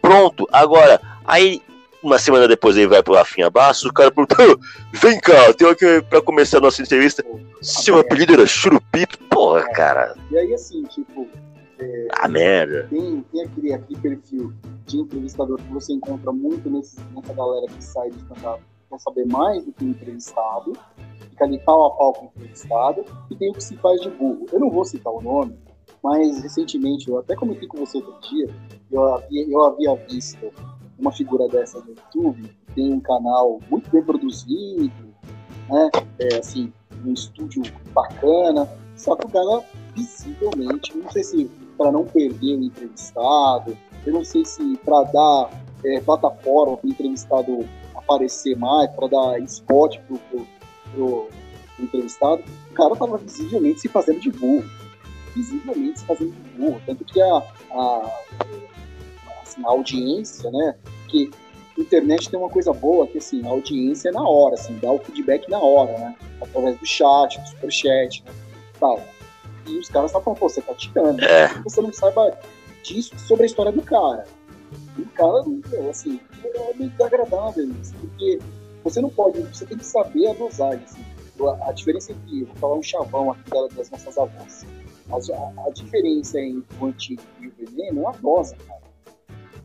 Pronto, 0.02 0.48
agora, 0.52 1.00
aí 1.26 1.62
uma 2.02 2.18
semana 2.18 2.48
depois 2.48 2.78
ele 2.78 2.88
vai 2.88 3.04
pro 3.04 3.16
Rafinha 3.16 3.50
Bastos, 3.50 3.90
o 3.90 3.94
cara 3.94 4.12
perguntou, 4.12 4.60
vem 4.94 5.20
cá, 5.20 5.54
tenho 5.54 5.72
aqui 5.72 6.02
pra 6.10 6.22
começar 6.22 6.58
a 6.58 6.62
nossa 6.62 6.82
entrevista, 6.82 7.24
seu 7.62 8.00
apelido 8.00 8.34
era 8.34 8.48
Churupito? 8.48 9.20
Porra, 9.30 9.64
cara. 9.74 10.16
E 10.32 10.38
aí 10.38 10.54
assim, 10.54 10.84
tipo, 10.84 11.28
ah, 12.12 12.28
merda. 12.28 12.88
Tem, 12.90 13.22
tem 13.32 13.44
aquele, 13.44 13.74
aquele 13.74 14.00
perfil 14.00 14.54
de 14.86 14.98
entrevistador 14.98 15.58
que 15.58 15.72
você 15.72 15.94
encontra 15.94 16.32
muito 16.32 16.70
nesse, 16.70 17.00
nessa 17.14 17.34
galera 17.34 17.68
que 17.68 17.84
sai 17.84 18.10
de 18.10 18.18
stand 18.18 18.60
quer 18.90 19.00
saber 19.00 19.26
mais 19.26 19.66
do 19.66 19.72
que 19.72 19.84
o 19.84 19.90
entrevistado, 19.90 20.74
fica 21.30 21.46
ali 21.46 21.60
pau 21.60 21.86
a 21.86 21.92
pau 21.92 22.14
com 22.14 22.26
o 22.26 22.30
entrevistado, 22.30 23.04
e 23.30 23.36
tem 23.36 23.52
o 23.52 23.54
que 23.54 23.64
se 23.64 23.76
faz 23.78 24.02
de 24.02 24.10
burro. 24.10 24.46
Eu 24.52 24.60
não 24.60 24.70
vou 24.70 24.86
citar 24.86 25.12
o 25.12 25.22
nome, 25.22 25.58
mas 26.04 26.42
recentemente, 26.42 27.10
eu 27.10 27.20
até 27.20 27.36
comentei 27.36 27.68
com 27.68 27.78
você 27.78 27.98
outro 27.98 28.18
dia, 28.30 28.50
eu 28.92 29.14
havia, 29.14 29.50
eu 29.50 29.66
havia 29.66 29.96
visto 30.08 30.52
uma 30.98 31.12
figura 31.12 31.48
dessa 31.48 31.80
no 31.80 31.90
YouTube, 31.90 32.50
tem 32.74 32.94
um 32.94 33.00
canal 33.00 33.60
muito 33.70 33.90
bem 33.92 34.04
produzido, 34.04 34.92
né? 35.70 35.90
É, 36.20 36.38
assim, 36.38 36.72
um 37.06 37.14
estúdio 37.14 37.64
bacana, 37.94 38.68
só 38.96 39.16
que 39.16 39.26
o 39.26 39.30
cara 39.30 39.64
visivelmente, 39.96 40.98
não 40.98 41.12
sei 41.12 41.24
se 41.24 41.52
para 41.78 41.92
não 41.92 42.06
perder 42.06 42.58
o 42.58 42.64
entrevistado. 42.64 43.78
Eu 44.06 44.14
não 44.14 44.24
sei 44.24 44.46
se 44.46 44.78
para 44.78 45.04
dar 45.04 45.50
é, 45.86 46.00
plataforma 46.02 46.78
para 46.78 46.88
o 46.88 46.90
entrevistado 46.90 47.66
aparecer 47.96 48.58
mais, 48.58 48.90
para 48.92 49.08
dar 49.08 49.40
spot 49.42 49.98
para 50.00 51.02
o 51.02 51.28
entrevistado. 51.80 52.44
O 52.72 52.74
cara 52.74 52.94
estava 52.94 53.18
visivelmente 53.18 53.82
se 53.82 53.88
fazendo 53.88 54.20
de 54.20 54.32
burro. 54.32 54.66
Visivelmente 55.36 56.00
se 56.00 56.06
fazendo 56.06 56.32
de 56.32 56.50
burro. 56.58 56.82
Tanto 56.86 57.06
que 57.06 57.22
a, 57.22 57.44
a, 57.72 58.12
assim, 59.44 59.64
a 59.64 59.70
audiência, 59.70 60.50
né? 60.50 60.76
Que 61.08 61.30
internet 61.78 62.30
tem 62.30 62.40
uma 62.40 62.50
coisa 62.50 62.74
boa 62.74 63.08
que 63.08 63.18
assim, 63.18 63.46
a 63.46 63.50
audiência 63.50 64.10
é 64.10 64.12
na 64.12 64.28
hora, 64.28 64.56
assim, 64.56 64.78
dá 64.80 64.92
o 64.92 65.00
feedback 65.00 65.50
na 65.50 65.60
hora, 65.60 65.98
né? 65.98 66.16
Através 66.42 66.78
do 66.78 66.86
chat, 66.86 67.40
do 67.40 67.48
superchat, 67.48 68.24
né? 68.26 68.32
Tal. 68.80 69.02
E 69.68 69.78
os 69.78 69.90
caras 69.90 70.10
estavam 70.10 70.24
falando, 70.24 70.40
pô, 70.40 70.50
você 70.50 70.62
tá 70.62 70.74
tirando. 70.74 71.22
É. 71.24 71.48
Você 71.64 71.82
não 71.82 71.92
saiba 71.92 72.38
disso 72.84 73.18
sobre 73.20 73.44
a 73.44 73.46
história 73.46 73.72
do 73.72 73.82
cara. 73.82 74.26
E 74.98 75.02
o 75.02 75.06
cara, 75.08 75.44
assim, 75.90 76.20
é 76.44 76.74
meio 76.74 76.90
desagradável 76.92 77.70
isso, 77.82 77.94
porque 77.96 78.40
você 78.84 79.02
não 79.02 79.10
pode, 79.10 79.42
você 79.42 79.66
tem 79.66 79.78
que 79.78 79.86
saber 79.86 80.28
a 80.30 80.34
dosagem. 80.34 80.84
Assim. 80.84 81.06
A, 81.40 81.70
a 81.70 81.72
diferença 81.72 82.12
entre, 82.12 82.46
vou 82.46 82.56
falar 82.56 82.76
um 82.76 82.84
chavão 82.84 83.32
aqui 83.32 83.52
das 83.76 83.90
nossas 83.92 84.18
avós. 84.18 84.66
A, 85.10 85.68
a, 85.68 85.70
diferença 85.72 86.40
entre 86.40 86.78
o 86.80 86.86
antigo 86.86 87.22
e 87.40 87.48
o 87.48 87.54
veneno 87.58 88.04
é 88.04 88.08
a 88.08 88.12
dose, 88.12 88.56
cara. 88.56 88.82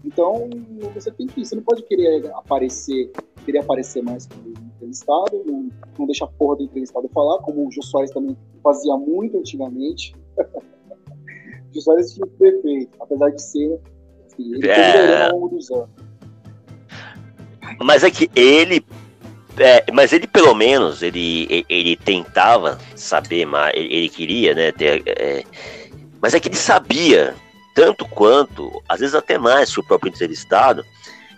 Então, 0.04 0.50
você 0.94 1.10
tem 1.10 1.26
que, 1.26 1.44
você 1.44 1.54
não 1.54 1.62
pode 1.62 1.82
querer 1.84 2.30
aparecer, 2.34 3.10
querer 3.44 3.58
aparecer 3.58 4.02
mais 4.02 4.26
que 4.26 4.36
o 4.36 4.54
entrevistado, 4.92 5.42
não, 5.46 5.70
não 5.98 6.06
deixa 6.06 6.24
a 6.24 6.28
porra 6.28 6.56
do 6.56 6.64
entrevistado 6.64 7.08
falar, 7.08 7.38
como 7.38 7.66
o 7.66 7.72
Jô 7.72 7.82
Soares 7.82 8.10
também 8.10 8.36
fazia 8.62 8.96
muito 8.96 9.38
antigamente. 9.38 10.14
o 10.36 10.44
Jô 11.74 11.80
Soares 11.80 12.12
tinha 12.12 12.26
defeito, 12.38 12.96
apesar 13.00 13.30
de 13.30 13.42
ser, 13.42 13.80
assim, 14.26 14.54
ele 14.54 14.68
é... 14.68 15.26
ao 15.26 15.32
longo 15.32 15.56
dos 15.56 15.70
anos. 15.70 15.90
Mas 17.82 18.04
é 18.04 18.10
que 18.10 18.30
ele 18.34 18.84
é, 19.58 19.84
mas 19.92 20.12
ele 20.12 20.26
pelo 20.26 20.54
menos 20.54 21.02
ele, 21.02 21.64
ele 21.68 21.96
tentava 21.96 22.78
saber 22.96 23.44
mais, 23.44 23.74
ele, 23.74 23.94
ele 23.94 24.08
queria, 24.08 24.54
né? 24.54 24.72
Ter, 24.72 25.02
é, 25.06 25.44
mas 26.20 26.34
é 26.34 26.40
que 26.40 26.48
ele 26.48 26.56
sabia 26.56 27.34
tanto 27.74 28.06
quanto, 28.08 28.82
às 28.88 29.00
vezes 29.00 29.14
até 29.14 29.38
mais 29.38 29.72
que 29.72 29.80
o 29.80 29.84
próprio 29.84 30.10
entrevistado. 30.10 30.84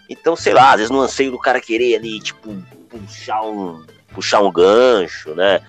Então, 0.08 0.36
sei 0.36 0.52
lá, 0.52 0.70
às 0.70 0.76
vezes 0.76 0.90
no 0.90 1.00
anseio 1.00 1.30
do 1.30 1.38
cara 1.38 1.60
querer 1.60 1.96
ali, 1.96 2.20
tipo, 2.20 2.50
puxar 2.98 3.42
um, 3.42 3.84
puxar 4.12 4.40
um 4.40 4.52
gancho, 4.52 5.34
né? 5.34 5.60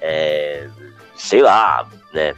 É, 0.00 0.68
sei 1.16 1.42
lá, 1.42 1.88
né? 2.12 2.34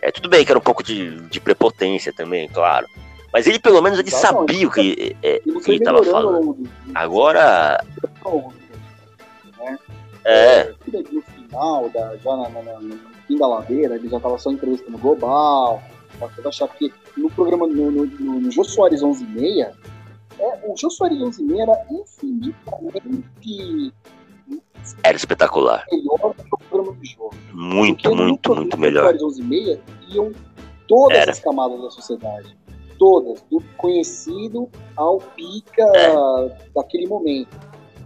É, 0.00 0.10
tudo 0.10 0.28
bem 0.28 0.44
que 0.44 0.50
era 0.50 0.58
um 0.58 0.62
pouco 0.62 0.82
de, 0.82 1.20
de 1.28 1.40
prepotência 1.40 2.12
também, 2.12 2.48
claro. 2.48 2.86
Mas 3.32 3.46
ele 3.46 3.58
pelo 3.58 3.80
menos 3.80 3.98
ele 3.98 4.10
tá 4.10 4.18
sabia 4.18 4.66
o 4.66 4.70
que, 4.70 5.16
é, 5.22 5.40
ele, 5.44 5.60
que 5.60 5.70
ele 5.70 5.78
estava 5.78 6.02
falando. 6.02 6.68
Agora. 6.94 7.82
Né? 9.58 9.78
É. 10.24 10.58
é. 10.58 10.74
No 10.92 11.22
final, 11.22 11.88
da, 11.90 12.16
já 12.16 12.36
na, 12.36 12.48
na, 12.48 12.80
na 12.80 12.96
fim 13.26 13.38
da 13.38 13.46
ladeira, 13.46 13.94
ele 13.94 14.08
já 14.08 14.20
tava 14.20 14.38
só 14.38 14.50
entrevistando 14.50 14.98
global, 14.98 15.82
pra 16.18 16.48
achar 16.48 16.68
que 16.68 16.92
no 17.16 17.30
programa, 17.30 17.66
no, 17.66 17.90
no, 17.90 18.06
no, 18.06 18.40
no 18.40 18.50
Jô 18.50 18.64
Soares 18.64 19.02
11 19.02 19.24
e 19.24 19.26
meia, 19.26 19.72
é, 20.42 20.60
o 20.70 20.76
Jô 20.76 20.90
Soares 20.90 21.20
11 21.20 21.42
e 21.42 21.46
meia 21.46 21.62
era 21.62 21.86
infinitamente 21.90 23.92
era 25.04 25.16
espetacular. 25.16 25.84
melhor 25.90 26.34
do 26.34 26.42
que 26.42 26.54
o 26.54 26.58
programa 26.58 26.92
do 26.98 27.04
jogo. 27.06 27.34
Muito, 27.52 28.02
Porque 28.02 28.08
muito, 28.22 28.48
no- 28.50 28.56
muito 28.56 28.76
no 28.76 28.80
melhor. 28.80 29.02
Soares 29.04 29.22
11 29.22 29.40
e 29.40 29.44
meia 29.44 29.80
iam 30.08 30.32
todas 30.88 31.18
Era. 31.18 31.30
as 31.30 31.38
camadas 31.40 31.80
da 31.80 31.90
sociedade. 31.90 32.56
Todas, 32.98 33.42
do 33.50 33.60
conhecido 33.76 34.68
ao 34.96 35.18
pica 35.18 35.82
É. 35.94 36.12
daquele 36.74 37.06
momento. 37.06 37.56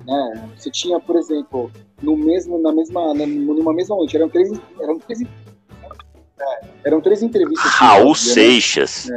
Né? 0.06 0.50
Você 0.56 0.70
tinha, 0.70 1.00
por 1.00 1.16
exemplo, 1.16 1.70
no 2.02 2.16
mesmo, 2.16 2.58
na 2.58 2.72
mesma, 2.72 3.14
numa 3.14 3.72
mesma 3.72 3.96
noite, 3.96 4.16
eram 4.16 4.28
três, 4.28 4.50
eram 4.80 4.98
três, 4.98 5.22
é, 5.22 6.60
eram 6.84 7.00
três 7.00 7.22
entrevistas. 7.22 7.70
Raul 7.72 8.08
né? 8.10 8.14
Seixas. 8.14 9.08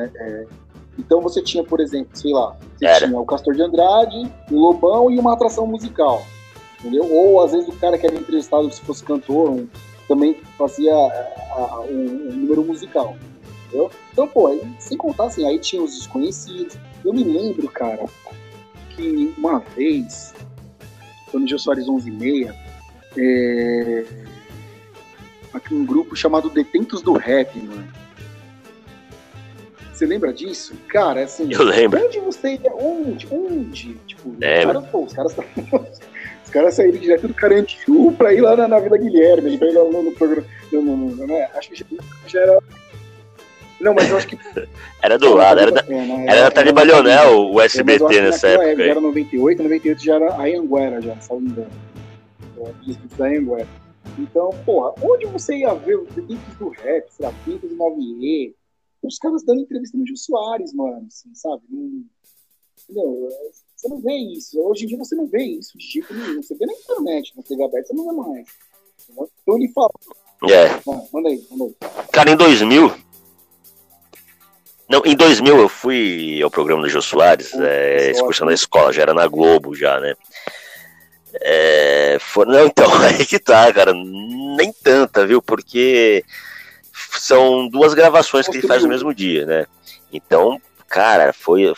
Então 1.00 1.22
você 1.22 1.42
tinha, 1.42 1.64
por 1.64 1.80
exemplo, 1.80 2.10
sei 2.14 2.34
lá, 2.34 2.56
você 2.78 2.86
Era. 2.86 3.08
tinha 3.08 3.20
o 3.20 3.26
Castor 3.26 3.56
de 3.56 3.62
Andrade, 3.62 4.30
o 4.52 4.56
Lobão 4.60 5.10
e 5.10 5.18
uma 5.18 5.34
atração 5.34 5.66
musical. 5.66 6.24
Entendeu? 6.80 7.10
Ou 7.12 7.42
às 7.42 7.52
vezes 7.54 7.68
o 7.70 7.72
cara 7.74 7.98
que 7.98 8.06
era 8.06 8.16
entrevistado, 8.16 8.70
se 8.72 8.82
fosse 8.82 9.04
cantor, 9.04 9.50
um- 9.52 9.68
também 10.08 10.36
fazia 10.58 10.94
a- 10.94 11.56
a- 11.56 11.80
o, 11.82 11.94
o 11.94 12.34
número 12.34 12.64
musical. 12.66 13.16
Entendeu? 13.68 13.90
Então, 14.12 14.28
pô, 14.28 14.48
aí, 14.48 14.62
sem 14.80 14.98
contar 14.98 15.26
assim, 15.26 15.48
aí 15.48 15.58
tinha 15.60 15.82
os 15.82 15.96
desconhecidos. 15.98 16.78
Eu 17.06 17.14
me 17.14 17.24
lembro, 17.24 17.68
cara, 17.70 18.06
que 18.96 19.34
uma 19.38 19.60
vez, 19.60 20.34
quando 21.32 21.46
o 21.46 21.48
Jô 21.48 21.58
Soares 21.60 21.88
11 21.88 22.10
e 22.10 22.12
meia, 22.12 22.56
é... 23.18 24.06
aqui 25.54 25.74
um 25.74 25.86
grupo 25.86 26.16
chamado 26.16 26.50
Detentos 26.50 27.02
do 27.02 27.14
Rap, 27.14 27.56
mano. 27.60 27.88
Você 30.00 30.06
lembra 30.06 30.32
disso? 30.32 30.74
Cara, 30.88 31.26
assim. 31.26 31.52
Eu 31.52 31.62
lembro. 31.62 32.02
Onde 32.02 32.22
você 32.22 32.54
ia? 32.54 32.74
Onde? 32.74 33.28
Onde? 33.30 33.96
Tipo, 34.08 34.34
Lembro. 34.40 34.68
cara, 34.76 34.82
pô, 34.84 35.04
os 35.04 35.12
caras 35.12 35.36
Os 36.46 36.50
caras 36.50 36.74
saíram 36.74 36.98
direto 36.98 37.28
do 37.28 37.34
Carandiru 37.34 38.14
pra 38.14 38.34
ir 38.34 38.40
lá 38.40 38.56
na, 38.56 38.66
na 38.66 38.80
Vila 38.80 38.98
Guilherme, 38.98 39.58
pra 39.58 39.68
ir 39.68 39.74
lá 39.74 39.84
no, 39.84 40.12
programa. 40.14 40.48
No, 40.72 40.82
no, 40.82 40.96
no, 40.96 41.28
né? 41.28 41.50
Acho 41.54 41.72
que 41.72 41.76
já, 41.76 41.86
já 42.28 42.40
era. 42.40 42.60
Não, 43.82 43.94
mas 43.94 44.10
eu 44.10 44.16
acho 44.16 44.28
que. 44.28 44.40
Era 45.04 45.18
do 45.18 45.34
lado, 45.34 45.60
era 45.60 45.72
da, 45.72 45.82
É, 45.82 45.84
né? 45.84 46.26
era 46.30 46.42
da 46.44 46.52
Tele 46.52 46.72
Balionel, 46.72 47.52
o 47.52 47.60
É, 47.62 47.66
SBT 47.66 48.22
nessa 48.22 48.48
época. 48.48 48.68
Aí. 48.82 48.90
era 48.90 49.02
98, 49.02 49.64
98 49.64 50.04
já 50.04 50.16
era 50.16 50.34
a 50.34 50.44
Anguera, 50.44 51.02
já, 51.02 51.16
não 51.30 51.40
me 51.42 51.50
engano. 51.50 51.72
É, 52.58 53.18
da 53.18 53.26
Anguera. 53.26 53.68
Então, 54.18 54.50
porra, 54.66 54.94
onde 55.02 55.26
você 55.26 55.58
ia 55.58 55.74
ver 55.74 55.98
os 55.98 56.08
Detentos 56.10 56.56
do 56.58 56.70
Rap, 56.70 57.06
sei 57.10 57.26
lá, 57.26 57.34
Pintos 57.46 57.70
e 57.70 57.76
9E, 57.76 58.54
os 59.04 59.18
caras 59.18 59.44
dando 59.44 59.62
entrevista 59.62 59.98
no 59.98 60.06
Gil 60.06 60.18
Soares, 60.18 60.74
mano, 60.74 61.06
assim, 61.08 61.34
sabe? 61.36 61.64
Não, 61.70 62.04
entendeu? 62.90 63.30
Você 63.76 63.88
não 63.88 64.00
vê 64.02 64.14
isso. 64.14 64.60
Hoje 64.62 64.84
em 64.84 64.88
dia 64.88 64.98
você 64.98 65.16
não 65.16 65.26
vê 65.28 65.44
isso 65.44 65.78
de 65.78 65.86
jeito 65.86 66.14
nenhum. 66.14 66.42
Você 66.42 66.54
vê 66.56 66.66
na 66.66 66.74
internet, 66.74 67.34
na 67.36 67.44
TV 67.44 67.64
aberta, 67.64 67.88
você 67.88 67.94
não 67.94 68.06
vê 68.06 68.12
mais. 68.30 68.48
Então 69.42 69.58
ele 69.58 69.72
fala, 69.72 69.90
É. 70.50 70.68
manda 71.14 71.30
aí, 71.30 71.48
manda 71.50 71.64
aí. 71.66 72.08
Cara, 72.12 72.30
em 72.32 72.36
2000. 72.36 72.94
Não, 74.90 75.02
em 75.06 75.16
2000 75.16 75.56
eu 75.58 75.70
fui 75.70 76.42
ao 76.42 76.50
programa 76.50 76.82
do 76.82 76.90
Jô 76.90 77.02
Soares, 77.02 77.52
Putz, 77.52 77.62
é, 77.64 78.12
excursão 78.12 78.48
da 78.48 78.54
escola, 78.54 78.92
já 78.92 79.04
era 79.04 79.14
na 79.14 79.28
Globo 79.28 79.76
já, 79.76 80.00
né? 80.00 80.16
É, 81.42 82.18
for- 82.20 82.48
não, 82.48 82.66
então, 82.66 82.86
aí 83.06 83.26
que 83.26 83.38
tá, 83.40 83.72
cara, 83.72 83.94
nem 83.94 84.74
tanta, 84.84 85.26
viu? 85.28 85.42
Porque 85.42 86.24
são 87.18 87.68
duas 87.68 87.94
gravações 87.94 88.48
que 88.48 88.58
ele 88.58 88.68
faz 88.68 88.84
no 88.84 88.90
mesmo 88.90 89.14
dia, 89.14 89.46
né? 89.46 89.66
Então, 90.12 90.62
cara, 90.88 91.32
foi. 91.34 91.74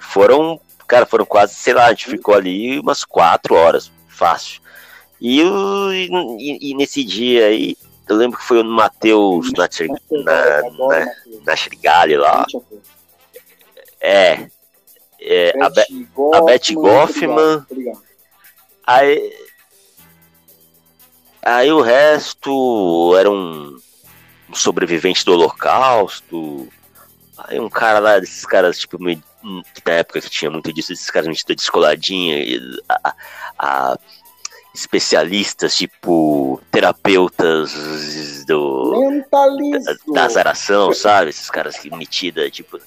Foram, 0.00 0.60
cara, 0.86 1.06
foram 1.06 1.24
quase, 1.24 1.54
sei 1.54 1.72
lá, 1.72 1.86
a 1.86 1.90
gente 1.90 2.06
ficou 2.10 2.34
ali 2.34 2.78
umas 2.80 3.04
quatro 3.04 3.54
horas, 3.54 3.90
fácil. 4.08 4.60
E, 5.20 5.40
e- 5.40 6.70
e 6.70 6.74
nesse 6.74 7.04
dia 7.04 7.46
aí, 7.46 7.76
eu 8.08 8.16
lembro 8.16 8.38
que 8.38 8.44
foi 8.44 8.60
o 8.60 8.64
Matheus 8.64 9.50
na, 9.52 9.68
na, 10.22 11.06
na 11.46 11.56
Schrigali 11.56 12.16
lá. 12.16 12.44
É. 14.00 14.46
é 15.20 15.54
a 15.62 15.70
Be- 15.70 15.86
Beth 15.90 16.34
a 16.36 16.42
Beth 16.42 16.74
Goffman, 16.74 17.66
aí, 18.86 19.32
aí 21.44 21.70
o 21.72 21.80
resto 21.80 23.14
era 23.18 23.30
um, 23.30 23.76
um 24.48 24.54
sobrevivente 24.54 25.24
do 25.24 25.32
Holocausto. 25.32 26.68
Aí 27.38 27.58
um 27.60 27.68
cara 27.68 27.98
lá, 27.98 28.18
desses 28.18 28.44
caras, 28.46 28.78
tipo, 28.78 29.02
meio- 29.02 29.22
que 29.74 29.82
na 29.84 29.92
época 29.94 30.20
que 30.20 30.30
tinha 30.30 30.50
muito 30.50 30.72
disso, 30.72 30.92
esses 30.92 31.10
caras 31.10 31.28
meio 31.28 31.54
descoladinha, 31.54 32.38
e 32.38 32.60
a, 32.88 33.14
a- 33.58 33.98
especialistas, 34.74 35.76
tipo, 35.76 36.60
terapeutas 36.70 38.44
do, 38.46 39.08
Mentalizo. 39.10 39.96
da 40.12 40.24
azaração, 40.24 40.92
sabe? 40.92 41.30
Esses 41.30 41.48
caras 41.50 41.78
que 41.78 41.90
metida, 41.94 42.50
tipo. 42.50 42.78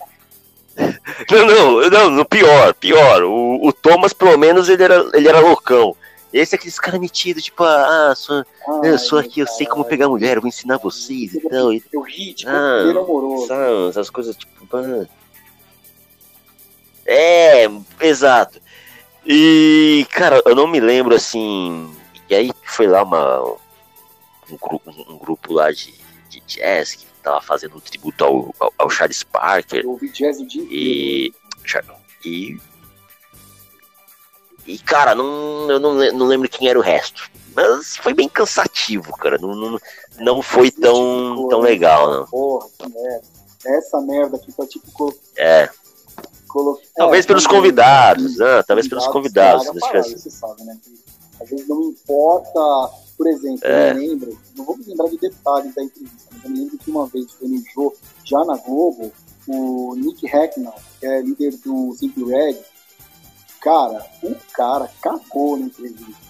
Não, 1.31 1.89
não, 1.89 2.09
não, 2.11 2.25
pior, 2.25 2.71
pior. 2.75 3.23
O, 3.23 3.67
o 3.67 3.73
Thomas, 3.73 4.13
pelo 4.13 4.37
menos, 4.37 4.69
ele 4.69 4.83
era, 4.83 5.09
ele 5.15 5.27
era 5.27 5.39
loucão. 5.39 5.95
Esse 6.33 6.55
é 6.55 6.57
aqueles 6.57 6.77
caras 6.77 6.99
metidos, 6.99 7.43
tipo, 7.43 7.63
ah, 7.63 8.13
sou, 8.15 8.45
Ai, 8.83 8.91
eu 8.91 8.99
sou 8.99 9.17
aqui, 9.17 9.39
eu 9.39 9.47
sei 9.47 9.65
como 9.65 9.85
pegar 9.85 10.09
mulher, 10.09 10.35
eu 10.37 10.41
vou 10.41 10.49
ensinar 10.49 10.77
vocês 10.77 11.33
e 11.33 11.41
tal. 11.49 11.71
E, 11.71 11.81
Eu 11.91 12.01
ri, 12.01 12.33
tipo, 12.33 12.51
Ah, 12.51 12.83
ah, 12.85 12.89
amoroso. 12.91 13.47
sabe, 13.47 13.89
essas 13.89 14.09
coisas, 14.09 14.35
tipo. 14.35 14.67
ah. 14.75 15.07
É, 17.05 17.65
exato. 18.01 18.61
E, 19.25 20.05
cara, 20.11 20.41
eu 20.45 20.55
não 20.55 20.67
me 20.67 20.79
lembro 20.79 21.15
assim. 21.15 21.89
E 22.29 22.35
aí 22.35 22.51
foi 22.63 22.87
lá 22.87 23.03
uma, 23.03 23.41
um, 24.51 24.57
grupo, 24.61 24.91
um 25.09 25.17
grupo 25.17 25.53
lá 25.53 25.71
de, 25.71 25.93
de 26.29 26.41
jazz 26.41 26.95
que 26.95 27.05
tava 27.23 27.41
fazendo 27.41 27.77
um 27.77 27.79
tributo 27.79 28.23
ao, 28.25 28.55
ao, 28.59 28.73
ao 28.77 28.89
Charles 28.89 29.23
Parker. 29.23 29.83
Eu 29.83 29.91
ouvi 29.91 30.09
jazz 30.09 30.39
o 30.39 30.45
dia 30.47 30.61
inteiro. 30.61 30.75
E. 30.75 31.33
E. 32.25 32.57
E, 34.67 34.77
cara, 34.77 35.15
não, 35.15 35.71
eu 35.71 35.79
não, 35.79 35.93
não 36.13 36.25
lembro 36.27 36.49
quem 36.49 36.67
era 36.67 36.77
o 36.77 36.81
resto. 36.81 37.29
Mas 37.55 37.97
foi 37.97 38.13
bem 38.13 38.27
cansativo, 38.29 39.11
cara. 39.17 39.37
Não, 39.39 39.55
não, 39.55 39.79
não 40.19 40.41
foi 40.41 40.67
Esse 40.67 40.75
tipo 40.75 40.81
tão, 40.87 41.47
tão 41.49 41.59
legal, 41.61 42.11
não. 42.11 42.25
Porra, 42.27 42.67
que 42.77 42.89
merda. 42.89 43.21
Essa 43.65 43.99
merda 44.01 44.37
aqui 44.37 44.51
foi 44.51 44.67
tipo. 44.67 45.13
É. 45.35 45.69
colo- 46.47 46.79
Talvez 46.95 47.25
é, 47.25 47.27
pelos 47.27 47.47
convidados, 47.47 48.37
né? 48.37 48.61
Talvez 48.63 48.87
pelos 48.87 49.07
convidados. 49.07 49.65
estraga 49.65 49.79
se 49.79 49.85
a 49.85 49.89
parada, 49.89 50.19
Você 50.19 50.29
sabe, 50.29 50.63
né? 50.63 50.77
Que 50.83 51.43
às 51.43 51.49
vezes 51.49 51.67
não 51.67 51.81
importa. 51.83 52.59
Por 53.17 53.25
exemplo, 53.25 53.61
É. 53.63 53.91
eu 53.91 53.95
me 53.95 54.07
lembro, 54.09 54.39
não 54.55 54.63
vou 54.63 54.77
me 54.77 54.83
lembrar 54.85 55.07
de 55.09 55.17
detalhes 55.17 55.73
da 55.73 55.81
entrevista, 55.83 56.29
mas 56.31 56.43
eu 56.43 56.49
me 56.51 56.59
lembro 56.59 56.77
que 56.77 56.91
uma 56.91 57.07
vez 57.07 57.31
foi 57.31 57.47
no 57.47 57.63
jogo, 57.73 57.95
já 58.23 58.45
na 58.45 58.57
Globo, 58.57 59.11
o 59.47 59.95
Nick 59.95 60.27
Hacknell, 60.27 60.71
que 60.99 61.07
é 61.07 61.21
líder 61.21 61.55
do 61.65 61.95
Simply 61.97 62.25
Red, 62.25 62.57
cara, 63.61 64.05
o 64.23 64.35
cara 64.53 64.89
cagou 65.01 65.57
na 65.57 65.65
entrevista. 65.65 66.27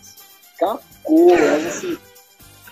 Cagou, 0.57 1.29
mas 1.29 1.65
assim, 1.65 1.97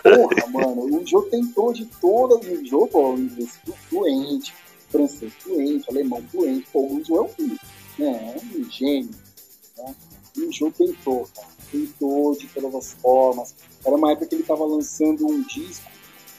porra, 0.02 0.48
mano, 0.48 0.98
o 0.98 1.06
Jô 1.06 1.22
tentou 1.24 1.74
de 1.74 1.86
todas, 2.00 2.46
o 2.48 2.66
Jô, 2.66 2.88
pô, 2.88 3.14
inglês 3.14 3.60
fluente, 3.90 4.54
francês 4.90 5.34
fluente, 5.40 5.90
alemão 5.90 6.24
fluente, 6.32 6.68
pô, 6.72 6.88
o 6.88 7.04
Jô 7.04 7.18
é 7.18 7.42
um, 7.42 7.48
né, 8.00 8.36
é 8.36 8.58
um 8.58 8.72
gênio, 8.72 9.12
né? 9.78 9.96
E 10.36 10.42
o 10.42 10.52
Jô 10.52 10.72
tentou, 10.72 11.28
cara, 11.36 11.48
tentou 11.72 12.36
de 12.36 12.48
todas 12.48 12.76
as 12.76 12.94
formas. 12.94 13.56
Era 13.86 13.96
uma 13.96 14.12
época 14.12 14.28
que 14.28 14.36
ele 14.36 14.44
tava 14.44 14.66
lançando 14.66 15.26
um 15.26 15.42
disco 15.44 15.90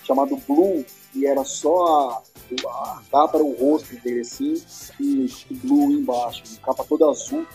chamado 0.05 0.37
Blue, 0.49 0.85
e 1.15 1.27
era 1.27 1.45
só 1.45 1.87
a, 1.87 2.23
a 2.69 3.03
capa, 3.11 3.39
era 3.39 3.45
o 3.45 3.57
rosto 3.57 3.97
dele 3.97 4.21
assim, 4.21 4.55
e 5.01 5.29
Blue 5.51 5.91
embaixo, 5.91 6.43
capa 6.63 6.85
toda 6.85 7.09
azul. 7.09 7.47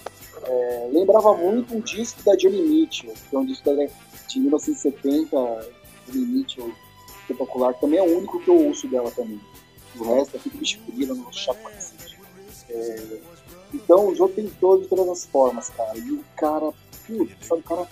É, 0.43 0.89
lembrava 0.91 1.35
muito 1.35 1.75
um 1.75 1.79
disco 1.81 2.23
da 2.23 2.35
Johnny 2.35 2.61
Mitchell, 2.61 3.13
que 3.29 3.35
é 3.35 3.39
um 3.39 3.45
disco 3.45 3.69
de 4.27 4.39
1970, 4.39 5.69
Johnny 6.07 6.25
Mitchell, 6.25 6.71
espetacular, 7.21 7.73
também 7.75 7.99
é 7.99 8.03
o 8.03 8.17
único 8.17 8.39
que 8.39 8.49
eu 8.49 8.67
ouço 8.67 8.87
dela 8.87 9.11
também. 9.11 9.39
O 9.97 10.03
resto 10.03 10.37
é 10.37 10.39
tudo 10.39 10.57
bicho 10.57 10.79
pra 10.79 11.71
cacete. 11.71 12.17
É, 12.69 13.19
então 13.73 14.07
o 14.07 14.15
jogo 14.15 14.33
tentou 14.33 14.79
de 14.79 14.87
todas 14.87 15.07
as 15.09 15.25
formas, 15.25 15.69
cara. 15.69 15.97
E 15.97 16.11
o 16.11 16.23
cara, 16.35 16.71
putz, 17.05 17.35
sabe, 17.41 17.61
o 17.61 17.63
cara, 17.63 17.87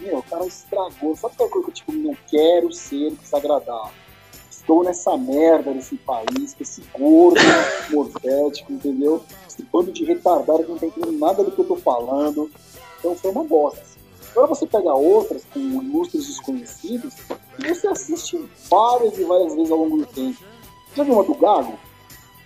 meu, 0.00 0.18
o 0.18 0.22
cara 0.22 0.46
estragou. 0.46 1.16
Sabe 1.16 1.34
aquela 1.34 1.50
coisa 1.50 1.64
que 1.64 1.70
eu, 1.70 1.74
tipo, 1.74 1.92
não 1.92 2.16
quero 2.28 2.72
ser 2.72 3.10
desagradável? 3.12 4.03
Estou 4.64 4.82
nessa 4.82 5.14
merda 5.18 5.74
desse 5.74 5.94
país, 5.94 6.54
com 6.54 6.62
esse 6.62 6.82
gordo 6.98 7.38
morfético, 7.92 8.72
entendeu? 8.72 9.22
Esse 9.46 9.62
bando 9.62 9.92
de 9.92 10.06
retardado 10.06 10.64
que 10.64 10.70
não 10.70 10.78
tá 10.78 10.86
entendendo 10.86 11.18
nada 11.18 11.44
do 11.44 11.50
que 11.50 11.58
eu 11.58 11.66
tô 11.66 11.76
falando. 11.76 12.50
Então 12.98 13.14
foi 13.14 13.30
uma 13.30 13.44
bosta. 13.44 13.82
assim. 13.82 14.00
Agora 14.30 14.46
você 14.46 14.66
pega 14.66 14.94
outras 14.94 15.44
com 15.52 15.60
ilustres 15.60 16.26
desconhecidos 16.28 17.12
e 17.58 17.68
você 17.68 17.86
assiste 17.88 18.42
várias 18.70 19.18
e 19.18 19.24
várias 19.24 19.54
vezes 19.54 19.70
ao 19.70 19.76
longo 19.76 19.98
do 19.98 20.06
tempo. 20.06 20.42
Já 20.96 21.04
viu 21.04 21.12
uma 21.12 21.24
do 21.24 21.34
Gago? 21.34 21.78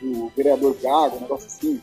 O 0.03 0.33
vereador 0.37 0.77
Gago, 0.83 1.19
um 1.19 1.21
negócio 1.21 1.47
assim? 1.47 1.81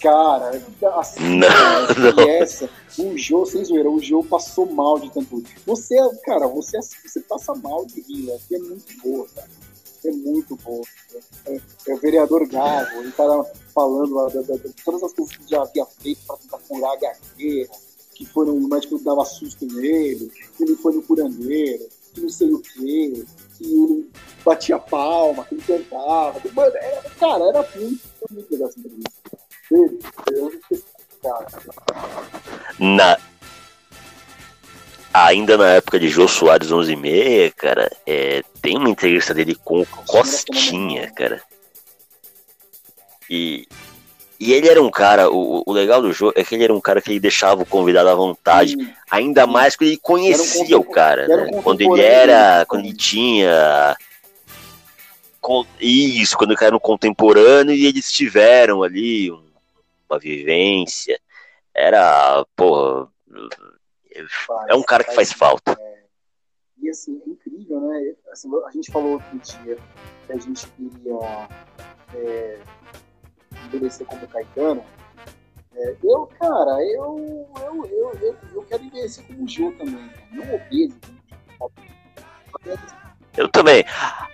Cara, 0.00 0.50
assim, 0.96 1.38
Não, 1.38 2.14
não. 2.16 2.28
essa, 2.28 2.68
o 2.98 3.16
Jô, 3.16 3.46
sem 3.46 3.64
zoeira, 3.64 3.90
o 3.90 4.00
Jô 4.00 4.22
passou 4.22 4.66
mal 4.66 4.98
de 4.98 5.10
tanto. 5.10 5.42
Você, 5.66 5.96
cara, 6.24 6.46
você, 6.46 6.78
você 6.80 7.20
passa 7.20 7.54
mal 7.54 7.84
de 7.86 8.00
rir, 8.02 8.26
né? 8.26 8.38
é 8.52 8.58
muito 8.58 8.96
boa, 9.02 9.26
cara. 9.34 9.48
É 10.04 10.10
muito 10.10 10.54
boa. 10.56 10.84
É, 11.46 11.60
é 11.88 11.94
o 11.94 11.98
vereador 11.98 12.46
Gago, 12.46 13.00
ele 13.00 13.10
tá 13.12 13.44
falando 13.74 14.14
lá 14.14 14.28
da- 14.28 14.42
da- 14.42 14.54
da- 14.56 14.70
todas 14.84 15.02
as 15.02 15.12
coisas 15.12 15.34
que 15.36 15.50
já 15.50 15.62
havia 15.62 15.84
feito 15.86 16.20
pra 16.26 16.36
tentar 16.36 16.58
curar 16.58 16.92
a 16.92 16.96
gagueira, 16.96 17.70
que 18.14 18.24
foram, 18.26 18.54
o 18.54 18.68
médico 18.68 18.98
dava 18.98 19.24
susto 19.24 19.66
nele, 19.66 20.30
que 20.56 20.62
ele 20.62 20.76
foi 20.76 20.94
no 20.94 21.02
curandeiro, 21.02 21.88
que 22.14 22.20
não 22.20 22.28
sei 22.28 22.52
o 22.52 22.60
quê, 22.60 23.24
que 23.58 23.64
ele 23.64 24.10
batia 24.44 24.78
palma, 24.78 25.44
que 25.44 25.54
ele 25.54 25.62
cantava. 25.62 26.40
Mano, 26.54 26.76
era, 26.76 27.02
cara, 27.18 27.44
era 27.48 27.68
muito, 27.74 28.00
muito 28.30 28.50
legal 28.52 28.68
essa 28.68 28.78
entrevista. 28.78 29.10
Cara. 31.22 31.46
Na... 32.78 33.16
Ainda 35.14 35.56
na 35.56 35.68
época 35.70 35.98
de 35.98 36.08
Jô 36.08 36.28
Soares 36.28 36.70
11 36.70 36.92
e 36.92 36.96
meia, 36.96 37.50
cara, 37.52 37.90
é, 38.06 38.42
tem 38.60 38.76
uma 38.76 38.90
entrevista 38.90 39.32
dele 39.32 39.54
com 39.64 39.80
o 39.80 39.86
Costinha, 39.86 41.10
cara. 41.12 41.40
E, 43.30 43.66
e 44.38 44.52
ele 44.52 44.68
era 44.68 44.82
um 44.82 44.90
cara, 44.90 45.30
o, 45.30 45.62
o 45.66 45.72
legal 45.72 46.02
do 46.02 46.12
jogo 46.12 46.34
é 46.36 46.44
que 46.44 46.54
ele 46.54 46.64
era 46.64 46.74
um 46.74 46.80
cara 46.82 47.00
que 47.00 47.10
ele 47.10 47.18
deixava 47.18 47.62
o 47.62 47.66
convidado 47.66 48.10
à 48.10 48.14
vontade, 48.14 48.74
E- 48.78 48.94
ainda 49.10 49.46
mais 49.46 49.74
que 49.74 49.84
ele 49.86 49.96
conhecia 49.96 50.76
um 50.76 50.80
o 50.80 50.84
cara, 50.84 51.22
era 51.22 51.42
um 51.44 51.56
né? 51.56 51.62
Quando 51.62 51.80
ele 51.80 52.00
era, 52.02 52.66
quando 52.66 52.82
ele 52.84 52.92
né? 52.92 52.98
tinha 52.98 53.96
con- 55.40 55.66
isso, 55.80 56.36
quando 56.36 56.50
ele 56.52 56.58
era 56.60 56.72
no 56.72 56.78
contemporâneo 56.80 57.74
e 57.74 57.86
eles 57.86 58.12
tiveram 58.12 58.82
ali 58.82 59.32
um- 59.32 59.45
uma 60.08 60.18
vivência, 60.18 61.20
era, 61.74 62.44
pô, 62.54 63.08
é 64.68 64.74
um 64.74 64.82
cara 64.82 65.04
que 65.04 65.14
faz 65.14 65.32
falta. 65.32 65.78
E 66.78 66.88
assim, 66.88 67.20
é 67.26 67.30
incrível, 67.30 67.80
né? 67.80 68.14
Assim, 68.30 68.50
a 68.66 68.70
gente 68.70 68.90
falou 68.92 69.14
outro 69.14 69.38
dia 69.38 69.76
que 70.26 70.32
a 70.32 70.36
gente 70.38 70.66
queria 70.68 71.48
é, 72.14 72.58
envelhecer 73.66 74.06
como 74.06 74.26
Caetano. 74.28 74.84
É, 75.74 75.96
eu, 76.02 76.26
cara, 76.38 76.82
eu, 76.84 77.48
eu, 77.60 77.86
eu, 77.86 78.12
eu, 78.20 78.36
eu 78.54 78.62
quero 78.62 78.84
envelhecer 78.84 79.26
como 79.26 79.44
o 79.44 79.48
Jô 79.48 79.72
também, 79.72 80.08
cara. 80.08 80.28
não 80.32 80.54
obeso. 80.54 80.98
Eu 83.36 83.48
também. 83.50 83.84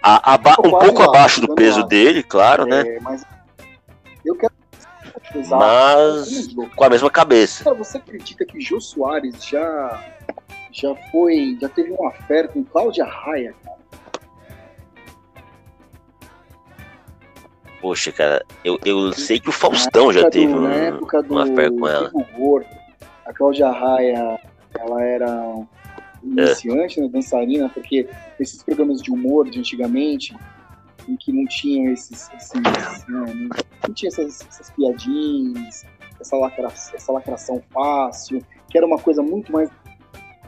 A- 0.03 0.35
aba- 0.35 0.57
um 0.61 0.71
pouco 0.71 1.03
abaixo 1.03 1.41
do 1.41 1.55
peso 1.55 1.83
dele, 1.85 2.23
claro, 2.23 2.65
né? 2.65 2.83
É, 2.87 3.01
mas 3.01 3.25
eu 4.25 4.37
quero. 4.37 4.53
Exato, 5.35 5.65
Mas 5.65 6.49
com 6.77 6.85
a 6.85 6.91
mesma 6.91 7.11
cabeça. 7.11 7.65
Cara, 7.65 7.77
você 7.77 7.97
acredita 7.99 8.45
que 8.45 8.61
Jô 8.61 8.81
Soares 8.81 9.45
já, 9.45 10.05
já 10.71 10.95
foi. 11.11 11.57
já 11.61 11.69
teve 11.69 11.91
uma 11.93 12.11
fera 12.13 12.49
com 12.49 12.63
Cláudia 12.65 13.05
Raia, 13.05 13.55
cara? 13.65 13.73
Poxa, 17.81 18.13
cara, 18.13 18.45
eu, 18.65 18.79
eu 18.85 19.13
sei 19.13 19.41
que 19.41 19.49
o 19.49 19.53
Faustão 19.53 20.13
já 20.13 20.31
teve 20.31 20.53
do- 20.53 20.59
um- 20.59 20.63
na 20.63 20.75
época 20.75 21.23
do 21.23 21.35
uma 21.35 21.47
fé 21.47 21.69
com 21.69 21.89
ela. 21.89 22.11
Gordo, 22.37 22.67
a 23.27 23.33
Cláudia 23.33 23.71
Raia, 23.71 24.39
ela 24.79 25.03
era 25.03 25.55
iniciante, 26.23 27.01
né, 27.01 27.09
dançarina, 27.09 27.69
porque 27.69 28.09
esses 28.39 28.63
programas 28.63 29.03
de 29.03 29.11
humor 29.11 29.51
de 29.51 29.59
antigamente, 29.59 30.37
em 31.09 31.17
que 31.17 31.33
não 31.33 31.47
tinham 31.47 31.93
esses, 31.93 32.31
esses 32.35 32.53
né, 32.55 32.71
não, 33.09 33.95
tinha 33.95 34.09
essas, 34.09 34.41
essas 34.49 34.71
piadinhas, 34.71 35.85
essa, 36.21 36.37
lacra, 36.37 36.69
essa 36.95 37.13
lacração 37.13 37.63
fácil, 37.73 38.41
que 38.69 38.79
era 38.79 38.87
uma 38.87 38.99
coisa 38.99 39.23
muito 39.23 39.53
mais 39.53 39.71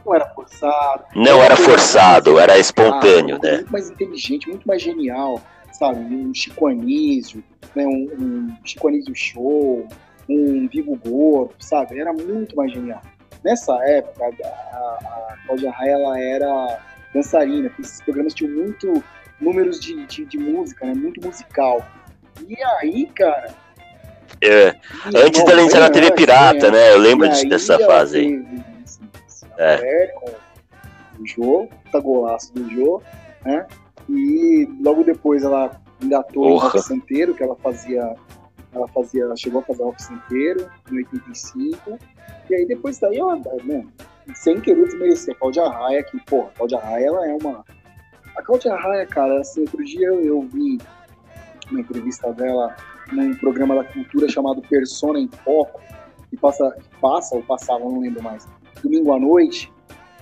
não 0.05 0.13
era 0.13 0.29
forçado, 0.29 1.03
Não 1.15 1.41
era 1.41 1.57
forçado, 1.57 2.39
era 2.39 2.59
espontâneo, 2.59 3.39
né? 3.41 3.55
Muito 3.55 3.71
mais 3.71 3.89
inteligente, 3.89 4.47
muito 4.47 4.67
mais 4.67 4.79
genial, 4.79 5.41
sabe? 5.73 5.99
Um 5.99 6.31
Chico 6.31 6.67
Anísio, 6.67 7.43
né? 7.75 7.87
um, 7.87 8.09
um 8.19 8.57
Chico 8.63 8.87
Anísio 8.87 9.15
Show, 9.15 9.87
um 10.29 10.67
Vivo 10.67 10.95
Gordo, 11.03 11.55
sabe? 11.59 11.99
Era 11.99 12.13
muito 12.13 12.55
mais 12.55 12.71
genial. 12.71 13.01
Nessa 13.43 13.73
época, 13.83 14.25
a, 14.43 14.77
a 14.77 15.37
Cláudia 15.45 15.71
Raia, 15.71 15.93
ela 15.93 16.19
era 16.19 16.79
dançarina, 17.13 17.69
porque 17.69 17.83
esses 17.83 18.01
programas 18.01 18.33
tinham 18.33 18.53
muito 18.53 19.03
números 19.39 19.79
de, 19.79 20.05
de, 20.05 20.25
de 20.25 20.37
música, 20.37 20.85
né? 20.85 20.93
Muito 20.93 21.25
musical. 21.25 21.85
E 22.47 22.57
aí, 22.79 23.05
cara... 23.07 23.53
É, 24.41 24.75
e, 25.13 25.17
antes 25.17 25.43
dela 25.45 25.61
entrar 25.61 25.79
na 25.81 25.89
TV 25.89 26.11
Pirata, 26.11 26.69
bem 26.69 26.71
né? 26.71 26.91
Eu 26.93 26.97
lembro 26.97 27.29
disso- 27.29 27.47
dessa 27.47 27.79
fase 27.79 28.17
aí. 28.19 28.37
teve 28.37 28.63
É. 29.57 30.13
o 31.19 31.25
Jô, 31.25 31.69
tá 31.91 31.99
golaço 31.99 32.53
do 32.53 32.69
Jô, 32.69 33.01
né? 33.45 33.65
E 34.09 34.67
logo 34.81 35.03
depois 35.03 35.43
ela 35.43 35.79
engatou 36.01 36.43
Porra. 36.43 36.67
rock 36.69 36.81
santeiro, 36.81 37.33
que 37.33 37.41
ela 37.43 37.55
fazia, 37.55 38.15
ela 38.73 38.87
fazia, 38.89 39.23
ela 39.23 39.35
chegou 39.37 39.61
a 39.61 39.63
fazer 39.63 39.83
rock 39.83 40.03
santeiro 40.03 40.69
em 40.91 40.97
85. 40.97 41.97
E 42.49 42.55
aí 42.55 42.65
depois 42.65 42.99
daí 42.99 43.17
ela, 43.17 43.35
né, 43.63 43.85
sem 44.35 44.59
querer 44.59 44.85
desmerecer 44.85 45.33
a 45.33 45.37
Cláudia 45.39 45.67
Raia, 45.69 46.03
que, 46.03 46.19
pô, 46.25 46.41
a 46.41 46.57
Cláudia 46.57 46.79
Raia, 46.79 47.07
ela 47.07 47.27
é 47.27 47.33
uma... 47.33 47.63
A 48.37 48.41
Cláudia 48.41 48.75
Raia, 48.75 49.05
cara, 49.05 49.39
assim, 49.39 49.61
outro 49.61 49.83
dia 49.83 50.07
eu, 50.07 50.19
eu 50.23 50.41
vi 50.41 50.77
uma 51.71 51.79
entrevista 51.79 52.31
dela 52.33 52.75
num 53.11 53.35
programa 53.35 53.75
da 53.75 53.83
cultura 53.83 54.27
chamado 54.29 54.61
Persona 54.61 55.19
em 55.19 55.29
Foco, 55.43 55.81
que 56.29 56.37
passa, 56.37 56.71
que 56.71 56.99
passa 56.99 57.35
ou 57.35 57.43
passava, 57.43 57.79
não 57.79 57.99
lembro 57.99 58.21
mais, 58.21 58.47
domingo 58.81 59.13
à 59.13 59.19
noite, 59.19 59.71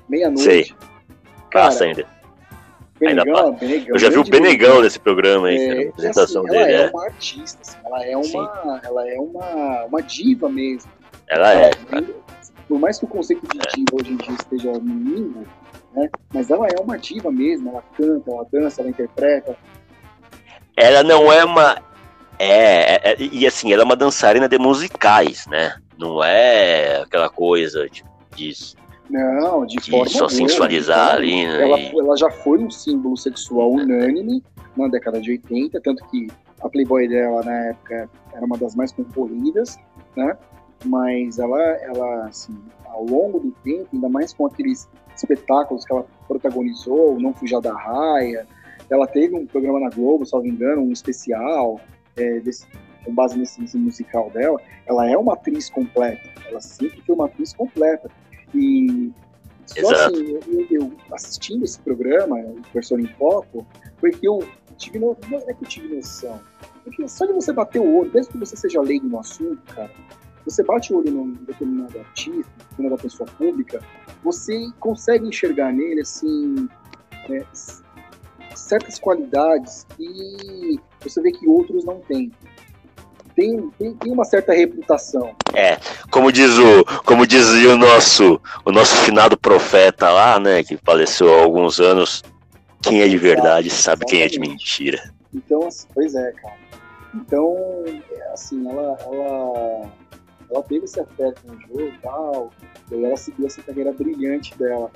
meia-noite. 0.07 0.75
Cara, 1.49 1.65
Passa 1.67 1.83
ainda. 1.85 2.05
ainda 3.01 3.23
Benegão, 3.23 3.53
Benegão, 3.53 3.95
Eu 3.95 3.99
já 3.99 4.09
vi 4.09 4.17
o 4.17 4.23
Benegão 4.23 4.81
nesse 4.81 4.99
programa 4.99 5.47
aí, 5.47 5.57
É. 5.57 5.71
A 5.71 5.75
e 5.75 5.87
apresentação 5.89 6.43
assim, 6.43 6.51
dele, 6.51 6.71
ela 6.73 6.83
é 6.83 6.85
é. 6.85 6.89
uma 6.89 7.05
artista, 7.05 7.59
assim, 7.61 7.77
ela 7.85 8.05
é 8.05 8.17
uma, 8.17 8.81
ela 8.83 9.09
é 9.09 9.19
uma, 9.19 9.85
uma 9.85 10.01
diva 10.01 10.49
mesmo. 10.49 10.91
Ela 11.27 11.53
é. 11.53 11.71
Ela- 11.91 12.03
Por 12.67 12.79
mais 12.79 12.97
que 12.97 13.05
o 13.05 13.07
conceito 13.07 13.45
de 13.47 13.59
diva 13.75 14.01
hoje 14.01 14.13
em 14.13 14.17
dia 14.17 14.33
esteja 14.33 14.71
no 14.71 14.79
limbo, 14.79 15.45
né? 15.95 16.09
Mas 16.33 16.49
ela 16.49 16.67
é 16.67 16.79
uma 16.81 16.97
diva 16.97 17.31
mesmo, 17.31 17.69
ela 17.69 17.83
canta, 17.95 18.31
ela 18.31 18.47
dança, 18.51 18.81
ela 18.81 18.89
interpreta. 18.89 19.55
Ela 20.75 21.03
não 21.03 21.31
é 21.31 21.43
uma. 21.45 21.77
É, 22.39 22.95
é- 22.95 23.13
é- 23.13 23.17
e 23.19 23.45
assim, 23.45 23.71
ela 23.71 23.83
é 23.83 23.85
uma 23.85 23.95
dançarina 23.95 24.49
de 24.49 24.57
musicais, 24.57 25.45
né? 25.47 25.75
Não 25.97 26.23
é 26.23 27.01
aquela 27.01 27.29
coisa 27.29 27.87
de, 27.87 28.03
de, 28.35 28.53
Não, 29.09 29.65
de 29.65 29.77
de 29.77 29.91
forma 29.91 30.09
só 30.09 30.27
sensualizar 30.27 31.11
de 31.11 31.17
ali, 31.17 31.47
né? 31.47 31.63
Ela, 31.63 31.79
ela 31.79 32.17
já 32.17 32.29
foi 32.31 32.57
um 32.57 32.71
símbolo 32.71 33.15
sexual 33.15 33.71
unânime 33.71 34.43
na 34.75 34.87
década 34.87 35.21
de 35.21 35.31
80, 35.31 35.79
tanto 35.81 36.03
que 36.07 36.27
a 36.61 36.69
Playboy 36.69 37.07
dela 37.07 37.43
na 37.43 37.53
época 37.67 38.09
era 38.33 38.45
uma 38.45 38.57
das 38.57 38.75
mais 38.75 38.91
concorridas, 38.91 39.77
né? 40.15 40.35
Mas 40.85 41.37
ela, 41.37 41.59
ela 41.59 42.25
assim, 42.25 42.57
ao 42.85 43.05
longo 43.05 43.39
do 43.39 43.51
tempo, 43.63 43.87
ainda 43.93 44.09
mais 44.09 44.33
com 44.33 44.47
aqueles 44.47 44.89
espetáculos 45.15 45.85
que 45.85 45.93
ela 45.93 46.05
protagonizou, 46.27 47.19
Não 47.19 47.33
Fuja 47.33 47.59
da 47.61 47.73
Raia, 47.73 48.47
ela 48.89 49.07
teve 49.07 49.35
um 49.35 49.45
programa 49.45 49.79
na 49.79 49.89
Globo, 49.89 50.25
se 50.25 50.33
não 50.33 50.41
me 50.43 50.49
engano, 50.49 50.81
um 50.81 50.91
especial, 50.91 51.79
é, 52.15 52.39
desse- 52.39 52.67
com 53.03 53.13
base 53.13 53.37
nesse, 53.37 53.59
nesse 53.59 53.77
musical 53.77 54.29
dela. 54.29 54.59
Ela 54.85 55.09
é 55.09 55.17
uma 55.17 55.33
atriz 55.33 55.69
completa, 55.69 56.21
ela 56.47 56.61
sempre 56.61 57.01
foi 57.01 57.15
uma 57.15 57.25
atriz 57.25 57.53
completa. 57.53 58.09
E 58.53 59.11
só 59.65 59.91
Exato. 59.91 60.13
assim, 60.15 60.39
eu, 60.51 60.67
eu 60.81 60.91
assistindo 61.11 61.63
esse 61.65 61.79
programa, 61.79 62.37
o 62.37 62.61
Persona 62.71 63.01
em 63.01 63.07
Foco, 63.07 63.65
foi 63.97 64.11
que 64.11 64.27
eu 64.27 64.39
tive 64.77 64.99
no, 64.99 65.17
não 65.29 65.37
é 65.39 65.53
que 65.53 65.63
eu 65.63 65.67
tive 65.67 65.95
noção. 65.95 66.39
Porque 66.83 67.07
só 67.07 67.25
de 67.25 67.33
você 67.33 67.51
bater 67.53 67.79
o 67.81 67.95
olho, 67.97 68.11
mesmo 68.13 68.31
que 68.33 68.37
você 68.37 68.55
seja 68.57 68.81
leigo 68.81 69.07
no 69.07 69.19
assunto, 69.19 69.61
cara, 69.73 69.89
você 70.45 70.63
bate 70.63 70.93
o 70.93 70.97
olho 70.97 71.11
num 71.11 71.33
determinado 71.45 71.99
artista, 71.99 72.51
determinada 72.69 73.01
pessoa 73.01 73.29
pública, 73.37 73.81
você 74.23 74.69
consegue 74.79 75.27
enxergar 75.27 75.71
nele, 75.71 76.01
assim, 76.01 76.67
é, 77.29 77.43
certas 78.55 78.99
qualidades 78.99 79.85
que 79.95 80.79
você 81.01 81.21
vê 81.21 81.31
que 81.31 81.47
outros 81.47 81.85
não 81.85 81.99
têm. 82.01 82.31
Tem, 83.35 83.69
tem, 83.79 83.95
tem 83.95 84.11
uma 84.11 84.25
certa 84.25 84.53
reputação. 84.53 85.35
Como 86.11 86.31
diz 86.31 86.51
o, 86.57 86.85
como 87.03 87.25
dizia 87.25 87.73
o 87.73 87.77
nosso, 87.77 88.39
o 88.63 88.71
nosso 88.71 88.95
finado 88.97 89.35
profeta 89.35 90.09
lá, 90.11 90.39
né, 90.39 90.63
que 90.63 90.77
faleceu 90.77 91.33
há 91.33 91.41
alguns 91.41 91.79
anos, 91.79 92.23
quem 92.81 93.01
é 93.01 93.07
de 93.07 93.17
verdade 93.17 93.69
sabe 93.71 94.05
quem 94.05 94.21
é 94.21 94.27
de 94.27 94.35
Exatamente. 94.35 94.51
mentira. 94.51 95.13
Então, 95.33 95.65
assim, 95.65 95.87
pois 95.93 96.13
é, 96.13 96.31
cara. 96.33 96.57
Então, 97.15 97.55
é, 97.87 98.33
assim, 98.33 98.67
ela, 98.69 98.97
ela, 99.01 99.91
ela 100.53 100.63
teve 100.63 100.85
esse 100.85 100.99
afeto 100.99 101.41
no 101.45 101.59
jogo 101.61 101.81
e 101.81 101.97
tal, 101.99 102.51
e 102.91 102.95
aí 102.95 103.03
ela 103.03 103.17
seguiu 103.17 103.47
essa 103.47 103.61
carreira 103.61 103.91
brilhante 103.91 104.57
dela. 104.57 104.91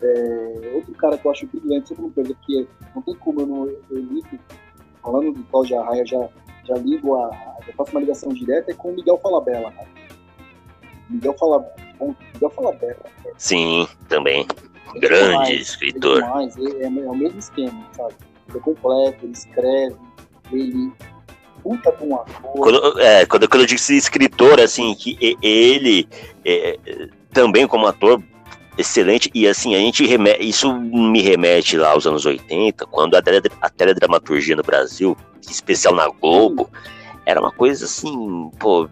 É, 0.00 0.72
outro 0.74 0.92
cara 0.94 1.16
que 1.16 1.26
eu 1.26 1.30
acho 1.30 1.46
brilhante, 1.46 1.88
sempre 1.88 2.04
uma 2.04 2.12
coisa 2.12 2.34
que 2.46 2.68
não 2.94 3.02
tem 3.02 3.14
como 3.16 3.40
eu 3.40 3.46
não 3.46 3.66
eu 3.68 3.80
ligo, 3.90 4.38
falando 5.02 5.32
do 5.32 5.44
Cláudio 5.44 5.80
Arraia, 5.80 6.04
já, 6.06 6.28
já 6.64 6.74
ligo 6.74 7.16
a. 7.16 7.30
Já 7.66 7.72
faço 7.74 7.92
uma 7.92 8.00
ligação 8.00 8.32
direta 8.32 8.70
é 8.70 8.74
com 8.74 8.90
o 8.90 8.94
Miguel 8.94 9.18
Falabella, 9.18 9.70
né? 9.70 9.86
Miguel 11.08 11.34
Fala, 11.38 11.64
Miguel 12.34 12.50
Falabella. 12.50 13.04
Sim, 13.36 13.86
também. 14.08 14.46
Grande 14.96 15.30
demais, 15.30 15.60
escritor. 15.60 16.22
Demais, 16.22 16.56
é, 16.56 16.82
é, 16.82 16.84
é, 16.84 16.88
o 16.88 17.14
mesmo 17.14 17.38
esquema, 17.38 17.88
sabe? 17.92 18.14
Ele 18.48 18.58
é 18.58 18.60
completo, 18.60 19.24
ele 19.24 19.32
escreve, 19.32 19.96
ele 20.52 20.92
puta 21.64 21.88
ator. 21.88 22.26
Quando, 22.52 23.00
é, 23.00 23.24
quando, 23.24 23.48
quando 23.48 23.62
eu 23.62 23.66
digo 23.66 23.80
escritor, 23.80 24.60
assim, 24.60 24.94
que 24.94 25.36
ele 25.42 26.06
é, 26.44 26.78
também 27.32 27.66
como 27.66 27.86
ator 27.86 28.22
excelente 28.76 29.30
e 29.34 29.46
assim 29.46 29.74
a 29.74 29.78
gente 29.78 30.04
remete, 30.04 30.44
isso 30.46 30.72
me 30.78 31.20
remete 31.22 31.76
lá 31.76 31.90
aos 31.90 32.06
anos 32.06 32.26
80 32.26 32.86
quando 32.86 33.14
a, 33.14 33.22
a 33.60 33.70
teledramaturgia 33.70 34.56
no 34.56 34.62
Brasil 34.62 35.16
especial 35.48 35.94
na 35.94 36.08
Globo 36.08 36.68
era 37.24 37.40
uma 37.40 37.52
coisa 37.52 37.84
assim 37.84 38.50
pô 38.58 38.88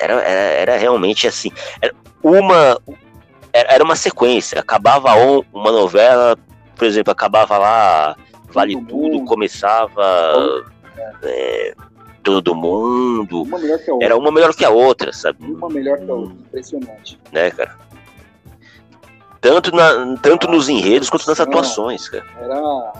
era, 0.00 0.14
era, 0.14 0.40
era 0.60 0.76
realmente 0.78 1.26
assim 1.26 1.50
era 1.82 1.94
uma 2.22 2.80
era 3.52 3.84
uma 3.84 3.96
sequência 3.96 4.60
acabava 4.60 5.14
uma 5.52 5.70
novela 5.70 6.34
por 6.74 6.86
exemplo 6.86 7.12
acabava 7.12 7.58
lá 7.58 8.16
vale 8.48 8.82
tudo 8.86 9.26
começava 9.26 10.64
é, 11.22 11.74
todo 12.22 12.54
mundo 12.54 13.42
uma 13.42 13.58
era 14.00 14.16
uma 14.16 14.32
melhor 14.32 14.54
que 14.54 14.64
a 14.64 14.70
outra 14.70 15.12
sabe 15.12 15.44
uma 15.44 15.68
melhor 15.68 15.98
que 15.98 16.10
a 16.10 16.14
outra 16.14 16.34
impressionante 16.34 17.20
né 17.32 17.50
cara 17.50 17.76
tanto, 19.44 19.76
na, 19.76 20.16
tanto 20.22 20.48
nos 20.48 20.70
enredos 20.70 21.10
quanto 21.10 21.28
nas 21.28 21.38
atuações, 21.38 22.08
cara. 22.08 22.24
Era 22.40 22.92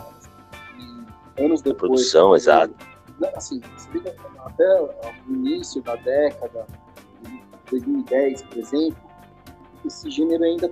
anos 1.38 1.62
depois. 1.62 1.78
Produção, 1.78 2.32
né, 2.32 2.36
exato. 2.36 2.74
Assim, 3.34 3.62
até 4.44 4.82
o 4.82 4.90
início 5.26 5.80
da 5.80 5.96
década, 5.96 6.66
2010, 7.70 8.42
por 8.42 8.58
exemplo, 8.58 8.96
esse 9.86 10.10
gênero 10.10 10.44
ainda 10.44 10.70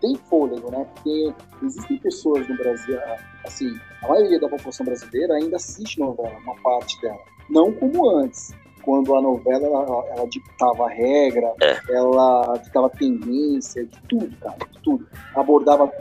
tem 0.00 0.16
fôlego, 0.16 0.70
né? 0.70 0.86
Porque 0.94 1.34
existem 1.62 1.98
pessoas 1.98 2.48
no 2.48 2.56
Brasil, 2.56 2.98
assim, 3.44 3.78
a 4.02 4.08
maioria 4.08 4.40
da 4.40 4.48
população 4.48 4.86
brasileira 4.86 5.34
ainda 5.34 5.56
assiste 5.56 5.98
novela, 5.98 6.36
uma 6.44 6.56
parte 6.56 7.00
dela. 7.00 7.18
Não 7.50 7.72
como 7.72 8.08
antes, 8.10 8.54
quando 8.82 9.14
a 9.14 9.20
novela 9.20 9.66
ela, 9.66 10.04
ela 10.10 10.28
ditava 10.28 10.86
a 10.86 10.88
regra, 10.88 11.52
é. 11.62 11.78
ela 11.90 12.56
ditava 12.56 12.88
tendência, 12.90 13.84
de 13.84 14.00
tudo, 14.08 14.36
cara, 14.36 14.56
de 14.70 14.78
tudo. 14.80 15.06
Abordava. 15.34 15.92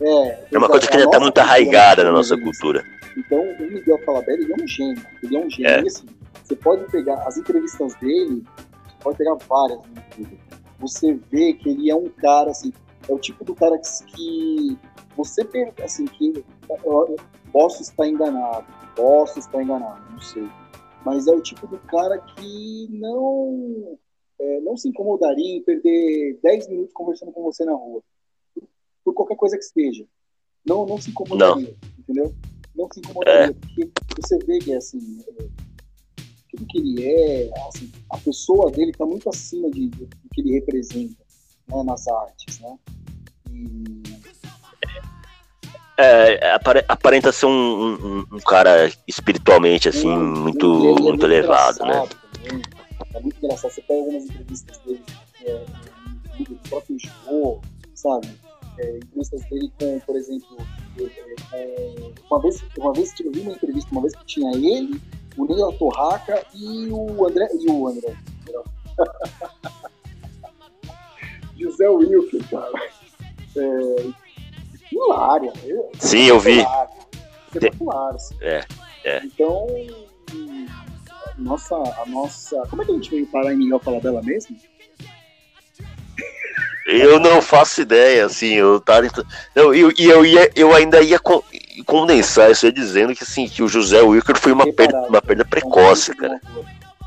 É, 0.00 0.44
é 0.52 0.58
uma 0.58 0.68
coisa 0.68 0.86
que 0.86 0.98
já 0.98 1.04
está 1.04 1.20
muito 1.20 1.38
arraigada 1.38 2.04
na 2.04 2.12
nossa 2.12 2.36
cultura. 2.36 2.84
Então, 3.16 3.40
o 3.40 3.62
Miguel 3.62 3.98
Falabella, 4.04 4.42
ele 4.42 4.52
é 4.52 4.62
um 4.62 4.66
gênio. 4.66 5.06
Ele 5.22 5.36
é 5.36 5.40
um 5.40 5.50
gênio. 5.50 5.70
É. 5.70 5.82
E, 5.82 5.86
assim, 5.86 6.06
você 6.44 6.54
pode 6.54 6.90
pegar 6.90 7.14
as 7.26 7.36
entrevistas 7.36 7.94
dele, 7.96 8.44
você 8.84 8.94
pode 9.02 9.18
pegar 9.18 9.34
várias 9.48 9.78
no 9.78 9.94
YouTube. 9.96 10.40
Você 10.78 11.18
vê 11.30 11.54
que 11.54 11.70
ele 11.70 11.90
é 11.90 11.94
um 11.94 12.08
cara, 12.08 12.50
assim, 12.50 12.72
é 13.08 13.12
o 13.12 13.18
tipo 13.18 13.44
do 13.44 13.54
cara 13.54 13.78
que, 13.78 14.06
que 14.12 14.78
você, 15.16 15.42
assim, 15.82 16.04
que 16.06 16.44
eu, 16.84 17.16
posso 17.52 17.82
estar 17.82 18.06
enganado, 18.06 18.66
posso 18.94 19.38
estar 19.38 19.62
enganado, 19.62 20.10
não 20.12 20.20
sei 20.20 20.48
mas 21.06 21.28
é 21.28 21.30
o 21.30 21.40
tipo 21.40 21.68
do 21.68 21.78
cara 21.78 22.18
que 22.18 22.88
não 22.90 23.96
é, 24.40 24.60
não 24.60 24.76
se 24.76 24.88
incomodaria 24.88 25.56
em 25.56 25.62
perder 25.62 26.36
10 26.42 26.68
minutos 26.68 26.92
conversando 26.92 27.30
com 27.30 27.44
você 27.44 27.64
na 27.64 27.72
rua, 27.72 28.02
por 29.04 29.14
qualquer 29.14 29.36
coisa 29.36 29.56
que 29.56 29.62
seja. 29.62 30.04
Não, 30.66 30.84
não 30.84 31.00
se 31.00 31.10
incomodaria, 31.10 31.76
não. 31.80 31.90
entendeu? 32.00 32.34
Não 32.74 32.88
se 32.92 32.98
incomodaria, 32.98 33.50
é. 33.50 33.52
porque 33.52 33.88
você 34.20 34.36
vê 34.38 34.58
que 34.58 34.74
assim, 34.74 35.24
é, 35.28 35.46
tudo 36.50 36.66
que 36.66 36.78
ele 36.78 37.04
é, 37.04 37.50
assim, 37.68 37.88
a 38.10 38.18
pessoa 38.18 38.72
dele 38.72 38.90
está 38.90 39.06
muito 39.06 39.28
acima 39.28 39.70
de, 39.70 39.86
do 39.86 40.08
que 40.34 40.40
ele 40.40 40.54
representa 40.54 41.22
né, 41.68 41.82
nas 41.84 42.06
artes, 42.08 42.60
né? 42.60 42.76
E 43.50 43.96
é, 45.98 46.58
aparenta 46.88 47.32
ser 47.32 47.46
um, 47.46 47.50
um, 47.50 48.26
um, 48.32 48.40
cara 48.40 48.92
espiritualmente, 49.08 49.88
assim, 49.88 50.14
muito, 50.14 50.66
é 50.66 50.78
muito, 50.78 51.02
muito 51.02 51.24
elevado, 51.24 51.84
né? 51.84 52.06
Também. 52.44 52.62
É 53.14 53.20
muito 53.20 53.38
engraçado. 53.38 53.72
Você 53.72 53.80
pega 53.80 54.00
algumas 54.00 54.24
entrevistas 54.24 54.78
dele 54.80 55.02
é, 55.46 55.64
do 56.38 56.54
próprio 56.68 56.98
Jô, 56.98 57.60
sabe? 57.94 58.28
É, 58.78 58.98
entrevistas 58.98 59.42
dele 59.48 59.72
com, 59.80 59.98
por 60.00 60.16
exemplo, 60.16 60.58
é, 60.98 61.56
é, 61.56 62.12
uma 62.30 62.40
vez, 62.42 62.62
uma 62.78 62.92
vez 62.92 63.14
eu 63.20 63.32
vi 63.32 63.40
uma 63.40 63.52
entrevista, 63.52 63.90
uma 63.90 64.02
vez 64.02 64.14
que 64.14 64.24
tinha 64.26 64.54
ele, 64.54 65.00
o 65.38 65.46
Neil 65.46 65.72
Torraca 65.72 66.44
e 66.54 66.88
o 66.90 67.26
André. 67.26 67.48
E 67.58 67.70
o 67.70 67.88
André. 67.88 68.14
José 71.58 71.88
Wilker, 71.88 72.40
cara. 72.50 72.82
É, 73.56 74.06
hilária. 74.92 75.52
Sim, 75.98 76.24
eu 76.24 76.38
vi. 76.38 76.64
Espetacular. 77.46 78.14
Assim. 78.14 78.36
É, 78.40 78.64
é. 79.04 79.22
Então, 79.24 79.66
nossa, 81.38 81.74
a 81.74 82.04
nossa. 82.06 82.56
Como 82.68 82.82
é 82.82 82.84
que 82.84 82.92
a 82.92 82.94
gente 82.94 83.10
veio 83.10 83.26
parar 83.26 83.52
em 83.52 83.56
Miguel 83.56 83.78
Falabella 83.78 84.22
mesmo? 84.22 84.56
Eu 86.86 87.18
não 87.18 87.42
faço 87.42 87.80
ideia, 87.80 88.26
assim, 88.26 88.54
eu 88.54 88.80
tava. 88.80 89.08
Não, 89.56 89.74
eu, 89.74 89.92
eu, 89.98 90.24
ia, 90.24 90.48
eu 90.54 90.72
ainda 90.72 91.02
ia 91.02 91.18
condensar 91.84 92.52
isso 92.52 92.70
dizendo 92.70 93.12
que 93.12 93.24
assim, 93.24 93.48
que 93.48 93.60
o 93.60 93.68
José 93.68 94.00
Wilker 94.00 94.38
foi 94.38 94.52
uma 94.52 94.72
perda, 94.72 95.02
uma 95.08 95.20
perda 95.20 95.44
precoce, 95.44 96.14
cara. 96.14 96.40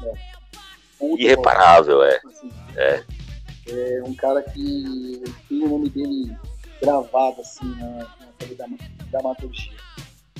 É. 0.04 1.06
Irreparável, 1.18 2.04
é. 2.04 2.20
Assim, 2.26 2.52
é. 2.76 3.04
É 3.72 4.04
um 4.04 4.14
cara 4.14 4.42
que 4.42 5.24
tem 5.48 5.64
o 5.64 5.70
nome 5.70 5.90
dele 5.90 6.36
gravado 6.82 7.42
assim 7.42 7.70
na, 7.76 7.88
na 7.88 8.56
da 8.58 8.66
dramaturgia. 9.12 9.78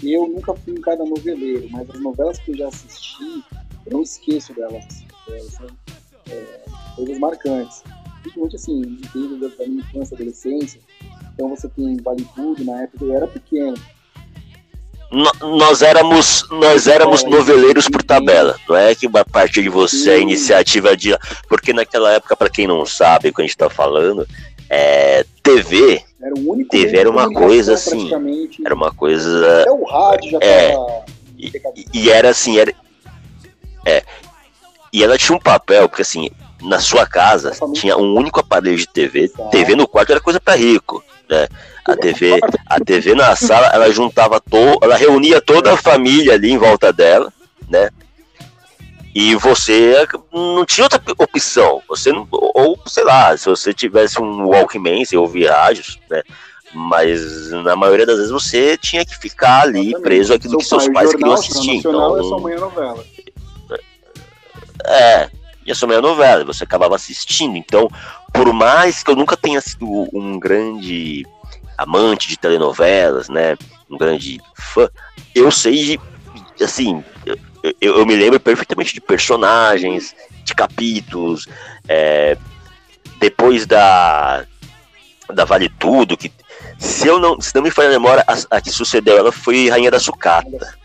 Eu 0.02 0.28
nunca 0.28 0.56
fui 0.56 0.74
um 0.74 0.82
cara 0.82 1.04
noveleiro, 1.06 1.68
mas 1.72 1.90
as 1.90 2.00
novelas 2.00 2.40
que 2.40 2.52
eu 2.52 2.58
já 2.58 2.68
assisti, 2.70 3.44
eu 3.86 3.92
não 3.92 4.02
esqueço 4.02 4.54
delas. 4.54 5.04
Elas 5.28 5.54
são 5.54 5.68
é, 6.30 6.66
coisas 6.96 7.20
marcantes. 7.20 7.84
Principalmente 8.22 8.56
assim, 8.56 8.82
desde 9.14 9.58
da 9.58 9.66
minha 9.66 9.82
infância, 9.82 10.16
adolescência. 10.16 10.82
Então 11.34 11.50
você 11.50 11.68
tem 11.70 11.98
Vale 11.98 12.26
Tudo, 12.36 12.64
na 12.64 12.84
época 12.84 13.06
eu 13.06 13.14
era 13.14 13.28
pequeno. 13.28 13.78
Nós 15.12 15.82
éramos 15.82 16.46
nós 16.52 16.88
éramos 16.88 17.24
noveleiros 17.24 17.88
por 17.88 18.04
tabela, 18.04 18.56
não 18.68 18.76
é 18.76 18.94
que 18.94 19.08
a 19.08 19.26
partir 19.26 19.64
de 19.64 19.70
você 19.70 20.12
a 20.12 20.18
iniciativa 20.18 20.96
de 20.96 21.18
porque 21.48 21.74
naquela 21.74 22.14
época 22.14 22.36
para 22.36 22.50
quem 22.50 22.68
não 22.68 22.86
sabe 22.86 23.30
o 23.30 23.34
que 23.34 23.42
a 23.42 23.44
gente 23.44 23.52
está 23.52 23.70
falando, 23.70 24.28
é, 24.70 25.26
TV 25.42 26.04
era 26.22 26.36
o 26.36 26.52
único 26.52 26.70
TV 26.70 26.98
era 26.98 27.10
uma 27.10 27.32
coisa 27.32 27.74
assim. 27.76 28.10
Era 28.64 28.76
uma 28.76 28.92
coisa. 28.92 29.62
Até 29.62 29.72
o 29.72 29.86
rádio 29.86 30.32
já 30.32 30.38
é, 30.42 30.76
e, 31.38 31.52
e, 31.94 32.10
era 32.10 32.30
assim, 32.30 32.60
era. 32.60 32.74
É. 33.86 34.04
E 34.92 35.04
ela 35.04 35.18
tinha 35.18 35.36
um 35.36 35.40
papel, 35.40 35.88
porque 35.88 36.02
assim, 36.02 36.30
na 36.62 36.80
sua 36.80 37.06
casa 37.06 37.54
tinha 37.74 37.96
um 37.96 38.16
único 38.16 38.42
aparelho 38.42 38.78
de 38.78 38.88
TV. 38.88 39.32
TV 39.50 39.76
no 39.76 39.88
quarto 39.88 40.12
era 40.12 40.20
coisa 40.20 40.42
para 40.42 40.56
rico. 40.56 41.02
Né? 41.30 41.48
A 41.86 41.96
TV, 41.96 42.40
a 42.66 42.80
TV 42.80 43.14
na 43.14 43.36
sala, 43.36 43.68
ela 43.68 43.92
juntava 43.92 44.40
to, 44.40 44.80
ela 44.82 44.98
reunia 44.98 45.40
toda 45.40 45.74
a 45.74 45.78
família 45.78 46.34
ali 46.34 46.52
em 46.52 46.58
volta 46.58 46.92
dela, 46.92 47.32
né? 47.70 47.90
E 49.14 49.36
você 49.36 50.08
não 50.32 50.66
tinha 50.66 50.86
outra 50.86 51.02
opção. 51.18 51.82
Você 51.88 52.12
não, 52.12 52.28
ou 52.32 52.80
sei 52.86 53.04
lá, 53.04 53.36
se 53.36 53.46
você 53.48 53.74
tivesse 53.74 54.22
um 54.22 54.48
Walkman, 54.48 55.04
você 55.04 55.18
ouvia 55.18 55.56
rádios, 55.56 56.00
né? 56.10 56.24
Mas 56.74 57.52
na 57.52 57.76
maioria 57.76 58.06
das 58.06 58.18
vezes 58.18 58.32
você 58.32 58.78
tinha 58.78 59.04
que 59.04 59.18
ficar 59.18 59.64
ali 59.64 59.88
Exatamente. 59.88 60.04
preso 60.04 60.34
aquilo 60.34 60.58
que 60.60 60.66
seus 60.66 60.88
pais 60.90 61.12
queriam 61.12 61.34
assistir. 61.34 61.78
Então, 61.78 62.20
é 62.20 62.24
sua 62.24 62.40
mãe 62.40 62.56
novela. 62.56 63.04
É, 64.86 65.30
e 65.70 65.72
a 65.72 65.76
sua 65.76 65.88
mãe 65.88 66.02
novela, 66.02 66.44
você 66.44 66.64
acabava 66.64 66.96
assistindo. 66.96 67.56
Então, 67.56 67.88
por 68.34 68.52
mais 68.52 69.04
que 69.04 69.12
eu 69.12 69.16
nunca 69.16 69.38
tenha 69.38 69.62
sido 69.62 69.86
um 70.12 70.40
grande 70.40 71.28
amante 71.78 72.28
de 72.28 72.38
telenovelas, 72.38 73.30
né? 73.30 73.56
Um 73.88 73.96
grande 73.96 74.42
fã, 74.56 74.90
eu 75.36 75.52
sei 75.52 76.00
de, 76.56 76.64
assim, 76.64 77.04
eu, 77.24 77.38
eu, 77.80 78.06
me 78.06 78.16
lembro 78.16 78.40
perfeitamente 78.40 78.96
de 78.96 79.00
personagens, 79.00 80.16
de 80.44 80.56
capítulos. 80.56 81.48
É, 81.88 82.36
depois 83.20 83.68
da, 83.68 84.44
da 85.32 85.46
Vale 85.46 85.70
Tudo, 85.70 86.18
que 86.18 86.32
se 86.80 87.08
eu 87.08 87.20
não, 87.20 87.40
se 87.40 87.54
não 87.54 87.62
me 87.62 87.70
falha 87.70 87.90
a 87.90 87.92
memória, 87.92 88.24
a, 88.28 88.58
a 88.58 88.60
que 88.60 88.72
sucedeu 88.72 89.20
ela 89.20 89.32
foi 89.32 89.70
Rainha 89.70 89.92
da 89.92 90.00
Sucata. 90.00 90.76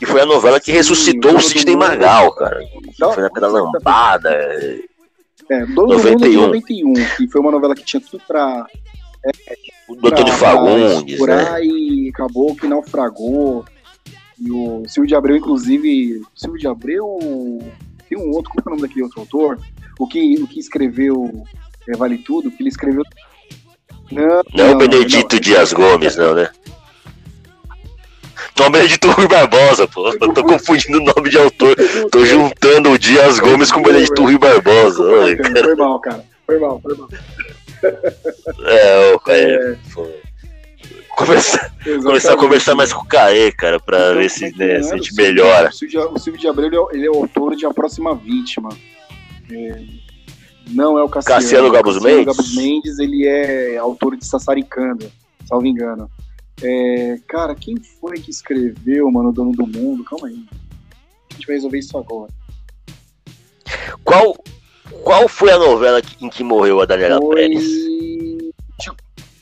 E 0.00 0.06
foi 0.06 0.20
a 0.20 0.26
novela 0.26 0.58
que 0.58 0.72
ressuscitou 0.72 1.36
o 1.36 1.40
Sidney 1.40 1.76
Magal, 1.76 2.32
cara. 2.34 2.60
Não, 2.98 3.12
Foi 3.12 3.22
na 3.22 3.28
da 3.28 3.48
lambada. 3.48 4.30
É, 5.50 5.66
Dono 5.66 5.96
do 5.96 6.10
Mundo 6.10 6.28
de 6.28 6.36
91, 6.36 6.94
que 7.16 7.28
foi 7.28 7.40
uma 7.40 7.50
novela 7.50 7.74
que 7.74 7.84
tinha 7.84 8.00
tudo 8.00 8.22
pra. 8.26 8.66
O 9.88 9.96
Doutor 9.96 10.24
de 10.24 10.32
Fagundes, 10.32 11.20
né? 11.20 11.64
E 11.64 12.08
acabou 12.08 12.54
que 12.54 12.66
naufragou. 12.66 13.64
E 14.38 14.50
o 14.50 14.84
Silvio 14.88 15.08
de 15.08 15.14
Abreu, 15.14 15.36
inclusive. 15.36 16.22
Silvio 16.34 16.58
de 16.58 16.66
Abreu. 16.66 17.18
Tem 18.08 18.16
um 18.16 18.30
outro, 18.30 18.50
como 18.50 18.62
é 18.64 18.68
o 18.68 18.70
nome 18.70 18.82
daquele 18.82 19.02
outro 19.02 19.20
autor? 19.20 19.58
O 19.98 20.06
que, 20.06 20.40
o 20.40 20.46
que 20.46 20.58
escreveu 20.58 21.44
é, 21.88 21.96
Vale 21.96 22.18
Tudo, 22.18 22.50
que 22.50 22.62
ele 22.62 22.70
escreveu. 22.70 23.02
Não, 24.10 24.42
Não 24.54 24.64
é 24.64 24.74
o 24.74 24.78
Benedito 24.78 25.34
não. 25.34 25.40
Dias 25.40 25.72
Gomes, 25.72 26.16
não, 26.16 26.34
né? 26.34 26.50
Não, 28.60 28.70
Benedito 28.70 29.10
Rui 29.10 29.26
Barbosa, 29.26 29.88
pô. 29.88 30.08
Eu 30.08 30.34
tô 30.34 30.44
confundindo 30.44 30.98
o 30.98 31.04
nome 31.16 31.30
de 31.30 31.38
autor. 31.38 31.74
Tô 32.12 32.26
juntando 32.26 32.90
o 32.90 32.98
Dias 32.98 33.40
Gomes 33.40 33.72
com 33.72 33.80
o 33.80 33.82
Benedito 33.82 34.22
Rui 34.22 34.36
Barbosa. 34.36 35.02
Ai. 35.22 35.36
Foi 35.62 35.74
mal, 35.74 35.98
cara. 35.98 36.24
Foi 36.46 36.58
mal, 36.58 36.80
foi 36.80 36.94
mal. 36.96 37.08
É, 38.66 39.14
ô, 39.14 39.20
é, 39.30 39.76
pô. 39.94 40.06
Começar, 41.16 41.72
começar 42.02 42.32
a 42.34 42.36
conversar 42.36 42.74
mais 42.74 42.92
com 42.92 43.02
o 43.02 43.06
Caê, 43.06 43.50
cara, 43.52 43.80
pra 43.80 43.98
Então, 43.98 44.14
ver 44.16 44.30
se, 44.30 44.56
né, 44.56 44.82
se 44.82 44.92
a 44.92 44.96
gente 44.96 45.12
o 45.12 45.16
melhora. 45.16 45.68
O 45.68 45.72
Silvio, 45.72 46.12
o 46.12 46.18
Silvio 46.18 46.40
de 46.40 46.48
Abreu 46.48 46.66
ele 46.66 46.76
é, 46.76 46.96
ele 46.96 47.06
é 47.06 47.10
o 47.10 47.16
autor 47.16 47.56
de 47.56 47.64
A 47.64 47.70
Próxima 47.72 48.14
Vítima. 48.14 48.70
É, 49.50 49.82
não 50.70 50.98
é 50.98 51.02
o 51.02 51.08
Cassiano. 51.08 51.40
Cassiano 51.40 51.70
Gabus 51.70 52.00
Mendes? 52.00 52.26
Gabus 52.26 52.54
Mendes, 52.56 52.98
ele 52.98 53.26
é 53.26 53.76
autor 53.76 54.16
de 54.16 54.24
Sassaricanda, 54.26 55.10
salvo 55.46 55.66
engano. 55.66 56.10
É, 56.62 57.18
cara, 57.26 57.54
quem 57.54 57.76
foi 58.00 58.20
que 58.20 58.30
escreveu, 58.30 59.10
mano, 59.10 59.30
o 59.30 59.32
Dono 59.32 59.52
do 59.52 59.66
Mundo? 59.66 60.04
Calma 60.04 60.28
aí. 60.28 60.44
A 61.30 61.34
gente 61.34 61.46
vai 61.46 61.56
resolver 61.56 61.78
isso 61.78 61.96
agora. 61.96 62.30
Qual, 64.04 64.36
qual 65.02 65.28
foi 65.28 65.50
a 65.52 65.58
novela 65.58 66.00
em 66.20 66.28
que 66.28 66.42
morreu 66.42 66.80
a 66.80 66.84
Daniela 66.84 67.20
Foi... 67.20 67.36
Pérez? 67.36 67.90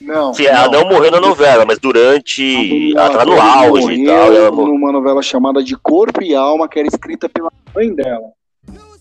Não, 0.01 0.33
Se 0.33 0.47
ela 0.47 0.69
não 0.71 0.89
morreu 0.89 1.11
na 1.11 1.21
novela, 1.21 1.67
mas 1.67 1.79
durante. 1.79 2.93
Ela 2.97 3.11
tava 3.11 3.25
no 3.27 3.41
auge 3.41 3.93
e 3.93 4.07
tal. 4.07 4.33
Ela 4.33 4.51
numa 4.51 4.91
novela 4.91 5.21
chamada 5.21 5.63
De 5.63 5.77
Corpo 5.77 6.23
e 6.23 6.35
Alma, 6.35 6.67
que 6.67 6.79
era 6.79 6.89
escrita 6.89 7.29
pela 7.29 7.53
mãe 7.75 7.95
dela. 7.95 8.31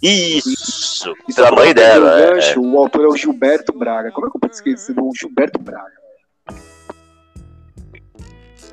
Isso! 0.01 1.13
E 1.29 1.33
Pela 1.33 1.51
mãe 1.51 1.71
um 1.71 1.73
dela. 1.73 2.19
é, 2.19 2.33
gancho, 2.33 2.61
O 2.61 2.77
autor 2.77 3.05
é 3.05 3.07
o 3.07 3.15
Gilberto 3.15 3.71
Braga. 3.71 4.11
Como 4.11 4.27
é 4.27 4.29
que 4.29 4.35
eu 4.35 4.41
posso 4.41 4.55
esquecer 4.55 4.93
do 4.93 5.09
Gilberto 5.17 5.59
Braga? 5.59 5.93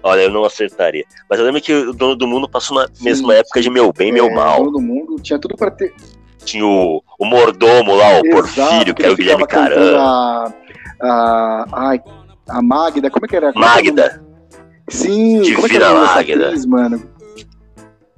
Olha, 0.05 0.21
eu 0.21 0.31
não 0.31 0.45
acertaria. 0.45 1.05
Mas 1.31 1.39
eu 1.39 1.47
lembro 1.47 1.63
que 1.63 1.73
o 1.73 1.93
Dono 1.95 2.15
do 2.15 2.27
Mundo 2.27 2.47
passou 2.47 2.77
na 2.77 2.87
Sim, 2.93 3.05
mesma 3.05 3.35
época 3.35 3.61
de 3.63 3.71
Meu 3.71 3.91
Bem, 3.91 4.13
Meu 4.13 4.27
É, 4.27 4.35
Mal. 4.35 4.63
Todo 4.65 4.79
mundo 4.79 5.17
tinha 5.23 5.39
tudo 5.39 5.57
pra 5.57 5.71
ter. 5.71 5.95
Tinha 6.45 6.67
o, 6.67 7.03
o 7.19 7.25
mordomo 7.25 7.95
lá, 7.95 8.21
o 8.21 8.27
Exato, 8.27 8.31
Porfírio, 8.31 8.95
que 8.95 9.03
era 9.03 9.13
o 9.13 9.17
Guilherme 9.17 9.47
Caran. 9.47 9.99
A, 9.99 10.53
a, 11.01 11.65
ai, 11.73 12.01
a 12.51 12.61
Magda, 12.61 13.11
como 13.11 13.25
é 13.25 13.29
que 13.29 13.35
era? 13.37 13.47
É 13.47 13.51
o 13.53 13.59
Magda. 13.59 14.23
Sim, 14.91 15.41
como 15.55 15.67
é 15.67 15.71
que 15.71 15.79
Divina 15.79 15.85
era 15.87 15.95
o 15.97 16.01
dessa 16.03 16.15
Magda. 16.17 16.47
atriz, 16.49 16.67
mano? 16.67 17.03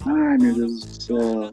Ai, 0.04 0.38
meu 0.38 0.54
Deus 0.54 0.80
do 0.80 1.02
céu. 1.02 1.52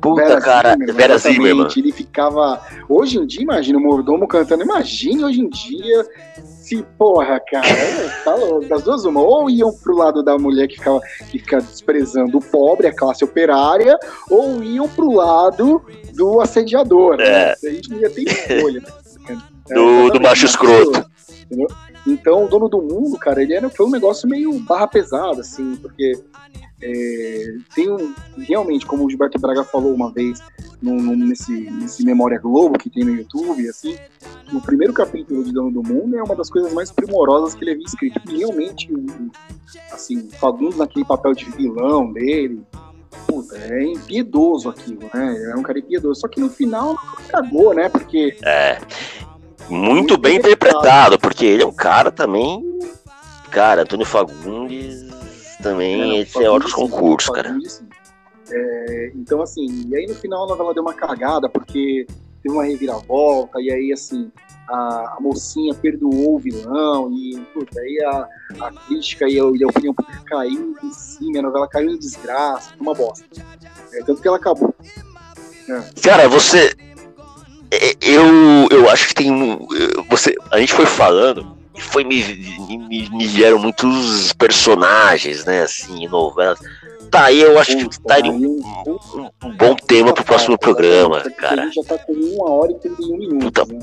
Puta, 0.00 0.40
cara. 0.40 0.76
Vera 0.92 1.14
exatamente. 1.14 1.18
Zimmerman. 1.20 1.68
Ele 1.76 1.92
ficava. 1.92 2.60
Hoje 2.88 3.18
em 3.18 3.26
dia, 3.26 3.42
imagina 3.42 3.78
o 3.78 3.82
mordomo 3.82 4.26
cantando. 4.26 4.64
Imagine 4.64 5.24
hoje 5.24 5.40
em 5.40 5.48
dia. 5.48 6.06
Se, 6.70 6.84
porra, 6.96 7.40
cara, 7.50 7.66
tá 8.24 8.34
louco. 8.36 8.68
Das 8.68 8.82
duas, 8.84 9.04
uma. 9.04 9.20
Ou 9.20 9.50
iam 9.50 9.72
pro 9.72 9.96
lado 9.96 10.22
da 10.22 10.38
mulher 10.38 10.68
que 10.68 10.76
ficava 10.76 11.00
que 11.28 11.38
fica 11.40 11.60
desprezando 11.60 12.38
o 12.38 12.40
pobre, 12.40 12.86
a 12.86 12.94
classe 12.94 13.24
operária, 13.24 13.98
ou 14.30 14.62
iam 14.62 14.88
pro 14.88 15.10
lado 15.10 15.82
do 16.14 16.40
assediador. 16.40 17.16
Né? 17.16 17.52
A 17.52 17.56
gente 17.70 17.90
não 17.90 17.98
ia 17.98 18.08
ter 18.08 18.22
escolha. 18.22 18.82
É, 19.28 19.34
Do- 19.74 19.74
do 19.74 19.80
exatamente, 20.04 20.22
macho 20.22 20.46
escroto. 20.46 21.04
entendeu? 21.44 21.66
Então, 22.06 22.44
o 22.44 22.48
dono 22.48 22.68
do 22.68 22.80
mundo, 22.80 23.18
cara, 23.18 23.42
ele 23.42 23.52
era, 23.52 23.68
foi 23.68 23.86
um 23.86 23.90
negócio 23.90 24.28
meio 24.28 24.52
barra 24.60 24.86
pesada, 24.86 25.40
assim, 25.40 25.74
porque 25.76 26.12
é, 26.82 27.54
tem 27.74 27.90
um. 27.90 28.14
Realmente, 28.38 28.86
como 28.86 29.04
o 29.04 29.10
Gilberto 29.10 29.38
Braga 29.38 29.64
falou 29.64 29.92
uma 29.94 30.10
vez 30.10 30.40
num- 30.80 31.00
num- 31.00 31.16
nesse, 31.16 31.52
nesse 31.70 32.04
Memória 32.04 32.38
Globo 32.38 32.78
que 32.78 32.88
tem 32.90 33.04
no 33.04 33.14
YouTube, 33.14 33.68
assim, 33.68 33.96
o 34.52 34.60
primeiro 34.60 34.92
capítulo 34.92 35.44
de 35.44 35.52
Dono 35.52 35.70
do 35.70 35.82
Mundo 35.82 36.16
é 36.16 36.22
uma 36.22 36.34
das 36.34 36.48
coisas 36.50 36.72
mais 36.72 36.90
primorosas 36.90 37.54
que 37.54 37.64
ele 37.64 37.72
havia 37.72 37.84
escrito. 37.84 38.20
E 38.30 38.38
realmente, 38.38 38.92
o- 38.92 39.30
assim, 39.92 40.28
Fagundes 40.40 40.78
naquele 40.78 41.04
papel 41.04 41.34
de 41.34 41.44
vilão 41.50 42.12
dele. 42.12 42.62
Puta, 43.26 43.56
é 43.58 43.82
impiedoso 43.84 44.68
aquilo, 44.68 45.00
né? 45.12 45.50
É 45.52 45.56
um 45.56 45.62
cara 45.62 45.78
impiedoso. 45.78 46.20
Só 46.20 46.28
que 46.28 46.40
no 46.40 46.48
final 46.48 46.96
cagou, 47.28 47.74
né? 47.74 47.88
Porque 47.88 48.36
É. 48.44 48.78
Muito, 49.68 49.92
Muito 49.92 50.18
bem 50.18 50.32
bem 50.32 50.38
interpretado, 50.40 51.16
porque 51.18 51.44
ele 51.46 51.62
é 51.62 51.66
um 51.66 51.72
cara 51.72 52.10
também. 52.10 52.60
Cara, 53.50 53.82
Antônio 53.82 54.04
Fagundes 54.06 55.04
também, 55.60 56.26
É, 56.36 56.50
outros 56.50 56.72
Fagundes, 56.72 56.72
sim, 56.72 56.76
concursos, 56.76 57.34
cara. 57.34 57.56
É, 58.50 59.12
então, 59.14 59.42
assim, 59.42 59.86
e 59.88 59.96
aí 59.96 60.06
no 60.06 60.14
final 60.14 60.44
a 60.44 60.48
novela 60.48 60.74
deu 60.74 60.82
uma 60.82 60.94
cagada, 60.94 61.48
porque 61.48 62.06
teve 62.42 62.54
uma 62.54 62.64
reviravolta, 62.64 63.60
e 63.60 63.70
aí, 63.70 63.92
assim, 63.92 64.30
a, 64.68 65.16
a 65.16 65.18
mocinha 65.20 65.74
perdoou 65.74 66.36
o 66.36 66.38
vilão, 66.38 67.12
e 67.12 67.38
puta, 67.52 67.78
aí 67.80 67.98
a, 68.04 68.28
a 68.66 68.72
crítica 68.86 69.28
e 69.28 69.38
a, 69.38 69.44
e 69.44 69.64
a 69.64 69.68
opinião 69.68 69.94
pública 69.94 70.22
caiu 70.26 70.74
em 70.82 70.92
cima, 70.92 71.38
a 71.38 71.42
novela 71.42 71.68
caiu 71.68 71.90
em 71.90 71.98
desgraça, 71.98 72.72
uma 72.80 72.94
bosta. 72.94 73.24
É, 73.92 74.02
tanto 74.02 74.22
que 74.22 74.28
ela 74.28 74.36
acabou. 74.36 74.74
Cara, 76.02 76.28
você. 76.28 76.74
é, 77.70 77.94
Eu, 78.00 78.68
eu 78.70 78.88
acho 78.90 79.08
que 79.08 79.14
tem 79.14 79.30
um. 79.30 79.66
Você, 80.08 80.34
a 80.50 80.58
gente 80.58 80.72
foi 80.72 80.86
falando 80.86 81.59
foi 81.80 82.04
me, 82.04 82.22
me, 82.88 83.08
me 83.10 83.26
vieram 83.26 83.58
muitos 83.58 84.32
personagens, 84.34 85.44
né? 85.44 85.62
Assim, 85.62 86.06
novelas. 86.08 86.58
Tá 87.10 87.24
aí, 87.24 87.40
eu 87.40 87.58
acho 87.58 87.76
que 87.76 87.86
estaria 87.90 88.30
aí 88.30 88.46
um, 88.46 88.60
um- 89.16 89.30
um- 89.44 89.56
bom 89.56 89.74
tema 89.74 90.12
pro 90.12 90.24
próximo 90.24 90.56
programa, 90.58 91.18
A 91.18 91.30
cara. 91.30 91.62
gente 91.64 91.74
já 91.74 91.82
tá 91.84 91.98
com 91.98 92.12
uma 92.12 92.50
hora 92.50 92.70
e 92.72 92.74
31 92.76 93.16
minutos, 93.18 93.68
né? 93.68 93.78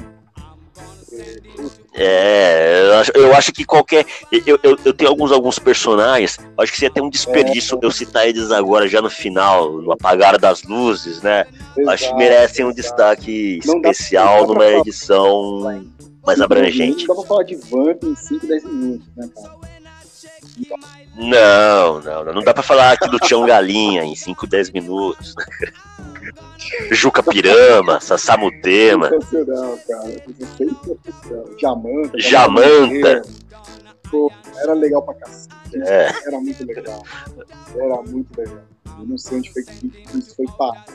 É, 1.93 2.83
eu 2.85 2.93
acho, 2.99 3.11
eu 3.15 3.33
acho 3.35 3.51
que 3.51 3.65
qualquer. 3.65 4.05
Eu, 4.45 4.59
eu, 4.61 4.77
eu 4.85 4.93
tenho 4.93 5.09
alguns, 5.09 5.31
alguns 5.31 5.57
personagens, 5.57 6.37
acho 6.57 6.71
que 6.71 6.77
seria 6.77 6.91
até 6.91 7.01
um 7.01 7.09
desperdício 7.09 7.79
eu 7.81 7.91
citar 7.91 8.27
eles 8.27 8.51
agora, 8.51 8.87
já 8.87 9.01
no 9.01 9.09
final, 9.09 9.71
no 9.81 9.91
apagar 9.91 10.37
das 10.37 10.63
luzes, 10.63 11.21
né? 11.21 11.45
acho 11.87 12.03
que 12.03 12.09
Exato, 12.09 12.15
merecem 12.17 12.65
um 12.65 12.69
exato. 12.69 12.81
destaque 12.81 13.59
Não 13.65 13.75
especial 13.77 14.41
dá 14.41 14.47
numa 14.53 14.63
falar. 14.65 15.81
Mais 16.27 16.41
abrangente. 16.41 17.07
Dá 17.07 17.15
pra 17.15 17.23
falar 17.23 17.43
de 17.43 17.55
Vamp 17.55 18.03
em 18.03 18.15
5, 18.15 18.45
10 18.45 18.63
minutos, 18.65 19.07
né, 19.15 19.29
cara? 19.33 19.57
Não, 21.15 22.01
não, 22.01 22.25
não, 22.25 22.33
não 22.33 22.43
dá 22.43 22.53
pra 22.53 22.61
falar 22.61 22.91
aqui 22.91 23.09
do 23.09 23.17
Tião 23.19 23.45
Galinha 23.45 24.03
em 24.03 24.15
5, 24.15 24.45
10 24.45 24.71
minutos. 24.71 25.33
Juca 26.91 27.23
Pirama, 27.23 28.01
Sassamutema, 28.01 29.09
Sensacional, 29.09 29.79
cara. 29.87 30.23
Sensacional. 30.57 31.57
Jamanta. 31.57 32.19
Jamanta. 32.19 33.21
Pô, 34.11 34.31
era 34.57 34.73
legal 34.73 35.01
pra 35.01 35.13
cacete. 35.13 35.55
É. 35.75 36.11
Era 36.25 36.39
muito 36.39 36.65
legal. 36.65 37.03
Era 37.75 38.01
muito 38.01 38.37
legal. 38.37 38.61
Eu 38.99 39.05
não 39.05 39.17
sei 39.17 39.37
onde 39.37 39.53
foi 39.53 39.63
que 39.63 39.91
isso 40.13 40.35
foi 40.35 40.45
parar. 40.57 40.85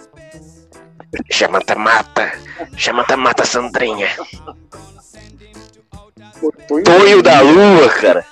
Jamanta 1.30 1.74
Mata, 1.74 2.32
Jamanta 2.76 3.16
Mata 3.16 3.44
Sandrinha. 3.44 4.09
Tonho 6.84 7.22
da 7.22 7.40
Lua, 7.43 7.89
cara. 8.01 8.24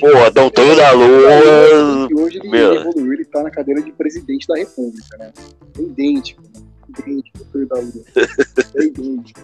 Porra, 0.00 0.30
Dom 0.30 0.50
Tonho 0.50 0.76
da 0.76 0.90
Lua. 0.92 2.08
E 2.10 2.14
hoje 2.14 2.38
ele 2.38 2.48
meu. 2.50 2.74
evoluiu, 2.74 3.12
ele 3.12 3.24
tá 3.24 3.42
na 3.42 3.50
cadeira 3.50 3.82
de 3.82 3.92
presidente 3.92 4.46
da 4.46 4.56
república, 4.56 5.16
né? 5.18 5.32
É 5.78 5.82
idêntico, 5.82 6.42
né? 6.42 6.62
idêntico 6.98 7.38
ao 7.38 7.44
Tonho 7.46 7.68
da 7.68 7.76
Lua. 7.76 8.04
É 8.76 8.84
idêntico. 8.84 9.40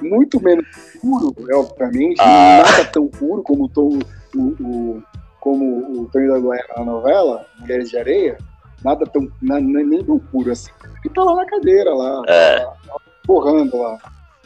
Muito 0.00 0.42
menos 0.42 0.66
puro, 1.00 1.34
é, 1.50 1.54
obviamente, 1.54 2.16
Ah. 2.20 2.62
nada 2.66 2.84
tão 2.86 3.06
puro 3.08 3.42
como 3.42 3.64
o, 3.64 3.68
Tom- 3.68 3.98
o, 4.34 4.40
o- 4.40 5.02
como 5.38 6.00
o 6.02 6.06
Tonho 6.10 6.28
da 6.28 6.38
Lua 6.38 6.56
era 6.56 6.74
na 6.78 6.84
novela, 6.84 7.46
Mulheres 7.60 7.90
de 7.90 7.98
Areia, 7.98 8.38
nada 8.82 9.06
tão, 9.06 9.30
na- 9.40 9.60
nem 9.60 10.02
tão 10.02 10.18
puro 10.18 10.50
assim. 10.50 10.70
Ele 11.04 11.14
tá 11.14 11.24
lá 11.24 11.34
na 11.34 11.46
cadeira, 11.46 11.94
lá, 11.94 12.22
É. 12.28 12.58
lá, 12.64 12.76
lá, 12.88 12.96
borrando 13.26 13.76
lá. 13.78 13.98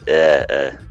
É, 0.05 0.45
é. 0.49 0.87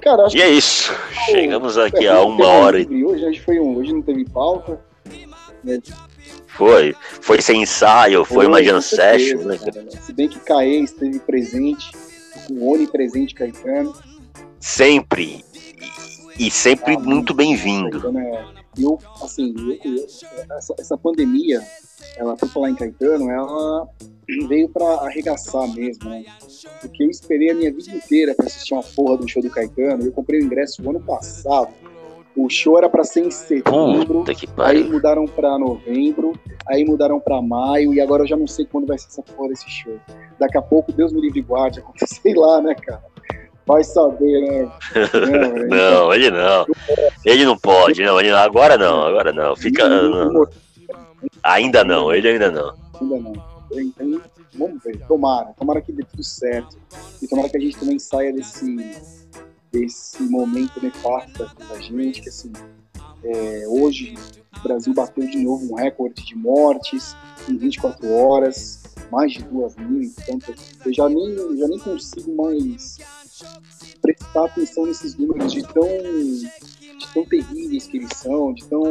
Cara, 0.00 0.26
E 0.34 0.42
é 0.42 0.48
isso. 0.48 0.92
Chegamos 1.26 1.78
aqui 1.78 1.98
que 1.98 2.08
a 2.08 2.20
uma 2.22 2.46
hora 2.46 2.80
e... 2.80 3.04
Hoje, 3.04 3.24
hoje, 3.24 3.40
foi 3.40 3.60
um, 3.60 3.76
hoje 3.76 3.92
não 3.92 4.02
teve 4.02 4.24
pauta. 4.28 4.80
foi. 6.48 6.94
Foi 7.20 7.40
sem 7.40 7.62
ensaio, 7.62 8.24
foi 8.24 8.46
uma 8.46 8.58
com 8.58 8.64
jam 8.64 8.80
session, 8.80 9.38
né? 9.44 9.56
cara? 9.58 9.88
Se 10.00 10.12
bem 10.12 10.28
que 10.28 10.40
Caê 10.40 10.80
esteve 10.80 11.20
presente, 11.20 11.92
o 12.50 12.72
onipresente 12.72 13.32
Caetano. 13.34 13.94
Sempre. 14.58 15.44
E, 16.38 16.46
e 16.48 16.50
sempre 16.50 16.96
Ah, 16.96 16.98
muito 16.98 17.32
bem-vindo. 17.32 18.18
É, 18.18 18.44
eu, 18.78 18.98
assim, 19.22 19.54
eu, 19.56 19.92
eu, 19.92 20.06
essa, 20.56 20.74
essa 20.78 20.98
pandemia, 20.98 21.62
ela, 22.16 22.36
por 22.36 22.48
falar 22.48 22.70
em 22.70 22.74
Caetano, 22.74 23.30
ela 23.30 23.88
veio 24.48 24.68
para 24.68 24.86
arregaçar 25.06 25.66
mesmo, 25.74 26.08
né? 26.08 26.24
Porque 26.80 27.02
eu 27.02 27.10
esperei 27.10 27.50
a 27.50 27.54
minha 27.54 27.72
vida 27.72 27.90
inteira 27.90 28.34
para 28.34 28.46
assistir 28.46 28.74
uma 28.74 28.82
porra 28.82 29.18
do 29.18 29.28
show 29.28 29.42
do 29.42 29.50
Caetano. 29.50 30.04
Eu 30.04 30.12
comprei 30.12 30.40
o 30.40 30.44
ingresso 30.44 30.82
no 30.82 30.90
ano 30.90 31.00
passado. 31.00 31.68
O 32.34 32.48
show 32.48 32.78
era 32.78 32.88
para 32.88 33.04
ser 33.04 33.26
em 33.26 33.30
setembro, 33.30 34.24
aí 34.56 34.82
mudaram 34.84 35.26
para 35.26 35.58
novembro, 35.58 36.32
aí 36.66 36.82
mudaram 36.82 37.20
para 37.20 37.42
maio 37.42 37.92
e 37.92 38.00
agora 38.00 38.22
eu 38.22 38.26
já 38.26 38.36
não 38.36 38.46
sei 38.46 38.64
quando 38.64 38.86
vai 38.86 38.96
ser 38.96 39.08
essa 39.08 39.22
porra 39.22 39.50
desse 39.50 39.68
show. 39.68 39.98
Daqui 40.38 40.56
a 40.56 40.62
pouco, 40.62 40.92
Deus 40.92 41.12
me 41.12 41.20
livre 41.20 41.40
e 41.40 41.42
guarde, 41.42 41.80
acontecei 41.80 42.32
lá, 42.34 42.62
né, 42.62 42.74
cara? 42.74 43.02
Vai 43.66 43.84
saber, 43.84 44.40
né? 44.40 44.72
não, 45.68 45.68
não, 46.08 46.14
ele 46.14 46.30
não. 46.30 46.66
Ele 47.24 47.44
não 47.44 47.56
pode, 47.56 48.02
não. 48.02 48.18
Ele, 48.18 48.30
agora 48.30 48.76
não, 48.76 49.02
agora 49.06 49.32
não. 49.32 49.54
Fica. 49.54 49.88
Não. 49.88 50.46
Ainda 51.42 51.84
não, 51.84 52.12
ele 52.14 52.28
ainda 52.28 52.50
não. 52.50 52.74
Ainda 53.00 53.18
não. 53.18 53.52
Então, 53.72 54.20
vamos 54.54 54.82
ver. 54.82 54.98
Tomara. 55.06 55.52
Tomara 55.54 55.80
que 55.80 55.92
dê 55.92 56.04
tudo 56.04 56.22
certo. 56.22 56.78
E 57.20 57.26
tomara 57.26 57.48
que 57.48 57.56
a 57.56 57.60
gente 57.60 57.78
também 57.78 57.98
saia 57.98 58.32
desse, 58.32 58.96
desse 59.70 60.22
momento 60.22 60.82
nefasto 60.82 61.50
da 61.68 61.80
gente, 61.80 62.20
que 62.20 62.28
assim, 62.28 62.52
é, 63.24 63.64
hoje 63.66 64.14
o 64.58 64.62
Brasil 64.62 64.92
bateu 64.94 65.26
de 65.26 65.38
novo 65.38 65.72
um 65.72 65.76
recorde 65.76 66.24
de 66.24 66.36
mortes 66.36 67.16
em 67.48 67.56
24 67.56 68.10
horas, 68.12 68.82
mais 69.10 69.32
de 69.32 69.42
duas 69.44 69.76
mil, 69.76 70.02
então 70.02 70.38
eu 70.84 70.92
já 70.92 71.08
nem, 71.08 71.28
eu 71.30 71.56
já 71.56 71.66
nem 71.68 71.78
consigo 71.78 72.34
mais 72.34 72.98
prestar 74.00 74.44
atenção 74.44 74.86
nesses 74.86 75.16
números 75.16 75.52
de 75.52 75.62
tão, 75.62 75.88
de 77.02 77.08
tão 77.12 77.24
terríveis 77.24 77.86
que 77.86 77.96
eles 77.98 78.10
são, 78.16 78.52
de 78.52 78.64
tão. 78.64 78.82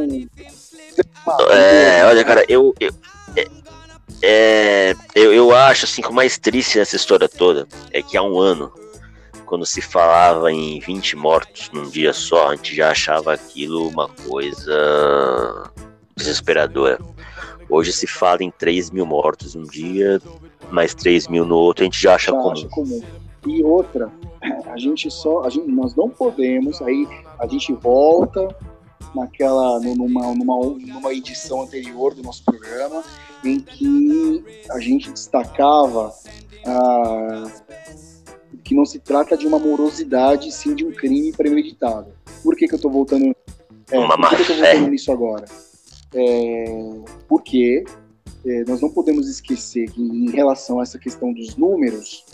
É, 1.50 2.06
olha, 2.06 2.24
cara, 2.24 2.46
eu, 2.48 2.74
eu, 2.80 2.92
é, 3.36 3.48
é, 4.22 4.96
eu, 5.16 5.34
eu 5.34 5.56
acho 5.56 5.86
assim 5.86 6.02
que 6.02 6.10
o 6.10 6.14
mais 6.14 6.38
triste 6.38 6.78
nessa 6.78 6.96
história 6.96 7.28
toda 7.28 7.68
é 7.92 8.02
que 8.02 8.18
há 8.18 8.22
um 8.22 8.40
ano, 8.40 8.72
quando 9.46 9.66
se 9.66 9.82
falava 9.82 10.52
em 10.52 10.80
20 10.80 11.16
mortos 11.16 11.70
num 11.72 11.90
dia 11.90 12.14
só, 12.14 12.50
a 12.50 12.56
gente 12.56 12.76
já 12.76 12.92
achava 12.92 13.34
aquilo 13.34 13.88
uma 13.88 14.08
coisa 14.10 15.72
desesperadora. 16.16 17.00
Hoje 17.70 17.94
se 17.94 18.06
fala 18.06 18.44
em 18.44 18.52
3 18.52 18.92
mil 18.92 19.06
mortos 19.06 19.56
um 19.56 19.64
dia, 19.64 20.22
mais 20.70 20.94
3 20.94 21.28
mil 21.28 21.46
no 21.46 21.56
outro, 21.56 21.84
a 21.84 21.86
gente 21.86 22.02
já 22.02 22.16
acha 22.16 22.32
já 22.32 22.38
comum. 22.38 22.68
comum. 22.70 23.02
E 23.46 23.64
outra, 23.64 24.12
a 24.68 24.78
gente 24.78 25.10
só, 25.10 25.44
a 25.44 25.50
gente, 25.50 25.68
nós 25.68 25.96
não 25.96 26.10
podemos, 26.10 26.82
aí 26.82 27.08
a 27.40 27.48
gente 27.48 27.74
volta 27.74 28.56
naquela, 29.16 29.80
numa, 29.80 30.34
numa, 30.34 30.66
numa 30.66 31.14
edição 31.14 31.64
anterior 31.64 32.14
do 32.14 32.22
nosso 32.22 32.44
programa, 32.46 33.04
em 33.44 33.60
que 33.60 34.44
a 34.70 34.80
gente 34.80 35.12
destacava 35.12 36.14
ah, 36.66 37.52
que 38.64 38.76
não 38.76 38.86
se 38.86 39.00
trata 39.00 39.36
de 39.36 39.48
uma 39.48 39.60
morosidade, 39.60 40.52
sim 40.52 40.76
de 40.76 40.86
um 40.86 40.92
crime 40.92 41.32
premeditado. 41.32 42.14
Por 42.44 42.56
que, 42.56 42.68
que 42.68 42.74
eu 42.74 42.78
estou 42.78 42.92
voltando? 42.92 43.36
É, 43.90 44.08
por 44.08 44.30
que, 44.30 44.36
que 44.36 44.42
eu 44.44 44.48
tô 44.48 44.54
voltando 44.54 44.90
nisso 44.90 45.12
agora? 45.12 45.46
É, 46.14 46.66
porque 47.28 47.84
é, 48.46 48.64
nós 48.68 48.82
não 48.82 48.90
podemos 48.90 49.28
esquecer 49.28 49.90
que 49.90 50.02
em 50.02 50.30
relação 50.32 50.80
a 50.80 50.84
essa 50.84 50.98
questão 50.98 51.34
dos 51.34 51.56
números, 51.56 52.26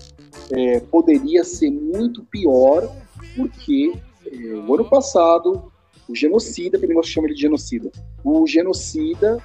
é, 0.51 0.79
poderia 0.79 1.43
ser 1.43 1.71
muito 1.71 2.23
pior, 2.23 2.89
porque 3.35 3.93
é, 4.25 4.37
o 4.53 4.73
ano 4.73 4.85
passado, 4.85 5.71
o 6.07 6.15
genocida, 6.15 6.79
que 6.79 6.87
negócio 6.87 7.11
chama 7.11 7.27
ele 7.27 7.35
de 7.35 7.41
genocida, 7.41 7.91
o 8.23 8.45
genocida 8.47 9.37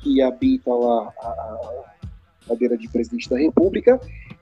que 0.00 0.20
habita 0.22 0.70
lá 0.70 1.12
a, 1.20 1.28
a 1.28 1.84
cadeira 2.48 2.76
de 2.76 2.88
presidente 2.88 3.28
da 3.28 3.38
República, 3.38 4.00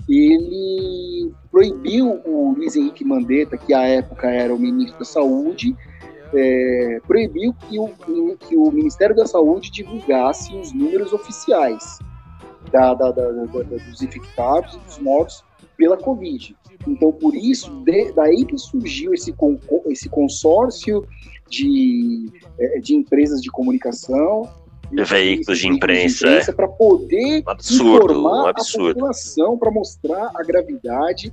ele 0.09 1.33
proibiu 1.51 2.21
o 2.25 2.55
Luiz 2.57 2.75
Henrique 2.75 3.05
Mandetta, 3.05 3.57
que 3.57 3.73
à 3.73 3.83
época 3.87 4.29
era 4.29 4.53
o 4.53 4.59
ministro 4.59 4.99
da 4.99 5.05
Saúde, 5.05 5.77
é, 6.35 7.01
proibiu 7.07 7.55
que 7.55 7.79
o, 7.79 7.89
que 8.37 8.57
o 8.57 8.71
Ministério 8.73 9.15
da 9.15 9.27
Saúde 9.27 9.71
divulgasse 9.71 10.55
os 10.57 10.73
números 10.73 11.13
oficiais 11.13 11.99
da, 12.73 12.95
da, 12.95 13.11
da, 13.11 13.31
dos 13.31 14.03
infectados 14.03 14.75
e 14.75 14.79
dos 14.79 14.99
mortos 14.99 15.45
pela 15.77 15.97
Covid. 15.97 16.57
Então, 16.87 17.13
por 17.13 17.35
isso, 17.35 17.71
de, 17.85 18.13
daí 18.13 18.45
que 18.45 18.59
surgiu 18.59 19.15
esse, 19.15 19.33
con, 19.33 19.59
esse 19.87 20.09
consórcio 20.09 21.07
de, 21.49 22.31
é, 22.59 22.79
de 22.81 22.95
empresas 22.95 23.41
de 23.41 23.51
comunicação 23.51 24.49
veículos 25.07 25.59
de 25.59 25.69
imprensa, 25.69 26.27
imprensa 26.27 26.53
para 26.53 26.69
poder 26.69 27.43
um 27.47 27.51
absurdo, 27.51 28.05
informar 28.05 28.45
um 28.45 28.47
absurdo. 28.47 28.91
a 28.91 28.93
população, 28.93 29.59
para 29.59 29.71
mostrar 29.71 30.31
a 30.35 30.43
gravidade 30.43 31.33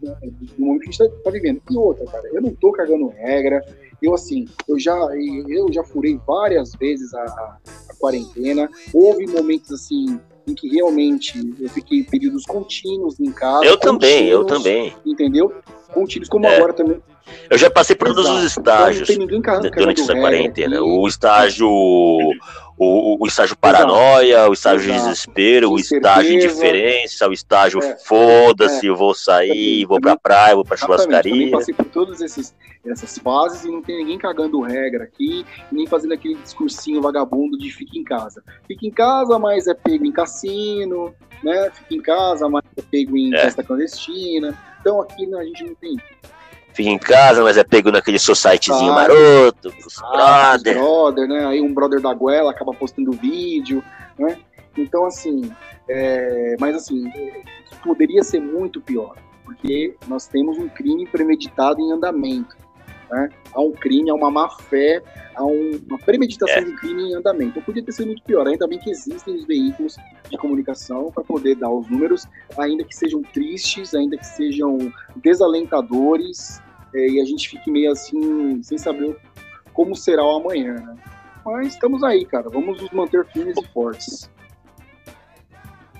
do 0.00 0.64
momento 0.64 0.82
que 0.82 0.88
a 0.88 0.92
gente 0.92 1.02
está 1.02 1.22
tá 1.24 1.30
vivendo. 1.30 1.62
E 1.70 1.76
outra, 1.76 2.04
cara, 2.06 2.28
eu 2.28 2.40
não 2.40 2.50
estou 2.50 2.72
cagando 2.72 3.08
regra. 3.08 3.64
Eu 4.02 4.14
assim, 4.14 4.46
eu 4.68 4.78
já 4.78 4.94
eu 5.48 5.72
já 5.72 5.82
furei 5.82 6.20
várias 6.26 6.72
vezes 6.74 7.12
a, 7.14 7.22
a, 7.22 7.58
a 7.88 7.94
quarentena. 7.98 8.68
Houve 8.92 9.26
momentos 9.26 9.72
assim 9.72 10.20
em 10.46 10.54
que 10.54 10.68
realmente 10.68 11.54
eu 11.58 11.68
fiquei 11.68 12.02
períodos 12.04 12.44
contínuos 12.44 13.18
em 13.18 13.32
casa. 13.32 13.64
Eu 13.64 13.78
também, 13.78 14.28
eu 14.28 14.44
também. 14.44 14.94
Entendeu? 15.04 15.52
Contínuos, 15.92 16.28
como 16.28 16.46
é. 16.46 16.56
agora 16.56 16.72
também. 16.72 17.00
Eu 17.48 17.58
já 17.58 17.70
passei 17.70 17.96
por 17.96 18.08
todos 18.08 18.28
os 18.28 18.44
estágios 18.44 19.08
então, 19.10 19.60
durante 19.60 20.02
essa 20.02 20.14
quarentena. 20.14 20.82
O 20.82 21.06
estágio 21.06 21.68
o, 22.76 23.22
o 23.22 23.26
estágio 23.26 23.56
paranoia, 23.56 24.48
o 24.48 24.52
estágio 24.52 24.90
Exato. 24.90 24.98
de 24.98 25.04
desespero, 25.04 25.70
o 25.70 25.78
estágio 25.78 26.34
indiferença, 26.34 27.28
o 27.28 27.32
estágio 27.32 27.80
é, 27.80 27.96
foda-se, 27.98 28.88
é, 28.88 28.92
vou 28.92 29.14
sair, 29.14 29.84
vou 29.84 30.00
pra 30.00 30.16
praia, 30.16 30.56
vou 30.56 30.64
pra 30.64 30.76
churrascaria. 30.76 31.46
Eu 31.46 31.52
passei 31.52 31.72
por 31.72 31.86
todas 31.86 32.20
essas 32.20 33.18
fases 33.18 33.64
e 33.64 33.70
não 33.70 33.80
tem 33.80 33.98
ninguém 33.98 34.18
cagando 34.18 34.60
regra 34.60 35.04
aqui, 35.04 35.46
nem 35.70 35.86
fazendo 35.86 36.14
aquele 36.14 36.34
discursinho 36.34 37.00
vagabundo 37.00 37.56
de 37.56 37.70
fica 37.70 37.96
em 37.96 38.04
casa. 38.04 38.42
Fica 38.66 38.86
em 38.86 38.90
casa, 38.90 39.38
mas 39.38 39.68
é 39.68 39.74
pego 39.74 40.04
em 40.04 40.12
cassino, 40.12 41.14
né? 41.44 41.70
Fica 41.70 41.94
em 41.94 42.02
casa, 42.02 42.48
mas 42.48 42.64
é 42.76 42.82
pego 42.82 43.16
em 43.16 43.32
é. 43.34 43.38
festa 43.38 43.62
clandestina. 43.62 44.58
Então 44.80 45.00
aqui 45.00 45.32
a 45.32 45.44
gente 45.44 45.64
não 45.64 45.74
tem 45.76 45.96
fica 46.74 46.90
em 46.90 46.98
casa, 46.98 47.42
mas 47.42 47.56
é 47.56 47.64
pego 47.64 47.90
naquele 47.90 48.18
societyzinho 48.18 48.92
ah, 48.92 48.94
maroto, 48.94 49.72
os 49.86 50.02
ah, 50.02 50.58
brother. 50.58 50.74
brother, 50.74 51.28
né? 51.28 51.46
Aí 51.46 51.60
um 51.60 51.72
brother 51.72 52.00
da 52.00 52.12
goela 52.12 52.50
acaba 52.50 52.74
postando 52.74 53.12
vídeo, 53.12 53.82
né? 54.18 54.36
Então, 54.76 55.06
assim, 55.06 55.50
é... 55.88 56.56
mas 56.58 56.74
assim, 56.74 57.04
poderia 57.82 58.24
ser 58.24 58.40
muito 58.40 58.80
pior, 58.80 59.16
porque 59.44 59.96
nós 60.08 60.26
temos 60.26 60.58
um 60.58 60.68
crime 60.68 61.06
premeditado 61.06 61.80
em 61.80 61.92
andamento. 61.92 62.56
Né? 63.10 63.28
Há 63.52 63.60
um 63.60 63.72
crime, 63.72 64.10
há 64.10 64.14
uma 64.14 64.30
má 64.30 64.48
fé, 64.48 65.02
há 65.34 65.44
um, 65.44 65.80
uma 65.88 65.98
premeditação 65.98 66.58
é. 66.58 66.64
de 66.64 66.72
crime 66.76 67.10
em 67.10 67.14
andamento. 67.14 67.50
Então 67.50 67.62
podia 67.62 67.82
ter 67.82 67.92
sido 67.92 68.06
muito 68.06 68.22
pior. 68.22 68.46
Ainda 68.46 68.66
bem 68.66 68.78
que 68.78 68.90
existem 68.90 69.34
os 69.34 69.44
veículos 69.44 69.96
de 70.30 70.36
comunicação 70.36 71.10
para 71.12 71.24
poder 71.24 71.56
dar 71.56 71.70
os 71.70 71.88
números, 71.88 72.26
ainda 72.58 72.84
que 72.84 72.94
sejam 72.94 73.22
tristes, 73.22 73.94
ainda 73.94 74.16
que 74.16 74.26
sejam 74.26 74.92
desalentadores, 75.16 76.60
é, 76.94 77.08
e 77.08 77.20
a 77.20 77.24
gente 77.24 77.48
fique 77.48 77.70
meio 77.70 77.90
assim, 77.90 78.62
sem 78.62 78.78
saber 78.78 79.16
como 79.72 79.96
será 79.96 80.24
o 80.24 80.36
amanhã, 80.36 80.74
né? 80.74 80.96
Mas 81.44 81.74
estamos 81.74 82.02
aí, 82.02 82.24
cara. 82.24 82.48
Vamos 82.48 82.80
nos 82.80 82.90
manter 82.90 83.26
firmes 83.26 83.56
e 83.58 83.72
fortes. 83.72 84.30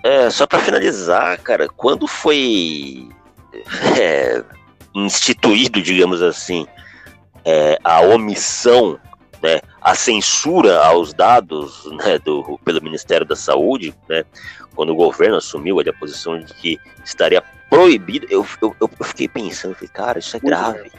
É, 0.03 0.31
só 0.31 0.47
para 0.47 0.61
finalizar, 0.61 1.39
cara, 1.41 1.69
quando 1.69 2.07
foi 2.07 3.09
é, 4.01 4.43
instituído, 4.95 5.83
digamos 5.83 6.23
assim, 6.23 6.67
é, 7.45 7.79
a 7.85 8.01
omissão, 8.01 8.99
né, 9.43 9.61
a 9.81 9.95
censura 9.95 10.85
aos 10.85 11.13
dados 11.13 11.85
né, 11.93 12.19
do, 12.19 12.59
pelo 12.65 12.83
Ministério 12.83 13.27
da 13.27 13.37
Saúde, 13.37 13.95
né, 14.09 14.25
quando 14.75 14.91
o 14.91 14.97
governo 14.97 15.37
assumiu 15.37 15.79
a 15.81 15.93
posição 15.93 16.39
de 16.39 16.53
que 16.55 16.79
estaria 17.05 17.43
proibido, 17.69 18.27
eu, 18.31 18.47
eu, 18.63 18.75
eu 18.81 18.89
fiquei 19.05 19.29
pensando, 19.29 19.75
falei, 19.75 19.91
cara, 19.93 20.19
isso 20.19 20.37
é 20.37 20.41
grave. 20.41 20.91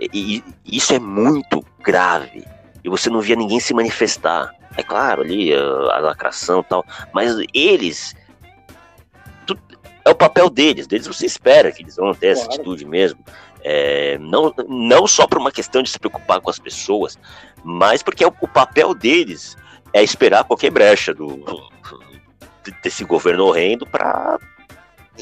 E, 0.00 0.08
e, 0.14 0.44
isso 0.64 0.94
é 0.94 0.98
muito 0.98 1.64
grave. 1.82 2.44
E 2.82 2.88
você 2.88 3.10
não 3.10 3.20
via 3.20 3.36
ninguém 3.36 3.60
se 3.60 3.74
manifestar. 3.74 4.50
É 4.76 4.82
claro, 4.82 5.22
ali 5.22 5.52
a, 5.52 5.98
lacração 5.98 6.60
e 6.60 6.64
tal, 6.64 6.84
mas 7.12 7.34
eles. 7.52 8.14
Tu, 9.46 9.58
é 10.04 10.10
o 10.10 10.14
papel 10.14 10.48
deles, 10.48 10.86
deles 10.86 11.06
você 11.06 11.26
espera 11.26 11.72
que 11.72 11.82
eles 11.82 11.96
vão 11.96 12.14
ter 12.14 12.34
claro. 12.34 12.40
essa 12.40 12.46
atitude 12.46 12.86
mesmo. 12.86 13.18
É, 13.62 14.18
não, 14.18 14.54
não 14.68 15.06
só 15.06 15.26
por 15.26 15.38
uma 15.38 15.52
questão 15.52 15.82
de 15.82 15.90
se 15.90 15.98
preocupar 15.98 16.40
com 16.40 16.50
as 16.50 16.58
pessoas, 16.58 17.18
mas 17.62 18.02
porque 18.02 18.24
é 18.24 18.26
o, 18.26 18.34
o 18.40 18.48
papel 18.48 18.94
deles 18.94 19.56
é 19.92 20.02
esperar 20.02 20.44
qualquer 20.44 20.70
brecha 20.70 21.12
do, 21.12 21.44
desse 22.82 23.04
governo 23.04 23.44
horrendo 23.46 23.86
para 23.86 24.38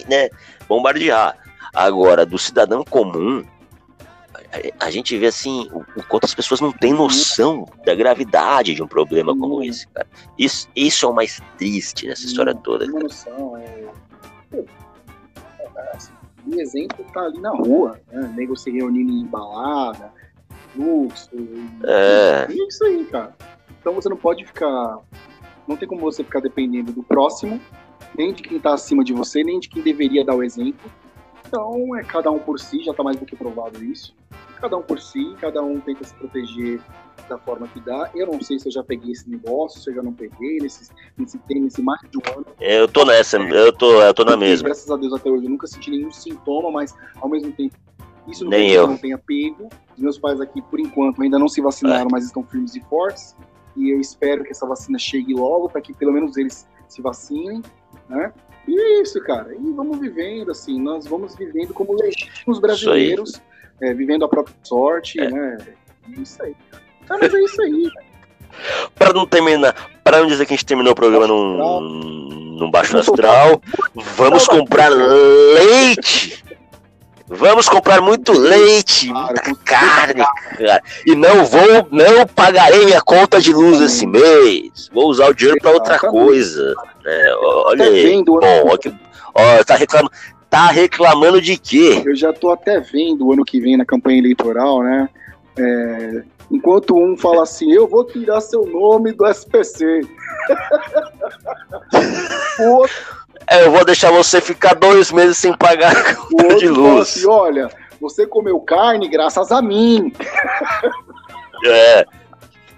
né, 0.08 0.28
bombardear. 0.68 1.36
Agora, 1.74 2.24
do 2.24 2.38
cidadão 2.38 2.84
comum, 2.84 3.44
a 4.80 4.90
gente 4.90 5.16
vê 5.18 5.26
assim 5.26 5.68
o, 5.72 5.80
o 5.96 6.02
quanto 6.04 6.24
as 6.24 6.34
pessoas 6.34 6.60
não 6.60 6.72
têm 6.72 6.92
noção 6.92 7.66
da 7.84 7.94
gravidade 7.94 8.74
de 8.74 8.82
um 8.82 8.88
problema 8.88 9.36
como 9.36 9.56
Uhum. 9.56 9.62
esse, 9.62 9.86
cara. 9.88 10.06
Isso, 10.38 10.68
isso 10.74 11.04
é 11.04 11.08
o 11.08 11.14
mais 11.14 11.40
triste 11.56 12.06
nessa 12.06 12.24
história 12.24 12.54
Não, 12.54 12.60
toda. 12.62 12.86
uma 12.86 13.00
noção, 13.00 13.56
é... 13.56 13.84
Pô, 14.50 14.64
é, 15.76 15.96
assim, 15.96 16.12
o 16.48 16.60
exemplo 16.60 17.04
tá 17.12 17.22
ali 17.22 17.40
na 17.40 17.50
rua, 17.50 18.00
né? 18.10 18.32
Nego 18.36 18.56
se 18.56 18.70
reunindo 18.70 19.10
em 19.10 19.26
balada, 19.26 20.12
fluxo. 20.72 21.30
É. 21.84 22.46
É 22.48 22.52
isso 22.52 22.84
aí, 22.84 23.04
cara. 23.06 23.34
Então 23.80 23.94
você 23.94 24.08
não 24.08 24.16
pode 24.16 24.44
ficar. 24.44 24.98
Não 25.66 25.76
tem 25.76 25.86
como 25.86 26.00
você 26.00 26.24
ficar 26.24 26.40
dependendo 26.40 26.92
do 26.92 27.02
próximo, 27.02 27.60
nem 28.16 28.32
de 28.32 28.42
quem 28.42 28.58
tá 28.58 28.74
acima 28.74 29.04
de 29.04 29.12
você, 29.12 29.44
nem 29.44 29.60
de 29.60 29.68
quem 29.68 29.82
deveria 29.82 30.24
dar 30.24 30.34
o 30.34 30.42
exemplo. 30.42 30.90
Então 31.46 31.96
é 31.96 32.02
cada 32.02 32.30
um 32.30 32.38
por 32.38 32.58
si, 32.58 32.82
já 32.82 32.92
tá 32.94 33.02
mais 33.02 33.16
do 33.16 33.26
que 33.26 33.36
provado 33.36 33.82
isso. 33.84 34.14
Cada 34.60 34.76
um 34.76 34.82
por 34.82 35.00
si, 35.00 35.34
cada 35.40 35.62
um 35.62 35.80
tenta 35.80 36.04
se 36.04 36.14
proteger 36.14 36.80
da 37.28 37.38
forma 37.38 37.68
que 37.68 37.80
dá. 37.80 38.10
Eu 38.14 38.26
não 38.26 38.40
sei 38.42 38.58
se 38.58 38.68
eu 38.68 38.72
já 38.72 38.82
peguei 38.82 39.12
esse 39.12 39.28
negócio, 39.28 39.80
se 39.80 39.90
eu 39.90 39.94
já 39.94 40.02
não 40.02 40.12
peguei, 40.12 40.58
nesse, 40.58 40.90
nesse 41.16 41.38
tempo, 41.38 41.60
nesse 41.62 41.82
mais 41.82 42.00
de 42.10 42.18
um 42.18 42.32
ano. 42.36 42.46
Eu 42.60 42.88
tô 42.88 43.04
nessa, 43.04 43.36
eu 43.38 43.72
tô, 43.72 44.02
eu 44.02 44.14
tô 44.14 44.24
na 44.24 44.36
mesma. 44.36 44.66
Graças 44.66 44.90
a 44.90 44.96
Deus 44.96 45.12
até 45.12 45.30
hoje 45.30 45.44
eu 45.44 45.50
nunca 45.50 45.66
senti 45.66 45.90
nenhum 45.90 46.10
sintoma, 46.10 46.70
mas 46.70 46.94
ao 47.20 47.28
mesmo 47.28 47.52
tempo 47.52 47.76
isso 48.26 48.44
não 48.44 48.50
Nem 48.50 48.70
eu. 48.70 48.86
não 48.86 48.96
tenha 48.96 49.18
pego. 49.18 49.68
Os 49.96 50.02
meus 50.02 50.18
pais 50.18 50.40
aqui, 50.40 50.60
por 50.62 50.78
enquanto, 50.78 51.22
ainda 51.22 51.38
não 51.38 51.48
se 51.48 51.60
vacinaram, 51.60 52.08
mas 52.10 52.24
estão 52.24 52.42
firmes 52.44 52.74
e 52.76 52.80
fortes. 52.82 53.34
E 53.76 53.90
eu 53.90 54.00
espero 54.00 54.44
que 54.44 54.50
essa 54.50 54.66
vacina 54.66 54.98
chegue 54.98 55.34
logo 55.34 55.68
para 55.68 55.80
que 55.80 55.94
pelo 55.94 56.12
menos 56.12 56.36
eles 56.36 56.66
se 56.88 57.00
vacinem, 57.00 57.62
né? 58.08 58.32
E 58.66 58.78
é 58.78 59.02
isso, 59.02 59.20
cara. 59.22 59.54
E 59.54 59.72
vamos 59.72 59.98
vivendo, 59.98 60.50
assim, 60.50 60.80
nós 60.80 61.06
vamos 61.06 61.34
vivendo 61.36 61.72
como 61.72 61.94
legítimos 61.94 62.58
brasileiros, 62.60 63.40
é, 63.80 63.94
vivendo 63.94 64.24
a 64.24 64.28
própria 64.28 64.54
sorte, 64.62 65.20
É. 65.20 65.30
né? 65.30 65.58
É 66.16 66.20
isso 66.20 66.42
aí. 66.42 66.54
Ah, 67.10 67.16
mas 67.20 67.32
é 67.32 67.38
isso 67.40 67.62
aí. 67.62 67.90
Pra 68.94 69.12
não 69.12 69.26
terminar, 69.26 69.74
para 70.02 70.18
não 70.20 70.26
dizer 70.26 70.44
que 70.46 70.52
a 70.52 70.56
gente 70.56 70.66
terminou 70.66 70.92
o 70.92 70.96
programa 70.96 71.26
num, 71.28 71.80
num 72.58 72.70
baixo 72.70 72.98
astral, 72.98 73.62
vamos 74.16 74.46
comprar 74.48 74.88
leite. 74.88 76.44
Vamos 77.30 77.68
comprar 77.68 78.00
muito 78.00 78.32
leite, 78.32 79.12
muita 79.12 79.54
carne, 79.62 80.24
cara. 80.56 80.82
E 81.06 81.14
não 81.14 81.44
vou, 81.44 81.86
não 81.90 82.26
pagarei 82.26 82.86
minha 82.86 83.02
conta 83.02 83.38
de 83.38 83.52
luz 83.52 83.80
esse 83.82 84.06
mês. 84.06 84.88
Vou 84.92 85.08
usar 85.10 85.28
o 85.28 85.34
dinheiro 85.34 85.60
pra 85.60 85.72
outra 85.72 85.98
coisa. 85.98 86.74
É, 87.04 87.34
olha 87.36 87.84
aí. 87.84 88.02
vendo, 88.02 88.32
Bom, 88.40 88.78
que, 88.78 88.92
ó, 89.34 89.62
tá 89.62 89.74
reclamando, 89.76 90.10
tá 90.50 90.66
reclamando 90.68 91.40
de 91.40 91.56
quê? 91.58 92.02
Eu 92.04 92.16
já 92.16 92.32
tô 92.32 92.50
até 92.50 92.80
vendo 92.80 93.26
o 93.26 93.32
ano 93.32 93.44
que 93.44 93.60
vem 93.60 93.76
na 93.76 93.84
campanha 93.84 94.18
eleitoral, 94.18 94.82
né? 94.82 95.08
É, 95.58 96.22
enquanto 96.50 96.96
um 96.96 97.16
fala 97.16 97.42
assim, 97.42 97.70
eu 97.72 97.86
vou 97.86 98.04
tirar 98.04 98.40
seu 98.40 98.64
nome 98.66 99.12
do 99.12 99.26
SPC. 99.26 100.00
o 102.60 102.64
outro, 102.76 102.94
É, 103.50 103.64
eu 103.66 103.72
vou 103.72 103.84
deixar 103.84 104.10
você 104.10 104.40
ficar 104.40 104.74
dois 104.74 105.10
meses 105.12 105.36
sem 105.38 105.52
pagar 105.56 105.94
a 105.96 106.12
o 106.12 106.16
conta 106.36 106.56
de 106.56 106.66
fala 106.68 106.78
luz. 106.78 107.08
assim, 107.08 107.26
olha, 107.26 107.68
você 108.00 108.26
comeu 108.26 108.58
carne 108.60 109.08
graças 109.08 109.50
a 109.52 109.60
mim. 109.62 110.12
É. 111.66 112.04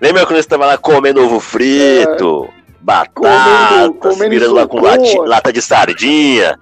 Lembra 0.01 0.25
quando 0.25 0.41
você 0.41 0.49
tava 0.49 0.65
lá 0.65 0.79
comendo 0.79 1.23
ovo 1.23 1.39
frito, 1.39 2.49
batata, 2.81 3.11
Comendo- 3.13 3.95
comendo 3.95 4.31
virando 4.31 4.55
lá 4.55 4.67
com 4.67 4.81
lata 5.27 5.53
de 5.53 5.61
sardinha, 5.61 6.59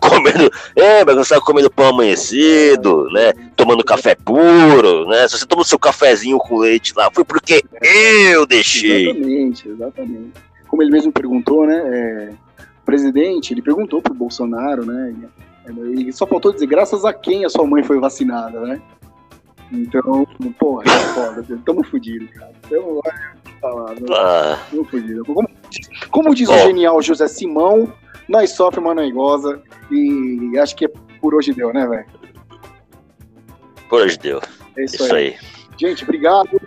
comendo. 0.08 0.50
Lembra 0.76 1.14
quando 1.14 1.24
você 1.24 1.34
tava 1.34 1.44
comendo 1.44 1.70
pão 1.70 1.88
amanhecido, 1.88 3.08
né? 3.12 3.32
Tomando 3.54 3.84
café 3.84 4.14
puro, 4.14 5.06
né? 5.06 5.28
Se 5.28 5.38
você 5.38 5.46
toma 5.46 5.62
o 5.62 5.64
seu 5.64 5.78
cafezinho 5.78 6.38
com 6.38 6.58
leite 6.58 6.92
lá, 6.96 7.10
foi 7.12 7.24
porque 7.24 7.62
eu 8.32 8.46
deixei. 8.46 9.10
Exatamente, 9.10 9.68
exatamente. 9.68 10.32
Como 10.66 10.82
ele 10.82 10.90
mesmo 10.90 11.12
perguntou, 11.12 11.66
né? 11.66 11.76
é, 11.76 12.30
o 12.82 12.84
presidente, 12.84 13.52
ele 13.52 13.62
perguntou 13.62 14.00
pro 14.00 14.14
Bolsonaro, 14.14 14.84
né? 14.84 15.14
Ele 15.66 16.12
só 16.12 16.26
faltou 16.26 16.52
dizer, 16.52 16.66
graças 16.66 17.04
a 17.04 17.12
quem 17.12 17.44
a 17.44 17.48
sua 17.48 17.66
mãe 17.66 17.82
foi 17.82 17.98
vacinada, 17.98 18.60
né? 18.60 18.80
Então, 19.72 20.26
porra, 20.58 20.84
é 20.84 20.98
foda, 21.14 21.58
tamo 21.64 21.84
fudido, 21.84 22.26
cara. 22.28 22.52
Tamo 22.68 23.00
lá, 23.04 23.34
falar, 23.60 23.94
né? 23.94 24.06
Ah, 24.12 24.58
tamo 24.70 24.84
fudido. 24.84 25.24
Como, 25.24 25.48
como 26.10 26.34
diz 26.34 26.48
o 26.48 26.58
genial 26.58 27.00
José 27.00 27.28
Simão, 27.28 27.92
nós 28.30 28.52
sofremos 28.52 28.90
uma 28.90 28.94
negosa 28.94 29.60
e 29.90 30.56
acho 30.58 30.74
que 30.76 30.86
é 30.86 30.90
por 31.20 31.34
hoje 31.34 31.52
deu, 31.52 31.72
né, 31.72 31.86
velho? 31.86 32.20
por 33.90 34.02
hoje 34.02 34.16
deu. 34.16 34.40
É 34.76 34.84
isso, 34.84 34.94
Isso 34.94 35.14
aí. 35.14 35.26
aí. 35.26 35.36
Gente, 35.76 36.04
obrigado. 36.04 36.60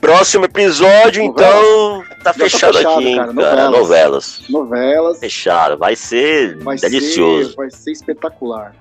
Próximo 0.00 0.44
episódio, 0.44 1.22
então, 1.22 2.04
tá 2.18 2.24
tá 2.24 2.32
fechado, 2.34 2.76
fechado, 2.76 2.98
aqui, 2.98 3.08
hein, 3.08 3.16
cara, 3.16 3.32
novelas. 3.32 3.70
Novelas. 3.70 4.42
Novelas. 4.50 5.18
Fechado. 5.20 5.78
Vai 5.78 5.96
ser 5.96 6.58
Vai 6.58 6.76
delicioso. 6.76 7.50
Ser, 7.50 7.56
vai 7.56 7.70
ser 7.70 7.92
espetacular. 7.92 8.74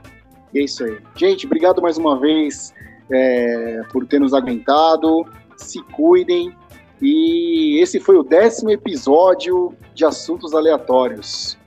E 0.53 0.59
é 0.59 0.63
isso 0.63 0.83
aí. 0.83 0.97
Gente, 1.15 1.45
obrigado 1.45 1.81
mais 1.81 1.97
uma 1.97 2.19
vez 2.19 2.73
é, 3.09 3.81
por 3.91 4.05
ter 4.05 4.19
nos 4.19 4.33
aguentado. 4.33 5.25
Se 5.55 5.81
cuidem. 5.83 6.53
E 7.01 7.79
esse 7.81 7.99
foi 7.99 8.17
o 8.17 8.23
décimo 8.23 8.71
episódio 8.71 9.73
de 9.93 10.03
Assuntos 10.03 10.53
Aleatórios. 10.53 11.57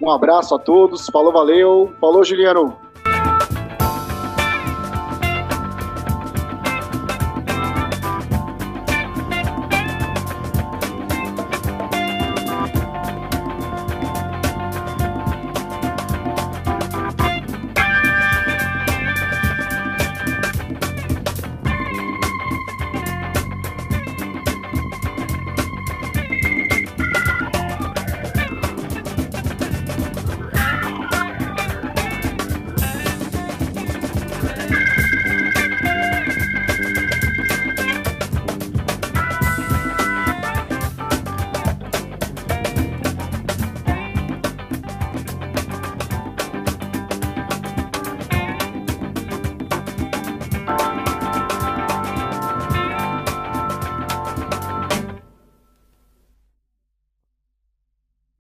Um 0.00 0.10
abraço 0.10 0.54
a 0.54 0.58
todos. 0.58 1.06
Falou, 1.10 1.32
valeu. 1.32 1.92
Falou, 2.00 2.24
Juliano. 2.24 2.89